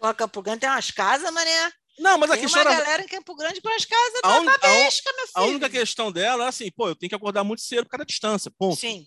O 0.00 0.14
Campo 0.14 0.40
Grande 0.40 0.60
tem 0.60 0.70
umas 0.70 0.92
casas, 0.92 1.30
mané. 1.32 1.72
Não, 1.98 2.16
mas 2.18 2.30
a 2.30 2.34
Tem 2.34 2.44
uma 2.44 2.48
questão 2.50 2.60
era... 2.60 2.74
galera 2.82 3.02
em 3.02 3.08
Campo 3.08 3.34
Grande 3.34 3.60
com 3.60 3.68
as 3.68 3.84
casas 3.84 4.20
A 4.22 4.28
da 4.28 4.34
un- 4.34 4.36
a 4.36 4.40
un- 4.40 4.44
babesca, 4.44 5.12
meu 5.16 5.26
filho. 5.26 5.32
A 5.34 5.44
única 5.44 5.68
questão 5.70 6.12
dela 6.12 6.42
era 6.44 6.48
assim, 6.48 6.70
pô, 6.70 6.88
eu 6.88 6.94
tenho 6.94 7.08
que 7.10 7.16
acordar 7.16 7.42
muito 7.44 7.60
cedo 7.62 7.84
por 7.84 7.90
causa 7.90 8.04
da 8.04 8.08
distância, 8.08 8.50
ponto. 8.58 8.76
Sim. 8.76 9.06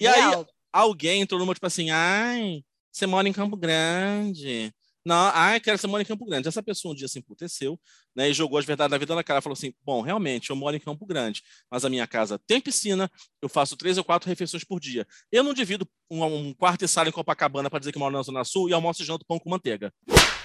E 0.00 0.06
aí, 0.06 0.20
Real. 0.20 0.46
alguém 0.72 1.20
entrou 1.20 1.38
numa, 1.38 1.54
tipo 1.54 1.66
assim, 1.66 1.90
ai, 1.90 2.62
você 2.90 3.06
mora 3.06 3.28
em 3.28 3.32
Campo 3.32 3.56
Grande. 3.56 4.72
Não, 5.06 5.30
ai, 5.34 5.60
quero 5.60 5.76
que 5.76 5.82
você 5.82 5.86
mora 5.86 6.02
em 6.02 6.06
Campo 6.06 6.24
Grande. 6.24 6.48
Essa 6.48 6.62
pessoa 6.62 6.92
um 6.92 6.96
dia 6.96 7.06
se 7.06 7.18
emputeceu, 7.18 7.78
né, 8.16 8.30
e 8.30 8.32
jogou 8.32 8.58
as 8.58 8.64
verdades 8.64 8.90
da 8.90 8.96
vida 8.96 9.14
na 9.14 9.22
cara. 9.22 9.42
Falou 9.42 9.52
assim, 9.52 9.74
bom, 9.82 10.00
realmente, 10.00 10.48
eu 10.48 10.56
moro 10.56 10.74
em 10.74 10.80
Campo 10.80 11.04
Grande, 11.04 11.42
mas 11.70 11.84
a 11.84 11.90
minha 11.90 12.06
casa 12.06 12.40
tem 12.46 12.58
piscina, 12.58 13.10
eu 13.42 13.48
faço 13.50 13.76
três 13.76 13.98
ou 13.98 14.02
quatro 14.04 14.28
refeições 14.30 14.64
por 14.64 14.80
dia. 14.80 15.06
Eu 15.30 15.44
não 15.44 15.52
divido 15.52 15.86
um, 16.10 16.24
um 16.24 16.54
quarto 16.54 16.86
e 16.86 16.88
sala 16.88 17.10
em 17.10 17.12
Copacabana 17.12 17.68
para 17.68 17.78
dizer 17.80 17.92
que 17.92 17.98
moro 17.98 18.14
na 18.14 18.22
Zona 18.22 18.44
Sul 18.44 18.70
e 18.70 18.72
almoço 18.72 19.02
e 19.02 19.04
janto 19.04 19.26
pão 19.26 19.38
com 19.38 19.50
manteiga. 19.50 19.92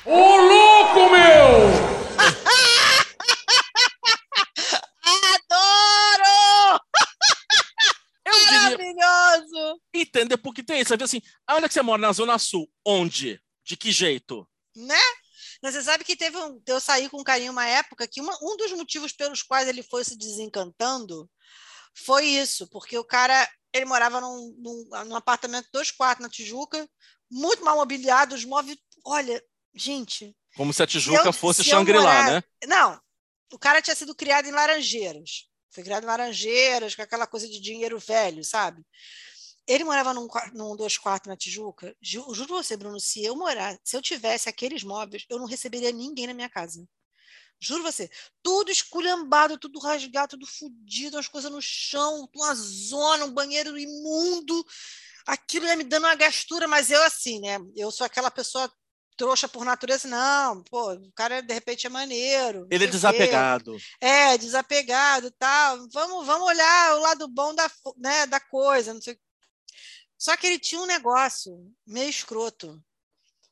Ô 0.06 0.38
louco, 0.80 1.10
meu! 1.12 2.00
Adoro! 5.34 6.82
Maravilhoso! 8.26 9.82
entender 9.94 10.38
porque 10.38 10.64
tem 10.64 10.80
isso. 10.80 10.90
Você 10.90 10.98
vê 10.98 11.04
assim, 11.04 11.22
é 11.48 11.68
que 11.68 11.74
você 11.74 11.82
mora? 11.82 12.02
Na 12.02 12.12
Zona 12.14 12.38
Sul. 12.38 12.70
Onde? 12.86 13.42
De 13.66 13.76
que 13.76 13.92
jeito? 13.92 14.48
Né? 14.76 15.00
Você 15.62 15.82
sabe 15.84 16.04
que 16.06 16.16
teve 16.16 16.38
um. 16.38 16.62
Eu 16.66 16.80
saí 16.80 17.10
com 17.10 17.20
um 17.20 17.24
carinho 17.24 17.52
uma 17.52 17.66
época 17.68 18.08
que 18.08 18.22
uma- 18.22 18.38
um 18.42 18.56
dos 18.56 18.72
motivos 18.72 19.12
pelos 19.12 19.44
quais 19.44 19.68
ele 19.68 19.84
foi 19.84 20.04
se 20.06 20.18
desencantando 20.18 21.30
foi 22.06 22.26
isso, 22.26 22.70
porque 22.70 22.98
o 22.98 23.04
cara 23.04 23.48
ele 23.74 23.84
morava 23.86 24.22
num, 24.22 24.56
num, 24.58 24.90
num 25.06 25.16
apartamento 25.16 25.68
dois 25.74 25.92
quartos 25.92 26.24
na 26.24 26.30
Tijuca, 26.30 26.88
muito 27.30 27.64
mal 27.64 27.76
mobiliado, 27.76 28.36
os 28.36 28.46
móveis. 28.46 28.78
Olha, 29.06 29.44
gente. 29.76 30.34
Como 30.56 30.74
se 30.74 30.84
a 30.84 30.88
Tijuca 30.88 31.28
eu- 31.28 31.34
fosse 31.34 31.64
Shangri-La, 31.64 32.02
morar- 32.04 32.32
né? 32.32 32.44
Não, 32.68 33.00
o 33.54 33.60
cara 33.60 33.82
tinha 33.82 33.96
sido 33.96 34.14
criado 34.16 34.48
em 34.48 34.52
Laranjeiras. 34.52 35.48
Foi 35.72 35.84
criado 35.84 36.04
em 36.04 36.08
Laranjeiras, 36.08 36.96
com 36.96 37.02
aquela 37.02 37.28
coisa 37.28 37.48
de 37.48 37.60
dinheiro 37.60 38.00
velho, 38.00 38.44
sabe? 38.44 38.84
Ele 39.68 39.84
morava 39.84 40.14
num, 40.14 40.28
num 40.54 40.76
dois 40.76 40.98
quartos 40.98 41.28
na 41.30 41.38
Tijuca. 41.38 41.96
Ju, 42.02 42.26
juro 42.34 42.48
pra 42.48 42.64
você, 42.64 42.76
Bruno, 42.76 43.00
se 43.00 43.24
eu 43.24 43.36
morar, 43.36 43.78
se 43.84 43.96
eu 43.96 44.02
tivesse 44.02 44.50
aqueles 44.50 44.84
móveis, 44.84 45.26
eu 45.30 45.38
não 45.38 45.46
receberia 45.46 45.92
ninguém 45.92 46.26
na 46.26 46.34
minha 46.34 46.50
casa. 46.50 46.84
Juro 47.62 47.84
você, 47.84 48.10
tudo 48.42 48.72
esculhambado, 48.72 49.58
tudo 49.60 49.80
rasgado, 49.80 50.30
tudo 50.32 50.48
fudido, 50.48 51.18
as 51.20 51.28
coisas 51.28 51.52
no 51.52 51.62
chão, 51.62 52.28
uma 52.34 52.56
zona, 52.56 53.26
um 53.26 53.32
banheiro 53.32 53.78
imundo. 53.78 54.66
Aquilo 55.28 55.68
ia 55.68 55.76
me 55.76 55.84
dando 55.84 56.06
uma 56.06 56.16
gastura, 56.16 56.68
mas 56.68 56.90
eu 56.90 57.04
assim, 57.04 57.40
né? 57.40 57.58
Eu 57.76 57.92
sou 57.92 58.06
aquela 58.06 58.32
pessoa 58.32 58.72
trouxa 59.20 59.50
por 59.50 59.66
natureza, 59.66 60.08
não, 60.08 60.64
pô, 60.64 60.94
o 60.94 61.12
cara 61.12 61.42
de 61.42 61.54
repente 61.54 61.86
é 61.86 61.90
maneiro. 61.90 62.66
Ele 62.72 62.86
é 62.86 62.88
sei 62.88 63.10
o 63.10 63.12
quê. 63.12 63.18
desapegado. 63.18 63.78
É, 64.00 64.38
desapegado 64.38 65.30
tal. 65.32 65.90
Vamos, 65.92 66.26
vamos 66.26 66.48
olhar 66.48 66.96
o 66.96 67.02
lado 67.02 67.28
bom 67.28 67.54
da, 67.54 67.70
né, 67.98 68.26
da 68.26 68.40
coisa, 68.40 68.94
não 68.94 69.02
sei. 69.02 69.20
Só 70.18 70.38
que 70.38 70.48
ele 70.48 70.58
tinha 70.58 70.80
um 70.80 70.86
negócio 70.86 71.54
meio 71.86 72.10
escroto. 72.10 72.82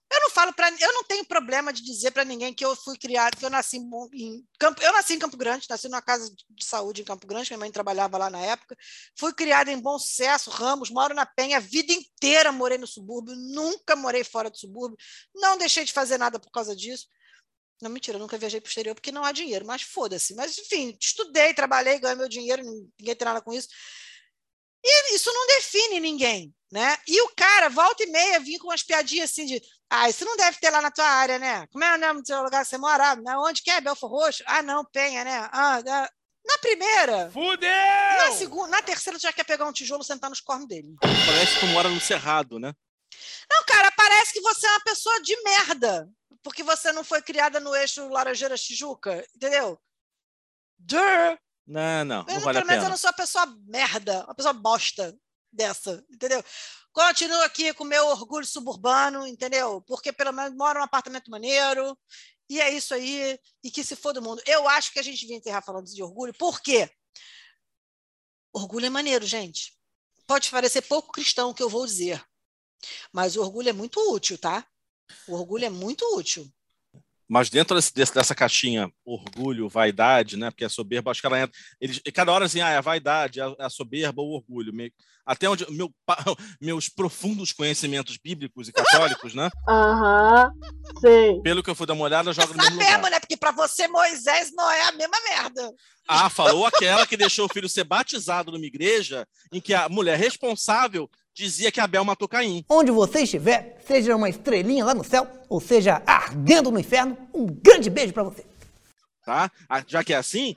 Eu 0.09 0.21
não 0.21 0.29
falo 0.29 0.53
para, 0.53 0.69
eu 0.69 0.93
não 0.93 1.03
tenho 1.03 1.25
problema 1.25 1.73
de 1.73 1.81
dizer 1.81 2.11
para 2.11 2.23
ninguém 2.23 2.53
que 2.53 2.63
eu 2.63 2.75
fui 2.77 2.97
criado, 2.97 3.35
que 3.35 3.43
eu 3.43 3.49
nasci 3.49 3.77
em, 3.77 4.47
Campo, 4.57 4.81
eu 4.81 4.93
nasci 4.93 5.15
em 5.15 5.19
Campo 5.19 5.35
Grande, 5.35 5.67
nasci 5.69 5.89
numa 5.89 6.01
casa 6.01 6.33
de 6.49 6.65
saúde 6.65 7.01
em 7.01 7.05
Campo 7.05 7.27
Grande, 7.27 7.49
minha 7.49 7.59
mãe 7.59 7.71
trabalhava 7.71 8.17
lá 8.17 8.29
na 8.29 8.39
época. 8.39 8.77
Fui 9.19 9.33
criada 9.33 9.69
em 9.69 9.79
Bom 9.79 9.99
Sucesso, 9.99 10.49
Ramos, 10.49 10.89
moro 10.89 11.13
na 11.13 11.25
Penha, 11.25 11.57
a 11.57 11.59
vida 11.59 11.91
inteira 11.91 12.53
morei 12.53 12.77
no 12.77 12.87
subúrbio, 12.87 13.35
nunca 13.35 13.97
morei 13.97 14.23
fora 14.23 14.49
do 14.49 14.57
subúrbio, 14.57 14.97
não 15.35 15.57
deixei 15.57 15.83
de 15.83 15.91
fazer 15.91 16.17
nada 16.17 16.39
por 16.39 16.51
causa 16.51 16.73
disso. 16.73 17.07
Não, 17.81 17.91
mentira, 17.91 18.17
eu 18.17 18.21
nunca 18.21 18.37
viajei 18.37 18.61
para 18.61 18.67
o 18.67 18.69
exterior 18.69 18.95
porque 18.95 19.11
não 19.11 19.23
há 19.23 19.31
dinheiro, 19.31 19.65
mas 19.65 19.81
foda-se. 19.81 20.33
Mas, 20.35 20.57
enfim, 20.57 20.97
estudei, 20.99 21.53
trabalhei, 21.53 21.99
ganhei 21.99 22.15
meu 22.17 22.29
dinheiro, 22.29 22.63
ninguém 22.63 23.15
tem 23.15 23.25
nada 23.25 23.41
com 23.41 23.53
isso. 23.53 23.67
E 24.83 25.15
isso 25.15 25.31
não 25.33 25.47
define 25.47 25.99
ninguém, 25.99 26.55
né? 26.71 26.97
E 27.07 27.21
o 27.21 27.29
cara, 27.35 27.69
volta 27.69 28.03
e 28.03 28.07
meia, 28.07 28.39
vinha 28.39 28.59
com 28.59 28.67
umas 28.67 28.83
piadinhas 28.83 29.31
assim 29.31 29.45
de 29.45 29.61
ah, 29.89 30.09
isso 30.09 30.25
não 30.25 30.35
deve 30.35 30.57
ter 30.59 30.69
lá 30.69 30.81
na 30.81 30.91
tua 30.91 31.05
área, 31.05 31.39
né? 31.39 31.65
Como 31.67 31.83
é 31.83 31.95
o 31.95 31.97
nome 31.97 32.21
do 32.21 32.27
seu 32.27 32.43
lugar 32.43 32.63
que 32.63 32.69
você 32.69 32.77
mora? 32.77 33.11
Ah, 33.11 33.39
onde 33.39 33.61
que 33.61 33.71
é? 33.71 33.79
Belfor 33.79 34.09
Roxo? 34.09 34.43
Ah, 34.45 34.61
não, 34.61 34.83
Penha, 34.83 35.23
né? 35.23 35.49
Ah, 35.51 35.81
ah. 35.87 36.09
Na 36.45 36.57
primeira. 36.59 37.29
Fudeu! 37.31 37.69
Na 37.69 38.31
segunda, 38.31 38.67
na 38.69 38.81
terceira, 38.81 39.19
tu 39.19 39.21
já 39.21 39.33
quer 39.33 39.43
pegar 39.43 39.65
um 39.65 39.73
tijolo 39.73 40.01
e 40.01 40.05
sentar 40.05 40.29
nos 40.29 40.39
cornos 40.39 40.67
dele. 40.67 40.95
Parece 41.01 41.53
que 41.55 41.59
tu 41.59 41.65
mora 41.67 41.89
no 41.89 41.99
Cerrado, 41.99 42.57
né? 42.57 42.73
Não, 43.51 43.63
cara, 43.65 43.91
parece 43.91 44.31
que 44.31 44.41
você 44.41 44.65
é 44.65 44.71
uma 44.71 44.83
pessoa 44.83 45.21
de 45.21 45.35
merda. 45.43 46.09
Porque 46.41 46.63
você 46.63 46.93
não 46.93 47.03
foi 47.03 47.21
criada 47.21 47.59
no 47.59 47.75
eixo 47.75 48.07
Laranjeira 48.07 48.57
Tijuca, 48.57 49.25
entendeu? 49.35 49.77
Duh. 50.79 51.37
Não, 51.65 52.05
não, 52.05 52.25
Eu 52.29 52.35
não 52.35 52.39
vale 52.41 52.59
pelo 52.59 52.67
menos 52.67 52.69
eu 52.69 52.79
pena. 52.79 52.89
não 52.89 52.97
sou 52.97 53.09
uma 53.09 53.15
pessoa 53.17 53.45
merda, 53.67 54.23
uma 54.23 54.35
pessoa 54.35 54.53
bosta 54.53 55.13
dessa, 55.57 56.05
entendeu? 56.09 56.43
Continuo 56.93 57.41
aqui 57.41 57.73
com 57.73 57.83
meu 57.83 58.07
orgulho 58.07 58.45
suburbano, 58.45 59.27
entendeu? 59.27 59.81
Porque 59.81 60.13
pelo 60.13 60.31
menos 60.31 60.55
moro 60.55 60.79
num 60.79 60.85
apartamento 60.85 61.29
maneiro, 61.29 61.97
e 62.49 62.61
é 62.61 62.71
isso 62.71 62.93
aí, 62.93 63.37
e 63.63 63.69
que 63.69 63.83
se 63.83 63.95
for 63.95 64.13
do 64.13 64.21
mundo. 64.21 64.41
Eu 64.45 64.67
acho 64.69 64.93
que 64.93 64.99
a 64.99 65.03
gente 65.03 65.19
devia 65.19 65.35
enterrar 65.35 65.63
falando 65.63 65.85
de 65.85 66.01
orgulho, 66.01 66.33
por 66.33 66.61
quê? 66.61 66.89
Orgulho 68.53 68.85
é 68.85 68.89
maneiro, 68.89 69.25
gente. 69.25 69.77
Pode 70.25 70.49
parecer 70.49 70.81
pouco 70.83 71.11
cristão 71.11 71.49
o 71.49 71.53
que 71.53 71.63
eu 71.63 71.69
vou 71.69 71.85
dizer, 71.85 72.23
mas 73.11 73.35
o 73.35 73.41
orgulho 73.41 73.69
é 73.69 73.73
muito 73.73 73.99
útil, 74.13 74.37
tá? 74.37 74.65
O 75.27 75.33
orgulho 75.33 75.65
é 75.65 75.69
muito 75.69 76.03
útil. 76.17 76.51
Mas 77.29 77.49
dentro 77.49 77.75
desse, 77.75 77.93
dessa 77.93 78.33
caixinha, 78.33 78.89
orgulho, 79.05 79.67
vaidade, 79.67 80.37
né? 80.37 80.49
Porque 80.49 80.63
a 80.63 80.69
soberba, 80.69 81.11
acho 81.11 81.19
que 81.19 81.27
ela 81.27 81.41
entra. 81.41 81.57
Eles, 81.81 81.99
e 82.05 82.11
cada 82.11 82.31
hora 82.31 82.45
assim, 82.45 82.61
ah, 82.61 82.69
é 82.69 82.77
a 82.77 82.81
vaidade, 82.81 83.39
é 83.41 83.43
a, 83.43 83.53
é 83.59 83.69
soberba 83.69 84.21
ou 84.21 84.29
o 84.29 84.35
orgulho. 84.35 84.73
Meio- 84.73 84.91
até 85.25 85.49
onde 85.49 85.69
meu, 85.69 85.93
meus 86.61 86.87
profundos 86.87 87.51
conhecimentos 87.51 88.15
bíblicos 88.17 88.69
e 88.69 88.71
católicos, 88.71 89.33
né? 89.33 89.49
Aham, 89.67 90.53
sei. 91.01 91.41
Pelo 91.41 91.61
que 91.61 91.69
eu 91.69 91.75
fui 91.75 91.85
dar 91.85 91.95
uma 91.95 92.05
olhada, 92.05 92.31
joga 92.31 92.53
no 92.53 92.57
mesmo 92.63 92.77
Mesmo, 92.77 92.95
lugar. 92.95 93.11
né? 93.11 93.19
Porque 93.19 93.35
para 93.35 93.51
você, 93.51 93.89
Moisés 93.89 94.51
não 94.55 94.71
é 94.71 94.83
a 94.83 94.91
mesma 94.93 95.17
merda. 95.29 95.73
Ah, 96.07 96.29
falou 96.29 96.65
aquela 96.65 97.05
que 97.05 97.17
deixou 97.17 97.45
o 97.47 97.53
filho 97.53 97.67
ser 97.67 97.83
batizado 97.83 98.53
numa 98.53 98.65
igreja 98.65 99.27
em 99.51 99.59
que 99.59 99.73
a 99.73 99.89
mulher 99.89 100.17
responsável 100.17 101.09
dizia 101.37 101.71
que 101.71 101.79
Abel 101.79 102.03
matou 102.03 102.27
Caim. 102.27 102.65
Onde 102.67 102.91
você 102.91 103.21
estiver, 103.21 103.77
seja 103.85 104.15
uma 104.15 104.27
estrelinha 104.27 104.83
lá 104.83 104.95
no 104.95 105.03
céu, 105.03 105.27
ou 105.47 105.61
seja, 105.61 106.01
ardendo 106.05 106.71
no 106.71 106.79
inferno, 106.79 107.15
um 107.33 107.45
grande 107.45 107.89
beijo 107.89 108.11
pra 108.11 108.23
você. 108.23 108.43
tá? 109.23 109.51
Ah, 109.69 109.83
Já 109.85 110.03
que 110.03 110.13
é 110.13 110.17
assim, 110.17 110.55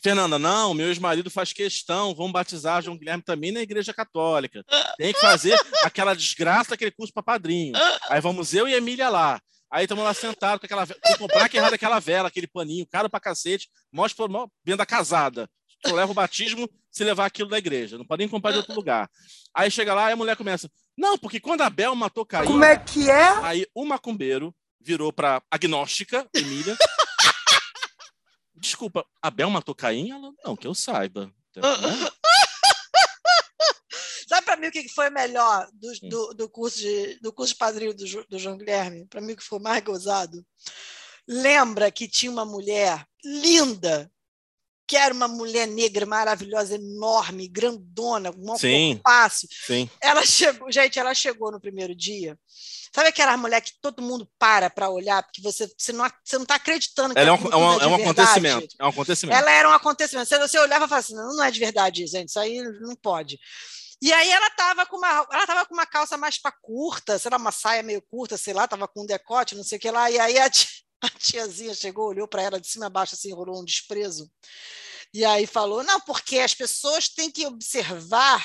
Fernanda, 0.00 0.38
não, 0.38 0.72
meu 0.74 0.86
ex-marido 0.86 1.28
faz 1.30 1.52
questão, 1.52 2.14
vamos 2.14 2.32
batizar 2.32 2.82
João 2.82 2.96
Guilherme 2.96 3.22
também 3.24 3.50
na 3.50 3.60
igreja 3.60 3.92
católica. 3.92 4.64
Tem 4.96 5.12
que 5.12 5.20
fazer 5.20 5.58
aquela 5.82 6.14
desgraça, 6.14 6.74
aquele 6.74 6.92
curso 6.92 7.12
para 7.12 7.22
padrinho. 7.24 7.72
Aí 8.08 8.20
vamos 8.20 8.54
eu 8.54 8.68
e 8.68 8.74
Emília 8.74 9.08
lá. 9.08 9.40
Aí 9.68 9.84
estamos 9.84 10.04
lá 10.04 10.14
sentados 10.14 10.60
com 10.60 10.66
aquela 10.66 10.84
vela. 10.84 11.00
Tem 11.02 11.12
que 11.14 11.18
comprar 11.18 11.48
que 11.48 11.56
errado 11.56 11.74
aquela 11.74 11.98
vela, 11.98 12.28
aquele 12.28 12.46
paninho, 12.46 12.86
caro 12.86 13.10
pra 13.10 13.18
cacete, 13.18 13.68
mostra 13.92 14.24
venda 14.64 14.86
casada. 14.86 15.50
Tu 15.82 15.94
leva 15.94 16.10
o 16.10 16.14
batismo 16.14 16.68
se 16.90 17.04
levar 17.04 17.26
aquilo 17.26 17.48
da 17.48 17.58
igreja. 17.58 17.98
Não 17.98 18.04
pode 18.04 18.20
nem 18.20 18.28
comprar 18.28 18.52
de 18.52 18.58
outro 18.58 18.74
lugar. 18.74 19.10
Aí 19.54 19.70
chega 19.70 19.94
lá 19.94 20.10
e 20.10 20.12
a 20.12 20.16
mulher 20.16 20.36
começa. 20.36 20.70
Não, 20.96 21.18
porque 21.18 21.38
quando 21.38 21.60
Abel 21.60 21.94
matou 21.94 22.24
Caim. 22.24 22.46
Como 22.46 22.64
é 22.64 22.76
que 22.78 23.10
é? 23.10 23.28
Aí 23.42 23.66
o 23.74 23.84
macumbeiro 23.84 24.54
virou 24.80 25.12
pra 25.12 25.42
agnóstica, 25.50 26.26
Emília. 26.34 26.76
Desculpa, 28.54 29.04
Abel 29.20 29.50
matou 29.50 29.74
Caim? 29.74 30.10
Ela, 30.10 30.32
não, 30.44 30.56
que 30.56 30.66
eu 30.66 30.74
saiba. 30.74 31.26
Né? 31.26 31.32
Sabe 34.28 34.44
para 34.44 34.56
mim 34.56 34.66
o 34.66 34.72
que 34.72 34.88
foi 34.88 35.08
melhor 35.08 35.68
do, 35.72 35.92
do, 36.08 36.34
do 36.34 36.48
curso 36.48 36.78
de 36.78 37.20
do 37.20 37.32
curso 37.32 37.52
de 37.52 37.58
padrinho 37.58 37.94
do, 37.94 38.04
do 38.28 38.38
João 38.38 38.56
Guilherme? 38.56 39.06
Para 39.06 39.20
mim 39.20 39.34
o 39.34 39.36
que 39.36 39.44
foi 39.44 39.60
mais 39.60 39.84
gozado. 39.84 40.44
Lembra 41.28 41.90
que 41.90 42.08
tinha 42.08 42.30
uma 42.30 42.44
mulher 42.44 43.06
linda, 43.24 44.10
que 44.86 44.96
era 44.96 45.12
uma 45.12 45.26
mulher 45.26 45.66
negra 45.66 46.06
maravilhosa, 46.06 46.76
enorme, 46.76 47.48
grandona, 47.48 48.30
um 48.30 48.56
Sim. 48.56 49.00
passo. 49.02 49.48
Sim. 49.66 49.90
Ela 50.00 50.24
chegou, 50.24 50.70
gente, 50.70 50.98
ela 50.98 51.14
chegou 51.14 51.50
no 51.50 51.60
primeiro 51.60 51.94
dia. 51.94 52.38
Sabe 52.94 53.08
aquela 53.08 53.36
mulher 53.36 53.60
que 53.60 53.72
todo 53.80 54.02
mundo 54.02 54.26
para 54.38 54.70
para 54.70 54.88
olhar, 54.88 55.22
porque 55.22 55.42
você, 55.42 55.70
você 55.76 55.92
não 55.92 56.08
você 56.24 56.36
não 56.36 56.44
está 56.44 56.54
acreditando 56.54 57.14
que 57.14 57.20
Ela 57.20 57.30
é 57.30 57.32
um, 57.32 57.36
é 57.36 57.56
um, 57.56 57.72
tudo 57.72 57.84
é 57.84 57.86
um 57.88 57.94
acontecimento. 57.96 58.76
É 58.78 58.84
um 58.84 58.88
acontecimento. 58.88 59.38
Ela 59.38 59.50
era 59.50 59.68
um 59.68 59.72
acontecimento. 59.72 60.28
Você, 60.28 60.38
você 60.38 60.58
olhava 60.58 60.86
e 60.86 60.88
falava 60.88 61.04
assim: 61.04 61.14
não, 61.14 61.36
não 61.36 61.44
é 61.44 61.50
de 61.50 61.60
verdade, 61.60 62.06
gente, 62.06 62.28
isso 62.28 62.38
aí 62.38 62.62
não 62.80 62.94
pode. 62.96 63.38
E 64.00 64.12
aí 64.12 64.30
ela 64.30 64.50
tava 64.50 64.86
com 64.86 64.96
uma, 64.98 65.26
ela 65.30 65.46
tava 65.46 65.66
com 65.66 65.74
uma 65.74 65.86
calça 65.86 66.16
mais 66.16 66.38
para 66.38 66.52
curta, 66.62 67.18
sei 67.18 67.30
lá, 67.30 67.38
uma 67.38 67.52
saia 67.52 67.82
meio 67.82 68.02
curta, 68.02 68.36
sei 68.36 68.54
lá, 68.54 68.68
tava 68.68 68.86
com 68.86 69.02
um 69.02 69.06
decote, 69.06 69.54
não 69.54 69.64
sei 69.64 69.78
o 69.78 69.80
que 69.80 69.90
lá. 69.90 70.10
E 70.10 70.18
aí 70.18 70.38
a, 70.38 70.50
tia, 70.50 70.66
a 71.06 71.18
tiazinha 71.18 71.74
chegou, 71.74 72.08
olhou 72.08 72.28
para 72.28 72.42
ela 72.42 72.60
de 72.60 72.68
cima 72.68 72.86
a 72.86 72.90
baixo, 72.90 73.14
assim, 73.14 73.32
rolou 73.32 73.60
um 73.60 73.64
desprezo. 73.64 74.30
E 75.12 75.24
aí 75.24 75.46
falou: 75.46 75.82
não, 75.82 76.00
porque 76.00 76.38
as 76.38 76.54
pessoas 76.54 77.08
têm 77.08 77.30
que 77.30 77.46
observar 77.46 78.44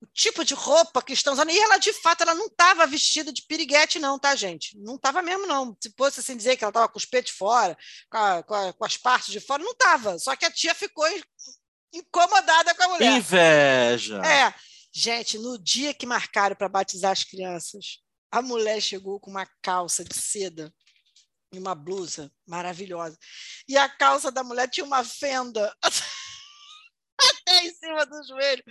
o 0.00 0.06
tipo 0.12 0.44
de 0.44 0.54
roupa 0.54 1.02
que 1.02 1.12
estão 1.12 1.32
usando. 1.32 1.50
E 1.50 1.58
ela, 1.58 1.78
de 1.78 1.92
fato, 1.92 2.22
ela 2.22 2.34
não 2.34 2.46
estava 2.46 2.86
vestida 2.86 3.32
de 3.32 3.42
piriguete, 3.42 3.98
não, 3.98 4.18
tá, 4.18 4.34
gente? 4.34 4.78
Não 4.78 4.96
estava 4.96 5.22
mesmo, 5.22 5.46
não. 5.46 5.76
Se 5.80 5.92
fosse 5.96 6.20
assim 6.20 6.36
dizer 6.36 6.56
que 6.56 6.64
ela 6.64 6.70
estava 6.70 6.88
com 6.88 6.98
os 6.98 7.06
peitos 7.06 7.32
fora, 7.32 7.76
com, 8.10 8.18
a, 8.18 8.42
com, 8.42 8.54
a, 8.54 8.72
com, 8.72 8.84
as 8.84 8.96
partes 8.96 9.32
de 9.32 9.40
fora, 9.40 9.62
não 9.62 9.72
estava. 9.72 10.18
Só 10.18 10.36
que 10.36 10.44
a 10.44 10.50
tia 10.50 10.74
ficou 10.74 11.06
incomodada 11.92 12.74
com 12.74 12.82
a 12.82 12.88
mulher. 12.88 13.16
Inveja. 13.16 14.20
É. 14.24 14.54
Gente, 14.92 15.38
no 15.38 15.58
dia 15.58 15.94
que 15.94 16.06
marcaram 16.06 16.54
para 16.54 16.68
batizar 16.68 17.12
as 17.12 17.24
crianças, 17.24 17.98
a 18.30 18.42
mulher 18.42 18.80
chegou 18.80 19.18
com 19.18 19.30
uma 19.30 19.46
calça 19.62 20.04
de 20.04 20.14
seda 20.14 20.72
e 21.54 21.58
uma 21.58 21.74
blusa 21.74 22.30
maravilhosa. 22.46 23.18
E 23.68 23.76
a 23.76 23.88
calça 23.88 24.30
da 24.30 24.42
mulher 24.42 24.68
tinha 24.68 24.84
uma 24.84 25.04
fenda 25.04 25.74
até 27.18 27.64
em 27.64 27.74
cima 27.74 28.04
do 28.04 28.26
joelho, 28.26 28.64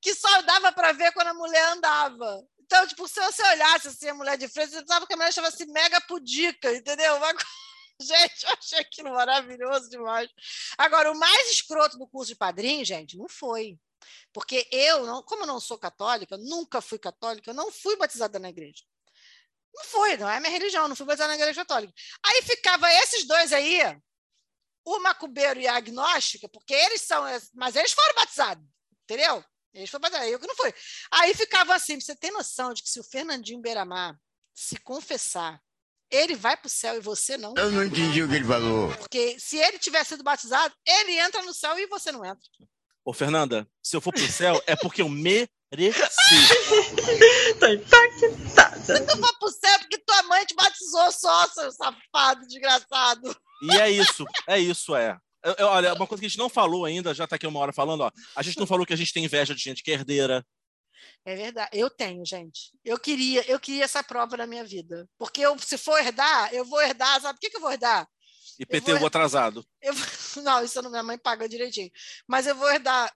que 0.00 0.14
só 0.14 0.42
dava 0.42 0.72
para 0.72 0.92
ver 0.92 1.12
quando 1.12 1.28
a 1.28 1.34
mulher 1.34 1.72
andava. 1.72 2.44
Então, 2.60 2.86
tipo, 2.86 3.08
se 3.08 3.20
você 3.20 3.42
olhasse 3.42 3.88
assim 3.88 4.08
a 4.08 4.14
mulher 4.14 4.36
de 4.36 4.46
frente, 4.48 4.70
você 4.70 4.84
sabe 4.86 5.06
que 5.06 5.14
a 5.14 5.16
mulher 5.16 5.32
chama-se 5.32 5.64
mega 5.66 6.00
pudica, 6.02 6.72
entendeu? 6.74 7.16
Uma... 7.16 7.32
Gente, 8.00 8.44
eu 8.44 8.50
achei 8.50 8.78
aquilo 8.78 9.12
maravilhoso 9.12 9.88
demais. 9.88 10.28
Agora, 10.76 11.10
o 11.10 11.18
mais 11.18 11.50
escroto 11.50 11.98
do 11.98 12.06
curso 12.06 12.32
de 12.32 12.36
padrinho, 12.36 12.84
gente, 12.84 13.16
não 13.16 13.28
foi. 13.28 13.78
Porque 14.32 14.68
eu, 14.70 15.04
não, 15.04 15.22
como 15.22 15.42
eu 15.42 15.46
não 15.46 15.58
sou 15.58 15.78
católica, 15.78 16.36
nunca 16.36 16.80
fui 16.80 16.98
católica, 16.98 17.50
eu 17.50 17.54
não 17.54 17.72
fui 17.72 17.96
batizada 17.96 18.38
na 18.38 18.50
igreja. 18.50 18.84
Não 19.78 19.84
fui, 19.84 20.16
não 20.16 20.28
é 20.28 20.40
minha 20.40 20.52
religião, 20.52 20.88
não 20.88 20.96
fui 20.96 21.06
batizada 21.06 21.28
na 21.28 21.36
igreja 21.36 21.60
católica. 21.60 21.92
Aí 22.24 22.42
ficava 22.42 22.92
esses 22.94 23.26
dois 23.26 23.52
aí, 23.52 23.80
o 24.84 24.98
macumbeiro 25.00 25.60
e 25.60 25.68
a 25.68 25.76
agnóstica, 25.76 26.48
porque 26.48 26.74
eles 26.74 27.02
são, 27.02 27.24
mas 27.54 27.76
eles 27.76 27.92
foram 27.92 28.14
batizados, 28.14 28.64
entendeu? 29.04 29.44
Eles 29.72 29.88
foram 29.88 30.02
batizados, 30.02 30.32
eu 30.32 30.40
que 30.40 30.46
não 30.46 30.56
fui. 30.56 30.74
Aí 31.12 31.32
ficava 31.34 31.74
assim, 31.74 32.00
você 32.00 32.16
tem 32.16 32.32
noção 32.32 32.74
de 32.74 32.82
que 32.82 32.90
se 32.90 32.98
o 32.98 33.04
Fernandinho 33.04 33.60
Beiramar 33.60 34.18
se 34.52 34.76
confessar 34.80 35.62
ele 36.10 36.34
vai 36.34 36.56
para 36.56 36.66
o 36.66 36.70
céu 36.70 36.96
e 36.96 37.00
você 37.00 37.36
não. 37.36 37.54
Eu 37.56 37.70
não 37.70 37.84
entendi 37.84 38.22
o 38.22 38.28
que 38.28 38.34
ele 38.34 38.44
falou. 38.44 38.94
Porque 38.96 39.38
se 39.38 39.58
ele 39.58 39.78
tiver 39.78 40.02
sido 40.04 40.22
batizado, 40.22 40.74
ele 40.86 41.18
entra 41.18 41.42
no 41.42 41.52
céu 41.52 41.78
e 41.78 41.86
você 41.86 42.10
não 42.10 42.24
entra. 42.24 42.42
Ô, 43.04 43.12
Fernanda, 43.12 43.68
se 43.82 43.96
eu 43.96 44.00
for 44.00 44.12
para 44.12 44.22
o 44.22 44.32
céu, 44.32 44.62
é 44.66 44.74
porque 44.76 45.02
eu 45.02 45.08
tá 47.60 47.72
impactada. 47.72 48.80
Se 48.80 49.06
tu 49.06 49.16
for 49.18 49.38
para 49.38 49.48
o 49.48 49.50
céu, 49.50 49.78
porque 49.80 49.98
tua 49.98 50.22
mãe 50.24 50.44
te 50.46 50.54
batizou 50.54 51.12
só, 51.12 51.46
seu 51.48 51.70
safado, 51.72 52.46
desgraçado. 52.46 53.36
E 53.62 53.76
é 53.76 53.90
isso, 53.90 54.24
é 54.46 54.58
isso, 54.58 54.96
é. 54.96 55.18
Eu, 55.44 55.54
eu, 55.58 55.66
olha, 55.66 55.94
uma 55.94 56.06
coisa 56.06 56.20
que 56.20 56.26
a 56.26 56.28
gente 56.28 56.38
não 56.38 56.48
falou 56.48 56.84
ainda, 56.84 57.14
já 57.14 57.24
está 57.24 57.36
aqui 57.36 57.46
uma 57.46 57.60
hora 57.60 57.72
falando, 57.72 58.00
ó. 58.00 58.10
A 58.34 58.42
gente 58.42 58.58
não 58.58 58.66
falou 58.66 58.86
que 58.86 58.92
a 58.92 58.96
gente 58.96 59.12
tem 59.12 59.24
inveja 59.24 59.54
de 59.54 59.60
gente 59.60 59.82
que 59.82 59.90
é 59.90 59.94
herdeira, 59.94 60.44
é 61.24 61.36
verdade. 61.36 61.70
Eu 61.72 61.90
tenho, 61.90 62.24
gente. 62.24 62.72
Eu 62.84 62.98
queria, 62.98 63.48
eu 63.50 63.60
queria 63.60 63.84
essa 63.84 64.02
prova 64.02 64.36
na 64.36 64.46
minha 64.46 64.64
vida. 64.64 65.08
Porque 65.18 65.40
eu, 65.40 65.58
se 65.58 65.76
for 65.76 65.98
herdar, 65.98 66.52
eu 66.54 66.64
vou 66.64 66.80
herdar, 66.80 67.20
sabe 67.20 67.36
o 67.36 67.40
que, 67.40 67.50
que 67.50 67.56
eu 67.56 67.60
vou 67.60 67.70
herdar? 67.70 68.08
IPTU 68.58 68.92
eu 68.92 68.98
vou, 68.98 69.06
atrasado. 69.06 69.64
Eu, 69.80 69.92
não, 70.42 70.64
isso 70.64 70.80
não, 70.82 70.90
minha 70.90 71.02
mãe 71.02 71.18
paga 71.18 71.48
direitinho. 71.48 71.90
Mas 72.26 72.46
eu 72.46 72.54
vou 72.54 72.70
herdar 72.70 73.12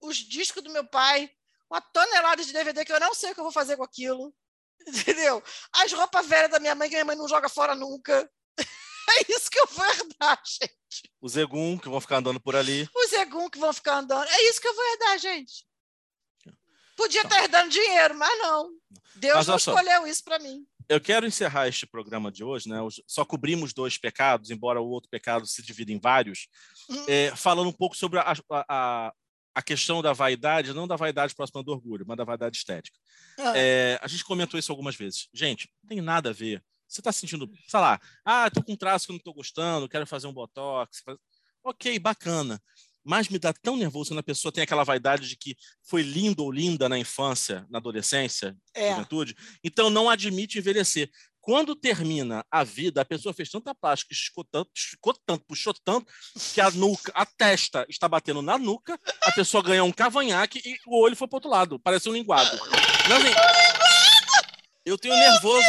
os 0.00 0.16
discos 0.16 0.62
do 0.62 0.72
meu 0.72 0.86
pai, 0.86 1.30
uma 1.70 1.80
tonelada 1.80 2.44
de 2.44 2.52
DVD 2.52 2.84
que 2.84 2.92
eu 2.92 3.00
não 3.00 3.14
sei 3.14 3.30
o 3.30 3.34
que 3.34 3.40
eu 3.40 3.44
vou 3.44 3.52
fazer 3.52 3.76
com 3.76 3.82
aquilo. 3.82 4.34
Entendeu? 4.86 5.42
As 5.72 5.92
roupas 5.92 6.26
velhas 6.26 6.50
da 6.50 6.60
minha 6.60 6.74
mãe, 6.74 6.88
que 6.88 6.94
minha 6.94 7.04
mãe 7.04 7.16
não 7.16 7.28
joga 7.28 7.48
fora 7.48 7.74
nunca. 7.74 8.30
É 9.08 9.32
isso 9.32 9.48
que 9.48 9.60
eu 9.60 9.66
vou 9.68 9.86
herdar, 9.86 10.42
gente. 10.44 11.12
Os 11.22 11.32
Zegum 11.34 11.78
que 11.78 11.88
vão 11.88 12.00
ficar 12.00 12.16
andando 12.16 12.40
por 12.40 12.56
ali. 12.56 12.90
Os 12.92 13.10
Zegum 13.10 13.48
que 13.48 13.56
vão 13.56 13.72
ficar 13.72 13.98
andando. 13.98 14.26
É 14.28 14.42
isso 14.48 14.60
que 14.60 14.66
eu 14.66 14.74
vou 14.74 14.84
herdar, 14.84 15.18
gente. 15.20 15.64
Podia 16.96 17.22
estar 17.22 17.40
herdando 17.40 17.70
dinheiro, 17.70 18.16
mas 18.16 18.36
não. 18.40 18.68
Deus 19.14 19.36
mas, 19.36 19.46
não 19.46 19.56
escolheu 19.56 20.00
só, 20.00 20.06
isso 20.08 20.24
para 20.24 20.40
mim. 20.40 20.66
Eu 20.88 21.00
quero 21.00 21.26
encerrar 21.26 21.68
este 21.68 21.86
programa 21.86 22.32
de 22.32 22.42
hoje, 22.42 22.68
né? 22.68 22.78
Só 23.06 23.24
cobrimos 23.24 23.72
dois 23.72 23.98
pecados, 23.98 24.50
embora 24.50 24.80
o 24.80 24.88
outro 24.88 25.10
pecado 25.10 25.46
se 25.46 25.62
divida 25.62 25.92
em 25.92 26.00
vários, 26.00 26.48
hum. 26.88 27.04
é, 27.06 27.34
falando 27.36 27.68
um 27.68 27.72
pouco 27.72 27.96
sobre 27.96 28.18
a, 28.18 28.32
a, 28.32 28.64
a, 28.68 29.12
questão 29.62 30.02
da 30.02 30.12
vaidade, 30.12 30.72
não 30.72 30.86
da 30.86 30.96
vaidade 30.96 31.34
próxima 31.34 31.62
do 31.62 31.72
orgulho, 31.72 32.04
mas 32.06 32.16
da 32.16 32.24
vaidade 32.24 32.56
estética. 32.56 32.98
Ah. 33.38 33.52
É, 33.56 33.98
a 34.02 34.08
gente 34.08 34.24
comentou 34.24 34.58
isso 34.58 34.72
algumas 34.72 34.96
vezes. 34.96 35.28
Gente, 35.32 35.68
não 35.82 35.88
tem 35.88 36.00
nada 36.00 36.30
a 36.30 36.32
ver. 36.32 36.62
Você 36.88 37.00
está 37.00 37.10
sentindo, 37.10 37.50
sei 37.66 37.80
lá, 37.80 38.00
ah, 38.24 38.50
tô 38.50 38.62
com 38.62 38.72
um 38.72 38.76
traço 38.76 39.06
que 39.06 39.12
eu 39.12 39.14
não 39.14 39.18
estou 39.18 39.34
gostando, 39.34 39.88
quero 39.88 40.06
fazer 40.06 40.26
um 40.26 40.32
botox. 40.32 41.02
Ok, 41.64 41.98
bacana 41.98 42.60
mais 43.06 43.28
me 43.28 43.38
dá 43.38 43.52
tão 43.52 43.76
nervoso 43.76 44.10
quando 44.10 44.18
a 44.18 44.24
pessoa 44.24 44.50
tem 44.50 44.64
aquela 44.64 44.82
vaidade 44.82 45.28
de 45.28 45.36
que 45.36 45.56
foi 45.80 46.02
lindo 46.02 46.42
ou 46.42 46.50
linda 46.50 46.88
na 46.88 46.98
infância, 46.98 47.64
na 47.70 47.78
adolescência, 47.78 48.56
é. 48.74 48.90
na 48.90 48.96
juventude, 48.96 49.36
então 49.62 49.88
não 49.88 50.10
admite 50.10 50.58
envelhecer. 50.58 51.08
Quando 51.46 51.76
termina 51.76 52.44
a 52.50 52.64
vida, 52.64 53.00
a 53.00 53.04
pessoa 53.04 53.32
fez 53.32 53.48
tanta 53.48 53.72
plástica, 53.72 54.12
esticou 54.12 54.42
tanto, 54.42 54.68
esticou 54.74 55.14
tanto, 55.24 55.44
puxou 55.46 55.72
tanto, 55.72 56.12
que 56.52 56.60
a 56.60 56.72
nuca, 56.72 57.12
a 57.14 57.24
testa 57.24 57.86
está 57.88 58.08
batendo 58.08 58.42
na 58.42 58.58
nuca, 58.58 58.98
a 59.22 59.30
pessoa 59.30 59.62
ganhou 59.62 59.86
um 59.86 59.92
cavanhaque 59.92 60.60
e 60.64 60.76
o 60.88 61.00
olho 61.00 61.14
foi 61.14 61.28
para 61.28 61.36
outro 61.36 61.48
lado, 61.48 61.78
parece 61.78 62.08
um 62.08 62.12
linguado. 62.12 62.50
Não, 63.08 63.16
assim, 63.18 63.32
eu 64.84 64.98
tenho 64.98 65.14
nervoso. 65.14 65.68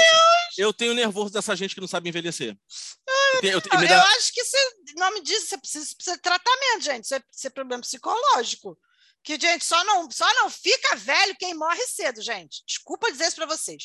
Eu 0.57 0.73
tenho 0.73 0.95
nervoso 0.95 1.31
dessa 1.31 1.55
gente 1.55 1.75
que 1.75 1.81
não 1.81 1.87
sabe 1.87 2.09
envelhecer. 2.09 2.57
Eu, 3.43 3.51
eu, 3.51 3.61
eu, 3.71 3.87
eu 3.87 4.01
acho 4.01 4.33
que 4.33 4.43
você, 4.43 4.57
nome 4.97 5.21
disso, 5.21 5.45
você 5.45 5.57
precisa, 5.59 5.95
precisa 5.95 6.15
de 6.15 6.23
tratamento, 6.23 6.81
gente. 6.81 7.03
Isso 7.03 7.13
é, 7.13 7.21
isso 7.31 7.45
é 7.45 7.49
problema 7.51 7.83
psicológico. 7.83 8.75
Que, 9.23 9.39
gente, 9.39 9.63
só 9.63 9.83
não, 9.83 10.09
só 10.09 10.25
não 10.35 10.49
fica 10.49 10.95
velho 10.95 11.35
quem 11.37 11.53
morre 11.53 11.85
cedo, 11.85 12.19
gente. 12.19 12.63
Desculpa 12.65 13.11
dizer 13.11 13.27
isso 13.27 13.35
para 13.35 13.45
vocês. 13.45 13.83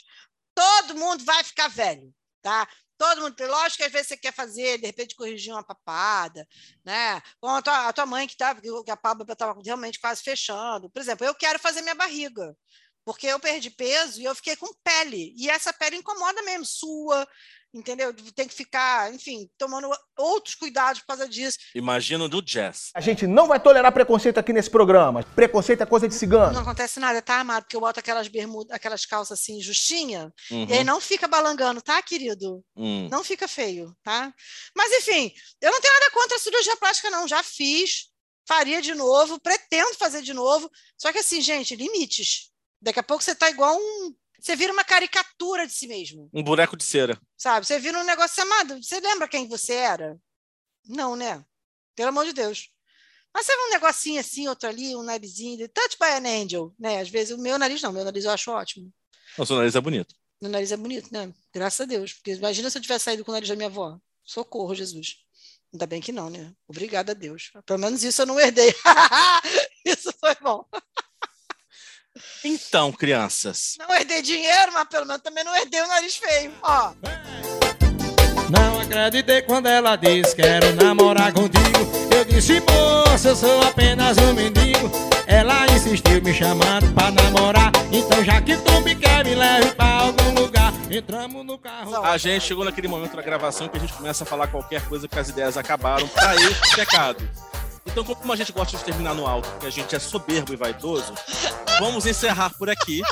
Todo 0.55 0.97
mundo 0.97 1.25
vai 1.25 1.43
ficar 1.45 1.69
velho, 1.69 2.15
tá? 2.41 2.69
Todo 2.99 3.23
mundo, 3.23 3.35
lógico 3.47 3.79
que 3.79 3.85
às 3.85 3.93
vezes 3.93 4.09
você 4.09 4.17
quer 4.17 4.33
fazer, 4.33 4.79
de 4.79 4.87
repente 4.87 5.17
corrigir 5.17 5.53
uma 5.53 5.65
papada, 5.65 6.47
né? 6.85 7.21
Como 7.41 7.57
a 7.57 7.63
tua, 7.63 7.89
a 7.89 7.93
tua 7.93 8.07
mãe 8.07 8.29
que 8.29 8.37
tá, 8.37 8.55
que 8.55 8.91
a 8.91 8.97
pálpebra 8.97 9.33
estava 9.33 9.61
realmente 9.65 9.99
quase 9.99 10.23
fechando. 10.23 10.89
Por 10.91 11.01
exemplo, 11.01 11.27
eu 11.27 11.35
quero 11.35 11.59
fazer 11.59 11.83
minha 11.83 11.95
barriga 11.95 12.57
porque 13.05 13.27
eu 13.27 13.41
perdi 13.41 13.71
peso 13.71 14.21
e 14.21 14.25
eu 14.25 14.35
fiquei 14.35 14.57
com 14.57 14.73
pele. 14.85 15.35
E 15.37 15.51
essa 15.51 15.73
pele 15.73 15.97
incomoda 15.97 16.43
mesmo, 16.43 16.65
sua, 16.65 17.27
entendeu? 17.73 18.15
Tem 18.35 18.47
que 18.47 18.55
ficar, 18.55 19.13
enfim, 19.15 19.51
tomando 19.57 19.89
outros 20.17 20.55
cuidados 20.55 21.01
por 21.01 21.09
causa 21.09 21.29
disso. 21.29 21.59
Imagino 21.75 22.29
do 22.29 22.43
jazz. 22.43 22.91
A 22.95 23.01
gente 23.01 23.27
não 23.27 23.49
vai 23.49 23.59
tolerar 23.59 23.93
preconceito 23.93 24.39
aqui 24.39 24.53
nesse 24.53 24.71
programa. 24.71 25.23
Preconceito 25.35 25.83
é 25.83 25.87
coisa 25.87 26.09
de 26.09 26.15
cigano. 26.15 26.53
Não 26.53 26.63
acontece 26.63 27.01
nada, 27.01 27.23
tá, 27.23 27.41
amado? 27.41 27.65
Porque 27.65 27.77
eu 27.77 27.81
boto 27.81 27.99
aquelas 27.99 28.29
bermudas, 28.29 28.75
aquelas 28.75 29.07
calças 29.07 29.41
assim, 29.41 29.61
justinha, 29.61 30.33
uhum. 30.51 30.67
e 30.69 30.73
aí 30.73 30.85
não 30.85 31.01
fica 31.01 31.27
balangando, 31.27 31.81
tá, 31.81 32.01
querido? 32.03 32.63
Uhum. 32.77 33.09
Não 33.11 33.25
fica 33.25 33.49
feio, 33.49 33.95
tá? 34.03 34.33
Mas, 34.77 34.93
enfim, 34.93 35.33
eu 35.61 35.71
não 35.71 35.81
tenho 35.81 35.95
nada 35.95 36.11
contra 36.11 36.37
a 36.37 36.41
cirurgia 36.41 36.77
plástica, 36.77 37.11
não. 37.11 37.27
Já 37.27 37.43
fiz, 37.43 38.09
faria 38.47 38.83
de 38.83 38.95
novo, 38.95 39.41
pretendo 39.41 39.95
fazer 39.95 40.23
de 40.23 40.35
novo. 40.35 40.71
Só 40.99 41.13
que, 41.13 41.19
assim, 41.19 41.41
gente, 41.41 41.75
limites 41.75 42.53
Daqui 42.83 42.99
a 42.99 43.03
pouco 43.03 43.23
você 43.23 43.35
tá 43.35 43.49
igual 43.49 43.79
um. 43.79 44.15
Você 44.43 44.57
vira 44.57 44.73
uma 44.73 44.83
caricatura 44.83 45.69
de 45.69 45.73
si 45.73 45.87
mesmo. 45.87 46.29
Um 46.35 46.43
boneco 46.43 46.77
de 46.77 46.83
cera. 46.83 47.17
Sabe? 47.39 47.65
Você 47.65 47.79
vira 47.79 47.97
um 47.97 48.03
negócio 48.03 48.43
amado. 48.43 48.83
Você 48.83 48.99
lembra 48.99 49.29
quem 49.29 49.47
você 49.47 49.75
era? 49.75 50.19
Não, 50.85 51.15
né? 51.15 51.45
Pelo 51.95 52.09
amor 52.09 52.27
de 52.27 52.33
Deus. 52.33 52.69
Mas 53.33 53.47
você 53.47 53.55
vê 53.55 53.63
um 53.63 53.71
negocinho 53.71 54.21
assim, 54.21 54.49
outro 54.49 54.69
ali, 54.69 54.97
um 54.97 55.05
narizinho. 55.05 55.69
Touch 55.69 55.97
by 55.97 56.07
an 56.07 56.43
angel, 56.43 56.75
né? 56.77 57.01
Às 57.01 57.09
vezes 57.09 57.39
o 57.39 57.41
meu 57.41 57.57
nariz 57.57 57.81
não, 57.81 57.93
meu 57.93 58.05
nariz 58.05 58.25
eu 58.25 58.33
acho 58.33 58.51
ótimo. 58.51 58.93
O 59.39 59.47
seu 59.47 59.55
nariz 59.55 59.77
é 59.77 59.81
bonito. 59.81 60.13
Meu 60.41 60.51
nariz 60.51 60.73
é 60.73 60.77
bonito, 60.77 61.09
né? 61.13 61.33
Graças 61.55 61.81
a 61.81 61.85
Deus. 61.85 62.15
Porque 62.15 62.33
imagina 62.33 62.69
se 62.69 62.77
eu 62.77 62.83
tivesse 62.83 63.05
saído 63.05 63.25
com 63.25 63.31
o 63.31 63.35
nariz 63.35 63.49
da 63.49 63.55
minha 63.55 63.69
avó. 63.69 63.97
Socorro, 64.25 64.75
Jesus. 64.75 65.19
Ainda 65.73 65.87
bem 65.87 66.01
que 66.01 66.11
não, 66.11 66.29
né? 66.29 66.53
Obrigada 66.67 67.13
a 67.13 67.15
Deus. 67.15 67.53
Pelo 67.65 67.79
menos 67.79 68.03
isso 68.03 68.23
eu 68.23 68.27
não 68.27 68.41
herdei. 68.41 68.75
isso 69.87 70.13
foi 70.19 70.35
bom. 70.43 70.67
Então, 72.45 72.93
crianças. 72.93 73.77
Não 73.79 73.95
herdei 73.95 74.21
dinheiro, 74.23 74.73
mas 74.73 74.89
pelo 74.89 75.07
menos 75.07 75.23
também 75.23 75.45
não 75.45 75.55
herdei 75.57 75.81
o 75.81 75.87
nariz 75.89 76.17
feio. 76.17 76.53
Ó. 76.63 76.93
Não 78.51 78.81
acreditei 78.81 79.41
quando 79.43 79.67
ela 79.67 79.97
disse 79.97 80.37
quero 80.37 80.75
namorar 80.75 81.33
contigo. 81.33 81.63
Eu 82.15 82.25
disse, 82.25 82.61
moça, 82.61 83.29
eu 83.31 83.37
sou 83.37 83.63
apenas 83.63 84.19
um 84.19 84.35
mendigo. 84.35 84.91
Ela 85.27 85.67
insistiu 85.69 86.21
me 86.21 86.35
chamando 86.35 86.93
pra 86.93 87.11
namorar. 87.11 87.73
Então, 87.91 88.23
já 88.23 88.41
que 88.43 88.57
tu 88.59 88.81
me 88.83 88.95
quer, 88.95 89.25
me 89.25 89.35
leve 89.35 89.71
pra 89.75 89.87
algum 89.87 90.35
lugar. 90.35 90.73
Entramos 90.91 91.47
no 91.47 91.59
carro. 91.59 92.05
A 92.05 92.19
gente 92.19 92.45
chegou 92.45 92.65
naquele 92.65 92.89
momento 92.89 93.17
da 93.17 93.23
gravação 93.23 93.69
que 93.69 93.79
a 93.79 93.81
gente 93.81 93.95
começa 93.95 94.25
a 94.25 94.27
falar 94.27 94.49
qualquer 94.49 94.87
coisa 94.87 95.09
que 95.09 95.19
as 95.19 95.31
ideias 95.31 95.57
acabaram 95.57 96.07
pra 96.09 96.35
este 96.35 96.77
pecado. 96.77 97.27
Então, 97.87 98.05
como 98.05 98.33
a 98.33 98.37
gente 98.37 98.53
gosta 98.53 98.77
de 98.77 98.85
terminar 98.85 99.15
no 99.15 99.27
alto, 99.27 99.49
porque 99.51 99.67
a 99.67 99.71
gente 99.71 99.95
é 99.95 99.99
soberbo 99.99 100.53
e 100.53 100.57
vaidoso, 100.57 101.13
vamos 101.81 102.07
encerrar 102.07 102.51
por 102.51 102.71
aqui 102.71 103.03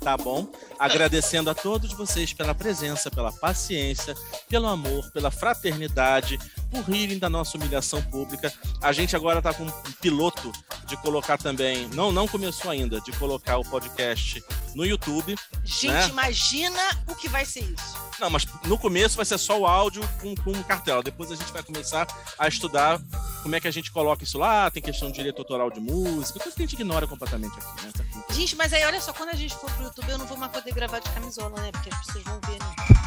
tá 0.00 0.16
bom? 0.16 0.48
Agradecendo 0.78 1.50
a 1.50 1.54
todos 1.54 1.92
vocês 1.92 2.32
pela 2.32 2.54
presença, 2.54 3.10
pela 3.10 3.30
paciência, 3.30 4.14
pelo 4.48 4.66
amor, 4.66 5.10
pela 5.12 5.30
fraternidade, 5.30 6.38
por 6.70 6.82
rirem 6.82 7.18
da 7.18 7.28
nossa 7.28 7.56
humilhação 7.56 8.02
pública. 8.02 8.52
A 8.80 8.92
gente 8.92 9.16
agora 9.16 9.42
tá 9.42 9.52
com 9.52 9.64
um 9.64 9.72
piloto 10.00 10.52
de 10.86 10.96
colocar 10.98 11.36
também, 11.38 11.88
não 11.88 12.12
não 12.12 12.26
começou 12.26 12.70
ainda, 12.70 13.00
de 13.00 13.12
colocar 13.12 13.58
o 13.58 13.64
podcast 13.64 14.42
no 14.74 14.84
YouTube. 14.84 15.36
Gente, 15.64 15.92
né? 15.92 16.08
imagina 16.08 16.80
o 17.08 17.14
que 17.14 17.28
vai 17.28 17.44
ser 17.44 17.60
isso. 17.60 17.96
Não, 18.18 18.30
mas 18.30 18.46
no 18.64 18.78
começo 18.78 19.16
vai 19.16 19.24
ser 19.24 19.38
só 19.38 19.58
o 19.58 19.66
áudio 19.66 20.02
com, 20.20 20.34
com 20.36 20.52
um 20.52 20.62
cartel. 20.62 21.02
Depois 21.02 21.32
a 21.32 21.36
gente 21.36 21.52
vai 21.52 21.62
começar 21.62 22.06
a 22.38 22.48
estudar 22.48 23.00
como 23.42 23.56
é 23.56 23.60
que 23.60 23.68
a 23.68 23.70
gente 23.70 23.90
coloca 23.90 24.24
isso 24.24 24.38
lá. 24.38 24.70
Tem 24.70 24.82
questão 24.82 25.08
de 25.08 25.14
direito 25.14 25.38
autoral 25.38 25.70
de 25.70 25.80
música, 25.80 26.38
coisa 26.38 26.54
que 26.54 26.62
a 26.62 26.66
gente 26.66 26.74
ignora 26.74 27.06
completamente 27.06 27.58
aqui, 27.58 27.86
né? 27.86 27.92
Gente, 28.30 28.56
mas 28.56 28.72
aí 28.72 28.84
olha 28.84 29.00
só, 29.00 29.12
quando 29.12 29.30
a 29.30 29.34
gente 29.34 29.54
for 29.54 29.70
pro 29.72 29.84
YouTube, 29.84 30.08
eu 30.08 30.18
não 30.18 30.26
vou 30.26 30.36
mais 30.36 30.52
poder 30.52 30.72
gravar 30.72 31.00
de 31.00 31.10
camisola, 31.10 31.60
né? 31.60 31.72
Porque 31.72 31.90
as 31.90 32.06
pessoas 32.06 32.24
vão 32.24 32.40
ver, 32.46 32.58
né? 32.58 32.99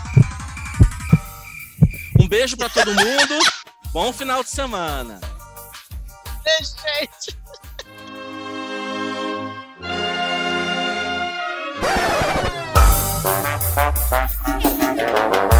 Um 2.23 2.27
beijo 2.27 2.55
pra 2.55 2.69
todo 2.69 2.95
mundo. 2.95 3.37
Bom 3.91 4.13
final 4.13 4.41
de 4.41 4.49
semana. 4.49 5.19
Beijo, 6.45 6.71
gente. 6.81 7.37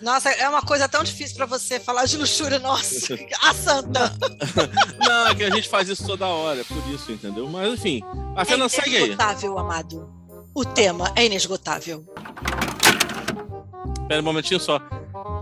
Nossa, 0.00 0.30
é 0.30 0.48
uma 0.48 0.62
coisa 0.62 0.88
tão 0.88 1.02
difícil 1.02 1.36
pra 1.36 1.46
você 1.46 1.80
falar 1.80 2.04
de 2.04 2.16
luxúria, 2.16 2.58
nossa. 2.58 3.18
A 3.42 3.52
santa. 3.52 4.12
Não, 5.04 5.26
é 5.26 5.34
que 5.34 5.42
a 5.44 5.50
gente 5.50 5.68
faz 5.68 5.88
isso 5.88 6.06
toda 6.06 6.26
hora, 6.26 6.60
é 6.60 6.64
por 6.64 6.76
isso, 6.88 7.10
entendeu? 7.10 7.48
Mas 7.48 7.72
enfim, 7.74 8.00
a 8.36 8.44
Fernanda 8.44 8.72
é 8.72 8.80
segue 8.80 8.96
aí. 8.96 9.04
inesgotável, 9.04 9.58
amado. 9.58 10.08
O 10.54 10.64
tema 10.64 11.12
é 11.16 11.26
inesgotável. 11.26 12.04
Pera 14.08 14.20
um 14.20 14.24
momentinho 14.24 14.60
só. 14.60 14.80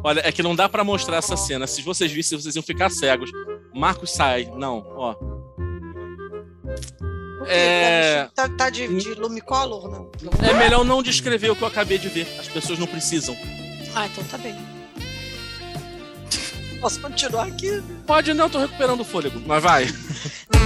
Olha, 0.02 0.20
é 0.26 0.32
que 0.32 0.42
não 0.42 0.56
dá 0.56 0.68
pra 0.68 0.82
mostrar 0.82 1.18
essa 1.18 1.36
cena. 1.36 1.66
Se 1.66 1.82
vocês 1.82 2.10
vissem, 2.10 2.40
vocês 2.40 2.56
iam 2.56 2.62
ficar 2.62 2.90
cegos. 2.90 3.30
Marcos 3.74 4.12
sai. 4.12 4.50
Não, 4.56 4.84
ó. 4.96 5.14
É... 7.46 8.28
Tá, 8.34 8.48
tá 8.48 8.70
de, 8.70 8.88
de 8.96 9.14
lumicolor, 9.14 9.88
não? 9.88 10.10
É 10.48 10.54
melhor 10.54 10.84
não 10.84 11.02
descrever 11.02 11.50
o 11.50 11.56
que 11.56 11.62
eu 11.62 11.68
acabei 11.68 11.98
de 11.98 12.08
ver. 12.08 12.26
As 12.40 12.48
pessoas 12.48 12.78
não 12.78 12.86
precisam. 12.86 13.36
Ah, 13.96 14.06
então 14.06 14.22
tá 14.24 14.36
bem. 14.36 14.54
Posso 16.82 17.00
continuar 17.00 17.46
aqui? 17.46 17.82
Pode 18.06 18.34
não, 18.34 18.50
tô 18.50 18.58
recuperando 18.58 19.00
o 19.00 19.04
fôlego, 19.04 19.40
mas 19.46 19.62
vai. 19.62 19.86